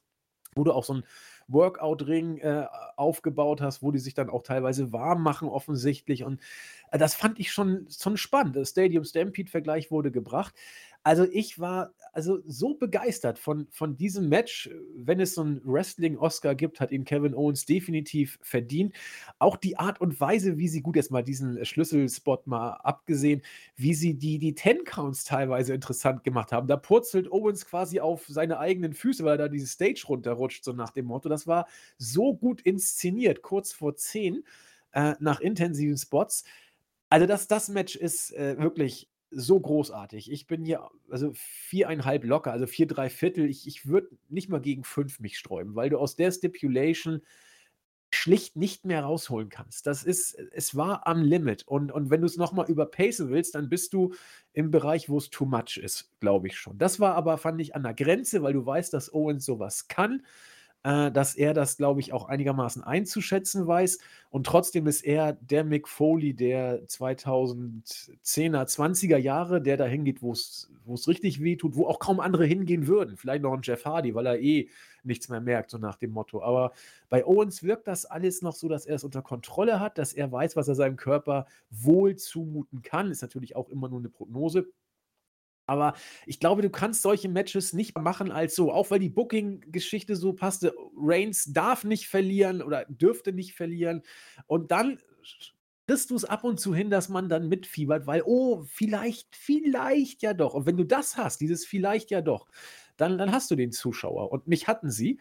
wo 0.56 0.64
du 0.64 0.74
auch 0.74 0.84
so 0.86 0.94
'n 0.94 1.04
Workout-Ring, 1.48 2.38
äh, 2.40 2.66
aufgebaut 2.98 3.62
hast, 3.62 3.84
wo 3.84 3.92
die 3.92 4.00
sich 4.00 4.14
dann 4.16 4.30
auch 4.30 4.44
teilweise 4.44 4.92
warm 4.94 5.22
machen 5.24 5.48
offensichtlich 5.50 6.24
und, 6.24 6.42
äh, 6.92 6.98
das 6.98 7.16
fand 7.16 7.40
ich 7.40 7.52
schon 7.54 7.88
schon 7.90 8.18
spannend. 8.18 8.56
Der 8.56 8.66
Stadium 8.66 9.04
Stampede-Vergleich 9.04 9.92
wurde 9.92 10.12
gebracht. 10.12 10.56
Also, 11.08 11.24
ich 11.32 11.60
war 11.60 11.94
also 12.14 12.40
so 12.48 12.74
begeistert 12.74 13.38
von 13.38 13.68
von 13.70 13.96
diesem 13.96 14.28
Match. 14.28 14.72
Wenn 14.96 15.20
es 15.20 15.36
so 15.36 15.44
'n 15.44 15.62
Wrestling-Oscar 15.64 16.56
gibt, 16.56 16.80
hat 16.80 16.92
ihn 16.92 17.04
Kevin 17.06 17.36
Owens 17.36 17.66
definitiv 17.66 18.40
verdient. 18.42 18.96
Auch 19.38 19.56
die 19.56 19.78
Art 19.78 20.02
und 20.02 20.20
Weise, 20.20 20.58
wie 20.58 20.68
sie 20.68 20.82
gut, 20.82 20.96
jetzt 20.96 21.12
mal 21.12 21.22
diesen 21.22 21.64
Schlüsselspot 21.64 22.48
mal 22.48 22.72
abgesehen, 22.78 23.44
wie 23.76 23.94
sie 23.94 24.16
die 24.16 24.40
die 24.40 24.56
Ten-Counts 24.56 25.26
teilweise 25.26 25.76
interessant 25.76 26.24
gemacht 26.24 26.52
haben. 26.52 26.68
Da 26.68 26.76
purzelt 26.78 27.32
Owens 27.32 27.68
quasi 27.68 28.00
auf 28.00 28.26
seine 28.28 28.58
eigenen 28.58 28.94
Füße, 28.96 29.24
weil 29.24 29.34
er 29.36 29.38
da 29.38 29.48
diese 29.48 29.68
Stage 29.68 30.06
runterrutscht, 30.08 30.64
so 30.64 30.74
nach 30.74 30.90
dem 30.90 31.06
Motto. 31.06 31.30
Das 31.30 31.46
war 31.46 31.68
so 32.00 32.34
gut 32.36 32.62
inszeniert, 32.62 33.44
kurz 33.44 33.74
vor 33.74 33.96
10, 33.96 34.44
äh, 34.94 35.14
nach 35.20 35.40
intensiven 35.40 35.98
Spots. 35.98 36.46
Also, 37.10 37.28
das 37.28 37.48
das 37.48 37.70
Match 37.70 37.96
ist, 37.96 38.34
äh, 38.34 38.58
wirklich 38.58 39.08
so 39.32 39.60
großartig. 39.60 40.32
Ich 40.32 40.48
bin 40.48 40.64
hier, 40.64 40.88
also 41.10 41.30
4,5 41.30 42.26
locker, 42.26 42.52
also 42.52 42.68
4, 42.68 42.88
3 42.88 43.10
Viertel. 43.10 43.50
Ich, 43.50 43.68
ich 43.68 43.86
würde 43.88 44.10
nicht 44.30 44.50
mal 44.50 44.62
gegen 44.62 44.84
5 44.84 45.20
mich 45.20 45.38
sträuben, 45.38 45.76
weil 45.76 45.90
du 45.90 45.98
aus 45.98 46.16
der 46.16 46.32
Stipulation 46.32 47.22
schlicht 48.12 48.56
nicht 48.56 48.86
mehr 48.86 49.04
rausholen 49.04 49.50
kannst. 49.50 49.88
Das 49.88 50.04
ist, 50.04 50.36
es 50.36 50.76
war 50.76 51.06
am 51.06 51.22
Limit. 51.22 51.68
Und, 51.68 51.92
und 51.92 52.10
wenn 52.10 52.22
du 52.22 52.28
es 52.28 52.38
nochmal 52.38 52.70
überpacen 52.70 53.30
willst, 53.30 53.56
dann 53.56 53.68
bist 53.68 53.94
du 53.94 54.14
im 54.54 54.72
Bereich, 54.72 55.10
wo 55.10 55.18
es 55.18 55.30
too 55.30 55.46
much 55.46 55.78
ist, 55.78 56.12
glaube 56.22 56.48
ich 56.48 56.58
schon. 56.58 56.78
Das 56.78 57.00
war 57.00 57.16
aber, 57.16 57.38
fand 57.38 57.60
ich, 57.60 57.76
an 57.76 57.84
der 57.84 57.94
Grenze, 57.94 58.42
weil 58.42 58.54
du 58.54 58.66
weißt, 58.66 58.94
dass 58.94 59.14
Owens 59.14 59.46
sowas 59.46 59.90
kann. 59.90 60.24
Äh, 60.86 61.12
dass 61.12 61.34
er 61.34 61.56
das, 61.56 61.78
glaube 61.78 62.00
ich, 62.00 62.14
auch 62.14 62.26
einigermaßen 62.30 62.84
einzuschätzen 62.84 63.66
weiß. 63.66 63.98
Und 64.30 64.46
trotzdem 64.46 64.86
ist 64.86 65.02
er 65.02 65.34
der 65.34 65.64
Mick 65.64 65.88
Foley 65.88 66.36
der 66.36 66.86
2010er, 66.88 67.82
20er 68.24 69.18
Jahre, 69.18 69.64
der 69.64 69.78
da 69.78 69.86
hingeht, 69.86 70.22
wo 70.22 70.32
es 70.32 70.70
richtig 71.08 71.42
wehtut, 71.42 71.76
wo 71.76 71.88
auch 71.88 71.98
kaum 71.98 72.20
andere 72.20 72.46
hingehen 72.46 72.86
würden. 72.86 73.18
Vielleicht 73.18 73.42
noch 73.42 73.54
ein 73.54 73.62
Jeff 73.64 73.84
Hardy, 73.84 74.14
weil 74.14 74.28
er 74.28 74.40
eh 74.40 74.70
nichts 75.04 75.28
mehr 75.28 75.42
merkt, 75.42 75.72
so 75.72 75.80
nach 75.80 75.96
dem 75.96 76.12
Motto. 76.12 76.44
Aber 76.44 76.72
bei 77.10 77.26
Owens 77.26 77.64
wirkt 77.64 77.88
das 77.88 78.06
alles 78.06 78.44
noch 78.44 78.54
so, 78.54 78.70
dass 78.70 78.86
er 78.86 78.96
es 78.96 79.04
unter 79.04 79.24
Kontrolle 79.24 79.80
hat, 79.80 79.98
dass 79.98 80.14
er 80.14 80.32
weiß, 80.32 80.56
was 80.56 80.68
er 80.68 80.76
seinem 80.76 80.98
Körper 80.98 81.48
wohl 81.72 82.16
zumuten 82.16 82.84
kann. 82.84 83.10
Ist 83.10 83.24
natürlich 83.24 83.56
auch 83.56 83.70
immer 83.70 83.90
nur 83.90 84.00
eine 84.00 84.10
Prognose. 84.10 84.68
Aber 85.68 85.94
ich 86.26 86.40
glaube, 86.40 86.62
du 86.62 86.70
kannst 86.70 87.02
solche 87.02 87.30
Matches 87.30 87.74
nicht 87.74 87.98
machen 87.98 88.32
als 88.32 88.56
so, 88.56 88.72
auch 88.72 88.92
weil 88.92 89.00
die 89.00 89.10
Booking-Geschichte 89.10 90.16
so 90.16 90.34
passte. 90.34 90.74
Reigns 90.98 91.46
darf 91.46 91.84
nicht 91.84 92.08
verlieren 92.08 92.62
oder 92.62 92.86
dürfte 92.86 93.34
nicht 93.34 93.54
verlieren. 93.54 94.04
Und 94.48 94.72
dann 94.72 95.00
kriegst 95.88 96.10
du 96.10 96.16
es 96.16 96.26
ab 96.26 96.44
und 96.44 96.60
zu 96.60 96.74
hin, 96.74 96.90
dass 96.90 97.10
man 97.10 97.30
dann 97.30 97.48
mitfiebert, 97.48 98.08
weil, 98.08 98.24
oh, 98.26 98.64
vielleicht, 98.68 99.36
vielleicht 99.36 100.22
ja 100.22 100.34
doch. 100.34 100.54
Und 100.54 100.66
wenn 100.66 100.78
du 100.78 100.84
das 100.84 101.18
hast, 101.18 101.42
dieses 101.42 101.66
vielleicht 101.66 102.12
ja 102.12 102.22
doch, 102.22 102.48
dann, 102.98 103.18
dann 103.18 103.32
hast 103.32 103.52
du 103.52 103.56
den 103.56 103.72
Zuschauer. 103.72 104.32
Und 104.32 104.48
mich 104.48 104.68
hatten 104.68 104.90
sie. 104.90 105.20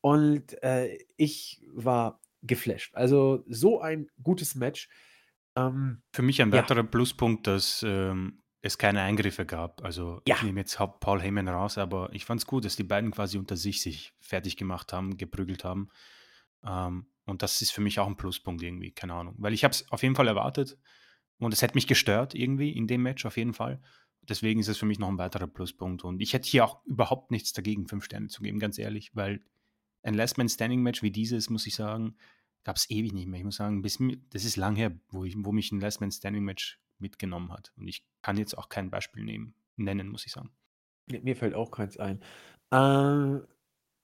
Und 0.00 0.62
äh, 0.62 0.98
ich 1.16 1.62
war 1.72 2.20
geflasht. 2.42 2.94
Also 2.94 3.42
so 3.48 3.80
ein 3.80 4.08
gutes 4.22 4.54
Match. 4.54 4.88
Ähm, 5.56 6.02
Für 6.12 6.22
mich 6.22 6.42
ein 6.42 6.52
weiterer 6.52 6.82
ja. 6.82 6.82
Pluspunkt, 6.82 7.46
dass 7.46 7.84
ähm, 7.86 8.42
es 8.64 8.78
keine 8.78 9.02
Eingriffe 9.02 9.44
gab. 9.44 9.84
Also 9.84 10.22
ja. 10.26 10.36
ich 10.36 10.42
nehme 10.42 10.60
jetzt 10.60 10.78
Paul 11.00 11.20
Heyman 11.20 11.48
raus, 11.48 11.76
aber 11.76 12.08
ich 12.14 12.24
fand 12.24 12.40
es 12.40 12.46
gut, 12.46 12.64
dass 12.64 12.76
die 12.76 12.82
beiden 12.82 13.10
quasi 13.10 13.36
unter 13.36 13.56
sich 13.56 13.82
sich 13.82 14.14
fertig 14.20 14.56
gemacht 14.56 14.94
haben, 14.94 15.18
geprügelt 15.18 15.64
haben. 15.64 15.90
Ähm, 16.64 17.06
und 17.26 17.42
das 17.42 17.60
ist 17.60 17.72
für 17.72 17.82
mich 17.82 18.00
auch 18.00 18.06
ein 18.06 18.16
Pluspunkt 18.16 18.62
irgendwie, 18.62 18.90
keine 18.90 19.12
Ahnung. 19.12 19.34
Weil 19.36 19.52
ich 19.52 19.64
habe 19.64 19.72
es 19.72 19.90
auf 19.92 20.02
jeden 20.02 20.14
Fall 20.14 20.28
erwartet 20.28 20.78
und 21.38 21.52
es 21.52 21.60
hätte 21.60 21.74
mich 21.74 21.86
gestört 21.86 22.34
irgendwie 22.34 22.70
in 22.70 22.86
dem 22.86 23.02
Match 23.02 23.26
auf 23.26 23.36
jeden 23.36 23.52
Fall. 23.52 23.82
Deswegen 24.22 24.60
ist 24.60 24.68
es 24.68 24.78
für 24.78 24.86
mich 24.86 24.98
noch 24.98 25.08
ein 25.08 25.18
weiterer 25.18 25.46
Pluspunkt. 25.46 26.02
Und 26.02 26.22
ich 26.22 26.32
hätte 26.32 26.48
hier 26.48 26.64
auch 26.64 26.82
überhaupt 26.86 27.30
nichts 27.30 27.52
dagegen, 27.52 27.86
fünf 27.86 28.06
Sterne 28.06 28.28
zu 28.28 28.42
geben, 28.42 28.58
ganz 28.60 28.78
ehrlich, 28.78 29.14
weil 29.14 29.44
ein 30.02 30.14
Last 30.14 30.38
Man 30.38 30.48
Standing 30.48 30.80
Match 30.80 31.02
wie 31.02 31.10
dieses, 31.10 31.50
muss 31.50 31.66
ich 31.66 31.74
sagen, 31.74 32.16
gab 32.62 32.76
es 32.76 32.88
ewig 32.88 33.12
nicht 33.12 33.26
mehr. 33.26 33.38
Ich 33.38 33.44
muss 33.44 33.56
sagen, 33.56 33.82
bis, 33.82 33.98
das 34.30 34.46
ist 34.46 34.56
lang 34.56 34.74
her, 34.74 34.98
wo, 35.10 35.24
ich, 35.24 35.34
wo 35.36 35.52
mich 35.52 35.70
ein 35.70 35.80
Last 35.80 36.00
Man 36.00 36.10
Standing 36.10 36.44
Match 36.44 36.80
mitgenommen 37.04 37.52
hat. 37.52 37.72
Und 37.76 37.86
ich 37.86 38.04
kann 38.22 38.36
jetzt 38.38 38.56
auch 38.56 38.68
kein 38.68 38.90
Beispiel 38.90 39.22
nehmen, 39.22 39.54
nennen, 39.76 40.08
muss 40.08 40.26
ich 40.26 40.32
sagen. 40.32 40.50
Mir 41.06 41.36
fällt 41.36 41.54
auch 41.54 41.70
keins 41.70 41.98
ein. 41.98 42.20
Äh, 42.72 43.40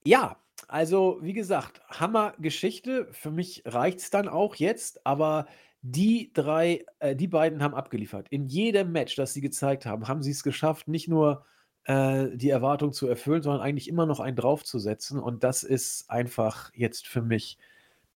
ja, 0.05 0.36
also 0.68 1.18
wie 1.22 1.32
gesagt, 1.32 1.80
Hammer-Geschichte. 1.88 3.09
Für 3.12 3.30
mich 3.30 3.62
reicht 3.64 4.01
es 4.01 4.11
dann 4.11 4.28
auch 4.28 4.55
jetzt, 4.57 5.07
aber 5.07 5.46
die 5.82 6.30
drei, 6.34 6.84
äh, 6.98 7.16
die 7.16 7.28
beiden 7.28 7.62
haben 7.62 7.74
abgeliefert. 7.74 8.28
In 8.28 8.46
jedem 8.46 8.92
Match, 8.92 9.16
das 9.16 9.32
sie 9.32 9.40
gezeigt 9.40 9.86
haben, 9.86 10.09
haben 10.09 10.22
sie 10.22 10.32
es 10.32 10.42
geschafft, 10.42 10.88
nicht 10.88 11.09
nur 11.09 11.46
äh, 11.84 12.28
die 12.36 12.51
Erwartung 12.51 12.92
zu 12.92 13.09
erfüllen, 13.09 13.42
sondern 13.42 13.62
eigentlich 13.62 13.88
immer 13.88 14.05
noch 14.05 14.20
einen 14.20 14.36
draufzusetzen. 14.36 15.18
Und 15.18 15.42
das 15.42 15.62
ist 15.62 16.11
einfach 16.11 16.70
jetzt 16.74 17.09
für 17.09 17.22
mich 17.22 17.57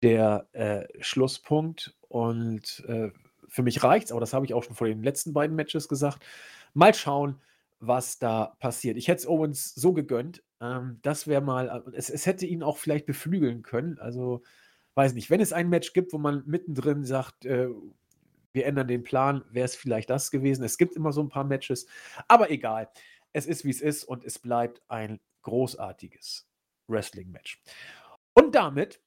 der 0.02 0.48
äh, 0.52 0.86
Schlusspunkt. 1.02 1.96
Und 2.10 2.84
äh, 2.88 3.12
für 3.54 3.62
mich 3.62 3.84
reicht's, 3.84 4.12
aber 4.12 4.20
das 4.20 4.34
habe 4.34 4.45
ich 4.45 4.54
auch 4.56 4.64
schon 4.64 4.76
vor 4.76 4.88
den 4.88 5.04
letzten 5.04 5.32
beiden 5.32 5.56
Matches 5.56 5.88
gesagt. 5.88 6.26
Mal 6.74 6.95
schauen, 6.95 7.39
was 7.80 8.18
da 8.18 8.56
passiert. 8.60 8.97
Ich 8.97 9.08
hätte 9.08 9.20
es 9.20 9.28
Owens 9.28 9.76
so 9.76 9.93
gegönnt. 9.93 10.43
Ähm, 10.60 10.97
das 11.04 11.28
wäre 11.28 11.41
mal, 11.41 11.84
äh, 11.86 11.91
es, 11.95 12.10
es 12.10 12.26
hätte 12.26 12.47
ihn 12.47 12.64
auch 12.64 12.78
vielleicht 12.78 13.06
beflügeln 13.06 13.62
können. 13.62 13.99
Also, 13.99 14.41
weiß 14.95 15.14
nicht, 15.14 15.30
wenn 15.30 15.39
es 15.39 15.54
ein 15.54 15.70
Match 15.70 15.93
gibt, 15.93 16.14
wo 16.14 16.18
man 16.18 16.41
mittendrin 16.47 17.06
sagt, 17.06 17.45
äh, 17.45 17.68
wir 18.54 18.66
ändern 18.66 18.88
den 18.88 19.04
Plan, 19.04 19.43
wäre 19.51 19.66
es 19.66 19.76
vielleicht 19.76 20.10
das 20.10 20.32
gewesen. 20.32 20.64
Es 20.64 20.80
gibt 20.80 20.95
immer 20.95 21.12
so 21.12 21.22
ein 21.22 21.30
paar 21.30 21.43
Matches, 21.43 21.86
aber 22.28 22.49
egal. 22.49 22.89
Es 23.34 23.45
ist, 23.45 23.66
wie 23.66 23.72
es 23.72 23.82
ist 23.82 24.04
und 24.04 24.24
es 24.24 24.39
bleibt 24.39 24.82
ein 24.88 25.20
großartiges 25.43 26.47
Wrestling-Match. 26.88 27.62
Und 28.34 28.56
damit 28.56 28.99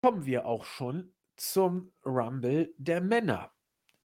kommen 0.00 0.26
wir 0.26 0.46
auch 0.46 0.64
schon 0.64 1.12
zum 1.36 1.92
Rumble 2.04 2.74
der 2.78 3.00
Männer. 3.00 3.52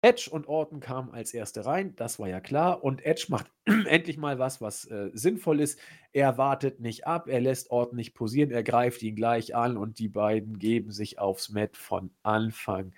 Edge 0.00 0.28
und 0.30 0.46
Orton 0.46 0.78
kamen 0.78 1.10
als 1.10 1.34
Erste 1.34 1.66
rein, 1.66 1.96
das 1.96 2.20
war 2.20 2.28
ja 2.28 2.40
klar. 2.40 2.84
Und 2.84 3.04
Edge 3.04 3.26
macht 3.28 3.50
endlich 3.66 4.16
mal 4.16 4.38
was, 4.38 4.60
was 4.60 4.84
äh, 4.84 5.10
sinnvoll 5.12 5.60
ist. 5.60 5.80
Er 6.12 6.38
wartet 6.38 6.80
nicht 6.80 7.06
ab, 7.06 7.28
er 7.28 7.40
lässt 7.40 7.70
Orton 7.70 7.96
nicht 7.96 8.14
posieren, 8.14 8.50
er 8.50 8.62
greift 8.62 9.02
ihn 9.02 9.16
gleich 9.16 9.56
an 9.56 9.76
und 9.76 9.98
die 9.98 10.08
beiden 10.08 10.58
geben 10.58 10.92
sich 10.92 11.18
aufs 11.18 11.48
Mat 11.48 11.76
von 11.76 12.10
Anfang 12.22 12.92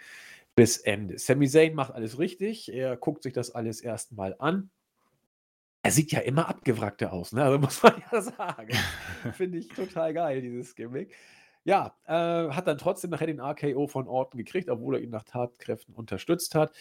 bis 0.55 0.77
Ende. 0.77 1.19
Sami 1.19 1.49
Zayn 1.49 1.75
macht 1.75 1.95
alles 1.95 2.19
richtig, 2.19 2.73
er 2.73 2.97
guckt 2.97 3.23
sich 3.23 3.33
das 3.33 3.51
alles 3.55 3.81
erstmal 3.81 4.37
an. 4.39 4.71
Er 5.83 5.93
sieht 5.93 6.13
ja 6.13 6.21
immer 6.21 6.49
abgewrackter 6.49 7.13
aus, 7.15 7.33
ne? 7.33 7.43
Also 7.43 7.59
muss 7.61 7.83
man 7.83 8.03
ja 8.13 8.21
sagen. 8.21 8.77
Finde 9.33 9.59
ich 9.59 9.69
total 9.69 10.13
geil, 10.13 10.43
dieses 10.43 10.75
Gimmick. 10.75 11.15
Ja, 11.71 11.95
äh, 12.09 12.51
hat 12.53 12.67
dann 12.67 12.79
trotzdem 12.79 13.11
nachher 13.11 13.29
den 13.29 13.39
RKO 13.39 13.87
von 13.87 14.09
Orton 14.09 14.39
gekriegt, 14.39 14.69
obwohl 14.69 14.97
er 14.97 15.03
ihn 15.03 15.11
nach 15.11 15.23
Tatkräften 15.23 15.95
unterstützt 15.95 16.57
hat. 16.57 16.73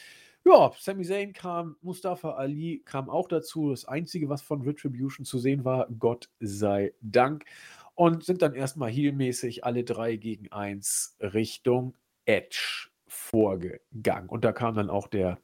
Ja, 0.43 0.71
Sami 0.79 1.03
Zayn 1.05 1.31
kam, 1.31 1.75
Mustafa 1.83 2.31
Ali 2.31 2.81
kam 2.85 3.07
auch 3.07 3.27
dazu. 3.27 3.69
Das 3.69 3.85
Einzige, 3.85 4.29
was 4.29 4.41
von 4.41 4.63
Retribution 4.63 5.27
zu 5.27 5.37
sehen 5.37 5.63
war, 5.63 5.87
Gott 5.99 6.31
sei 6.39 6.95
Dank. 7.01 7.45
Und 7.93 8.23
sind 8.23 8.41
dann 8.41 8.55
erstmal 8.55 8.89
heelmäßig 8.89 9.63
alle 9.63 9.83
drei 9.83 10.15
gegen 10.15 10.51
eins 10.51 11.15
Richtung 11.19 11.95
Edge 12.25 12.89
vorgegangen. 13.07 14.27
Und 14.27 14.43
da 14.43 14.53
kam 14.53 14.73
dann 14.73 14.89
auch 14.89 15.07
der 15.07 15.37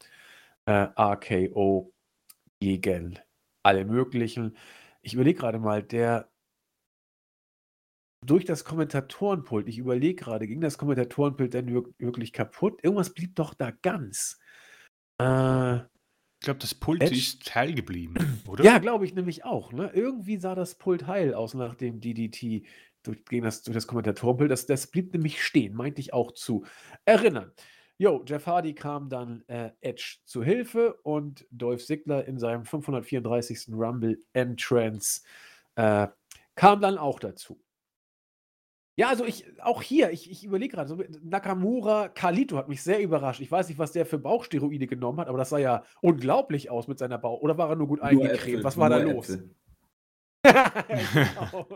äh, 0.65 0.87
RKO 0.97 1.93
gegen 2.59 3.19
alle 3.61 3.85
möglichen. 3.85 4.57
Ich 5.03 5.13
überlege 5.13 5.37
gerade 5.37 5.59
mal, 5.59 5.83
der 5.83 6.31
durch 8.25 8.45
das 8.45 8.63
Kommentatorenpult, 8.63 9.67
ich 9.67 9.77
überlege 9.77 10.23
gerade, 10.23 10.47
ging 10.47 10.61
das 10.61 10.77
Kommentatorenpult 10.77 11.53
denn 11.53 11.73
wirklich 11.97 12.33
kaputt? 12.33 12.79
Irgendwas 12.83 13.13
blieb 13.13 13.35
doch 13.35 13.53
da 13.53 13.71
ganz. 13.71 14.39
Äh, 15.19 15.77
ich 15.77 16.41
glaube, 16.41 16.59
das 16.59 16.75
Pult 16.75 17.01
Edge? 17.01 17.15
ist 17.15 17.55
heil 17.55 17.73
geblieben, 17.73 18.15
oder? 18.47 18.63
Ja, 18.63 18.77
glaube 18.79 19.05
ich 19.05 19.15
nämlich 19.15 19.45
auch. 19.45 19.71
Ne? 19.71 19.91
Irgendwie 19.93 20.37
sah 20.37 20.55
das 20.55 20.75
Pult 20.75 21.07
heil 21.07 21.33
aus 21.33 21.53
nach 21.53 21.75
dem 21.75 22.01
DDT 22.01 22.65
durch, 23.03 23.23
das, 23.41 23.63
durch 23.63 23.75
das 23.75 23.87
Kommentatorenpult. 23.87 24.51
Das, 24.51 24.65
das 24.65 24.87
blieb 24.87 25.13
nämlich 25.13 25.43
stehen, 25.43 25.75
meinte 25.75 26.01
ich 26.01 26.13
auch 26.13 26.31
zu 26.33 26.65
erinnern. 27.05 27.51
Jo, 27.97 28.25
Jeff 28.27 28.45
Hardy 28.45 28.75
kam 28.75 29.07
dann 29.07 29.43
äh, 29.47 29.71
Edge 29.79 30.17
zu 30.25 30.43
Hilfe 30.43 30.95
und 31.03 31.47
Dolph 31.49 31.85
Ziggler 31.85 32.25
in 32.25 32.37
seinem 32.37 32.65
534. 32.65 33.69
Rumble 33.69 34.19
Entrance 34.33 35.21
äh, 35.75 36.07
kam 36.55 36.81
dann 36.81 36.97
auch 36.97 37.19
dazu. 37.19 37.64
Ja, 38.97 39.09
also 39.09 39.25
ich 39.25 39.45
auch 39.61 39.81
hier, 39.81 40.11
ich 40.11 40.31
ich 40.31 40.45
überlege 40.45 40.75
gerade, 40.75 40.87
so 40.87 40.97
Nakamura 41.21 42.07
Kalito 42.07 42.55
hat 42.55 42.69
mich 42.69 42.81
sehr 42.81 43.01
überrascht. 43.01 43.41
Ich 43.41 43.51
weiß 43.51 43.67
nicht, 43.67 43.77
was 43.77 43.91
der 43.91 44.05
für 44.05 44.17
Bauchsteroide 44.17 44.87
genommen 44.87 45.19
hat, 45.19 45.27
aber 45.27 45.37
das 45.37 45.49
sah 45.49 45.57
ja 45.57 45.83
unglaublich 46.01 46.69
aus 46.69 46.87
mit 46.87 46.97
seiner 46.97 47.17
Bauch 47.17 47.41
oder 47.41 47.57
war 47.57 47.69
er 47.69 47.75
nur 47.75 47.87
gut 47.87 47.99
Nur 47.99 48.07
eingecremt? 48.07 48.63
Was 48.63 48.77
war 48.77 48.89
da 48.89 48.97
los? 48.97 49.37
Genau. 50.43 51.67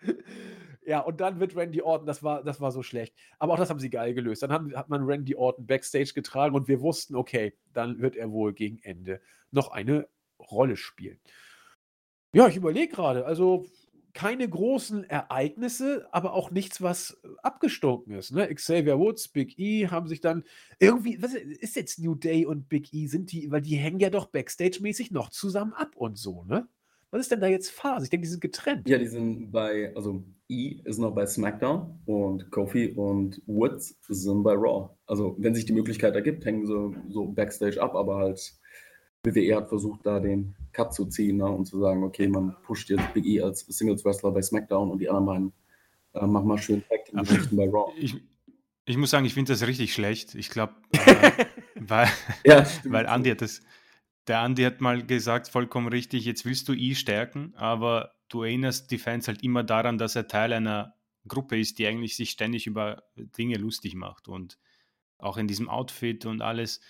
Ja, 0.86 1.00
und 1.00 1.20
dann 1.20 1.40
wird 1.40 1.56
Randy 1.56 1.82
Orton, 1.82 2.06
das 2.06 2.22
war 2.22 2.44
das 2.44 2.60
war 2.60 2.70
so 2.70 2.80
schlecht. 2.84 3.12
Aber 3.40 3.54
auch 3.54 3.58
das 3.58 3.70
haben 3.70 3.80
sie 3.80 3.90
geil 3.90 4.14
gelöst. 4.14 4.44
Dann 4.44 4.52
haben 4.52 4.74
hat 4.76 4.88
man 4.88 5.02
Randy 5.02 5.34
Orton 5.34 5.66
backstage 5.66 6.12
getragen 6.14 6.54
und 6.54 6.68
wir 6.68 6.80
wussten, 6.80 7.16
okay, 7.16 7.54
dann 7.72 8.00
wird 8.00 8.14
er 8.14 8.30
wohl 8.30 8.52
gegen 8.52 8.78
Ende 8.78 9.20
noch 9.50 9.72
eine 9.72 10.08
Rolle 10.38 10.76
spielen. 10.76 11.18
Ja, 12.32 12.46
ich 12.46 12.56
überlege 12.56 12.94
gerade, 12.94 13.26
also 13.26 13.66
keine 14.16 14.48
großen 14.48 15.04
Ereignisse, 15.04 16.08
aber 16.10 16.32
auch 16.32 16.50
nichts, 16.50 16.80
was 16.80 17.20
äh, 17.22 17.28
abgestunken 17.42 18.14
ist. 18.14 18.32
Ne? 18.32 18.52
Xavier 18.52 18.98
Woods, 18.98 19.28
Big 19.28 19.58
E 19.58 19.88
haben 19.88 20.08
sich 20.08 20.22
dann 20.22 20.42
irgendwie, 20.78 21.22
was 21.22 21.34
ist 21.34 21.76
jetzt 21.76 21.98
New 21.98 22.14
Day 22.14 22.46
und 22.46 22.70
Big 22.70 22.94
E? 22.94 23.08
Sind 23.08 23.30
die, 23.30 23.50
weil 23.50 23.60
die 23.60 23.76
hängen 23.76 24.00
ja 24.00 24.08
doch 24.08 24.26
Backstage-mäßig 24.26 25.10
noch 25.10 25.28
zusammen 25.28 25.74
ab 25.74 25.94
und 25.96 26.16
so, 26.16 26.44
ne? 26.44 26.66
Was 27.10 27.20
ist 27.20 27.30
denn 27.30 27.40
da 27.40 27.46
jetzt 27.46 27.70
Phase? 27.70 28.04
Ich 28.04 28.10
denke, 28.10 28.24
die 28.24 28.30
sind 28.30 28.40
getrennt. 28.40 28.88
Ja, 28.88 28.98
die 28.98 29.06
sind 29.06 29.52
bei, 29.52 29.94
also 29.94 30.24
E 30.48 30.80
ist 30.84 30.98
noch 30.98 31.14
bei 31.14 31.26
SmackDown 31.26 32.00
und 32.06 32.50
Kofi 32.50 32.92
und 32.92 33.42
Woods 33.46 33.98
sind 34.08 34.42
bei 34.42 34.54
Raw. 34.54 34.90
Also, 35.06 35.36
wenn 35.38 35.54
sich 35.54 35.66
die 35.66 35.72
Möglichkeit 35.72 36.14
ergibt, 36.14 36.44
hängen 36.44 36.66
sie 36.66 37.12
so 37.12 37.26
Backstage 37.26 37.80
ab, 37.80 37.94
aber 37.94 38.16
halt 38.16 38.54
WWE 39.26 39.56
hat 39.56 39.68
versucht, 39.68 40.04
da 40.04 40.20
den 40.20 40.54
Cut 40.72 40.94
zu 40.94 41.06
ziehen 41.06 41.38
ne, 41.38 41.46
und 41.46 41.66
zu 41.66 41.80
sagen, 41.80 42.04
okay, 42.04 42.28
man 42.28 42.56
pusht 42.62 42.88
jetzt 42.90 43.12
Big 43.12 43.26
E 43.26 43.42
als 43.42 43.60
Singles-Wrestler 43.60 44.30
bei 44.30 44.42
SmackDown 44.42 44.90
und 44.90 44.98
die 44.98 45.08
anderen 45.08 45.26
beiden 45.26 45.52
äh, 46.14 46.26
machen 46.26 46.48
mal 46.48 46.58
schön 46.58 46.82
Tag-Team-Geschichten 46.88 47.56
bei 47.56 47.68
Raw. 47.68 47.92
Ich, 47.98 48.16
ich 48.84 48.96
muss 48.96 49.10
sagen, 49.10 49.26
ich 49.26 49.34
finde 49.34 49.52
das 49.52 49.66
richtig 49.66 49.92
schlecht. 49.92 50.34
Ich 50.34 50.50
glaube, 50.50 50.74
äh, 50.92 51.44
weil, 51.74 52.08
ja, 52.44 52.66
weil 52.84 53.06
Andy 53.06 53.30
hat 53.30 53.42
das, 53.42 53.60
der 54.28 54.42
Andy 54.44 54.62
hat 54.62 54.80
mal 54.80 55.04
gesagt, 55.04 55.48
vollkommen 55.48 55.88
richtig, 55.88 56.24
jetzt 56.24 56.44
willst 56.44 56.68
du 56.68 56.72
E 56.72 56.94
stärken, 56.94 57.54
aber 57.56 58.12
du 58.28 58.42
erinnerst 58.42 58.90
die 58.90 58.98
Fans 58.98 59.28
halt 59.28 59.42
immer 59.42 59.62
daran, 59.62 59.98
dass 59.98 60.16
er 60.16 60.28
Teil 60.28 60.52
einer 60.52 60.94
Gruppe 61.28 61.58
ist, 61.58 61.78
die 61.78 61.86
eigentlich 61.86 62.16
sich 62.16 62.30
ständig 62.30 62.66
über 62.66 63.02
Dinge 63.16 63.56
lustig 63.56 63.94
macht 63.94 64.28
und 64.28 64.58
auch 65.18 65.36
in 65.36 65.48
diesem 65.48 65.68
Outfit 65.68 66.26
und 66.26 66.42
alles. 66.42 66.80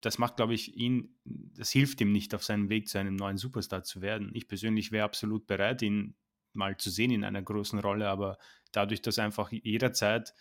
Das 0.00 0.18
macht, 0.18 0.36
glaube 0.36 0.54
ich, 0.54 0.76
ihn, 0.76 1.16
das 1.24 1.70
hilft 1.70 2.00
ihm 2.00 2.12
nicht 2.12 2.34
auf 2.34 2.44
seinem 2.44 2.68
Weg 2.68 2.88
zu 2.88 2.98
einem 2.98 3.16
neuen 3.16 3.38
Superstar 3.38 3.82
zu 3.82 4.02
werden. 4.02 4.30
Ich 4.34 4.46
persönlich 4.46 4.92
wäre 4.92 5.04
absolut 5.04 5.46
bereit, 5.46 5.82
ihn 5.82 6.14
mal 6.52 6.76
zu 6.76 6.90
sehen 6.90 7.10
in 7.10 7.24
einer 7.24 7.42
großen 7.42 7.78
Rolle, 7.78 8.08
aber 8.08 8.38
dadurch, 8.72 9.02
dass 9.02 9.18
einfach 9.18 9.50
jederzeit 9.52 10.34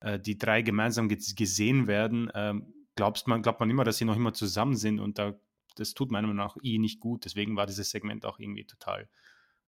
äh, 0.00 0.18
die 0.18 0.38
drei 0.38 0.62
gemeinsam 0.62 1.08
gesehen 1.08 1.86
werden, 1.86 2.30
ähm, 2.34 2.72
glaubst 2.94 3.28
man, 3.28 3.42
glaubt 3.42 3.60
man 3.60 3.70
immer, 3.70 3.84
dass 3.84 3.98
sie 3.98 4.04
noch 4.04 4.16
immer 4.16 4.32
zusammen 4.32 4.76
sind 4.76 5.00
und 5.00 5.18
da, 5.18 5.38
das 5.76 5.94
tut 5.94 6.10
meiner 6.10 6.26
Meinung 6.26 6.44
nach 6.44 6.56
eh 6.62 6.78
nicht 6.78 7.00
gut. 7.00 7.24
Deswegen 7.24 7.56
war 7.56 7.66
dieses 7.66 7.90
Segment 7.90 8.24
auch 8.24 8.38
irgendwie 8.38 8.64
total 8.64 9.08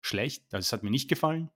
schlecht. 0.01 0.45
Also 0.55 0.67
es 0.67 0.73
hat 0.73 0.83
mir 0.83 0.91
nicht 0.91 1.09
gefallen. 1.09 1.51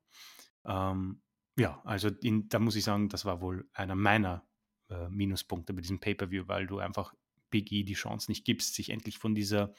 Ähm, 0.65 1.23
ja, 1.57 1.81
also 1.85 2.09
in, 2.09 2.49
da 2.49 2.59
muss 2.59 2.77
ich 2.77 2.85
sagen, 2.85 3.09
das 3.09 3.25
war 3.25 3.41
wohl 3.41 3.69
einer 3.73 3.95
meiner 3.95 4.45
äh, 4.91 5.09
Minuspunkte 5.09 5.73
bei 5.75 5.81
diesem 5.81 6.01
Pay-Per-View, 6.01 6.45
weil 6.49 6.67
du 6.67 6.79
einfach 6.79 7.15
Big 7.53 7.71
E 7.71 7.85
die 7.85 7.95
Chance 7.95 8.29
nicht 8.29 8.45
gibst, 8.45 8.75
sich 8.75 8.91
endlich 8.91 9.19
von 9.19 9.37
dieser 9.37 9.73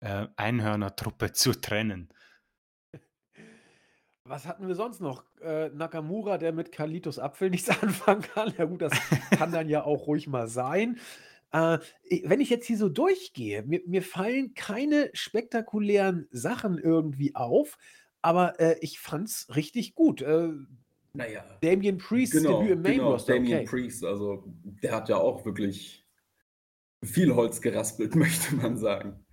äh, 0.00 0.26
Einhörner-Truppe 0.34 1.32
zu 1.32 1.52
trennen. 1.52 2.12
Was 4.24 4.46
hatten 4.46 4.66
wir 4.66 4.74
sonst 4.74 5.00
noch? 5.00 5.24
Äh, 5.40 5.68
Nakamura, 5.70 6.38
der 6.38 6.52
mit 6.52 6.72
Kalitos 6.72 7.20
Apfel 7.20 7.50
nichts 7.50 7.68
anfangen 7.70 8.22
kann. 8.22 8.52
Ja 8.58 8.64
gut, 8.64 8.82
das 8.82 8.92
kann 9.30 9.52
dann 9.52 9.68
ja 9.68 9.84
auch 9.84 10.08
ruhig 10.08 10.26
mal 10.26 10.48
sein. 10.48 10.98
Äh, 11.52 11.78
wenn 12.24 12.40
ich 12.40 12.50
jetzt 12.50 12.66
hier 12.66 12.78
so 12.78 12.88
durchgehe, 12.88 13.62
mir, 13.62 13.82
mir 13.86 14.02
fallen 14.02 14.54
keine 14.54 15.10
spektakulären 15.12 16.26
Sachen 16.30 16.78
irgendwie 16.78 17.34
auf, 17.34 17.76
aber 18.22 18.58
äh, 18.58 18.76
ich 18.80 18.98
fand's 18.98 19.48
richtig 19.54 19.94
gut. 19.94 20.22
Äh, 20.22 20.50
naja. 21.12 21.44
Damien 21.60 21.98
Priest 21.98 22.32
genau, 22.32 22.60
Debüt 22.60 22.72
im 22.72 22.82
Main 22.82 22.92
genau, 22.94 23.12
Roster. 23.12 23.34
Damien 23.34 23.58
Okay. 23.58 23.66
Priest, 23.66 24.04
also 24.04 24.44
der 24.82 24.94
hat 24.94 25.08
ja 25.10 25.18
auch 25.18 25.44
wirklich 25.44 26.01
viel 27.04 27.34
Holz 27.34 27.60
geraspelt, 27.60 28.14
möchte 28.16 28.54
man 28.56 28.76
sagen. 28.76 29.24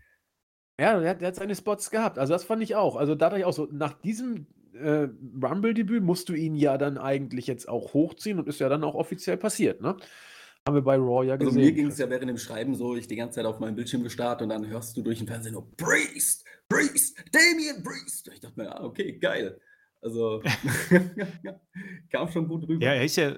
Ja, 0.79 0.99
der, 0.99 1.09
hat- 1.09 1.21
der 1.21 1.27
hat 1.29 1.35
seine 1.35 1.55
Spots 1.55 1.89
gehabt. 1.91 2.17
Also 2.17 2.33
das 2.33 2.43
fand 2.43 2.63
ich 2.63 2.75
auch. 2.75 2.95
Also 2.95 3.15
dadurch 3.15 3.43
auch 3.45 3.53
so, 3.53 3.67
nach 3.71 3.93
diesem 4.01 4.47
äh, 4.73 5.07
Rumble-Debüt 5.43 6.01
musst 6.03 6.29
du 6.29 6.33
ihn 6.33 6.55
ja 6.55 6.77
dann 6.77 6.97
eigentlich 6.97 7.47
jetzt 7.47 7.67
auch 7.67 7.93
hochziehen 7.93 8.39
und 8.39 8.47
ist 8.47 8.59
ja 8.59 8.69
dann 8.69 8.83
auch 8.83 8.95
offiziell 8.95 9.35
passiert, 9.37 9.81
ne? 9.81 9.97
Haben 10.67 10.75
wir 10.75 10.81
bei 10.81 10.95
Raw 10.97 11.25
ja 11.25 11.33
Also 11.33 11.45
gesehen. 11.47 11.61
mir 11.63 11.71
ging 11.71 11.87
es 11.87 11.97
ja 11.97 12.09
während 12.09 12.29
dem 12.29 12.37
Schreiben 12.37 12.75
so, 12.75 12.95
ich 12.95 13.07
die 13.07 13.15
ganze 13.15 13.35
Zeit 13.37 13.45
auf 13.45 13.59
meinem 13.59 13.75
Bildschirm 13.75 14.03
gestarrt 14.03 14.41
und 14.41 14.49
dann 14.49 14.67
hörst 14.67 14.95
du 14.95 15.01
durch 15.01 15.17
den 15.17 15.27
Fernsehen 15.27 15.53
nur 15.53 15.69
Priest, 15.77 16.45
Priest, 16.67 17.17
Damien 17.31 17.81
Priest. 17.83 18.27
Und 18.27 18.33
ich 18.35 18.39
dachte 18.41 18.59
mir, 18.59 18.73
ah, 18.75 18.83
okay, 18.83 19.17
geil. 19.19 19.59
Also 20.01 20.41
kam 22.11 22.29
schon 22.31 22.47
gut 22.47 22.67
rüber. 22.67 22.83
Ja, 22.85 22.93
er 22.93 23.03
ist 23.05 23.15
ja, 23.15 23.35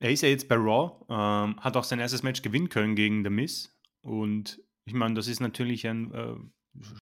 er 0.00 0.10
ist 0.10 0.22
ja 0.22 0.28
jetzt 0.28 0.48
bei 0.48 0.56
Raw, 0.56 0.92
ähm, 1.08 1.58
hat 1.60 1.76
auch 1.76 1.84
sein 1.84 1.98
erstes 2.00 2.22
Match 2.22 2.42
gewinnen 2.42 2.68
können 2.68 2.94
gegen 2.94 3.24
The 3.24 3.30
Miz. 3.30 3.73
Und 4.04 4.60
ich 4.84 4.94
meine, 4.94 5.14
das 5.14 5.28
ist 5.28 5.40
natürlich 5.40 5.86
ein 5.86 6.12
äh, 6.12 6.34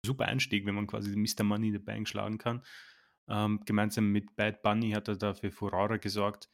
super 0.04 0.26
Einstieg, 0.26 0.64
wenn 0.66 0.74
man 0.74 0.86
quasi 0.86 1.14
Mr. 1.14 1.44
Money 1.44 1.68
in 1.68 1.74
the 1.74 1.78
Bank 1.78 2.08
schlagen 2.08 2.38
kann. 2.38 2.62
Ähm, 3.28 3.60
gemeinsam 3.66 4.12
mit 4.12 4.34
Bad 4.36 4.62
Bunny 4.62 4.92
hat 4.92 5.08
er 5.08 5.16
da 5.16 5.34
für 5.34 5.50
Furore 5.50 5.98
gesorgt. 5.98 6.48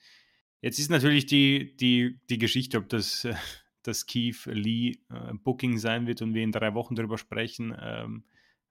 Jetzt 0.61 0.79
ist 0.79 0.91
natürlich 0.91 1.27
die, 1.27 1.77
die, 1.77 2.21
die 2.29 2.39
Geschichte, 2.39 2.79
ob 2.79 2.89
das, 2.89 3.25
äh, 3.25 3.35
das 3.83 4.07
Keith 4.07 4.47
Lee 4.47 4.99
äh, 5.11 5.35
Booking 5.35 5.79
sein 5.79 6.07
wird 6.07 6.23
und 6.23 6.35
wir 6.35 6.43
in 6.43 6.53
drei 6.53 6.75
Wochen 6.75 6.95
darüber 6.95 7.19
sprechen, 7.19 7.77
ähm, 7.81 8.25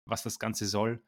was 0.05 0.23
das 0.23 0.39
Ganze 0.39 0.65
soll. 0.65 1.01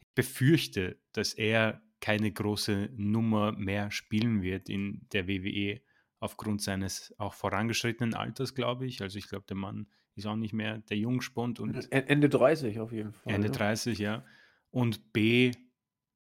Ich 0.00 0.06
befürchte, 0.14 0.98
dass 1.12 1.34
er 1.34 1.82
keine 2.00 2.32
große 2.32 2.90
Nummer 2.96 3.52
mehr 3.52 3.90
spielen 3.90 4.42
wird 4.42 4.68
in 4.68 5.06
der 5.12 5.28
WWE 5.28 5.80
aufgrund 6.20 6.62
seines 6.62 7.14
auch 7.18 7.34
vorangeschrittenen 7.34 8.14
Alters, 8.14 8.54
glaube 8.54 8.86
ich. 8.86 9.02
Also 9.02 9.18
ich 9.18 9.28
glaube, 9.28 9.46
der 9.48 9.56
Mann 9.56 9.88
ist 10.16 10.26
auch 10.26 10.36
nicht 10.36 10.52
mehr 10.52 10.78
der 10.78 10.96
Jungspund 10.96 11.60
und 11.60 11.74
En- 11.92 12.08
Ende 12.08 12.28
30 12.28 12.80
auf 12.80 12.92
jeden 12.92 13.12
Fall. 13.12 13.34
Ende 13.34 13.48
ne? 13.48 13.54
30, 13.54 13.98
ja. 13.98 14.24
Und 14.70 15.12
B, 15.12 15.52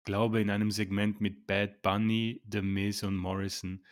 glaube 0.05 0.41
in 0.41 0.51
einem 0.51 0.70
Segment 0.70 1.20
mit 1.20 1.47
Bad 1.47 1.83
Bunny, 1.83 2.43
The 2.51 2.62
Miz 2.62 3.03
und 3.03 3.16
Morrison 3.16 3.85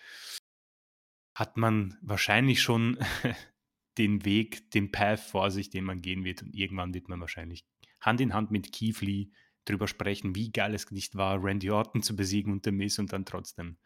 hat 1.34 1.57
man 1.57 1.97
wahrscheinlich 2.03 2.61
schon 2.61 2.99
den 3.99 4.24
Weg, 4.24 4.70
den 4.72 4.91
Path 4.93 5.20
vor 5.20 5.51
sich, 5.51 5.70
den 5.70 5.84
man 5.84 6.03
gehen 6.03 6.24
wird. 6.24 6.43
Und 6.43 6.55
irgendwann 6.55 6.95
wird 6.95 7.09
man 7.09 7.20
wahrscheinlich 7.20 7.64
Hand 8.01 8.20
in 8.20 8.34
Hand 8.34 8.51
mit 8.51 8.72
Keith 8.72 9.01
Lee 9.01 9.28
drüber 9.64 9.89
sprechen, 9.89 10.34
wie 10.34 10.51
geil 10.51 10.74
es 10.74 10.91
nicht 10.91 11.16
war, 11.16 11.43
Randy 11.43 11.70
Orton 11.70 12.03
zu 12.03 12.16
besiegen 12.16 12.53
und 12.53 12.64
The 12.64 12.72
Miz 12.72 12.99
und 12.99 13.12
dann 13.12 13.24
trotzdem 13.24 13.76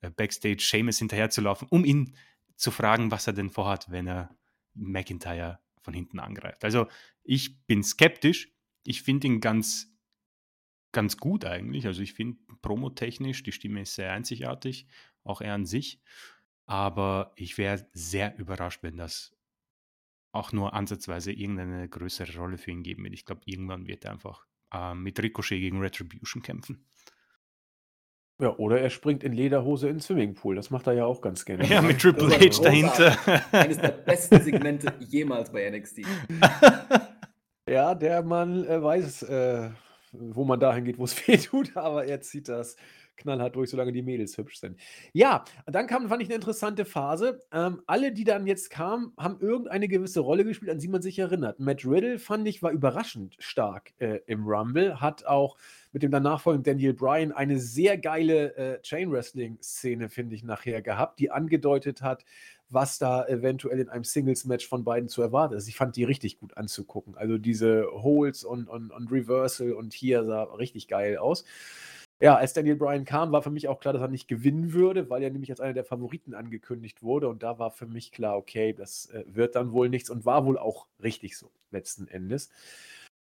äh, 0.00 0.10
Backstage 0.10 0.58
Seamus 0.60 0.98
hinterherzulaufen, 0.98 1.68
um 1.70 1.84
ihn 1.84 2.14
zu 2.56 2.70
fragen, 2.70 3.10
was 3.10 3.26
er 3.26 3.32
denn 3.32 3.50
vorhat, 3.50 3.90
wenn 3.90 4.06
er 4.06 4.36
McIntyre 4.76 5.58
von 5.80 5.94
hinten 5.94 6.18
angreift. 6.18 6.64
Also 6.64 6.86
ich 7.22 7.66
bin 7.66 7.82
skeptisch. 7.82 8.52
Ich 8.84 9.02
finde 9.02 9.26
ihn 9.26 9.40
ganz, 9.40 9.92
ganz 10.92 11.16
gut 11.16 11.44
eigentlich. 11.44 11.86
Also 11.86 12.02
ich 12.02 12.12
finde 12.12 12.38
promotechnisch, 12.62 13.42
die 13.42 13.52
Stimme 13.52 13.82
ist 13.82 13.94
sehr 13.94 14.12
einzigartig, 14.12 14.86
auch 15.24 15.40
er 15.40 15.54
an 15.54 15.66
sich. 15.66 16.00
Aber 16.66 17.32
ich 17.36 17.58
wäre 17.58 17.88
sehr 17.92 18.36
überrascht, 18.38 18.82
wenn 18.82 18.96
das 18.96 19.36
auch 20.32 20.52
nur 20.52 20.74
ansatzweise 20.74 21.32
irgendeine 21.32 21.88
größere 21.88 22.36
Rolle 22.36 22.58
für 22.58 22.70
ihn 22.70 22.82
geben 22.82 23.04
wird. 23.04 23.14
Ich 23.14 23.24
glaube, 23.24 23.42
irgendwann 23.46 23.86
wird 23.86 24.04
er 24.04 24.12
einfach 24.12 24.46
äh, 24.72 24.94
mit 24.94 25.18
Ricochet 25.20 25.60
gegen 25.60 25.80
Retribution 25.80 26.42
kämpfen. 26.42 26.84
Ja, 28.38 28.54
oder 28.56 28.80
er 28.80 28.90
springt 28.90 29.24
in 29.24 29.32
Lederhose 29.32 29.88
in 29.88 29.94
den 29.94 30.00
Swimmingpool. 30.00 30.56
Das 30.56 30.70
macht 30.70 30.86
er 30.86 30.92
ja 30.92 31.06
auch 31.06 31.22
ganz 31.22 31.44
gerne. 31.44 31.64
Ja, 31.66 31.80
mal. 31.80 31.88
mit 31.88 32.00
Triple 32.00 32.28
H 32.28 32.62
dahinter. 32.62 33.16
Eines 33.50 33.78
der 33.78 33.88
besten 33.88 34.40
Segmente 34.42 34.92
jemals 35.00 35.50
bei 35.50 35.70
NXT. 35.70 36.02
Ja, 37.68 37.96
der 37.96 38.22
Mann 38.22 38.64
äh, 38.64 38.80
weiß, 38.80 39.24
äh, 39.24 39.70
wo 40.12 40.44
man 40.44 40.60
dahin 40.60 40.84
geht, 40.84 40.98
wo 40.98 41.04
es 41.04 41.16
weh 41.28 41.36
tut, 41.36 41.76
aber 41.76 42.04
er 42.04 42.20
zieht 42.20 42.48
das 42.48 42.76
knallhart 43.16 43.56
durch, 43.56 43.70
solange 43.70 43.92
die 43.92 44.02
Mädels 44.02 44.36
hübsch 44.36 44.58
sind. 44.58 44.78
Ja, 45.12 45.44
dann 45.66 45.86
kam, 45.86 46.08
fand 46.08 46.22
ich 46.22 46.28
eine 46.28 46.36
interessante 46.36 46.84
Phase. 46.84 47.40
Ähm, 47.52 47.82
alle, 47.86 48.12
die 48.12 48.24
dann 48.24 48.46
jetzt 48.46 48.70
kamen, 48.70 49.12
haben 49.16 49.38
irgendeine 49.40 49.88
gewisse 49.88 50.20
Rolle 50.20 50.44
gespielt, 50.44 50.70
an 50.70 50.78
die 50.78 50.88
man 50.88 51.02
sich 51.02 51.18
erinnert. 51.18 51.60
Matt 51.60 51.84
Riddle, 51.84 52.18
fand 52.18 52.46
ich, 52.48 52.62
war 52.62 52.70
überraschend 52.70 53.36
stark 53.38 53.92
äh, 53.98 54.20
im 54.26 54.44
Rumble, 54.46 55.00
hat 55.00 55.26
auch 55.26 55.56
mit 55.92 56.02
dem 56.02 56.10
danach 56.10 56.42
folgenden 56.42 56.74
Daniel 56.74 56.92
Bryan 56.92 57.32
eine 57.32 57.58
sehr 57.58 57.96
geile 57.96 58.54
äh, 58.56 58.82
Chain-Wrestling-Szene, 58.82 60.10
finde 60.10 60.34
ich, 60.34 60.44
nachher 60.44 60.82
gehabt, 60.82 61.18
die 61.18 61.30
angedeutet 61.30 62.02
hat, 62.02 62.24
was 62.68 62.98
da 62.98 63.26
eventuell 63.26 63.78
in 63.80 63.88
einem 63.88 64.04
Singles-Match 64.04 64.68
von 64.68 64.84
beiden 64.84 65.08
zu 65.08 65.22
erwarten 65.22 65.54
ist. 65.54 65.68
Ich 65.68 65.76
fand 65.76 65.96
die 65.96 66.04
richtig 66.04 66.38
gut 66.38 66.56
anzugucken. 66.56 67.16
Also 67.16 67.38
diese 67.38 67.86
Holes 67.90 68.44
und, 68.44 68.68
und, 68.68 68.90
und 68.90 69.10
Reversal 69.10 69.72
und 69.72 69.94
hier 69.94 70.24
sah 70.24 70.42
richtig 70.42 70.88
geil 70.88 71.16
aus. 71.16 71.44
Ja, 72.18 72.36
als 72.36 72.54
Daniel 72.54 72.76
Bryan 72.76 73.04
kam, 73.04 73.30
war 73.32 73.42
für 73.42 73.50
mich 73.50 73.68
auch 73.68 73.78
klar, 73.78 73.92
dass 73.92 74.02
er 74.02 74.08
nicht 74.08 74.26
gewinnen 74.26 74.72
würde, 74.72 75.10
weil 75.10 75.22
er 75.22 75.30
nämlich 75.30 75.50
als 75.50 75.60
einer 75.60 75.74
der 75.74 75.84
Favoriten 75.84 76.32
angekündigt 76.34 77.02
wurde. 77.02 77.28
Und 77.28 77.42
da 77.42 77.58
war 77.58 77.70
für 77.70 77.86
mich 77.86 78.10
klar, 78.10 78.36
okay, 78.38 78.72
das 78.72 79.06
äh, 79.10 79.24
wird 79.26 79.54
dann 79.54 79.72
wohl 79.72 79.90
nichts 79.90 80.08
und 80.08 80.24
war 80.24 80.46
wohl 80.46 80.58
auch 80.58 80.86
richtig 81.02 81.36
so, 81.36 81.50
letzten 81.70 82.08
Endes. 82.08 82.48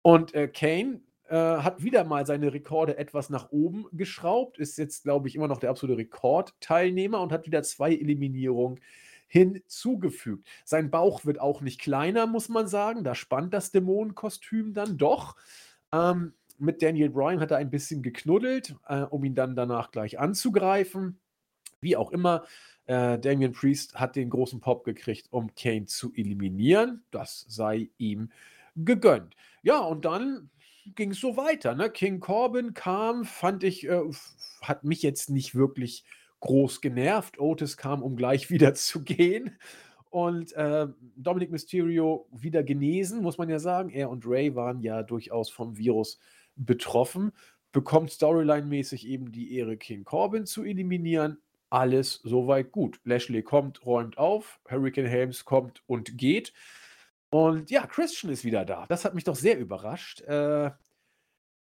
Und 0.02 0.32
äh, 0.34 0.46
Kane 0.46 1.00
äh, 1.28 1.34
hat 1.34 1.82
wieder 1.82 2.04
mal 2.04 2.24
seine 2.24 2.52
Rekorde 2.52 2.98
etwas 2.98 3.30
nach 3.30 3.50
oben 3.50 3.86
geschraubt, 3.92 4.58
ist 4.58 4.78
jetzt, 4.78 5.02
glaube 5.02 5.26
ich, 5.26 5.34
immer 5.34 5.48
noch 5.48 5.58
der 5.58 5.70
absolute 5.70 5.98
Rekordteilnehmer 5.98 7.20
und 7.20 7.32
hat 7.32 7.46
wieder 7.46 7.64
zwei 7.64 7.92
Eliminierungen 7.92 8.80
hinzugefügt. 9.26 10.46
Sein 10.64 10.90
Bauch 10.90 11.24
wird 11.24 11.40
auch 11.40 11.60
nicht 11.60 11.80
kleiner, 11.80 12.26
muss 12.26 12.48
man 12.48 12.68
sagen. 12.68 13.04
Da 13.04 13.14
spannt 13.14 13.52
das 13.52 13.72
Dämonenkostüm 13.72 14.72
dann 14.72 14.96
doch. 14.98 15.36
Ähm, 15.92 16.32
mit 16.58 16.82
Daniel 16.82 17.10
Bryan 17.10 17.40
hat 17.40 17.50
er 17.50 17.58
ein 17.58 17.70
bisschen 17.70 18.02
geknuddelt, 18.02 18.74
äh, 18.88 19.02
um 19.02 19.24
ihn 19.24 19.34
dann 19.34 19.56
danach 19.56 19.90
gleich 19.90 20.18
anzugreifen. 20.18 21.20
Wie 21.80 21.96
auch 21.96 22.10
immer, 22.10 22.44
äh, 22.86 23.18
Damian 23.18 23.52
Priest 23.52 23.94
hat 23.94 24.16
den 24.16 24.30
großen 24.30 24.60
Pop 24.60 24.84
gekriegt, 24.84 25.28
um 25.30 25.54
Kane 25.54 25.86
zu 25.86 26.12
eliminieren. 26.14 27.04
Das 27.10 27.44
sei 27.48 27.90
ihm 27.98 28.30
gegönnt. 28.74 29.34
Ja, 29.62 29.80
und 29.80 30.04
dann 30.04 30.50
ging 30.94 31.10
es 31.10 31.20
so 31.20 31.36
weiter. 31.36 31.74
Ne? 31.74 31.90
King 31.90 32.20
Corbin 32.20 32.74
kam, 32.74 33.24
fand 33.24 33.62
ich, 33.62 33.86
äh, 33.88 34.00
hat 34.62 34.84
mich 34.84 35.02
jetzt 35.02 35.30
nicht 35.30 35.54
wirklich 35.54 36.04
groß 36.40 36.80
genervt. 36.80 37.38
Otis 37.38 37.76
kam, 37.76 38.02
um 38.02 38.16
gleich 38.16 38.50
wieder 38.50 38.74
zu 38.74 39.02
gehen. 39.02 39.58
Und 40.10 40.52
äh, 40.54 40.86
Dominic 41.16 41.50
Mysterio 41.50 42.26
wieder 42.32 42.62
genesen, 42.62 43.22
muss 43.22 43.36
man 43.36 43.50
ja 43.50 43.58
sagen. 43.58 43.90
Er 43.90 44.08
und 44.08 44.24
Ray 44.26 44.54
waren 44.54 44.80
ja 44.80 45.02
durchaus 45.02 45.50
vom 45.50 45.76
Virus 45.76 46.18
betroffen. 46.58 47.32
Bekommt 47.72 48.10
Storyline-mäßig 48.10 49.06
eben 49.06 49.32
die 49.32 49.54
Ehre, 49.56 49.76
King 49.76 50.04
Corbin 50.04 50.46
zu 50.46 50.64
eliminieren. 50.64 51.38
Alles 51.70 52.20
soweit 52.24 52.72
gut. 52.72 53.00
Lashley 53.04 53.42
kommt, 53.42 53.84
räumt 53.84 54.16
auf. 54.16 54.60
Hurricane 54.68 55.06
Helms 55.06 55.44
kommt 55.44 55.82
und 55.86 56.16
geht. 56.16 56.52
Und 57.30 57.70
ja, 57.70 57.86
Christian 57.86 58.32
ist 58.32 58.44
wieder 58.44 58.64
da. 58.64 58.86
Das 58.86 59.04
hat 59.04 59.14
mich 59.14 59.24
doch 59.24 59.36
sehr 59.36 59.58
überrascht. 59.58 60.22
Äh, 60.22 60.70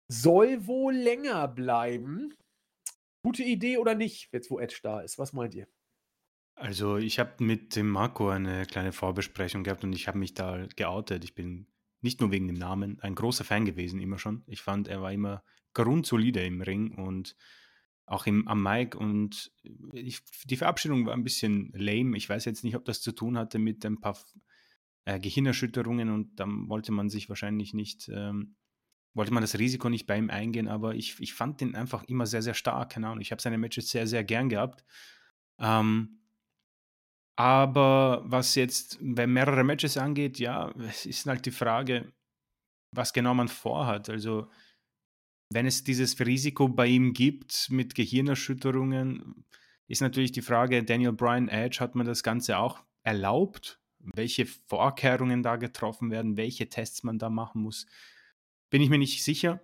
soll 0.08 0.66
wohl 0.66 0.94
länger 0.94 1.46
bleiben. 1.48 2.34
Gute 3.22 3.42
Idee 3.42 3.76
oder 3.76 3.94
nicht, 3.94 4.32
jetzt 4.32 4.50
wo 4.50 4.58
Edge 4.58 4.80
da 4.82 5.00
ist? 5.00 5.18
Was 5.18 5.34
meint 5.34 5.54
ihr? 5.54 5.68
Also, 6.54 6.96
ich 6.96 7.18
habe 7.18 7.42
mit 7.44 7.76
dem 7.76 7.88
Marco 7.88 8.28
eine 8.28 8.66
kleine 8.66 8.92
Vorbesprechung 8.92 9.64
gehabt 9.64 9.84
und 9.84 9.92
ich 9.92 10.08
habe 10.08 10.18
mich 10.18 10.34
da 10.34 10.66
geoutet. 10.76 11.24
Ich 11.24 11.34
bin 11.34 11.66
nicht 12.00 12.20
nur 12.20 12.30
wegen 12.30 12.46
dem 12.46 12.56
Namen 12.56 12.98
ein 13.00 13.14
großer 13.14 13.44
Fan 13.44 13.64
gewesen, 13.64 14.00
immer 14.00 14.18
schon. 14.18 14.42
Ich 14.46 14.62
fand, 14.62 14.88
er 14.88 15.02
war 15.02 15.12
immer 15.12 15.42
grundsolide 15.74 16.44
im 16.44 16.62
Ring 16.62 16.92
und 16.92 17.36
auch 18.06 18.26
im, 18.26 18.48
am 18.48 18.62
Mic 18.62 18.96
und 18.96 19.52
ich, 19.92 20.20
die 20.44 20.56
Verabschiedung 20.56 21.06
war 21.06 21.14
ein 21.14 21.22
bisschen 21.22 21.70
lame. 21.74 22.16
Ich 22.16 22.28
weiß 22.28 22.44
jetzt 22.44 22.64
nicht, 22.64 22.74
ob 22.74 22.84
das 22.84 23.00
zu 23.00 23.12
tun 23.12 23.38
hatte 23.38 23.58
mit 23.58 23.84
ein 23.86 24.00
paar 24.00 24.18
äh, 25.04 25.20
Gehirnerschütterungen 25.20 26.10
und 26.10 26.40
dann 26.40 26.68
wollte 26.68 26.92
man 26.92 27.08
sich 27.08 27.28
wahrscheinlich 27.28 27.72
nicht, 27.72 28.08
ähm, 28.12 28.56
wollte 29.14 29.32
man 29.32 29.42
das 29.42 29.58
Risiko 29.58 29.88
nicht 29.88 30.06
bei 30.06 30.18
ihm 30.18 30.30
eingehen, 30.30 30.68
aber 30.68 30.94
ich, 30.94 31.20
ich 31.20 31.34
fand 31.34 31.60
den 31.60 31.74
einfach 31.74 32.02
immer 32.04 32.26
sehr, 32.26 32.42
sehr 32.42 32.54
stark. 32.54 32.90
Keine 32.90 33.06
Ahnung, 33.06 33.20
ich 33.20 33.30
habe 33.30 33.42
seine 33.42 33.58
Matches 33.58 33.90
sehr, 33.90 34.06
sehr 34.06 34.24
gern 34.24 34.48
gehabt. 34.48 34.84
Ähm, 35.58 36.19
aber 37.40 38.20
was 38.26 38.54
jetzt 38.54 38.98
wenn 39.00 39.32
mehrere 39.32 39.64
Matches 39.64 39.96
angeht, 39.96 40.38
ja, 40.38 40.70
es 40.90 41.06
ist 41.06 41.24
halt 41.24 41.46
die 41.46 41.50
Frage, 41.50 42.12
was 42.94 43.14
genau 43.14 43.32
man 43.32 43.48
vorhat. 43.48 44.10
Also, 44.10 44.50
wenn 45.50 45.64
es 45.64 45.82
dieses 45.82 46.20
Risiko 46.20 46.68
bei 46.68 46.86
ihm 46.86 47.14
gibt 47.14 47.70
mit 47.70 47.94
Gehirnerschütterungen, 47.94 49.46
ist 49.88 50.02
natürlich 50.02 50.32
die 50.32 50.42
Frage, 50.42 50.84
Daniel 50.84 51.14
Bryan 51.14 51.48
Edge, 51.48 51.80
hat 51.80 51.94
man 51.94 52.04
das 52.04 52.22
Ganze 52.22 52.58
auch 52.58 52.84
erlaubt? 53.04 53.80
Welche 54.00 54.44
Vorkehrungen 54.44 55.42
da 55.42 55.56
getroffen 55.56 56.10
werden, 56.10 56.36
welche 56.36 56.68
Tests 56.68 57.04
man 57.04 57.18
da 57.18 57.30
machen 57.30 57.62
muss, 57.62 57.86
bin 58.68 58.82
ich 58.82 58.90
mir 58.90 58.98
nicht 58.98 59.24
sicher. 59.24 59.62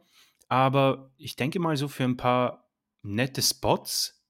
Aber 0.49 1.13
ich 1.19 1.37
denke 1.37 1.59
mal, 1.59 1.77
so 1.77 1.89
für 1.89 2.05
ein 2.05 2.17
paar 2.17 2.71
nette 3.03 3.43
Spots 3.43 4.27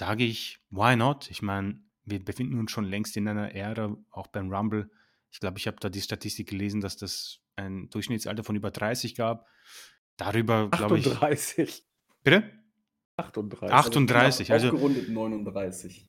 sage 0.00 0.24
ich, 0.24 0.58
why 0.70 0.96
not? 0.96 1.30
Ich 1.30 1.42
meine, 1.42 1.85
wir 2.06 2.24
befinden 2.24 2.58
uns 2.58 2.70
schon 2.70 2.84
längst 2.84 3.16
in 3.16 3.28
einer 3.28 3.54
Ära, 3.54 3.96
auch 4.10 4.28
beim 4.28 4.50
Rumble. 4.52 4.90
Ich 5.30 5.40
glaube, 5.40 5.58
ich 5.58 5.66
habe 5.66 5.76
da 5.80 5.88
die 5.88 6.00
Statistik 6.00 6.48
gelesen, 6.48 6.80
dass 6.80 6.96
das 6.96 7.40
ein 7.56 7.90
Durchschnittsalter 7.90 8.44
von 8.44 8.56
über 8.56 8.70
30 8.70 9.16
gab. 9.16 9.46
Darüber, 10.16 10.70
glaube 10.70 10.98
ich. 10.98 11.06
38. 11.06 11.84
Bitte? 12.22 12.50
38. 13.16 13.74
38, 13.74 14.52
also. 14.52 14.68
Aufgerundet 14.68 15.08
39. 15.08 16.08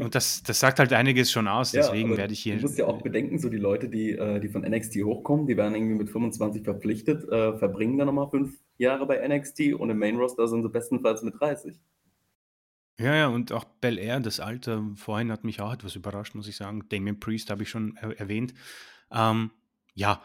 und 0.00 0.14
das, 0.14 0.42
das 0.42 0.60
sagt 0.60 0.78
halt 0.78 0.92
einiges 0.92 1.30
schon 1.32 1.48
aus, 1.48 1.72
Ja, 1.72 1.82
deswegen 1.82 2.10
aber 2.10 2.18
werde 2.18 2.32
ich 2.32 2.40
hier. 2.40 2.56
Du 2.56 2.62
musst 2.62 2.78
ja 2.78 2.86
auch 2.86 3.02
bedenken, 3.02 3.38
so 3.38 3.48
die 3.48 3.56
Leute, 3.56 3.88
die, 3.88 4.12
äh, 4.12 4.40
die 4.40 4.48
von 4.48 4.62
NXT 4.62 4.96
hochkommen, 5.04 5.46
die 5.46 5.56
werden 5.56 5.74
irgendwie 5.74 5.96
mit 5.96 6.10
25 6.10 6.62
verpflichtet, 6.62 7.24
äh, 7.24 7.56
verbringen 7.58 7.98
dann 7.98 8.06
nochmal 8.06 8.30
fünf 8.30 8.58
Jahre 8.76 9.06
bei 9.06 9.26
NXT 9.26 9.74
und 9.74 9.90
im 9.90 9.98
Main 9.98 10.16
Roster 10.16 10.46
sind 10.46 10.62
sie 10.62 10.68
bestenfalls 10.68 11.22
mit 11.22 11.34
30. 11.40 11.78
Ja, 13.00 13.14
ja, 13.14 13.28
und 13.28 13.52
auch 13.52 13.64
Bel 13.64 13.96
Air, 13.96 14.18
das 14.18 14.40
Alter, 14.40 14.84
vorhin 14.96 15.30
hat 15.30 15.44
mich 15.44 15.60
auch 15.60 15.72
etwas 15.72 15.94
überrascht, 15.94 16.34
muss 16.34 16.48
ich 16.48 16.56
sagen. 16.56 16.88
Damien 16.88 17.20
Priest 17.20 17.48
habe 17.48 17.62
ich 17.62 17.70
schon 17.70 17.96
er 17.96 18.18
erwähnt. 18.18 18.54
Ähm, 19.12 19.52
ja, 19.94 20.20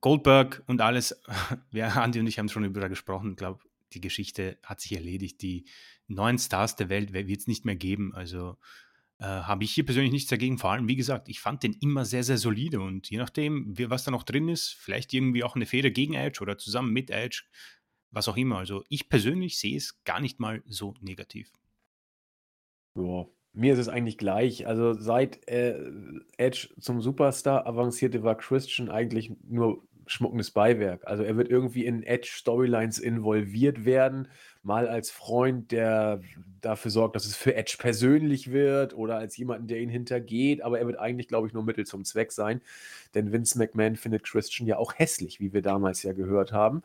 Goldberg 0.00 0.62
und 0.66 0.80
alles, 0.80 1.20
ja, 1.72 1.88
Andi 1.88 2.20
und 2.20 2.28
ich 2.28 2.38
haben 2.38 2.48
schon 2.48 2.62
darüber 2.62 2.88
gesprochen. 2.88 3.32
Ich 3.32 3.36
glaube, 3.36 3.64
die 3.92 4.00
Geschichte 4.00 4.58
hat 4.62 4.80
sich 4.80 4.92
erledigt. 4.92 5.42
Die 5.42 5.64
neuen 6.06 6.38
Stars 6.38 6.76
der 6.76 6.88
Welt 6.88 7.12
wird 7.12 7.40
es 7.40 7.48
nicht 7.48 7.64
mehr 7.64 7.76
geben. 7.76 8.14
Also 8.14 8.56
äh, 9.18 9.24
habe 9.24 9.64
ich 9.64 9.72
hier 9.72 9.84
persönlich 9.84 10.12
nichts 10.12 10.30
dagegen. 10.30 10.58
Vor 10.58 10.70
allem, 10.70 10.86
wie 10.86 10.96
gesagt, 10.96 11.28
ich 11.28 11.40
fand 11.40 11.64
den 11.64 11.72
immer 11.74 12.04
sehr, 12.04 12.22
sehr 12.22 12.38
solide 12.38 12.80
und 12.80 13.10
je 13.10 13.18
nachdem, 13.18 13.76
was 13.90 14.04
da 14.04 14.12
noch 14.12 14.22
drin 14.22 14.48
ist, 14.48 14.74
vielleicht 14.74 15.12
irgendwie 15.12 15.42
auch 15.42 15.56
eine 15.56 15.66
Feder 15.66 15.90
gegen 15.90 16.14
Edge 16.14 16.40
oder 16.40 16.56
zusammen 16.56 16.92
mit 16.92 17.10
Edge, 17.10 17.42
was 18.12 18.28
auch 18.28 18.36
immer. 18.36 18.58
Also 18.58 18.84
ich 18.88 19.08
persönlich 19.08 19.58
sehe 19.58 19.76
es 19.76 20.04
gar 20.04 20.20
nicht 20.20 20.38
mal 20.38 20.62
so 20.66 20.94
negativ. 21.00 21.50
Ja, 22.94 23.26
mir 23.52 23.72
ist 23.72 23.78
es 23.78 23.88
eigentlich 23.88 24.18
gleich. 24.18 24.66
Also 24.66 24.94
seit 24.94 25.46
äh, 25.48 25.78
Edge 26.36 26.68
zum 26.80 27.00
Superstar 27.00 27.66
avancierte, 27.66 28.22
war 28.22 28.36
Christian 28.36 28.90
eigentlich 28.90 29.32
nur 29.48 29.82
schmuckendes 30.06 30.50
Beiwerk. 30.50 31.06
Also 31.06 31.22
er 31.22 31.36
wird 31.36 31.48
irgendwie 31.48 31.84
in 31.86 32.02
Edge-Storylines 32.02 32.98
involviert 32.98 33.84
werden, 33.84 34.28
mal 34.62 34.88
als 34.88 35.10
Freund, 35.10 35.72
der 35.72 36.20
dafür 36.60 36.90
sorgt, 36.90 37.16
dass 37.16 37.24
es 37.24 37.36
für 37.36 37.54
Edge 37.54 37.76
persönlich 37.78 38.52
wird 38.52 38.94
oder 38.94 39.16
als 39.16 39.36
jemanden, 39.36 39.68
der 39.68 39.80
ihn 39.80 39.88
hintergeht, 39.88 40.62
aber 40.62 40.78
er 40.78 40.86
wird 40.86 40.98
eigentlich, 40.98 41.28
glaube 41.28 41.46
ich, 41.46 41.52
nur 41.52 41.64
Mittel 41.64 41.86
zum 41.86 42.04
Zweck 42.04 42.32
sein, 42.32 42.60
denn 43.14 43.32
Vince 43.32 43.58
McMahon 43.58 43.96
findet 43.96 44.24
Christian 44.24 44.66
ja 44.66 44.76
auch 44.76 44.94
hässlich, 44.94 45.40
wie 45.40 45.52
wir 45.52 45.62
damals 45.62 46.02
ja 46.02 46.12
gehört 46.12 46.52
haben. 46.52 46.82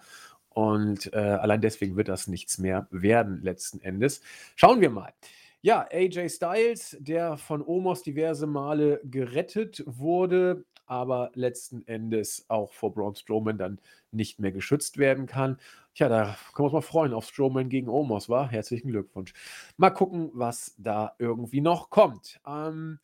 Und 0.49 1.13
äh, 1.13 1.17
allein 1.17 1.61
deswegen 1.61 1.97
wird 1.97 2.07
das 2.07 2.27
nichts 2.27 2.57
mehr 2.57 2.87
werden, 2.89 3.41
letzten 3.43 3.79
Endes. 3.79 4.21
Schauen 4.55 4.81
wir 4.81 4.89
mal. 4.89 5.13
Ja, 5.61 5.87
AJ 5.91 6.29
Styles, 6.29 6.95
der 6.99 7.37
von 7.37 7.61
Omos 7.65 8.03
diverse 8.03 8.47
Male 8.47 9.01
gerettet 9.03 9.83
wurde, 9.85 10.65
aber 10.85 11.31
letzten 11.33 11.85
Endes 11.87 12.45
auch 12.47 12.71
vor 12.73 12.93
Braun 12.93 13.15
Strowman 13.15 13.57
dann 13.57 13.81
nicht 14.11 14.39
mehr 14.39 14.51
geschützt 14.51 14.97
werden 14.97 15.25
kann. 15.25 15.57
Tja, 15.95 16.09
da 16.09 16.37
können 16.53 16.69
wir 16.69 16.73
uns 16.73 16.73
mal 16.73 16.81
freuen 16.81 17.13
auf 17.13 17.25
Strowman 17.27 17.69
gegen 17.69 17.89
Omos, 17.89 18.29
war? 18.29 18.49
Herzlichen 18.49 18.89
Glückwunsch. 18.91 19.33
Mal 19.77 19.89
gucken, 19.89 20.29
was 20.33 20.75
da 20.77 21.15
irgendwie 21.19 21.61
noch 21.61 21.89
kommt. 21.89 22.39
Ähm, 22.47 22.99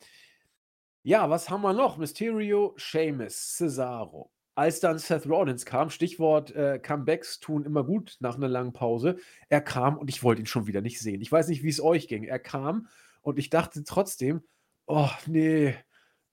ja, 1.04 1.30
was 1.30 1.48
haben 1.50 1.62
wir 1.62 1.72
noch? 1.72 1.96
Mysterio, 1.98 2.74
Sheamus, 2.76 3.56
Cesaro. 3.56 4.30
Als 4.56 4.78
dann 4.78 4.98
Seth 4.98 5.28
Rollins 5.28 5.66
kam, 5.66 5.90
Stichwort 5.90 6.54
äh, 6.54 6.78
Comebacks 6.78 7.40
tun 7.40 7.64
immer 7.64 7.82
gut 7.82 8.16
nach 8.20 8.36
einer 8.36 8.48
langen 8.48 8.72
Pause, 8.72 9.16
er 9.48 9.60
kam 9.60 9.98
und 9.98 10.08
ich 10.08 10.22
wollte 10.22 10.42
ihn 10.42 10.46
schon 10.46 10.66
wieder 10.66 10.80
nicht 10.80 11.00
sehen. 11.00 11.20
Ich 11.20 11.32
weiß 11.32 11.48
nicht, 11.48 11.64
wie 11.64 11.70
es 11.70 11.80
euch 11.80 12.06
ging. 12.06 12.24
Er 12.24 12.38
kam 12.38 12.86
und 13.22 13.38
ich 13.38 13.50
dachte 13.50 13.82
trotzdem, 13.82 14.42
oh 14.86 15.10
nee, 15.26 15.74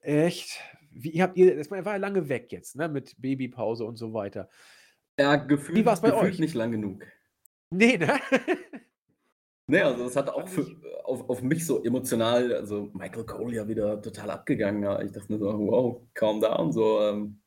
echt? 0.02 0.60
Wie 0.91 1.22
habt 1.22 1.38
ihr, 1.38 1.56
das 1.56 1.72
war 1.72 1.80
ja 1.84 1.95
lange 1.95 2.30
weg 2.30 2.52
jetzt, 2.52 2.76
ne, 2.76 2.89
mit 2.89 3.15
Babypause 3.19 3.85
und 3.85 3.98
so 3.98 4.14
weiter. 4.14 4.49
Ja, 5.18 5.38
gefühlt, 5.38 5.77
Wie 5.77 5.85
war's 5.85 6.02
bei 6.02 6.11
gefühlt 6.11 6.34
euch? 6.34 6.39
nicht 6.39 6.53
lang 6.53 6.72
genug. 6.72 7.03
Nee, 7.69 7.98
ne? 7.98 8.19
Nee, 9.68 9.81
also 9.81 10.03
das 10.03 10.15
hat 10.18 10.30
auch 10.30 10.49
für, 10.49 10.65
auf, 11.06 11.30
auf 11.30 11.41
mich 11.41 11.65
so 11.65 11.81
emotional, 11.84 12.53
also 12.53 12.89
Michael 12.93 13.26
Cole 13.26 13.56
ja 13.56 13.68
wieder 13.68 14.02
total 14.02 14.31
abgegangen. 14.31 14.84
Ja. 14.84 15.02
Ich 15.02 15.11
dachte 15.14 15.31
mir 15.31 15.39
so, 15.39 15.45
wow, 15.48 16.02
calm 16.14 16.41
down. 16.41 16.73
So, 16.73 16.99
ähm, 17.02 17.40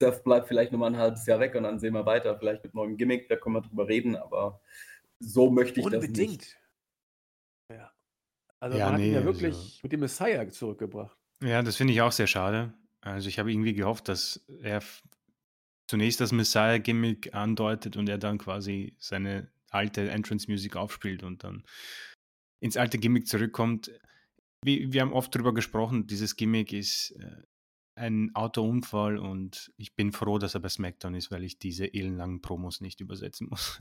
Seth 0.00 0.24
bleibt 0.24 0.48
vielleicht 0.48 0.72
nochmal 0.72 0.92
ein 0.92 0.98
halbes 0.98 1.24
Jahr 1.26 1.40
weg 1.40 1.54
und 1.54 1.62
dann 1.62 1.78
sehen 1.78 1.94
wir 1.94 2.04
weiter. 2.06 2.38
Vielleicht 2.38 2.64
mit 2.64 2.74
neuem 2.74 2.96
Gimmick, 2.96 3.28
da 3.28 3.36
können 3.36 3.56
wir 3.56 3.62
drüber 3.62 3.88
reden, 3.88 4.16
aber 4.16 4.60
so 5.20 5.50
möchte 5.50 5.80
ich 5.80 5.86
das 5.86 5.92
nicht. 6.02 6.08
Unbedingt. 6.08 6.56
Ja. 7.72 7.92
Also 8.60 8.78
Ja, 8.78 8.86
man 8.86 8.94
hat 8.94 9.00
ihn 9.00 9.06
nee, 9.06 9.12
ja 9.12 9.18
also- 9.20 9.26
wirklich 9.32 9.80
mit 9.82 9.92
dem 9.92 10.00
Messiah 10.00 10.48
zurückgebracht. 10.48 11.16
Ja, 11.42 11.62
das 11.62 11.76
finde 11.76 11.92
ich 11.92 12.00
auch 12.02 12.12
sehr 12.12 12.26
schade. 12.26 12.72
Also 13.00 13.28
ich 13.28 13.38
habe 13.38 13.52
irgendwie 13.52 13.74
gehofft, 13.74 14.08
dass 14.08 14.44
er 14.62 14.82
zunächst 15.86 16.20
das 16.20 16.32
Messiah-Gimmick 16.32 17.34
andeutet 17.34 17.96
und 17.96 18.08
er 18.08 18.18
dann 18.18 18.38
quasi 18.38 18.94
seine 18.98 19.50
alte 19.70 20.08
Entrance-Music 20.08 20.76
aufspielt 20.76 21.22
und 21.22 21.44
dann 21.44 21.64
ins 22.60 22.76
alte 22.76 22.98
Gimmick 22.98 23.26
zurückkommt. 23.26 23.90
Wir, 24.64 24.92
wir 24.92 25.02
haben 25.02 25.12
oft 25.12 25.34
darüber 25.34 25.52
gesprochen, 25.52 26.06
dieses 26.06 26.36
Gimmick 26.36 26.72
ist 26.72 27.10
äh, 27.12 27.42
ein 27.96 28.30
Autounfall 28.34 29.18
und 29.18 29.72
ich 29.76 29.94
bin 29.94 30.12
froh, 30.12 30.38
dass 30.38 30.54
er 30.54 30.60
bei 30.60 30.68
SmackDown 30.68 31.14
ist, 31.14 31.30
weil 31.30 31.44
ich 31.44 31.58
diese 31.58 31.92
ellenlangen 31.92 32.40
Promos 32.40 32.80
nicht 32.80 33.00
übersetzen 33.00 33.48
muss. 33.50 33.78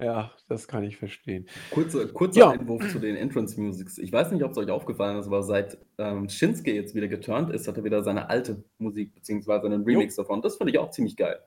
Ja, 0.00 0.32
das 0.48 0.66
kann 0.66 0.82
ich 0.82 0.96
verstehen. 0.96 1.46
Kurzer, 1.70 2.08
kurzer 2.08 2.40
Ja. 2.40 2.50
Einwurf 2.50 2.90
zu 2.90 2.98
den 2.98 3.14
Entrance 3.14 3.60
Musics. 3.60 3.98
Ich 3.98 4.10
weiß 4.10 4.32
nicht, 4.32 4.42
ob 4.42 4.50
es 4.50 4.58
euch 4.58 4.68
aufgefallen 4.68 5.18
ist, 5.18 5.26
aber 5.26 5.44
seit 5.44 5.78
ähm, 5.98 6.28
Shinsuke 6.28 6.74
jetzt 6.74 6.94
wieder 6.96 7.06
geturnt 7.06 7.50
ist, 7.50 7.68
hat 7.68 7.76
er 7.76 7.84
wieder 7.84 8.02
seine 8.02 8.28
alte 8.28 8.64
Musik, 8.78 9.14
beziehungsweise 9.14 9.66
einen 9.66 9.84
Remix 9.84 10.16
davon. 10.16 10.42
Das 10.42 10.56
finde 10.56 10.72
ich 10.72 10.78
auch 10.78 10.90
ziemlich 10.90 11.16
geil. 11.16 11.38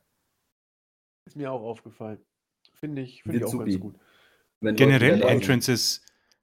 Ist 1.25 1.35
mir 1.35 1.51
auch 1.51 1.63
aufgefallen. 1.63 2.19
Finde 2.75 3.01
ich, 3.01 3.23
finde 3.23 3.39
ich 3.39 3.43
auch 3.45 3.57
ganz 3.57 3.79
gut. 3.79 3.97
Wenn 4.61 4.75
Generell. 4.75 5.21
Entrances, 5.21 6.04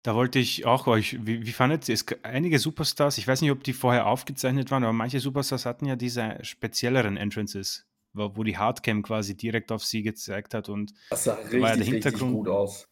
da 0.05 0.13
wollte 0.13 0.37
ich 0.37 0.65
auch 0.65 0.85
euch, 0.85 1.17
wie, 1.25 1.45
wie 1.47 1.51
fandet 1.51 1.89
ihr 1.89 1.95
es? 1.95 2.05
Einige 2.21 2.59
Superstars, 2.59 3.17
ich 3.17 3.27
weiß 3.27 3.41
nicht, 3.41 3.49
ob 3.49 3.63
die 3.63 3.73
vorher 3.73 4.05
aufgezeichnet 4.05 4.69
waren, 4.69 4.83
aber 4.83 4.93
manche 4.93 5.19
Superstars 5.19 5.65
hatten 5.65 5.85
ja 5.85 5.95
diese 5.95 6.37
spezielleren 6.43 7.17
Entrances, 7.17 7.87
wo, 8.13 8.35
wo 8.35 8.43
die 8.43 8.57
Hardcam 8.57 9.01
quasi 9.01 9.35
direkt 9.35 9.71
auf 9.71 9.83
sie 9.83 10.03
gezeigt 10.03 10.53
hat 10.53 10.69
und 10.69 10.93
Das 11.09 11.23
sah 11.23 11.37
war 11.37 11.39
ja 11.39 11.43
richtig, 11.43 11.59
der 11.61 11.77
richtig 11.77 11.93
Hintergrund- 11.93 12.33
gut 12.33 12.47
aus. 12.49 12.87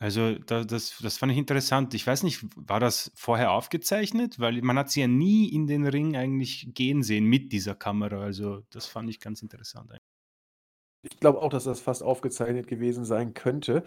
also 0.00 0.34
da, 0.34 0.64
das, 0.64 0.98
das 1.00 1.16
fand 1.16 1.30
ich 1.30 1.38
interessant. 1.38 1.94
Ich 1.94 2.04
weiß 2.06 2.24
nicht, 2.24 2.44
war 2.56 2.80
das 2.80 3.12
vorher 3.14 3.52
aufgezeichnet? 3.52 4.40
Weil 4.40 4.62
man 4.62 4.78
hat 4.78 4.90
sie 4.90 5.02
ja 5.02 5.06
nie 5.06 5.48
in 5.48 5.68
den 5.68 5.86
Ring 5.86 6.16
eigentlich 6.16 6.70
gehen 6.74 7.04
sehen 7.04 7.26
mit 7.26 7.52
dieser 7.52 7.76
Kamera. 7.76 8.20
Also 8.20 8.62
das 8.70 8.86
fand 8.86 9.10
ich 9.10 9.20
ganz 9.20 9.42
interessant. 9.42 9.92
Ich 11.02 11.18
glaube 11.18 11.40
auch, 11.40 11.48
dass 11.50 11.64
das 11.64 11.80
fast 11.80 12.02
aufgezeichnet 12.02 12.66
gewesen 12.66 13.04
sein 13.04 13.34
könnte. 13.34 13.82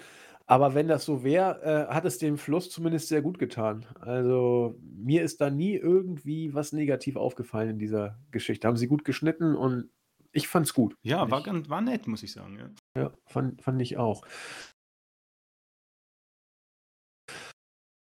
Aber 0.45 0.73
wenn 0.73 0.87
das 0.89 1.05
so 1.05 1.23
wäre, 1.23 1.87
äh, 1.89 1.93
hat 1.93 2.03
es 2.05 2.17
dem 2.17 2.37
Fluss 2.37 2.69
zumindest 2.69 3.07
sehr 3.07 3.21
gut 3.21 3.39
getan. 3.39 3.85
Also 4.01 4.77
mir 4.81 5.23
ist 5.23 5.39
da 5.39 5.49
nie 5.49 5.75
irgendwie 5.75 6.53
was 6.53 6.73
negativ 6.73 7.15
aufgefallen 7.15 7.69
in 7.69 7.79
dieser 7.79 8.19
Geschichte. 8.31 8.67
Haben 8.67 8.75
sie 8.77 8.87
gut 8.87 9.05
geschnitten 9.05 9.55
und 9.55 9.89
ich 10.33 10.47
fand's 10.47 10.73
gut. 10.73 10.95
Ja, 11.03 11.29
war, 11.31 11.39
Ich- 11.39 11.45
ganz, 11.45 11.69
war 11.69 11.79
nett, 11.81 12.07
muss 12.07 12.23
ich 12.23 12.33
sagen. 12.33 12.57
Ja. 12.95 13.03
Ja, 13.03 13.11
fand, 13.27 13.61
fand 13.61 13.81
ich 13.81 13.97
auch. 13.97 14.25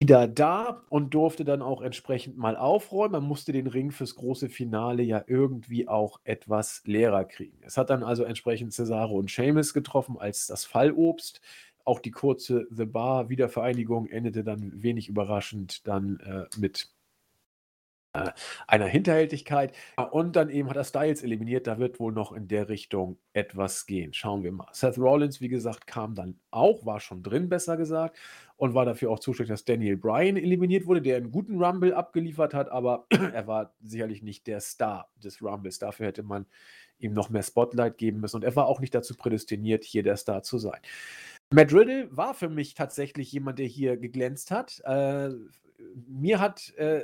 Wieder 0.02 0.26
da 0.26 0.82
und 0.88 1.14
durfte 1.14 1.44
dann 1.44 1.62
auch 1.62 1.80
entsprechend 1.80 2.36
mal 2.36 2.56
aufräumen. 2.56 3.12
Man 3.12 3.22
musste 3.22 3.52
den 3.52 3.68
Ring 3.68 3.92
fürs 3.92 4.16
große 4.16 4.48
Finale 4.48 5.04
ja 5.04 5.22
irgendwie 5.28 5.86
auch 5.86 6.18
etwas 6.24 6.82
leerer 6.86 7.24
kriegen. 7.24 7.60
Es 7.60 7.76
hat 7.76 7.88
dann 7.88 8.02
also 8.02 8.24
entsprechend 8.24 8.72
Cesaro 8.72 9.16
und 9.16 9.30
Seamus 9.30 9.72
getroffen 9.72 10.16
als 10.18 10.48
das 10.48 10.64
Fallobst. 10.64 11.40
Auch 11.84 12.00
die 12.00 12.10
kurze 12.10 12.66
The 12.68 12.84
Bar 12.84 13.28
Wiedervereinigung 13.28 14.08
endete 14.08 14.42
dann 14.42 14.72
wenig 14.82 15.08
überraschend 15.08 15.86
dann 15.86 16.18
äh, 16.18 16.46
mit 16.58 16.90
einer 18.12 18.86
Hinterhältigkeit. 18.86 19.74
Und 20.10 20.36
dann 20.36 20.50
eben 20.50 20.68
hat 20.68 20.76
er 20.76 20.84
Styles 20.84 21.22
eliminiert. 21.22 21.66
Da 21.66 21.78
wird 21.78 21.98
wohl 21.98 22.12
noch 22.12 22.32
in 22.32 22.48
der 22.48 22.68
Richtung 22.68 23.18
etwas 23.32 23.86
gehen. 23.86 24.12
Schauen 24.12 24.42
wir 24.42 24.52
mal. 24.52 24.68
Seth 24.72 24.98
Rollins, 24.98 25.40
wie 25.40 25.48
gesagt, 25.48 25.86
kam 25.86 26.14
dann 26.14 26.38
auch, 26.50 26.84
war 26.84 27.00
schon 27.00 27.22
drin, 27.22 27.48
besser 27.48 27.76
gesagt, 27.76 28.18
und 28.56 28.74
war 28.74 28.84
dafür 28.84 29.10
auch 29.10 29.18
zuständig, 29.18 29.50
dass 29.50 29.64
Daniel 29.64 29.96
Bryan 29.96 30.36
eliminiert 30.36 30.86
wurde, 30.86 31.02
der 31.02 31.16
einen 31.16 31.32
guten 31.32 31.62
Rumble 31.62 31.94
abgeliefert 31.94 32.54
hat, 32.54 32.70
aber 32.70 33.06
er 33.32 33.46
war 33.46 33.74
sicherlich 33.80 34.22
nicht 34.22 34.46
der 34.46 34.60
Star 34.60 35.10
des 35.16 35.42
Rumbles. 35.42 35.78
Dafür 35.78 36.06
hätte 36.06 36.22
man 36.22 36.46
ihm 36.98 37.12
noch 37.12 37.30
mehr 37.30 37.42
Spotlight 37.42 37.98
geben 37.98 38.20
müssen. 38.20 38.36
Und 38.36 38.44
er 38.44 38.54
war 38.54 38.66
auch 38.66 38.80
nicht 38.80 38.94
dazu 38.94 39.16
prädestiniert, 39.16 39.84
hier 39.84 40.02
der 40.02 40.16
Star 40.16 40.42
zu 40.42 40.58
sein. 40.58 40.80
Matt 41.50 41.72
Riddle 41.72 42.08
war 42.10 42.34
für 42.34 42.48
mich 42.48 42.74
tatsächlich 42.74 43.32
jemand, 43.32 43.58
der 43.58 43.66
hier 43.66 43.96
geglänzt 43.96 44.50
hat. 44.50 44.80
Äh, 44.84 45.30
mir 46.06 46.40
hat, 46.40 46.72
äh, 46.76 47.02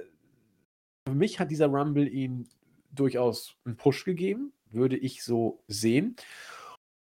für 1.09 1.15
mich 1.15 1.41
hat 1.41 1.51
dieser 1.51 1.67
Rumble 1.67 2.09
ihn 2.09 2.49
durchaus 2.93 3.57
einen 3.65 3.77
Push 3.77 4.05
gegeben, 4.05 4.53
würde 4.71 4.97
ich 4.97 5.23
so 5.23 5.63
sehen. 5.67 6.17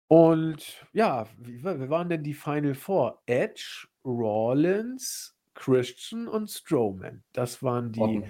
Und 0.08 0.86
ja, 0.94 1.28
wie 1.38 1.64
waren 1.64 2.10
denn 2.10 2.24
die 2.24 2.34
Final 2.34 2.76
Four? 2.76 3.22
Edge, 3.26 3.88
Rollins, 4.06 5.36
Christian 5.56 6.28
und 6.28 6.50
Strowman. 6.50 7.24
Das 7.34 7.64
waren 7.64 7.92
die 7.92 8.00
Orton. 8.00 8.26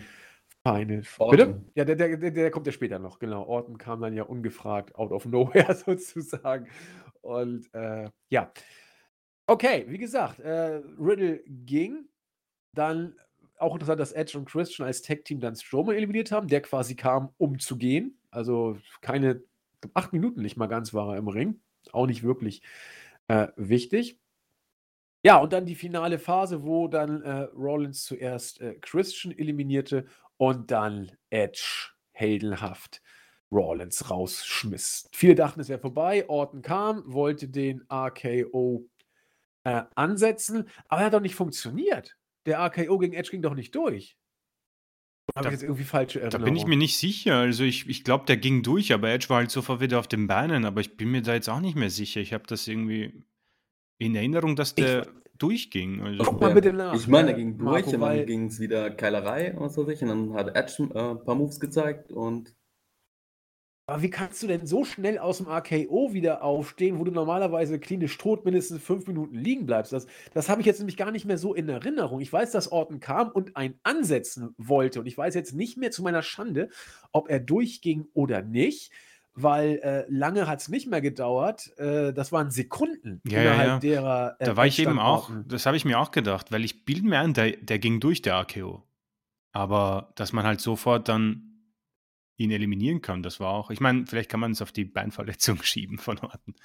Final 0.66 1.04
Four. 1.04 1.32
Bitte? 1.32 1.62
Ja, 1.76 1.84
der, 1.84 1.96
der, 1.96 2.18
der, 2.18 2.32
der 2.32 2.52
kommt 2.52 2.68
ja 2.68 2.72
später 2.72 3.00
noch, 3.00 3.20
genau. 3.20 3.46
Orton 3.46 3.78
kam 3.78 4.02
dann 4.02 4.14
ja 4.14 4.24
ungefragt 4.24 4.96
out 4.96 5.12
of 5.12 5.26
nowhere 5.26 5.76
sozusagen. 5.86 6.70
Und 7.22 7.74
äh, 7.74 8.10
ja. 8.30 8.52
Okay, 9.48 9.86
wie 9.90 9.98
gesagt, 9.98 10.40
äh, 10.40 10.82
Riddle 10.98 11.44
ging. 11.48 12.08
Dann 12.76 13.16
auch 13.58 13.74
interessant, 13.74 14.00
dass 14.00 14.12
Edge 14.12 14.38
und 14.38 14.46
Christian 14.46 14.88
als 14.88 15.02
Tag-Team 15.02 15.40
dann 15.40 15.56
Strowman 15.56 15.96
eliminiert 15.96 16.32
haben, 16.32 16.48
der 16.48 16.62
quasi 16.62 16.96
kam, 16.96 17.30
um 17.38 17.60
zu 17.60 17.78
gehen. 17.78 18.18
Also 18.32 18.78
keine 19.02 19.42
acht 19.94 20.14
Minuten 20.14 20.42
nicht 20.42 20.58
mal 20.58 20.68
ganz 20.68 20.94
war 20.94 21.14
er 21.14 21.18
im 21.18 21.28
Ring. 21.28 21.62
Auch 21.92 22.08
nicht 22.08 22.24
wirklich 22.24 22.62
äh, 23.28 23.48
wichtig. 23.56 24.20
Ja, 25.26 25.38
und 25.38 25.54
dann 25.54 25.66
die 25.66 25.76
finale 25.76 26.20
Phase, 26.20 26.64
wo 26.64 26.88
dann 26.88 27.22
äh, 27.22 27.44
Rollins 27.56 28.04
zuerst 28.04 28.60
äh, 28.60 28.76
Christian 28.76 29.38
eliminierte 29.38 30.06
und 30.38 30.72
dann 30.72 31.12
Edge 31.30 31.92
heldenhaft 32.12 33.02
Rollins 33.52 34.10
rausschmiss. 34.10 35.10
Viele 35.14 35.36
dachten, 35.36 35.62
es 35.62 35.70
wäre 35.70 35.80
vorbei. 35.80 36.28
Orton 36.28 36.62
kam, 36.62 37.04
wollte 37.06 37.48
den 37.48 37.86
RKO 37.92 38.86
äh, 39.64 39.84
ansetzen, 39.96 40.68
aber 40.88 41.02
er 41.02 41.06
hat 41.06 41.14
doch 41.14 41.22
nicht 41.22 41.36
funktioniert. 41.36 42.18
Der 42.46 42.60
RKO 42.60 42.98
gegen 42.98 43.14
Edge 43.14 43.32
ging 43.32 43.42
doch 43.42 43.56
nicht 43.56 43.74
durch. 43.76 44.18
Habe 45.36 45.44
Da- 45.46 45.50
ich 45.50 45.54
jetzt 45.54 45.64
irgendwie 45.64 45.84
falsche 45.86 46.20
Da 46.20 46.26
Erinnerung? 46.26 46.46
bin 46.46 46.56
ich 46.58 46.66
mir 46.66 46.76
nicht 46.78 46.98
sicher. 46.98 47.38
Also 47.38 47.64
ich, 47.64 47.88
ich 47.88 48.04
glaube, 48.04 48.26
der 48.26 48.38
ging 48.38 48.62
durch, 48.64 48.92
aber 48.94 49.10
Edge 49.10 49.30
war 49.30 49.38
halt 49.38 49.52
sofort 49.52 49.80
wieder 49.80 50.00
auf 50.00 50.08
den 50.08 50.28
Beinen. 50.28 50.66
Aber 50.66 50.82
ich 50.82 50.98
bin 50.98 51.12
mir 51.12 51.22
da 51.22 51.34
jetzt 51.34 51.50
auch 51.50 51.62
nicht 51.62 51.76
mehr 51.78 51.90
sicher. 51.90 52.20
Ich 52.20 52.34
habe 52.34 52.44
das 52.48 52.68
irgendwie 52.68 53.24
in 54.00 54.16
Erinnerung, 54.16 54.56
dass 54.58 54.70
Ich- 54.72 54.76
der 54.76 55.08
durchging. 55.38 56.02
Also, 56.02 56.24
Guck 56.24 56.42
mal 56.42 56.54
bitte 56.54 56.74
nach. 56.74 56.94
Ich 56.94 57.08
meine, 57.08 57.30
er 57.32 57.38
äh, 57.38 57.40
ging 57.40 57.58
durch 57.58 57.86
Marco, 57.86 57.90
und 57.92 58.02
dann 58.02 58.26
ging 58.26 58.46
es 58.48 58.60
wieder 58.60 58.92
Keilerei 58.92 59.56
und 59.58 59.72
so 59.72 59.86
sich. 59.86 60.02
Und 60.04 60.10
dann 60.10 60.34
hat 60.34 60.56
Edge 60.56 60.84
äh, 60.94 61.00
ein 61.12 61.24
paar 61.24 61.36
Moves 61.36 61.60
gezeigt 61.60 62.12
und 62.12 62.54
Aber 63.86 64.02
wie 64.02 64.10
kannst 64.10 64.42
du 64.42 64.48
denn 64.48 64.66
so 64.66 64.86
schnell 64.86 65.18
aus 65.18 65.40
dem 65.40 65.48
RKO 65.48 66.14
wieder 66.14 66.42
aufstehen, 66.42 67.00
wo 67.00 67.04
du 67.04 67.12
normalerweise 67.12 67.80
klinisch 67.80 68.18
tot 68.18 68.46
mindestens 68.46 68.82
fünf 68.82 69.08
Minuten 69.08 69.36
liegen 69.36 69.66
bleibst? 69.66 69.92
Das, 69.92 70.08
das 70.34 70.48
habe 70.48 70.62
ich 70.62 70.68
jetzt 70.68 70.80
nämlich 70.80 70.96
gar 70.96 71.12
nicht 71.12 71.26
mehr 71.26 71.38
so 71.38 71.54
in 71.54 71.68
Erinnerung. 71.68 72.22
Ich 72.22 72.32
weiß, 72.32 72.52
dass 72.52 72.72
Orton 72.72 73.02
kam 73.02 73.30
und 73.30 73.58
einen 73.58 73.78
ansetzen 73.84 74.56
wollte. 74.58 75.02
Und 75.02 75.06
ich 75.06 75.18
weiß 75.18 75.36
jetzt 75.36 75.54
nicht 75.54 75.78
mehr 75.78 75.92
zu 75.92 76.02
meiner 76.02 76.22
Schande, 76.22 76.70
ob 77.12 77.30
er 77.30 77.42
durchging 77.42 78.08
oder 78.14 78.42
nicht, 78.42 78.94
weil 79.36 79.80
äh, 79.84 80.06
lange 80.08 80.48
hat 80.48 80.62
es 80.62 80.70
nicht 80.70 80.88
mehr 80.88 81.02
gedauert. 81.02 81.78
Äh, 81.78 82.14
das 82.14 82.32
waren 82.32 82.52
Sekunden 82.52 83.22
Ja, 83.28 83.42
ja, 83.42 83.42
innerhalb 83.42 83.68
ja. 83.68 83.80
derer. 83.80 84.36
äh, 84.40 84.46
da 84.46 84.56
war 84.56 84.66
ich 84.66 84.80
eben 84.80 84.98
auch, 84.98 85.30
das 85.46 85.66
habe 85.66 85.76
ich 85.76 85.84
mir 85.84 86.00
auch 86.00 86.12
gedacht, 86.12 86.54
weil 86.54 86.64
ich 86.64 86.86
bilde 86.86 87.06
mir 87.06 87.20
ein, 87.20 87.34
der, 87.34 87.52
der 87.58 87.80
ging 87.80 88.00
durch, 88.00 88.22
der 88.22 88.36
AKO. 88.36 88.82
Aber 89.52 90.14
dass 90.16 90.32
man 90.32 90.46
halt 90.46 90.62
sofort 90.62 91.10
dann 91.10 91.53
ihn 92.38 92.52
eliminieren 92.52 93.02
kann, 93.02 93.24
das 93.24 93.40
war 93.40 93.54
auch, 93.54 93.70
ich 93.70 93.80
meine, 93.80 94.06
vielleicht 94.08 94.30
kann 94.30 94.40
man 94.40 94.52
es 94.52 94.62
auf 94.62 94.72
die 94.72 94.86
Beinverletzung 94.86 95.58
schieben 95.64 95.98
von 95.98 96.20
Orten. 96.20 96.56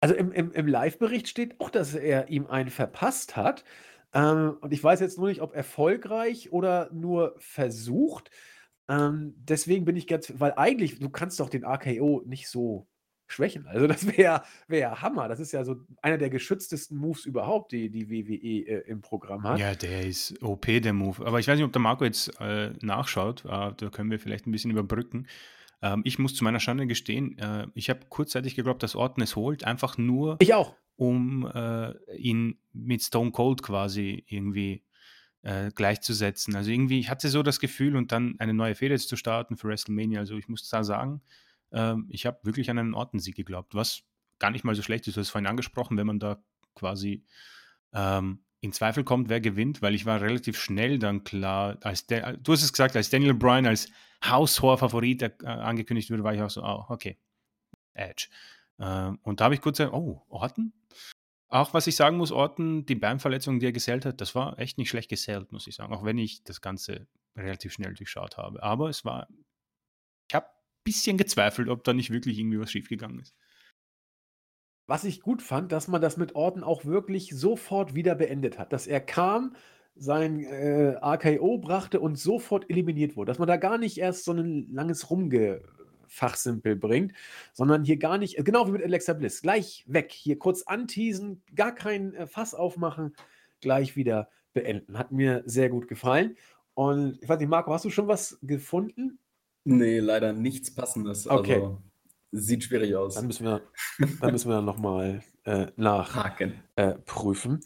Also 0.00 0.14
im, 0.14 0.32
im, 0.32 0.52
im 0.52 0.66
Live-Bericht 0.66 1.28
steht 1.28 1.60
auch, 1.60 1.70
dass 1.70 1.94
er 1.94 2.28
ihm 2.28 2.46
einen 2.46 2.70
verpasst 2.70 3.36
hat. 3.36 3.64
Ähm, 4.12 4.56
und 4.60 4.72
ich 4.72 4.82
weiß 4.82 5.00
jetzt 5.00 5.18
nur 5.18 5.28
nicht, 5.28 5.42
ob 5.42 5.54
erfolgreich 5.54 6.52
oder 6.52 6.90
nur 6.92 7.34
versucht. 7.38 8.30
Ähm, 8.88 9.34
deswegen 9.36 9.84
bin 9.84 9.96
ich 9.96 10.06
ganz, 10.06 10.32
weil 10.36 10.54
eigentlich, 10.56 10.98
du 10.98 11.10
kannst 11.10 11.40
doch 11.40 11.50
den 11.50 11.64
RKO 11.64 12.22
nicht 12.26 12.48
so 12.48 12.86
schwächen. 13.28 13.66
Also 13.66 13.86
das 13.86 14.06
wäre 14.16 14.42
wär 14.66 15.00
Hammer. 15.02 15.28
Das 15.28 15.38
ist 15.38 15.52
ja 15.52 15.64
so 15.64 15.76
einer 16.02 16.18
der 16.18 16.30
geschütztesten 16.30 16.96
Moves 16.98 17.24
überhaupt, 17.26 17.72
die 17.72 17.90
die 17.90 18.10
WWE 18.10 18.66
äh, 18.66 18.88
im 18.90 19.00
Programm 19.00 19.42
hat. 19.44 19.58
Ja, 19.60 19.74
der 19.74 20.06
ist 20.06 20.42
OP, 20.42 20.66
der 20.66 20.92
Move. 20.92 21.24
Aber 21.24 21.38
ich 21.38 21.46
weiß 21.46 21.56
nicht, 21.56 21.64
ob 21.64 21.72
der 21.72 21.82
Marco 21.82 22.04
jetzt 22.04 22.32
äh, 22.40 22.72
nachschaut. 22.80 23.44
Äh, 23.44 23.72
da 23.76 23.90
können 23.92 24.10
wir 24.10 24.18
vielleicht 24.18 24.46
ein 24.46 24.50
bisschen 24.52 24.70
überbrücken. 24.70 25.26
Ähm, 25.82 26.02
ich 26.04 26.18
muss 26.18 26.34
zu 26.34 26.42
meiner 26.42 26.58
Schande 26.58 26.86
gestehen, 26.86 27.38
äh, 27.38 27.66
ich 27.74 27.88
habe 27.90 28.00
kurzzeitig 28.08 28.56
geglaubt, 28.56 28.82
dass 28.82 28.96
Orton 28.96 29.22
es 29.22 29.36
holt, 29.36 29.62
einfach 29.64 29.96
nur, 29.96 30.36
Ich 30.40 30.52
auch. 30.54 30.74
um 30.96 31.46
äh, 31.54 31.92
ihn 32.16 32.58
mit 32.72 33.02
Stone 33.02 33.30
Cold 33.30 33.62
quasi 33.62 34.24
irgendwie 34.26 34.82
äh, 35.42 35.70
gleichzusetzen. 35.72 36.56
Also 36.56 36.70
irgendwie, 36.72 36.98
ich 36.98 37.10
hatte 37.10 37.28
so 37.28 37.44
das 37.44 37.60
Gefühl 37.60 37.94
und 37.94 38.10
dann 38.10 38.34
eine 38.40 38.54
neue 38.54 38.74
Fehde 38.74 38.98
zu 38.98 39.14
starten 39.14 39.56
für 39.56 39.68
WrestleMania. 39.68 40.18
Also 40.18 40.36
ich 40.36 40.48
muss 40.48 40.68
da 40.68 40.82
sagen, 40.82 41.20
ähm, 41.72 42.06
ich 42.08 42.26
habe 42.26 42.38
wirklich 42.42 42.70
an 42.70 42.78
einen 42.78 42.94
Orton-Sieg 42.94 43.36
geglaubt, 43.36 43.74
was 43.74 44.02
gar 44.38 44.50
nicht 44.50 44.64
mal 44.64 44.74
so 44.74 44.82
schlecht 44.82 45.06
ist. 45.06 45.16
Du 45.16 45.20
hast 45.20 45.28
es 45.28 45.32
vorhin 45.32 45.48
angesprochen, 45.48 45.96
wenn 45.96 46.06
man 46.06 46.20
da 46.20 46.42
quasi 46.74 47.24
ähm, 47.92 48.44
in 48.60 48.72
Zweifel 48.72 49.04
kommt, 49.04 49.28
wer 49.28 49.40
gewinnt, 49.40 49.82
weil 49.82 49.94
ich 49.94 50.06
war 50.06 50.20
relativ 50.20 50.58
schnell 50.58 50.98
dann 50.98 51.24
klar, 51.24 51.78
als 51.82 52.06
der, 52.06 52.36
du 52.36 52.52
hast 52.52 52.62
es 52.62 52.72
gesagt, 52.72 52.96
als 52.96 53.10
Daniel 53.10 53.34
Bryan 53.34 53.66
als 53.66 53.88
haushoher 54.24 54.78
Favorit 54.78 55.22
äh, 55.22 55.32
angekündigt 55.44 56.10
wurde, 56.10 56.24
war 56.24 56.34
ich 56.34 56.42
auch 56.42 56.50
so, 56.50 56.62
oh, 56.62 56.84
okay, 56.88 57.18
Edge. 57.94 58.28
Ähm, 58.80 59.18
und 59.22 59.40
da 59.40 59.44
habe 59.44 59.54
ich 59.54 59.60
kurz 59.60 59.78
gesagt, 59.78 59.94
oh, 59.94 60.22
Orton? 60.28 60.72
Auch 61.50 61.72
was 61.72 61.86
ich 61.86 61.96
sagen 61.96 62.16
muss, 62.18 62.30
Orton, 62.30 62.84
die 62.84 62.94
Beinverletzung, 62.94 63.58
die 63.58 63.66
er 63.66 63.72
gesellt 63.72 64.04
hat, 64.04 64.20
das 64.20 64.34
war 64.34 64.58
echt 64.58 64.76
nicht 64.76 64.90
schlecht 64.90 65.08
gesellt, 65.08 65.50
muss 65.52 65.66
ich 65.66 65.76
sagen, 65.76 65.94
auch 65.94 66.04
wenn 66.04 66.18
ich 66.18 66.44
das 66.44 66.60
Ganze 66.60 67.06
relativ 67.36 67.72
schnell 67.72 67.94
durchschaut 67.94 68.36
habe. 68.36 68.62
Aber 68.62 68.88
es 68.88 69.04
war, 69.04 69.28
ich 70.28 70.34
habe 70.34 70.46
bisschen 70.88 71.18
gezweifelt, 71.18 71.68
ob 71.68 71.84
da 71.84 71.92
nicht 71.92 72.10
wirklich 72.10 72.38
irgendwie 72.38 72.58
was 72.58 72.72
schiefgegangen 72.72 73.20
ist. 73.20 73.34
Was 74.86 75.04
ich 75.04 75.20
gut 75.20 75.42
fand, 75.42 75.70
dass 75.70 75.86
man 75.86 76.00
das 76.00 76.16
mit 76.16 76.34
Orton 76.34 76.64
auch 76.64 76.86
wirklich 76.86 77.28
sofort 77.34 77.94
wieder 77.94 78.14
beendet 78.14 78.58
hat. 78.58 78.72
Dass 78.72 78.86
er 78.86 79.00
kam, 79.00 79.54
sein 79.94 80.42
äh, 80.44 80.96
RKO 81.04 81.58
brachte 81.58 82.00
und 82.00 82.18
sofort 82.18 82.70
eliminiert 82.70 83.14
wurde. 83.16 83.30
Dass 83.30 83.38
man 83.38 83.48
da 83.48 83.58
gar 83.58 83.76
nicht 83.76 83.98
erst 83.98 84.24
so 84.24 84.32
ein 84.32 84.66
langes 84.72 85.10
Rumgefachsimpel 85.10 86.76
bringt, 86.76 87.12
sondern 87.52 87.84
hier 87.84 87.98
gar 87.98 88.16
nicht, 88.16 88.42
genau 88.42 88.66
wie 88.66 88.72
mit 88.72 88.82
Alexa 88.82 89.12
Bliss, 89.12 89.42
gleich 89.42 89.84
weg. 89.86 90.10
Hier 90.10 90.38
kurz 90.38 90.62
anteasen, 90.62 91.42
gar 91.54 91.74
kein 91.74 92.14
äh, 92.14 92.26
Fass 92.26 92.54
aufmachen, 92.54 93.14
gleich 93.60 93.94
wieder 93.94 94.30
beenden. 94.54 94.96
Hat 94.96 95.12
mir 95.12 95.42
sehr 95.44 95.68
gut 95.68 95.86
gefallen. 95.86 96.38
Und 96.72 97.18
ich 97.20 97.28
weiß 97.28 97.40
nicht, 97.40 97.50
Marco, 97.50 97.74
hast 97.74 97.84
du 97.84 97.90
schon 97.90 98.08
was 98.08 98.38
gefunden? 98.40 99.18
Nee, 99.68 99.98
leider 100.00 100.32
nichts 100.32 100.74
Passendes. 100.74 101.28
Okay. 101.28 101.54
Also 101.54 101.82
sieht 102.32 102.64
schwierig 102.64 102.94
aus. 102.94 103.14
Dann 103.14 103.26
müssen 103.26 103.44
wir, 103.46 103.62
dann 104.20 104.32
müssen 104.32 104.48
wir 104.48 104.56
dann 104.56 104.64
nochmal 104.64 105.22
äh, 105.44 105.66
nach. 105.76 106.14
Haken. 106.14 106.54
äh, 106.76 106.94
prüfen. 106.94 107.60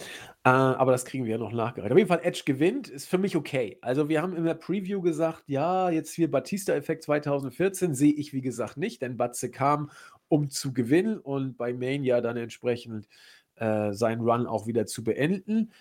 Äh, 0.44 0.50
aber 0.50 0.92
das 0.92 1.04
kriegen 1.04 1.24
wir 1.24 1.32
ja 1.32 1.38
noch 1.38 1.52
nachgereicht. 1.52 1.92
Auf 1.92 1.98
jeden 1.98 2.08
Fall, 2.08 2.20
Edge 2.22 2.42
gewinnt, 2.46 2.88
ist 2.88 3.08
für 3.08 3.18
mich 3.18 3.36
okay. 3.36 3.78
Also, 3.82 4.08
wir 4.08 4.22
haben 4.22 4.36
in 4.36 4.44
der 4.44 4.54
Preview 4.54 5.00
gesagt, 5.00 5.44
ja, 5.48 5.90
jetzt 5.90 6.12
hier 6.12 6.30
Batista-Effekt 6.30 7.02
2014 7.02 7.94
sehe 7.94 8.12
ich, 8.12 8.32
wie 8.32 8.40
gesagt, 8.40 8.76
nicht, 8.76 9.02
denn 9.02 9.16
Batze 9.16 9.50
kam, 9.50 9.90
um 10.28 10.48
zu 10.48 10.72
gewinnen 10.72 11.18
und 11.18 11.56
bei 11.56 11.72
Mania 11.72 12.20
dann 12.20 12.36
entsprechend 12.36 13.08
äh, 13.56 13.92
seinen 13.92 14.22
Run 14.22 14.46
auch 14.46 14.66
wieder 14.66 14.86
zu 14.86 15.04
beenden. 15.04 15.72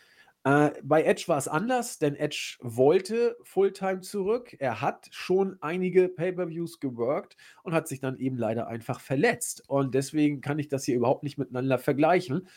Äh, 0.43 0.71
bei 0.83 1.03
Edge 1.03 1.25
war 1.27 1.37
es 1.37 1.47
anders, 1.47 1.99
denn 1.99 2.15
Edge 2.15 2.57
wollte 2.61 3.37
Fulltime 3.43 4.01
zurück. 4.01 4.55
Er 4.59 4.81
hat 4.81 5.07
schon 5.11 5.57
einige 5.61 6.09
Pay-per-Views 6.09 6.79
geworkt 6.79 7.37
und 7.63 7.73
hat 7.73 7.87
sich 7.87 7.99
dann 7.99 8.17
eben 8.17 8.37
leider 8.37 8.67
einfach 8.67 8.99
verletzt. 8.99 9.63
Und 9.67 9.93
deswegen 9.93 10.41
kann 10.41 10.57
ich 10.57 10.67
das 10.67 10.85
hier 10.85 10.95
überhaupt 10.95 11.23
nicht 11.23 11.37
miteinander 11.37 11.77
vergleichen. 11.77 12.47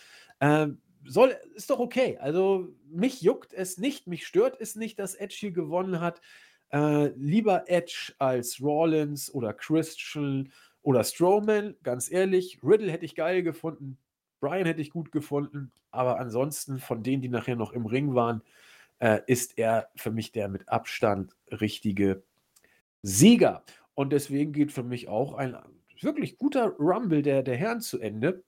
Ähm, 0.41 0.79
soll, 1.05 1.37
ist 1.55 1.69
doch 1.69 1.79
okay. 1.79 2.17
Also 2.19 2.69
mich 2.89 3.21
juckt 3.21 3.53
es 3.53 3.77
nicht, 3.77 4.07
mich 4.07 4.27
stört 4.27 4.59
es 4.61 4.77
nicht, 4.77 4.99
dass 4.99 5.15
Edge 5.15 5.37
hier 5.39 5.53
gewonnen 5.53 6.01
hat. 6.01 6.23
Äh, 6.73 7.09
lieber 7.17 7.65
Edge 7.69 8.15
als 8.19 8.63
Rollins 8.63 9.33
oder 9.33 9.53
Christian 9.53 10.51
oder 10.83 11.05
Strowman, 11.05 11.77
ganz 11.83 12.11
ehrlich. 12.11 12.61
Riddle 12.65 12.91
hätte 12.91 13.05
ich 13.05 13.15
geil 13.15 13.43
gefunden. 13.43 13.99
Brian 14.45 14.67
hätte 14.67 14.83
ich 14.83 14.91
gut 14.91 15.11
gefunden, 15.11 15.73
aber 15.91 16.19
ansonsten 16.21 16.79
von 16.79 17.03
denen, 17.03 17.23
die 17.23 17.31
nachher 17.31 17.57
noch 17.57 17.73
im 17.73 17.87
Ring 17.87 18.15
waren, 18.15 18.43
äh, 18.99 19.21
ist 19.27 19.57
er 19.57 19.89
für 19.97 20.11
mich 20.11 20.33
der 20.33 20.49
mit 20.49 20.69
Abstand 20.69 21.35
richtige 21.51 22.23
Sieger. 23.01 23.65
Und 23.95 24.13
deswegen 24.13 24.53
geht 24.53 24.71
für 24.71 24.83
mich 24.83 25.09
auch 25.09 25.33
ein 25.33 25.57
wirklich 25.99 26.37
guter 26.37 26.75
Rumble 26.79 27.23
der, 27.23 27.43
der 27.43 27.57
Herren 27.57 27.81
zu 27.81 27.99
Ende, 27.99 28.45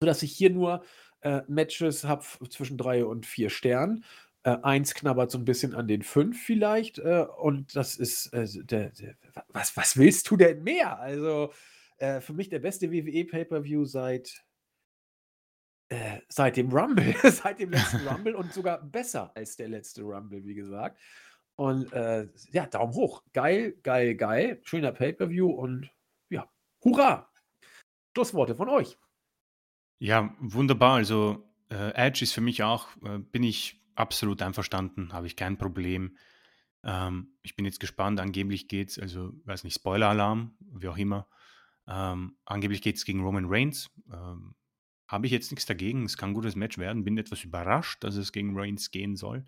sodass 0.00 0.24
ich 0.24 0.32
hier 0.32 0.50
nur 0.50 0.82
äh, 1.20 1.42
Matches 1.46 2.02
habe 2.02 2.24
zwischen 2.50 2.76
drei 2.76 3.04
und 3.04 3.24
vier 3.24 3.48
Sternen. 3.48 4.04
Äh, 4.42 4.56
eins 4.62 4.92
knabbert 4.94 5.30
so 5.30 5.38
ein 5.38 5.44
bisschen 5.44 5.72
an 5.72 5.86
den 5.86 6.02
fünf 6.02 6.42
vielleicht. 6.42 6.98
Äh, 6.98 7.26
und 7.38 7.76
das 7.76 7.94
ist, 7.94 8.32
äh, 8.32 8.48
der, 8.64 8.90
der, 8.90 9.14
was, 9.50 9.76
was 9.76 9.96
willst 9.96 10.28
du 10.32 10.36
denn 10.36 10.64
mehr? 10.64 10.98
Also 10.98 11.52
äh, 11.98 12.20
für 12.20 12.32
mich 12.32 12.48
der 12.48 12.58
beste 12.58 12.90
WWE 12.90 13.24
Pay-Per-View 13.24 13.84
seit 13.84 14.44
äh, 15.88 16.20
seit 16.28 16.56
dem 16.56 16.70
Rumble, 16.70 17.14
seit 17.30 17.58
dem 17.58 17.70
letzten 17.70 18.06
Rumble 18.08 18.34
und 18.34 18.52
sogar 18.52 18.82
besser 18.82 19.32
als 19.34 19.56
der 19.56 19.68
letzte 19.68 20.02
Rumble, 20.02 20.44
wie 20.44 20.54
gesagt. 20.54 20.98
Und 21.56 21.92
äh, 21.92 22.28
ja, 22.52 22.66
Daumen 22.66 22.94
hoch. 22.94 23.22
Geil, 23.32 23.74
geil, 23.82 24.14
geil. 24.14 24.60
Schöner 24.62 24.92
Pay-Per-View 24.92 25.50
und 25.50 25.90
ja, 26.30 26.48
hurra! 26.84 27.28
Schlussworte 28.14 28.54
von 28.54 28.68
euch. 28.68 28.98
Ja, 29.98 30.34
wunderbar. 30.40 30.96
Also 30.96 31.48
äh, 31.70 31.92
Edge 31.94 32.22
ist 32.22 32.32
für 32.32 32.40
mich 32.40 32.62
auch, 32.62 32.88
äh, 33.04 33.18
bin 33.18 33.42
ich 33.42 33.80
absolut 33.94 34.42
einverstanden, 34.42 35.12
habe 35.12 35.26
ich 35.26 35.36
kein 35.36 35.58
Problem. 35.58 36.16
Ähm, 36.84 37.36
ich 37.42 37.56
bin 37.56 37.64
jetzt 37.64 37.80
gespannt, 37.80 38.20
angeblich 38.20 38.68
geht 38.68 38.90
es, 38.90 38.98
also 38.98 39.32
weiß 39.44 39.64
nicht, 39.64 39.74
Spoiler-Alarm, 39.74 40.56
wie 40.60 40.88
auch 40.88 40.96
immer. 40.96 41.28
Ähm, 41.88 42.36
angeblich 42.44 42.82
geht 42.82 42.96
es 42.96 43.04
gegen 43.04 43.22
Roman 43.22 43.46
Reigns. 43.48 43.90
Ähm, 44.12 44.54
habe 45.08 45.26
ich 45.26 45.32
jetzt 45.32 45.50
nichts 45.50 45.66
dagegen. 45.66 46.04
Es 46.04 46.16
kann 46.16 46.30
ein 46.30 46.34
gutes 46.34 46.54
Match 46.54 46.78
werden. 46.78 47.04
Bin 47.04 47.18
etwas 47.18 47.42
überrascht, 47.42 48.04
dass 48.04 48.14
es 48.16 48.30
gegen 48.30 48.56
Reigns 48.56 48.90
gehen 48.90 49.16
soll. 49.16 49.46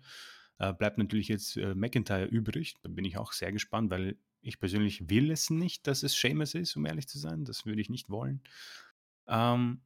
Äh, 0.57 0.73
bleibt 0.73 0.97
natürlich 0.97 1.27
jetzt 1.27 1.55
äh, 1.55 1.75
McIntyre 1.75 2.25
übrig. 2.25 2.75
Da 2.81 2.89
bin 2.89 3.05
ich 3.05 3.17
auch 3.17 3.31
sehr 3.31 3.51
gespannt, 3.51 3.91
weil 3.91 4.17
ich 4.41 4.59
persönlich 4.59 5.09
will 5.09 5.31
es 5.31 5.51
nicht, 5.51 5.85
dass 5.85 6.01
es 6.03 6.19
Seamus 6.19 6.55
ist, 6.55 6.75
um 6.75 6.85
ehrlich 6.85 7.07
zu 7.07 7.19
sein. 7.19 7.45
Das 7.45 7.65
würde 7.65 7.81
ich 7.81 7.89
nicht 7.89 8.09
wollen. 8.09 8.41
Ähm, 9.27 9.81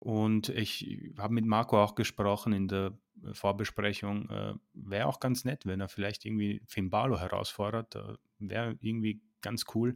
und 0.00 0.48
ich 0.48 1.12
habe 1.18 1.34
mit 1.34 1.44
Marco 1.46 1.80
auch 1.80 1.94
gesprochen 1.94 2.52
in 2.52 2.66
der 2.66 2.98
äh, 3.22 3.32
Vorbesprechung. 3.32 4.28
Äh, 4.28 4.54
Wäre 4.74 5.06
auch 5.06 5.20
ganz 5.20 5.44
nett, 5.44 5.66
wenn 5.66 5.80
er 5.80 5.88
vielleicht 5.88 6.24
irgendwie 6.24 6.62
Finn 6.66 6.90
Balor 6.90 7.20
herausfordert. 7.20 7.96
Wäre 8.38 8.76
irgendwie 8.80 9.22
ganz 9.40 9.66
cool. 9.74 9.94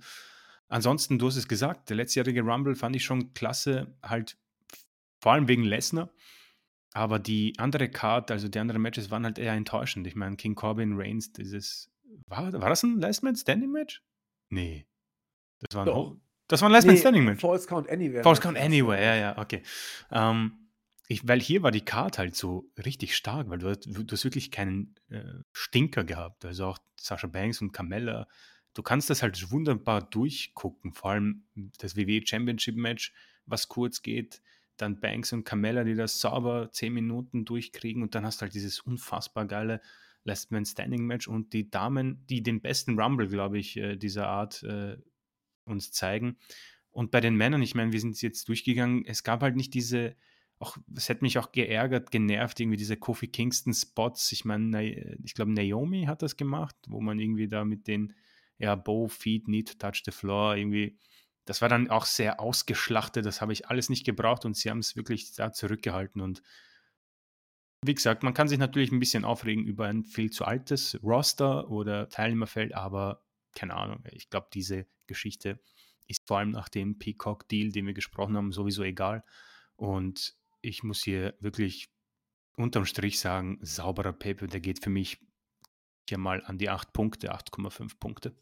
Ansonsten, 0.68 1.18
du 1.18 1.26
hast 1.26 1.36
es 1.36 1.48
gesagt, 1.48 1.90
der 1.90 1.96
letztjährige 1.96 2.42
Rumble 2.42 2.74
fand 2.74 2.96
ich 2.96 3.04
schon 3.04 3.34
klasse. 3.34 3.96
Halt 4.02 4.38
vor 5.24 5.32
allem 5.32 5.48
wegen 5.48 5.64
Lesnar. 5.64 6.10
Aber 6.92 7.18
die 7.18 7.54
andere 7.56 7.88
Card, 7.88 8.30
also 8.30 8.46
die 8.46 8.58
anderen 8.58 8.82
Matches 8.82 9.10
waren 9.10 9.24
halt 9.24 9.38
eher 9.38 9.54
enttäuschend. 9.54 10.06
Ich 10.06 10.16
meine, 10.16 10.36
King 10.36 10.54
Corbin, 10.54 11.00
Reigns, 11.00 11.32
dieses. 11.32 11.90
War, 12.26 12.52
war 12.52 12.68
das 12.68 12.82
ein 12.82 13.00
Last 13.00 13.22
Man 13.22 13.34
Standing 13.34 13.72
Match? 13.72 14.02
Nee. 14.50 14.86
Das 15.60 15.74
war 15.76 15.86
ein, 15.86 15.94
Hoch, 15.94 16.16
das 16.46 16.60
war 16.60 16.68
ein 16.68 16.72
Last 16.72 16.86
Man 16.86 16.98
Standing 16.98 17.24
Match. 17.24 17.40
False 17.40 17.66
Count 17.66 17.88
Anywhere. 17.88 18.22
False 18.22 18.42
Count 18.42 18.58
Anywhere, 18.58 19.02
ja, 19.02 19.14
ja, 19.16 19.38
okay. 19.38 19.62
Ähm, 20.10 20.68
ich, 21.08 21.26
weil 21.26 21.40
hier 21.40 21.62
war 21.62 21.70
die 21.70 21.86
Card 21.86 22.18
halt 22.18 22.36
so 22.36 22.70
richtig 22.84 23.16
stark, 23.16 23.48
weil 23.48 23.60
du, 23.60 23.74
du, 23.78 24.02
du 24.02 24.12
hast 24.12 24.24
wirklich 24.24 24.50
keinen 24.50 24.94
äh, 25.08 25.24
Stinker 25.52 26.04
gehabt. 26.04 26.44
Also 26.44 26.66
auch 26.66 26.78
Sasha 27.00 27.28
Banks 27.28 27.62
und 27.62 27.72
Carmella. 27.72 28.28
Du 28.74 28.82
kannst 28.82 29.08
das 29.08 29.22
halt 29.22 29.50
wunderbar 29.50 30.02
durchgucken. 30.02 30.92
Vor 30.92 31.12
allem 31.12 31.46
das 31.78 31.96
WWE 31.96 32.20
Championship 32.26 32.76
Match, 32.76 33.14
was 33.46 33.68
kurz 33.68 34.02
geht 34.02 34.42
dann 34.76 35.00
Banks 35.00 35.32
und 35.32 35.44
Carmella, 35.44 35.84
die 35.84 35.94
das 35.94 36.20
sauber 36.20 36.70
10 36.72 36.92
Minuten 36.92 37.44
durchkriegen 37.44 38.02
und 38.02 38.14
dann 38.14 38.24
hast 38.24 38.40
du 38.40 38.42
halt 38.42 38.54
dieses 38.54 38.80
unfassbar 38.80 39.46
geile 39.46 39.80
Last 40.24 40.50
Man 40.50 40.64
Standing 40.64 41.04
Match 41.04 41.28
und 41.28 41.52
die 41.52 41.70
Damen, 41.70 42.26
die 42.26 42.42
den 42.42 42.60
besten 42.60 42.98
Rumble, 42.98 43.28
glaube 43.28 43.58
ich, 43.58 43.76
äh, 43.76 43.96
dieser 43.96 44.26
Art 44.26 44.62
äh, 44.62 44.96
uns 45.64 45.92
zeigen. 45.92 46.38
Und 46.90 47.10
bei 47.10 47.20
den 47.20 47.34
Männern, 47.36 47.62
ich 47.62 47.74
meine, 47.74 47.92
wir 47.92 48.00
sind 48.00 48.20
jetzt 48.22 48.48
durchgegangen, 48.48 49.04
es 49.04 49.22
gab 49.22 49.42
halt 49.42 49.56
nicht 49.56 49.74
diese, 49.74 50.16
auch, 50.58 50.76
es 50.96 51.08
hätte 51.08 51.24
mich 51.24 51.38
auch 51.38 51.52
geärgert, 51.52 52.10
genervt, 52.10 52.60
irgendwie 52.60 52.76
diese 52.76 52.96
Kofi 52.96 53.28
Kingston 53.28 53.74
Spots. 53.74 54.32
Ich 54.32 54.44
meine, 54.44 55.16
ich 55.22 55.34
glaube, 55.34 55.52
Naomi 55.52 56.04
hat 56.04 56.22
das 56.22 56.36
gemacht, 56.36 56.76
wo 56.88 57.00
man 57.00 57.18
irgendwie 57.18 57.48
da 57.48 57.64
mit 57.64 57.86
den, 57.86 58.14
ja, 58.58 58.76
Bow, 58.76 59.08
Feet, 59.08 59.48
Need 59.48 59.68
to 59.68 59.74
Touch 59.74 60.02
the 60.04 60.12
Floor 60.12 60.56
irgendwie 60.56 60.96
das 61.44 61.60
war 61.60 61.68
dann 61.68 61.90
auch 61.90 62.06
sehr 62.06 62.40
ausgeschlachtet, 62.40 63.26
das 63.26 63.40
habe 63.40 63.52
ich 63.52 63.68
alles 63.68 63.88
nicht 63.88 64.04
gebraucht 64.04 64.44
und 64.44 64.56
sie 64.56 64.70
haben 64.70 64.78
es 64.78 64.96
wirklich 64.96 65.34
da 65.34 65.52
zurückgehalten. 65.52 66.20
Und 66.20 66.42
wie 67.84 67.94
gesagt, 67.94 68.22
man 68.22 68.34
kann 68.34 68.48
sich 68.48 68.58
natürlich 68.58 68.92
ein 68.92 69.00
bisschen 69.00 69.24
aufregen 69.24 69.64
über 69.64 69.86
ein 69.86 70.04
viel 70.04 70.30
zu 70.30 70.44
altes 70.44 70.98
Roster 71.02 71.70
oder 71.70 72.08
Teilnehmerfeld, 72.08 72.74
aber 72.74 73.22
keine 73.54 73.74
Ahnung, 73.74 74.02
ich 74.10 74.30
glaube, 74.30 74.48
diese 74.52 74.86
Geschichte 75.06 75.60
ist 76.06 76.26
vor 76.26 76.38
allem 76.38 76.50
nach 76.50 76.68
dem 76.68 76.98
Peacock-Deal, 76.98 77.72
den 77.72 77.86
wir 77.86 77.94
gesprochen 77.94 78.36
haben, 78.36 78.52
sowieso 78.52 78.82
egal. 78.82 79.24
Und 79.76 80.34
ich 80.60 80.82
muss 80.82 81.02
hier 81.02 81.34
wirklich 81.40 81.88
unterm 82.56 82.84
Strich 82.84 83.20
sagen, 83.20 83.58
sauberer 83.62 84.12
Paper, 84.12 84.46
der 84.46 84.60
geht 84.60 84.82
für 84.82 84.90
mich 84.90 85.20
ja 86.08 86.18
mal 86.18 86.42
an 86.44 86.58
die 86.58 86.70
8 86.70 86.92
Punkte, 86.92 87.34
8,5 87.34 87.98
Punkte. 87.98 88.36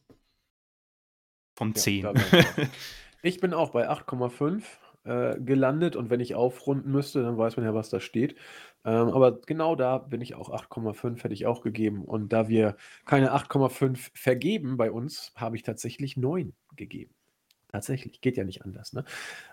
Von 1.55 1.75
10. 1.75 2.05
Ja, 2.05 2.13
ich 3.23 3.41
bin 3.41 3.55
auch 3.55 3.71
bei 3.71 3.89
8,5 3.91 4.63
äh, 5.05 5.41
gelandet 5.41 5.97
und 5.97 6.11
wenn 6.11 6.21
ich 6.21 6.35
aufrunden 6.35 6.91
müsste, 6.91 7.23
dann 7.23 7.37
weiß 7.37 7.57
man 7.57 7.67
ja, 7.67 7.75
was 7.75 7.91
da 7.91 8.01
steht. 8.01 8.37
Ähm, 8.85 9.09
aber 9.09 9.41
genau 9.41 9.77
da 9.77 9.99
bin 9.99 10.21
ich 10.21 10.35
auch 10.35 10.51
8,5, 10.51 11.23
hätte 11.23 11.35
ich 11.35 11.47
auch 11.47 11.63
gegeben. 11.63 12.05
Und 12.05 12.33
da 12.33 12.49
wir 12.49 12.77
keine 13.05 13.33
8,5 13.35 14.11
vergeben 14.15 14.77
bei 14.77 14.91
uns, 14.91 15.33
habe 15.37 15.57
ich 15.57 15.63
tatsächlich 15.63 16.17
9 16.17 16.53
gegeben. 16.77 17.15
Tatsächlich, 17.69 18.21
geht 18.21 18.37
ja 18.37 18.45
nicht 18.45 18.65
anders. 18.65 18.93
Ne? 18.93 19.05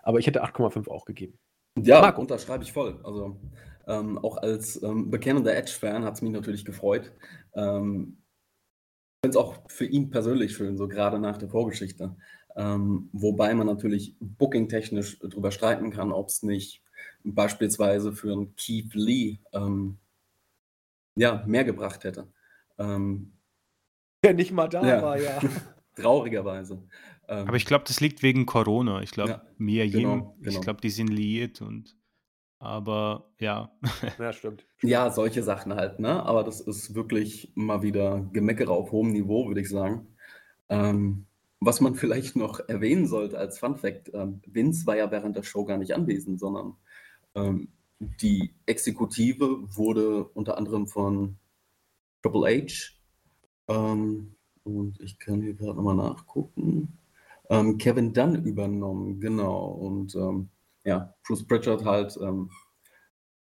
Aber 0.04 0.20
ich 0.20 0.28
hätte 0.28 0.44
8,5 0.44 0.90
auch 0.90 1.06
gegeben. 1.06 1.38
Ja, 1.78 2.02
Marco. 2.02 2.22
unterschreibe 2.22 2.64
ich 2.64 2.74
voll. 2.74 3.00
Also 3.04 3.40
ähm, 3.88 4.18
auch 4.18 4.38
als 4.38 4.82
ähm, 4.84 5.10
bekennender 5.10 5.56
Edge-Fan 5.56 6.04
hat 6.04 6.16
es 6.16 6.22
mich 6.22 6.32
natürlich 6.32 6.66
gefreut. 6.66 7.14
Ähm, 7.54 8.18
finde 9.22 9.38
es 9.38 9.44
auch 9.44 9.70
für 9.70 9.86
ihn 9.86 10.10
persönlich 10.10 10.54
schön, 10.54 10.78
so 10.78 10.88
gerade 10.88 11.20
nach 11.20 11.38
der 11.38 11.50
Vorgeschichte. 11.50 12.16
Ähm, 12.56 13.10
wobei 13.12 13.54
man 13.54 13.68
natürlich 13.68 14.16
booking-technisch 14.20 15.20
darüber 15.20 15.52
streiten 15.52 15.92
kann, 15.92 16.12
ob 16.12 16.30
es 16.30 16.44
nicht 16.44 16.84
beispielsweise 17.24 18.14
für 18.14 18.32
einen 18.32 18.56
Keith 18.56 18.94
Lee 18.94 19.40
ähm, 19.54 19.98
ja, 21.16 21.44
mehr 21.46 21.64
gebracht 21.64 22.04
hätte. 22.04 22.28
Ähm, 22.78 23.34
der 24.24 24.34
nicht 24.34 24.52
mal 24.52 24.68
da 24.68 24.86
ja. 24.86 25.02
war, 25.02 25.20
ja. 25.20 25.40
Traurigerweise. 25.96 26.82
Ähm, 27.28 27.48
Aber 27.48 27.58
ich 27.58 27.66
glaube, 27.66 27.84
das 27.88 28.00
liegt 28.00 28.24
wegen 28.24 28.46
Corona. 28.46 29.02
Ich 29.02 29.12
glaube, 29.12 29.32
ja, 29.32 29.42
Mia 29.58 29.84
Yim, 29.84 29.92
genau, 29.92 30.36
genau. 30.40 30.50
ich 30.50 30.62
glaube, 30.62 30.82
die 30.82 30.90
sind 30.90 31.10
liiert 31.10 31.62
und 31.62 31.99
aber 32.60 33.32
ja. 33.40 33.72
Ja, 34.20 34.34
stimmt. 34.34 34.66
Ja, 34.82 35.10
solche 35.12 35.44
Sachen 35.44 35.74
halt, 35.74 36.00
ne? 36.00 36.24
Aber 36.24 36.44
das 36.44 36.62
ist 36.62 36.94
wirklich 36.96 37.52
mal 37.56 37.82
wieder 37.82 38.28
Gemeckere 38.34 38.72
auf 38.72 38.92
hohem 38.92 39.12
Niveau, 39.12 39.48
würde 39.48 39.62
ich 39.62 39.70
sagen. 39.70 40.08
Ähm, 40.70 41.26
was 41.62 41.82
man 41.82 41.96
vielleicht 41.96 42.36
noch 42.36 42.60
erwähnen 42.70 43.08
sollte 43.08 43.38
als 43.38 43.60
Fun 43.60 43.76
Fact, 43.78 44.12
ähm, 44.14 44.42
Vince 44.46 44.86
war 44.86 44.96
ja 44.98 45.12
während 45.12 45.36
der 45.36 45.44
Show 45.44 45.66
gar 45.66 45.78
nicht 45.78 45.94
anwesend, 45.94 46.40
sondern 46.40 46.76
ähm, 47.36 47.70
die 48.00 48.54
Exekutive 48.66 49.76
wurde 49.76 50.26
unter 50.26 50.58
anderem 50.58 50.88
von 50.88 51.38
Triple 52.22 52.66
H 52.68 52.94
ähm, 53.68 54.36
und 54.64 55.00
ich 55.02 55.20
kann 55.20 55.42
hier 55.42 55.54
gerade 55.54 55.76
nochmal 55.76 55.96
nachgucken. 55.96 56.98
Ähm, 57.50 57.78
Kevin 57.78 58.14
Dunn 58.14 58.44
übernommen, 58.46 59.20
genau. 59.20 59.68
Und 59.68 60.16
ähm, 60.16 60.50
ja, 60.86 61.14
Bruce 61.26 61.46
Pritchard 61.46 61.84
halt 61.86 62.18
ähm, 62.22 62.50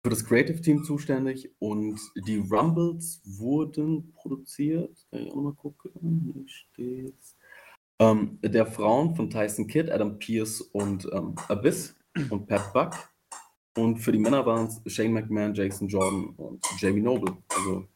für 0.03 0.11
das 0.11 0.25
Creative 0.25 0.61
Team 0.61 0.85
zuständig 0.85 1.51
und 1.59 1.99
die 2.27 2.37
Rumbles 2.37 3.23
wurden 3.25 4.13
produziert. 4.13 5.07
Kann 5.11 5.23
ich 5.23 5.31
auch 5.31 5.37
nochmal 5.37 5.55
gucken. 5.55 6.33
Hier 6.35 6.45
steht's. 6.47 7.37
Ähm, 8.01 8.39
der 8.43 8.67
Frauen 8.67 9.15
von 9.15 9.31
Tyson 9.31 9.67
Kidd, 9.67 9.91
Adam 9.91 10.19
Pierce 10.19 10.61
und 10.61 11.09
ähm, 11.13 11.35
Abyss 11.49 11.97
und 12.29 12.47
Pat 12.47 12.73
Buck. 12.73 12.93
Und 13.77 13.99
für 13.99 14.13
die 14.13 14.19
Männer 14.19 14.45
waren 14.47 14.67
es 14.67 14.93
Shane 14.93 15.13
McMahon, 15.13 15.55
Jason 15.55 15.89
Jordan 15.89 16.35
und 16.37 16.65
Jamie 16.79 17.01
Noble. 17.01 17.37
Also 17.49 17.89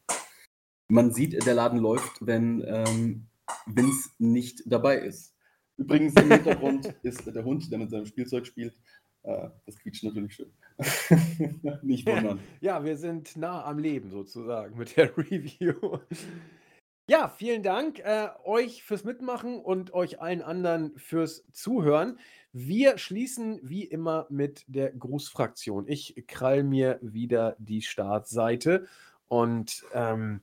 man 0.89 1.13
sieht, 1.13 1.45
der 1.45 1.53
Laden 1.53 1.79
läuft, 1.79 2.25
wenn 2.25 2.63
ähm, 2.65 3.27
Vince 3.67 4.09
nicht 4.17 4.63
dabei 4.65 4.97
ist. 4.97 5.35
Übrigens 5.77 6.13
im 6.15 6.31
Hintergrund 6.31 6.93
ist 7.03 7.25
der 7.25 7.43
Hund, 7.43 7.71
der 7.71 7.79
mit 7.79 7.91
seinem 7.91 8.05
Spielzeug 8.05 8.47
spielt. 8.47 8.73
Äh, 9.23 9.49
das 9.65 9.77
quietscht 9.79 10.03
natürlich 10.03 10.33
schön. 10.35 10.51
nicht 11.81 12.07
wundern. 12.07 12.39
Ja, 12.61 12.83
wir 12.83 12.97
sind 12.97 13.35
nah 13.35 13.65
am 13.65 13.79
Leben 13.79 14.09
sozusagen 14.09 14.77
mit 14.77 14.95
der 14.97 15.15
Review. 15.17 15.99
Ja, 17.09 17.27
vielen 17.27 17.63
Dank 17.63 17.99
äh, 17.99 18.29
euch 18.43 18.83
fürs 18.83 19.03
Mitmachen 19.03 19.59
und 19.59 19.93
euch 19.93 20.21
allen 20.21 20.41
anderen 20.41 20.97
fürs 20.97 21.43
Zuhören. 21.51 22.19
Wir 22.53 22.97
schließen 22.97 23.59
wie 23.63 23.83
immer 23.83 24.27
mit 24.29 24.63
der 24.67 24.91
Grußfraktion. 24.91 25.87
Ich 25.87 26.23
krall 26.27 26.63
mir 26.63 26.99
wieder 27.01 27.55
die 27.59 27.81
Startseite 27.81 28.87
und 29.27 29.85
ähm, 29.93 30.41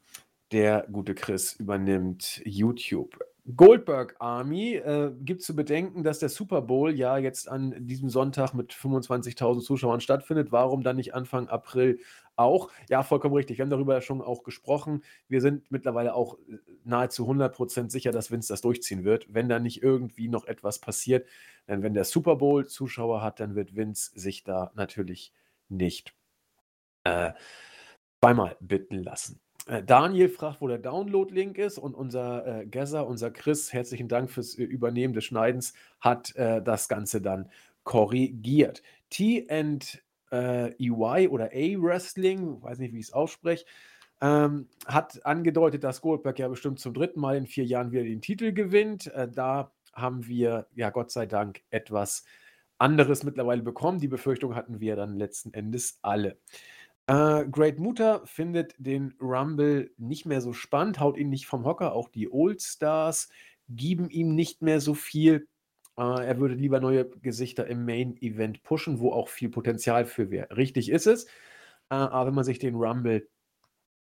der 0.52 0.86
gute 0.90 1.14
Chris 1.14 1.54
übernimmt 1.54 2.42
YouTube. 2.44 3.18
Goldberg 3.54 4.16
Army 4.18 4.74
äh, 4.74 5.12
gibt 5.20 5.42
zu 5.42 5.54
bedenken, 5.54 6.02
dass 6.02 6.18
der 6.18 6.28
Super 6.28 6.62
Bowl 6.62 6.92
ja 6.92 7.16
jetzt 7.16 7.48
an 7.48 7.86
diesem 7.86 8.10
Sonntag 8.10 8.54
mit 8.54 8.72
25.000 8.72 9.60
Zuschauern 9.60 10.00
stattfindet. 10.00 10.50
Warum 10.50 10.82
dann 10.82 10.96
nicht 10.96 11.14
Anfang 11.14 11.48
April 11.48 12.00
auch? 12.34 12.70
Ja, 12.88 13.04
vollkommen 13.04 13.36
richtig. 13.36 13.58
Wir 13.58 13.62
haben 13.62 13.70
darüber 13.70 14.00
schon 14.00 14.20
auch 14.20 14.42
gesprochen. 14.42 15.04
Wir 15.28 15.40
sind 15.40 15.70
mittlerweile 15.70 16.14
auch 16.14 16.38
äh, 16.48 16.58
nahezu 16.82 17.24
100% 17.30 17.90
sicher, 17.90 18.10
dass 18.10 18.32
Vince 18.32 18.52
das 18.52 18.62
durchziehen 18.62 19.04
wird. 19.04 19.32
Wenn 19.32 19.48
da 19.48 19.60
nicht 19.60 19.80
irgendwie 19.80 20.28
noch 20.28 20.46
etwas 20.46 20.80
passiert, 20.80 21.28
denn 21.68 21.82
wenn 21.82 21.94
der 21.94 22.04
Super 22.04 22.36
Bowl 22.36 22.66
Zuschauer 22.66 23.22
hat, 23.22 23.38
dann 23.38 23.54
wird 23.54 23.76
Vince 23.76 24.10
sich 24.18 24.42
da 24.42 24.72
natürlich 24.74 25.32
nicht 25.68 26.14
äh, 27.04 27.32
zweimal 28.20 28.56
bitten 28.58 29.04
lassen. 29.04 29.40
Äh, 29.66 29.82
Daniel 29.82 30.28
fragt, 30.28 30.60
wo 30.60 30.68
der 30.68 30.78
Download-Link 30.78 31.58
ist 31.58 31.78
und 31.78 31.94
unser 31.94 32.62
äh, 32.62 32.66
Gazza, 32.66 33.00
unser 33.00 33.30
Chris, 33.30 33.72
herzlichen 33.72 34.08
Dank 34.08 34.30
fürs 34.30 34.56
äh, 34.56 34.62
Übernehmen 34.62 35.12
des 35.12 35.24
Schneidens, 35.24 35.74
hat 36.00 36.34
äh, 36.36 36.62
das 36.62 36.88
Ganze 36.88 37.20
dann 37.20 37.50
korrigiert. 37.84 38.82
T&EY 39.10 39.98
äh, 40.30 41.28
oder 41.28 41.46
A-Wrestling, 41.46 42.62
weiß 42.62 42.78
nicht, 42.78 42.94
wie 42.94 42.98
ich 42.98 43.06
es 43.06 43.12
ausspreche, 43.12 43.64
ähm, 44.20 44.68
hat 44.86 45.24
angedeutet, 45.26 45.84
dass 45.84 46.00
Goldberg 46.00 46.38
ja 46.38 46.48
bestimmt 46.48 46.80
zum 46.80 46.94
dritten 46.94 47.20
Mal 47.20 47.36
in 47.36 47.46
vier 47.46 47.64
Jahren 47.64 47.92
wieder 47.92 48.04
den 48.04 48.22
Titel 48.22 48.52
gewinnt. 48.52 49.08
Äh, 49.08 49.28
da 49.28 49.72
haben 49.92 50.26
wir, 50.26 50.68
ja 50.74 50.90
Gott 50.90 51.10
sei 51.10 51.26
Dank, 51.26 51.62
etwas 51.70 52.24
anderes 52.78 53.24
mittlerweile 53.24 53.62
bekommen. 53.62 53.98
Die 53.98 54.08
Befürchtung 54.08 54.54
hatten 54.54 54.80
wir 54.80 54.96
dann 54.96 55.16
letzten 55.16 55.52
Endes 55.52 55.98
alle. 56.02 56.38
Äh, 57.06 57.44
Great 57.46 57.78
Muta 57.78 58.22
findet 58.26 58.74
den 58.78 59.14
Rumble 59.20 59.92
nicht 59.96 60.26
mehr 60.26 60.40
so 60.40 60.52
spannend, 60.52 60.98
haut 61.00 61.16
ihn 61.16 61.28
nicht 61.30 61.46
vom 61.46 61.64
Hocker. 61.64 61.92
Auch 61.92 62.08
die 62.08 62.30
Old 62.30 62.62
Stars 62.62 63.28
geben 63.68 64.10
ihm 64.10 64.34
nicht 64.34 64.62
mehr 64.62 64.80
so 64.80 64.94
viel. 64.94 65.48
Äh, 65.96 66.02
er 66.26 66.38
würde 66.40 66.54
lieber 66.54 66.80
neue 66.80 67.08
Gesichter 67.08 67.66
im 67.66 67.84
Main 67.84 68.16
Event 68.20 68.62
pushen, 68.64 68.98
wo 69.00 69.12
auch 69.12 69.28
viel 69.28 69.48
Potenzial 69.50 70.04
für 70.04 70.30
wäre. 70.30 70.56
Richtig 70.56 70.90
ist 70.90 71.06
es. 71.06 71.24
Äh, 71.90 71.94
aber 71.94 72.26
wenn 72.28 72.34
man 72.34 72.44
sich 72.44 72.58
den 72.58 72.74
Rumble 72.76 73.28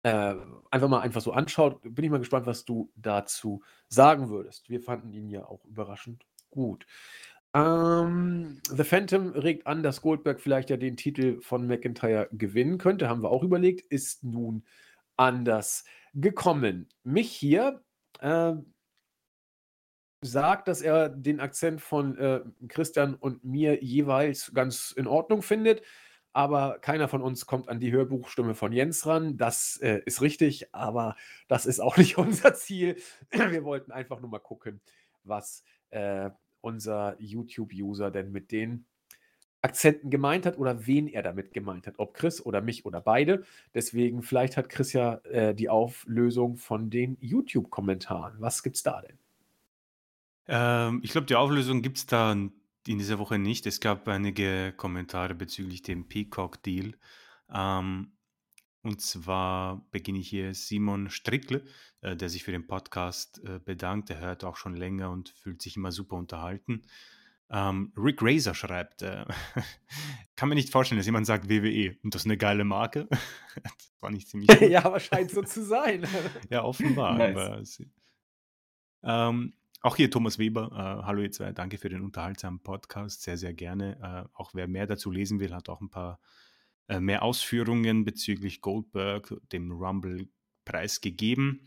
äh, 0.04 0.34
einfach 0.70 0.88
mal 0.88 1.00
einfach 1.00 1.20
so 1.20 1.32
anschaut, 1.32 1.80
bin 1.82 2.04
ich 2.04 2.10
mal 2.10 2.18
gespannt, 2.18 2.46
was 2.46 2.64
du 2.64 2.90
dazu 2.96 3.62
sagen 3.88 4.30
würdest. 4.30 4.70
Wir 4.70 4.80
fanden 4.80 5.12
ihn 5.12 5.28
ja 5.28 5.46
auch 5.46 5.64
überraschend 5.64 6.24
gut. 6.50 6.86
Ähm, 7.59 8.60
The 8.70 8.85
Phantom 8.85 9.30
regt 9.30 9.66
an, 9.66 9.82
dass 9.82 10.02
Goldberg 10.02 10.40
vielleicht 10.40 10.70
ja 10.70 10.76
den 10.76 10.97
Titel 10.97 11.40
von 11.40 11.66
McIntyre 11.66 12.28
gewinnen 12.32 12.78
könnte. 12.78 13.09
Haben 13.09 13.22
wir 13.22 13.30
auch 13.30 13.43
überlegt. 13.43 13.90
Ist 13.90 14.22
nun 14.22 14.64
anders 15.16 15.85
gekommen. 16.14 16.89
Mich 17.02 17.32
hier 17.32 17.82
äh, 18.20 18.52
sagt, 20.20 20.68
dass 20.68 20.82
er 20.82 21.09
den 21.09 21.40
Akzent 21.40 21.80
von 21.80 22.16
äh, 22.18 22.40
Christian 22.68 23.14
und 23.14 23.44
mir 23.44 23.82
jeweils 23.82 24.52
ganz 24.55 24.93
in 24.93 25.06
Ordnung 25.06 25.43
findet. 25.43 25.82
Aber 26.32 26.78
keiner 26.78 27.09
von 27.09 27.22
uns 27.22 27.47
kommt 27.47 27.68
an 27.68 27.80
die 27.80 27.90
Hörbuchstimme 27.90 28.55
von 28.55 28.72
Jens 28.72 29.06
ran. 29.06 29.36
Das 29.36 29.78
äh, 29.82 30.01
ist 30.05 30.20
richtig, 30.20 30.72
aber 30.72 31.16
das 31.48 31.66
ist 31.66 31.80
auch 31.80 31.97
nicht 31.97 32.18
unser 32.18 32.55
Ziel. 32.55 32.97
Wir 33.30 33.64
wollten 33.64 33.90
einfach 33.90 34.20
nur 34.20 34.30
mal 34.30 34.39
gucken, 34.39 34.80
was 35.24 35.64
äh, 35.90 36.30
unser 36.60 37.16
YouTube-User 37.20 38.10
denn 38.10 38.32
mit 38.32 38.52
den 38.52 38.85
Akzenten 39.60 40.10
gemeint 40.10 40.47
hat 40.47 40.59
oder 40.59 40.86
wen 40.86 41.09
er 41.09 41.22
damit 41.22 41.52
gemeint 41.52 41.86
hat. 41.86 41.94
Ob 41.98 42.14
Chris 42.14 42.44
oder 42.44 42.60
mich 42.60 42.86
oder 42.86 43.01
beide. 43.01 43.44
Deswegen, 43.74 44.22
vielleicht 44.22 44.56
hat 44.56 44.68
Chris 44.68 44.93
ja 44.93 45.14
äh, 45.24 45.55
die 45.55 45.68
Auflösung 45.68 46.56
von 46.56 46.90
den 46.90 47.16
YouTube-Kommentaren. 47.20 48.36
Was 48.39 48.62
gibt's 48.62 48.82
da 48.82 49.02
denn? 49.02 49.18
Ähm, 50.47 51.01
ich 51.02 51.10
glaube, 51.10 51.26
die 51.26 51.35
Auflösung 51.35 51.82
gibt 51.82 51.98
es 51.98 52.06
da 52.06 52.32
in 52.32 52.52
dieser 52.86 53.18
Woche 53.18 53.39
nicht. 53.39 53.66
Es 53.66 53.80
gab 53.80 54.06
einige 54.06 54.72
Kommentare 54.76 55.35
bezüglich 55.35 55.82
dem 55.82 56.09
Peacock-Deal. 56.09 56.94
Ähm, 57.52 58.12
und 58.89 59.02
zwar 59.02 59.86
beginne 59.90 60.19
ich 60.19 60.31
hier 60.31 60.55
Simon 60.55 61.10
Strickle, 61.10 61.62
äh, 62.01 62.16
der 62.16 62.31
sich 62.31 62.43
für 62.43 62.52
den 62.52 62.66
Podcast 62.66 63.39
äh, 63.44 63.60
bedankt. 63.62 64.09
Er 64.09 64.19
hört 64.19 64.44
auch 64.44 64.56
schon 64.56 64.74
länger 64.74 65.10
und 65.10 65.28
fühlt 65.28 65.60
sich 65.60 65.77
immer 65.77 65.93
super 65.93 66.16
unterhalten. 66.16 66.82
Ähm, 67.51 67.93
Rick 67.98 68.23
Razor 68.23 68.55
schreibt, 68.55 69.02
äh, 69.02 69.27
kann 70.36 70.48
mir 70.48 70.55
nicht 70.55 70.73
vorstellen, 70.73 70.98
dass 70.98 71.05
jemand 71.05 71.27
sagt 71.27 71.51
WWE 71.51 71.97
und 72.02 72.15
das 72.15 72.23
ist 72.23 72.27
eine 72.27 72.39
geile 72.39 72.65
Marke. 72.65 73.09
das 73.62 73.93
war 74.01 74.10
nicht 74.10 74.27
ziemlich. 74.27 74.48
Gut. 74.59 74.70
ja, 74.70 74.86
aber 74.86 75.01
scheint 75.01 75.32
so 75.32 75.43
zu 75.43 75.62
sein. 75.62 76.06
ja, 76.48 76.65
offenbar. 76.65 77.19
Nice. 77.19 77.82
Aber, 79.02 79.28
ähm, 79.28 79.52
auch 79.82 79.97
hier 79.97 80.10
Thomas 80.10 80.39
Weber, 80.39 80.70
äh, 80.73 81.05
hallo 81.06 81.20
ihr 81.20 81.31
zwei, 81.31 81.52
danke 81.52 81.77
für 81.77 81.90
den 81.90 82.01
unterhaltsamen 82.01 82.60
Podcast, 82.60 83.20
sehr, 83.20 83.36
sehr 83.36 83.52
gerne. 83.52 84.27
Äh, 84.32 84.35
auch 84.35 84.55
wer 84.55 84.66
mehr 84.66 84.86
dazu 84.86 85.10
lesen 85.10 85.40
will, 85.40 85.55
hat 85.55 85.69
auch 85.69 85.82
ein 85.82 85.90
paar 85.90 86.19
äh, 86.89 87.01
mehr 87.01 87.23
Ausführungen 87.23 88.05
bezüglich 88.05 88.60
Goldberg, 88.60 89.35
dem 89.52 89.70
Rumble 89.70 90.28
preisgegeben. 90.65 91.66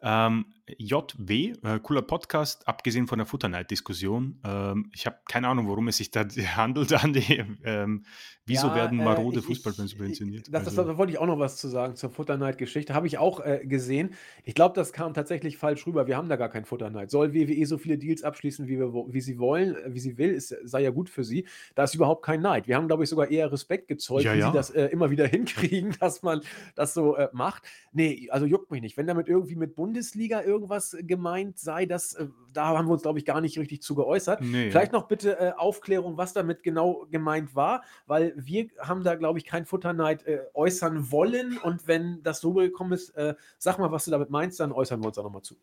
Ähm, 0.00 0.52
JW, 0.78 1.54
äh, 1.62 1.78
cooler 1.80 2.02
Podcast, 2.02 2.66
abgesehen 2.66 3.06
von 3.06 3.18
der 3.18 3.26
Futter 3.26 3.48
Night 3.48 3.70
Diskussion. 3.70 4.40
Ähm, 4.44 4.90
ich 4.92 5.06
habe 5.06 5.16
keine 5.28 5.46
Ahnung, 5.48 5.68
worum 5.68 5.86
es 5.86 5.98
sich 5.98 6.10
da 6.10 6.24
handelt, 6.56 6.92
Andi. 6.92 7.44
Ähm, 7.64 8.04
wieso 8.46 8.68
ja, 8.68 8.74
werden 8.74 8.98
äh, 8.98 9.04
marode 9.04 9.38
äh, 9.38 9.42
Fußballfans 9.42 9.92
subventioniert? 9.92 10.48
Das, 10.50 10.66
also. 10.66 10.82
da 10.82 10.98
wollte 10.98 11.12
ich 11.12 11.18
auch 11.18 11.26
noch 11.26 11.38
was 11.38 11.56
zu 11.56 11.68
sagen 11.68 11.94
zur 11.94 12.10
Futter 12.10 12.36
Night 12.36 12.58
Geschichte. 12.58 12.94
Habe 12.94 13.06
ich 13.06 13.18
auch 13.18 13.44
äh, 13.44 13.64
gesehen. 13.64 14.14
Ich 14.42 14.54
glaube, 14.54 14.74
das 14.74 14.92
kam 14.92 15.14
tatsächlich 15.14 15.56
falsch 15.56 15.86
rüber. 15.86 16.08
Wir 16.08 16.16
haben 16.16 16.28
da 16.28 16.34
gar 16.34 16.48
kein 16.48 16.64
Futter 16.64 16.90
Night. 16.90 17.12
Soll 17.12 17.32
WWE 17.32 17.64
so 17.66 17.78
viele 17.78 17.96
Deals 17.96 18.24
abschließen, 18.24 18.66
wie, 18.66 18.78
wir, 18.78 18.92
wie 18.92 19.20
sie 19.20 19.38
wollen, 19.38 19.76
äh, 19.76 19.94
wie 19.94 20.00
sie 20.00 20.18
will, 20.18 20.34
es 20.34 20.48
sei 20.64 20.82
ja 20.82 20.90
gut 20.90 21.08
für 21.08 21.22
sie. 21.22 21.46
Da 21.76 21.84
ist 21.84 21.94
überhaupt 21.94 22.24
kein 22.24 22.40
Neid. 22.40 22.66
Wir 22.66 22.76
haben, 22.76 22.88
glaube 22.88 23.04
ich, 23.04 23.10
sogar 23.10 23.30
eher 23.30 23.52
Respekt 23.52 23.86
gezollt, 23.86 24.24
ja, 24.24 24.34
wie 24.34 24.38
ja. 24.40 24.50
sie 24.50 24.56
das 24.56 24.70
äh, 24.70 24.86
immer 24.86 25.10
wieder 25.10 25.26
hinkriegen, 25.28 25.94
dass 26.00 26.22
man 26.22 26.40
das 26.74 26.92
so 26.92 27.16
macht. 27.32 27.62
Nee, 27.92 28.28
also 28.30 28.46
juckt 28.46 28.70
mich 28.72 28.82
nicht. 28.82 28.96
Wenn 28.96 29.06
damit 29.06 29.28
irgendwie 29.28 29.54
mit 29.54 29.76
Bundesliga 29.76 30.42
irgendwie 30.42 30.55
irgendwas 30.56 30.96
gemeint 31.00 31.58
sei, 31.58 31.86
das, 31.86 32.14
äh, 32.14 32.28
da 32.52 32.68
haben 32.68 32.88
wir 32.88 32.92
uns, 32.92 33.02
glaube 33.02 33.18
ich, 33.18 33.24
gar 33.24 33.40
nicht 33.40 33.58
richtig 33.58 33.82
zu 33.82 33.94
geäußert. 33.94 34.40
Nee. 34.40 34.70
Vielleicht 34.70 34.92
noch 34.92 35.06
bitte 35.08 35.38
äh, 35.38 35.52
Aufklärung, 35.56 36.16
was 36.16 36.32
damit 36.32 36.62
genau 36.62 37.06
gemeint 37.10 37.54
war, 37.54 37.82
weil 38.06 38.32
wir 38.36 38.68
haben 38.80 39.04
da, 39.04 39.14
glaube 39.14 39.38
ich, 39.38 39.44
kein 39.44 39.66
Futterneid 39.66 40.26
äh, 40.26 40.40
äußern 40.54 41.10
wollen 41.10 41.58
und 41.58 41.86
wenn 41.86 42.22
das 42.22 42.40
so 42.40 42.54
gekommen 42.54 42.92
ist, 42.92 43.10
äh, 43.10 43.34
sag 43.58 43.78
mal, 43.78 43.92
was 43.92 44.06
du 44.06 44.10
damit 44.10 44.30
meinst, 44.30 44.58
dann 44.60 44.72
äußern 44.72 45.00
wir 45.00 45.08
uns 45.08 45.16
da 45.16 45.22
nochmal 45.22 45.42
zu. 45.42 45.56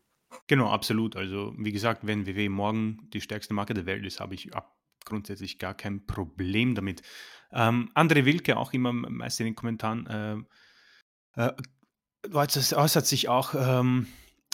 Genau, 0.46 0.70
absolut. 0.70 1.16
Also, 1.16 1.52
wie 1.56 1.72
gesagt, 1.72 2.06
wenn 2.06 2.26
WW 2.26 2.48
morgen 2.48 3.08
die 3.12 3.20
stärkste 3.20 3.54
Marke 3.54 3.74
der 3.74 3.86
Welt 3.86 4.04
ist, 4.04 4.20
habe 4.20 4.34
ich 4.34 4.54
ab 4.54 4.76
grundsätzlich 5.04 5.58
gar 5.58 5.74
kein 5.74 6.06
Problem 6.06 6.74
damit. 6.74 7.02
Ähm, 7.52 7.90
André 7.94 8.24
Wilke, 8.24 8.56
auch 8.56 8.72
immer 8.72 8.92
meist 8.92 9.38
in 9.40 9.46
den 9.46 9.54
Kommentaren, 9.54 10.46
äh, 11.36 11.46
äh, 11.48 11.52
äußert 12.32 13.06
sich 13.06 13.28
auch 13.28 13.54
ähm, 13.54 14.06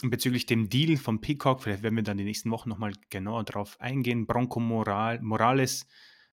bezüglich 0.09 0.45
dem 0.45 0.69
Deal 0.69 0.97
von 0.97 1.21
Peacock, 1.21 1.61
vielleicht 1.61 1.83
werden 1.83 1.95
wir 1.95 2.03
dann 2.03 2.17
die 2.17 2.23
nächsten 2.23 2.51
Wochen 2.51 2.69
nochmal 2.69 2.93
genauer 3.09 3.43
drauf 3.43 3.79
eingehen. 3.79 4.25
Bronco 4.25 4.59
Moral, 4.59 5.21
Morales 5.21 5.85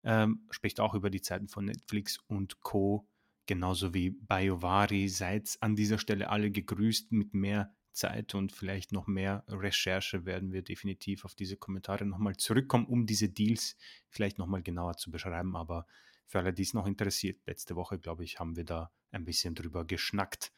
ähm, 0.03 0.47
spricht 0.49 0.79
auch 0.79 0.93
über 0.93 1.09
die 1.09 1.21
Zeiten 1.21 1.47
von 1.47 1.65
Netflix 1.65 2.19
und 2.27 2.61
Co. 2.61 3.07
Genauso 3.45 3.93
wie 3.93 4.11
Bayovari. 4.11 5.07
Seid 5.09 5.57
an 5.61 5.75
dieser 5.75 5.97
Stelle 5.97 6.29
alle 6.29 6.51
gegrüßt 6.51 7.11
mit 7.11 7.33
mehr 7.33 7.73
Zeit 7.91 8.35
und 8.35 8.51
vielleicht 8.51 8.91
noch 8.91 9.07
mehr 9.07 9.43
Recherche 9.47 10.25
werden 10.25 10.51
wir 10.51 10.63
definitiv 10.63 11.25
auf 11.25 11.35
diese 11.35 11.57
Kommentare 11.57 12.05
nochmal 12.05 12.35
zurückkommen, 12.37 12.85
um 12.85 13.05
diese 13.05 13.29
Deals 13.29 13.77
vielleicht 14.09 14.39
nochmal 14.39 14.63
genauer 14.63 14.97
zu 14.97 15.11
beschreiben. 15.11 15.55
Aber 15.55 15.85
für 16.25 16.39
alle, 16.39 16.53
die 16.53 16.63
es 16.63 16.73
noch 16.73 16.87
interessiert, 16.87 17.45
letzte 17.45 17.75
Woche, 17.75 17.99
glaube 17.99 18.23
ich, 18.23 18.39
haben 18.39 18.55
wir 18.55 18.65
da 18.65 18.91
ein 19.11 19.25
bisschen 19.25 19.55
drüber 19.55 19.85
geschnackt. 19.85 20.51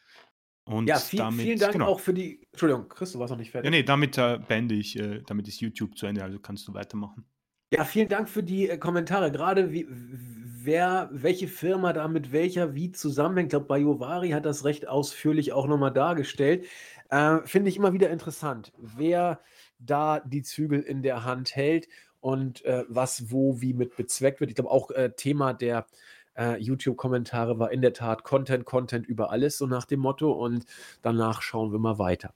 Und 0.66 0.88
ja, 0.88 0.98
viel, 0.98 1.20
damit, 1.20 1.42
vielen 1.42 1.60
Dank 1.60 1.74
genau. 1.74 1.86
auch 1.86 2.00
für 2.00 2.14
die. 2.14 2.42
Entschuldigung, 2.52 2.90
Chris, 2.90 3.12
du 3.12 3.20
warst 3.20 3.32
noch 3.32 3.38
nicht 3.38 3.52
fertig. 3.52 3.66
Ja, 3.66 3.72
nee, 3.72 3.84
damit 3.84 4.18
äh, 4.18 4.40
beende 4.48 4.74
ich, 4.74 4.98
äh, 5.00 5.22
damit 5.26 5.48
ist 5.48 5.62
YouTube 5.62 5.96
zu 5.96 6.08
Ende, 6.08 6.24
also 6.24 6.40
kannst 6.40 6.68
du 6.68 6.74
weitermachen. 6.74 7.24
Ja, 7.72 7.84
vielen 7.84 8.08
Dank 8.08 8.30
für 8.30 8.42
die 8.42 8.70
äh, 8.70 8.78
Kommentare. 8.78 9.32
Gerade 9.32 9.72
wie, 9.72 9.86
wer, 9.90 11.10
welche 11.12 11.48
Firma 11.48 11.94
da 11.94 12.08
mit 12.08 12.32
welcher 12.32 12.74
wie 12.74 12.92
zusammenhängt. 12.92 13.48
Ich 13.48 13.52
glaube, 13.52 13.68
Bayovari 13.68 14.32
hat 14.32 14.46
das 14.46 14.66
recht 14.66 14.88
ausführlich 14.88 15.54
auch 15.54 15.68
nochmal 15.68 15.94
dargestellt. 15.94 16.66
Äh, 17.10 17.40
Finde 17.46 17.70
ich 17.70 17.78
immer 17.78 17.94
wieder 17.94 18.10
interessant, 18.10 18.74
wer 18.78 19.40
da 19.78 20.20
die 20.20 20.42
Zügel 20.42 20.82
in 20.82 21.04
der 21.04 21.26
Hand 21.26 21.56
hält 21.56 21.88
und 22.22 22.66
äh, 22.66 22.86
was 22.88 23.32
wo 23.32 23.62
wie 23.62 23.74
mit 23.74 23.96
bezweckt 23.96 24.40
wird. 24.40 24.50
Ich 24.50 24.56
glaube 24.56 24.72
auch 24.72 24.90
äh, 24.92 25.12
Thema 25.16 25.54
der 25.54 25.86
äh, 26.38 26.58
YouTube-Kommentare 26.58 27.60
war 27.60 27.72
in 27.72 27.82
der 27.82 27.94
Tat 27.94 28.24
Content, 28.24 28.66
Content 28.66 29.08
über 29.08 29.32
alles, 29.32 29.58
so 29.58 29.68
nach 29.68 29.86
dem 29.86 30.00
Motto. 30.00 30.32
Und 30.32 30.66
danach 31.02 31.42
schauen 31.42 31.72
wir 31.72 31.80
mal 31.80 32.00
weiter. 32.00 32.34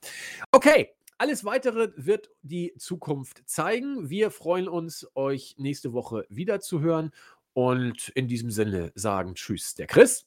Okay, 0.52 0.90
alles 1.18 1.44
weitere 1.44 1.92
wird 1.96 2.32
die 2.42 2.74
Zukunft 2.78 3.44
zeigen. 3.46 4.10
Wir 4.10 4.32
freuen 4.32 4.68
uns, 4.68 5.06
euch 5.16 5.56
nächste 5.58 5.94
Woche 5.94 6.26
wieder 6.30 6.62
zu 6.62 6.80
hören. 6.80 7.12
Und 7.54 8.10
in 8.10 8.28
diesem 8.28 8.52
Sinne 8.52 8.92
sagen 8.96 9.36
Tschüss, 9.36 9.76
der 9.76 9.88
Chris. 9.88 10.26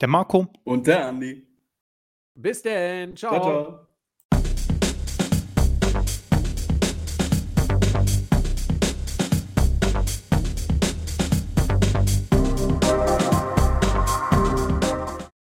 Der 0.00 0.08
Marco. 0.08 0.48
Und 0.64 0.86
der 0.86 1.06
Andi. 1.06 1.46
Bis 2.34 2.62
denn. 2.62 3.16
ciao. 3.16 3.32
ciao, 3.32 3.42
ciao. 3.42 3.87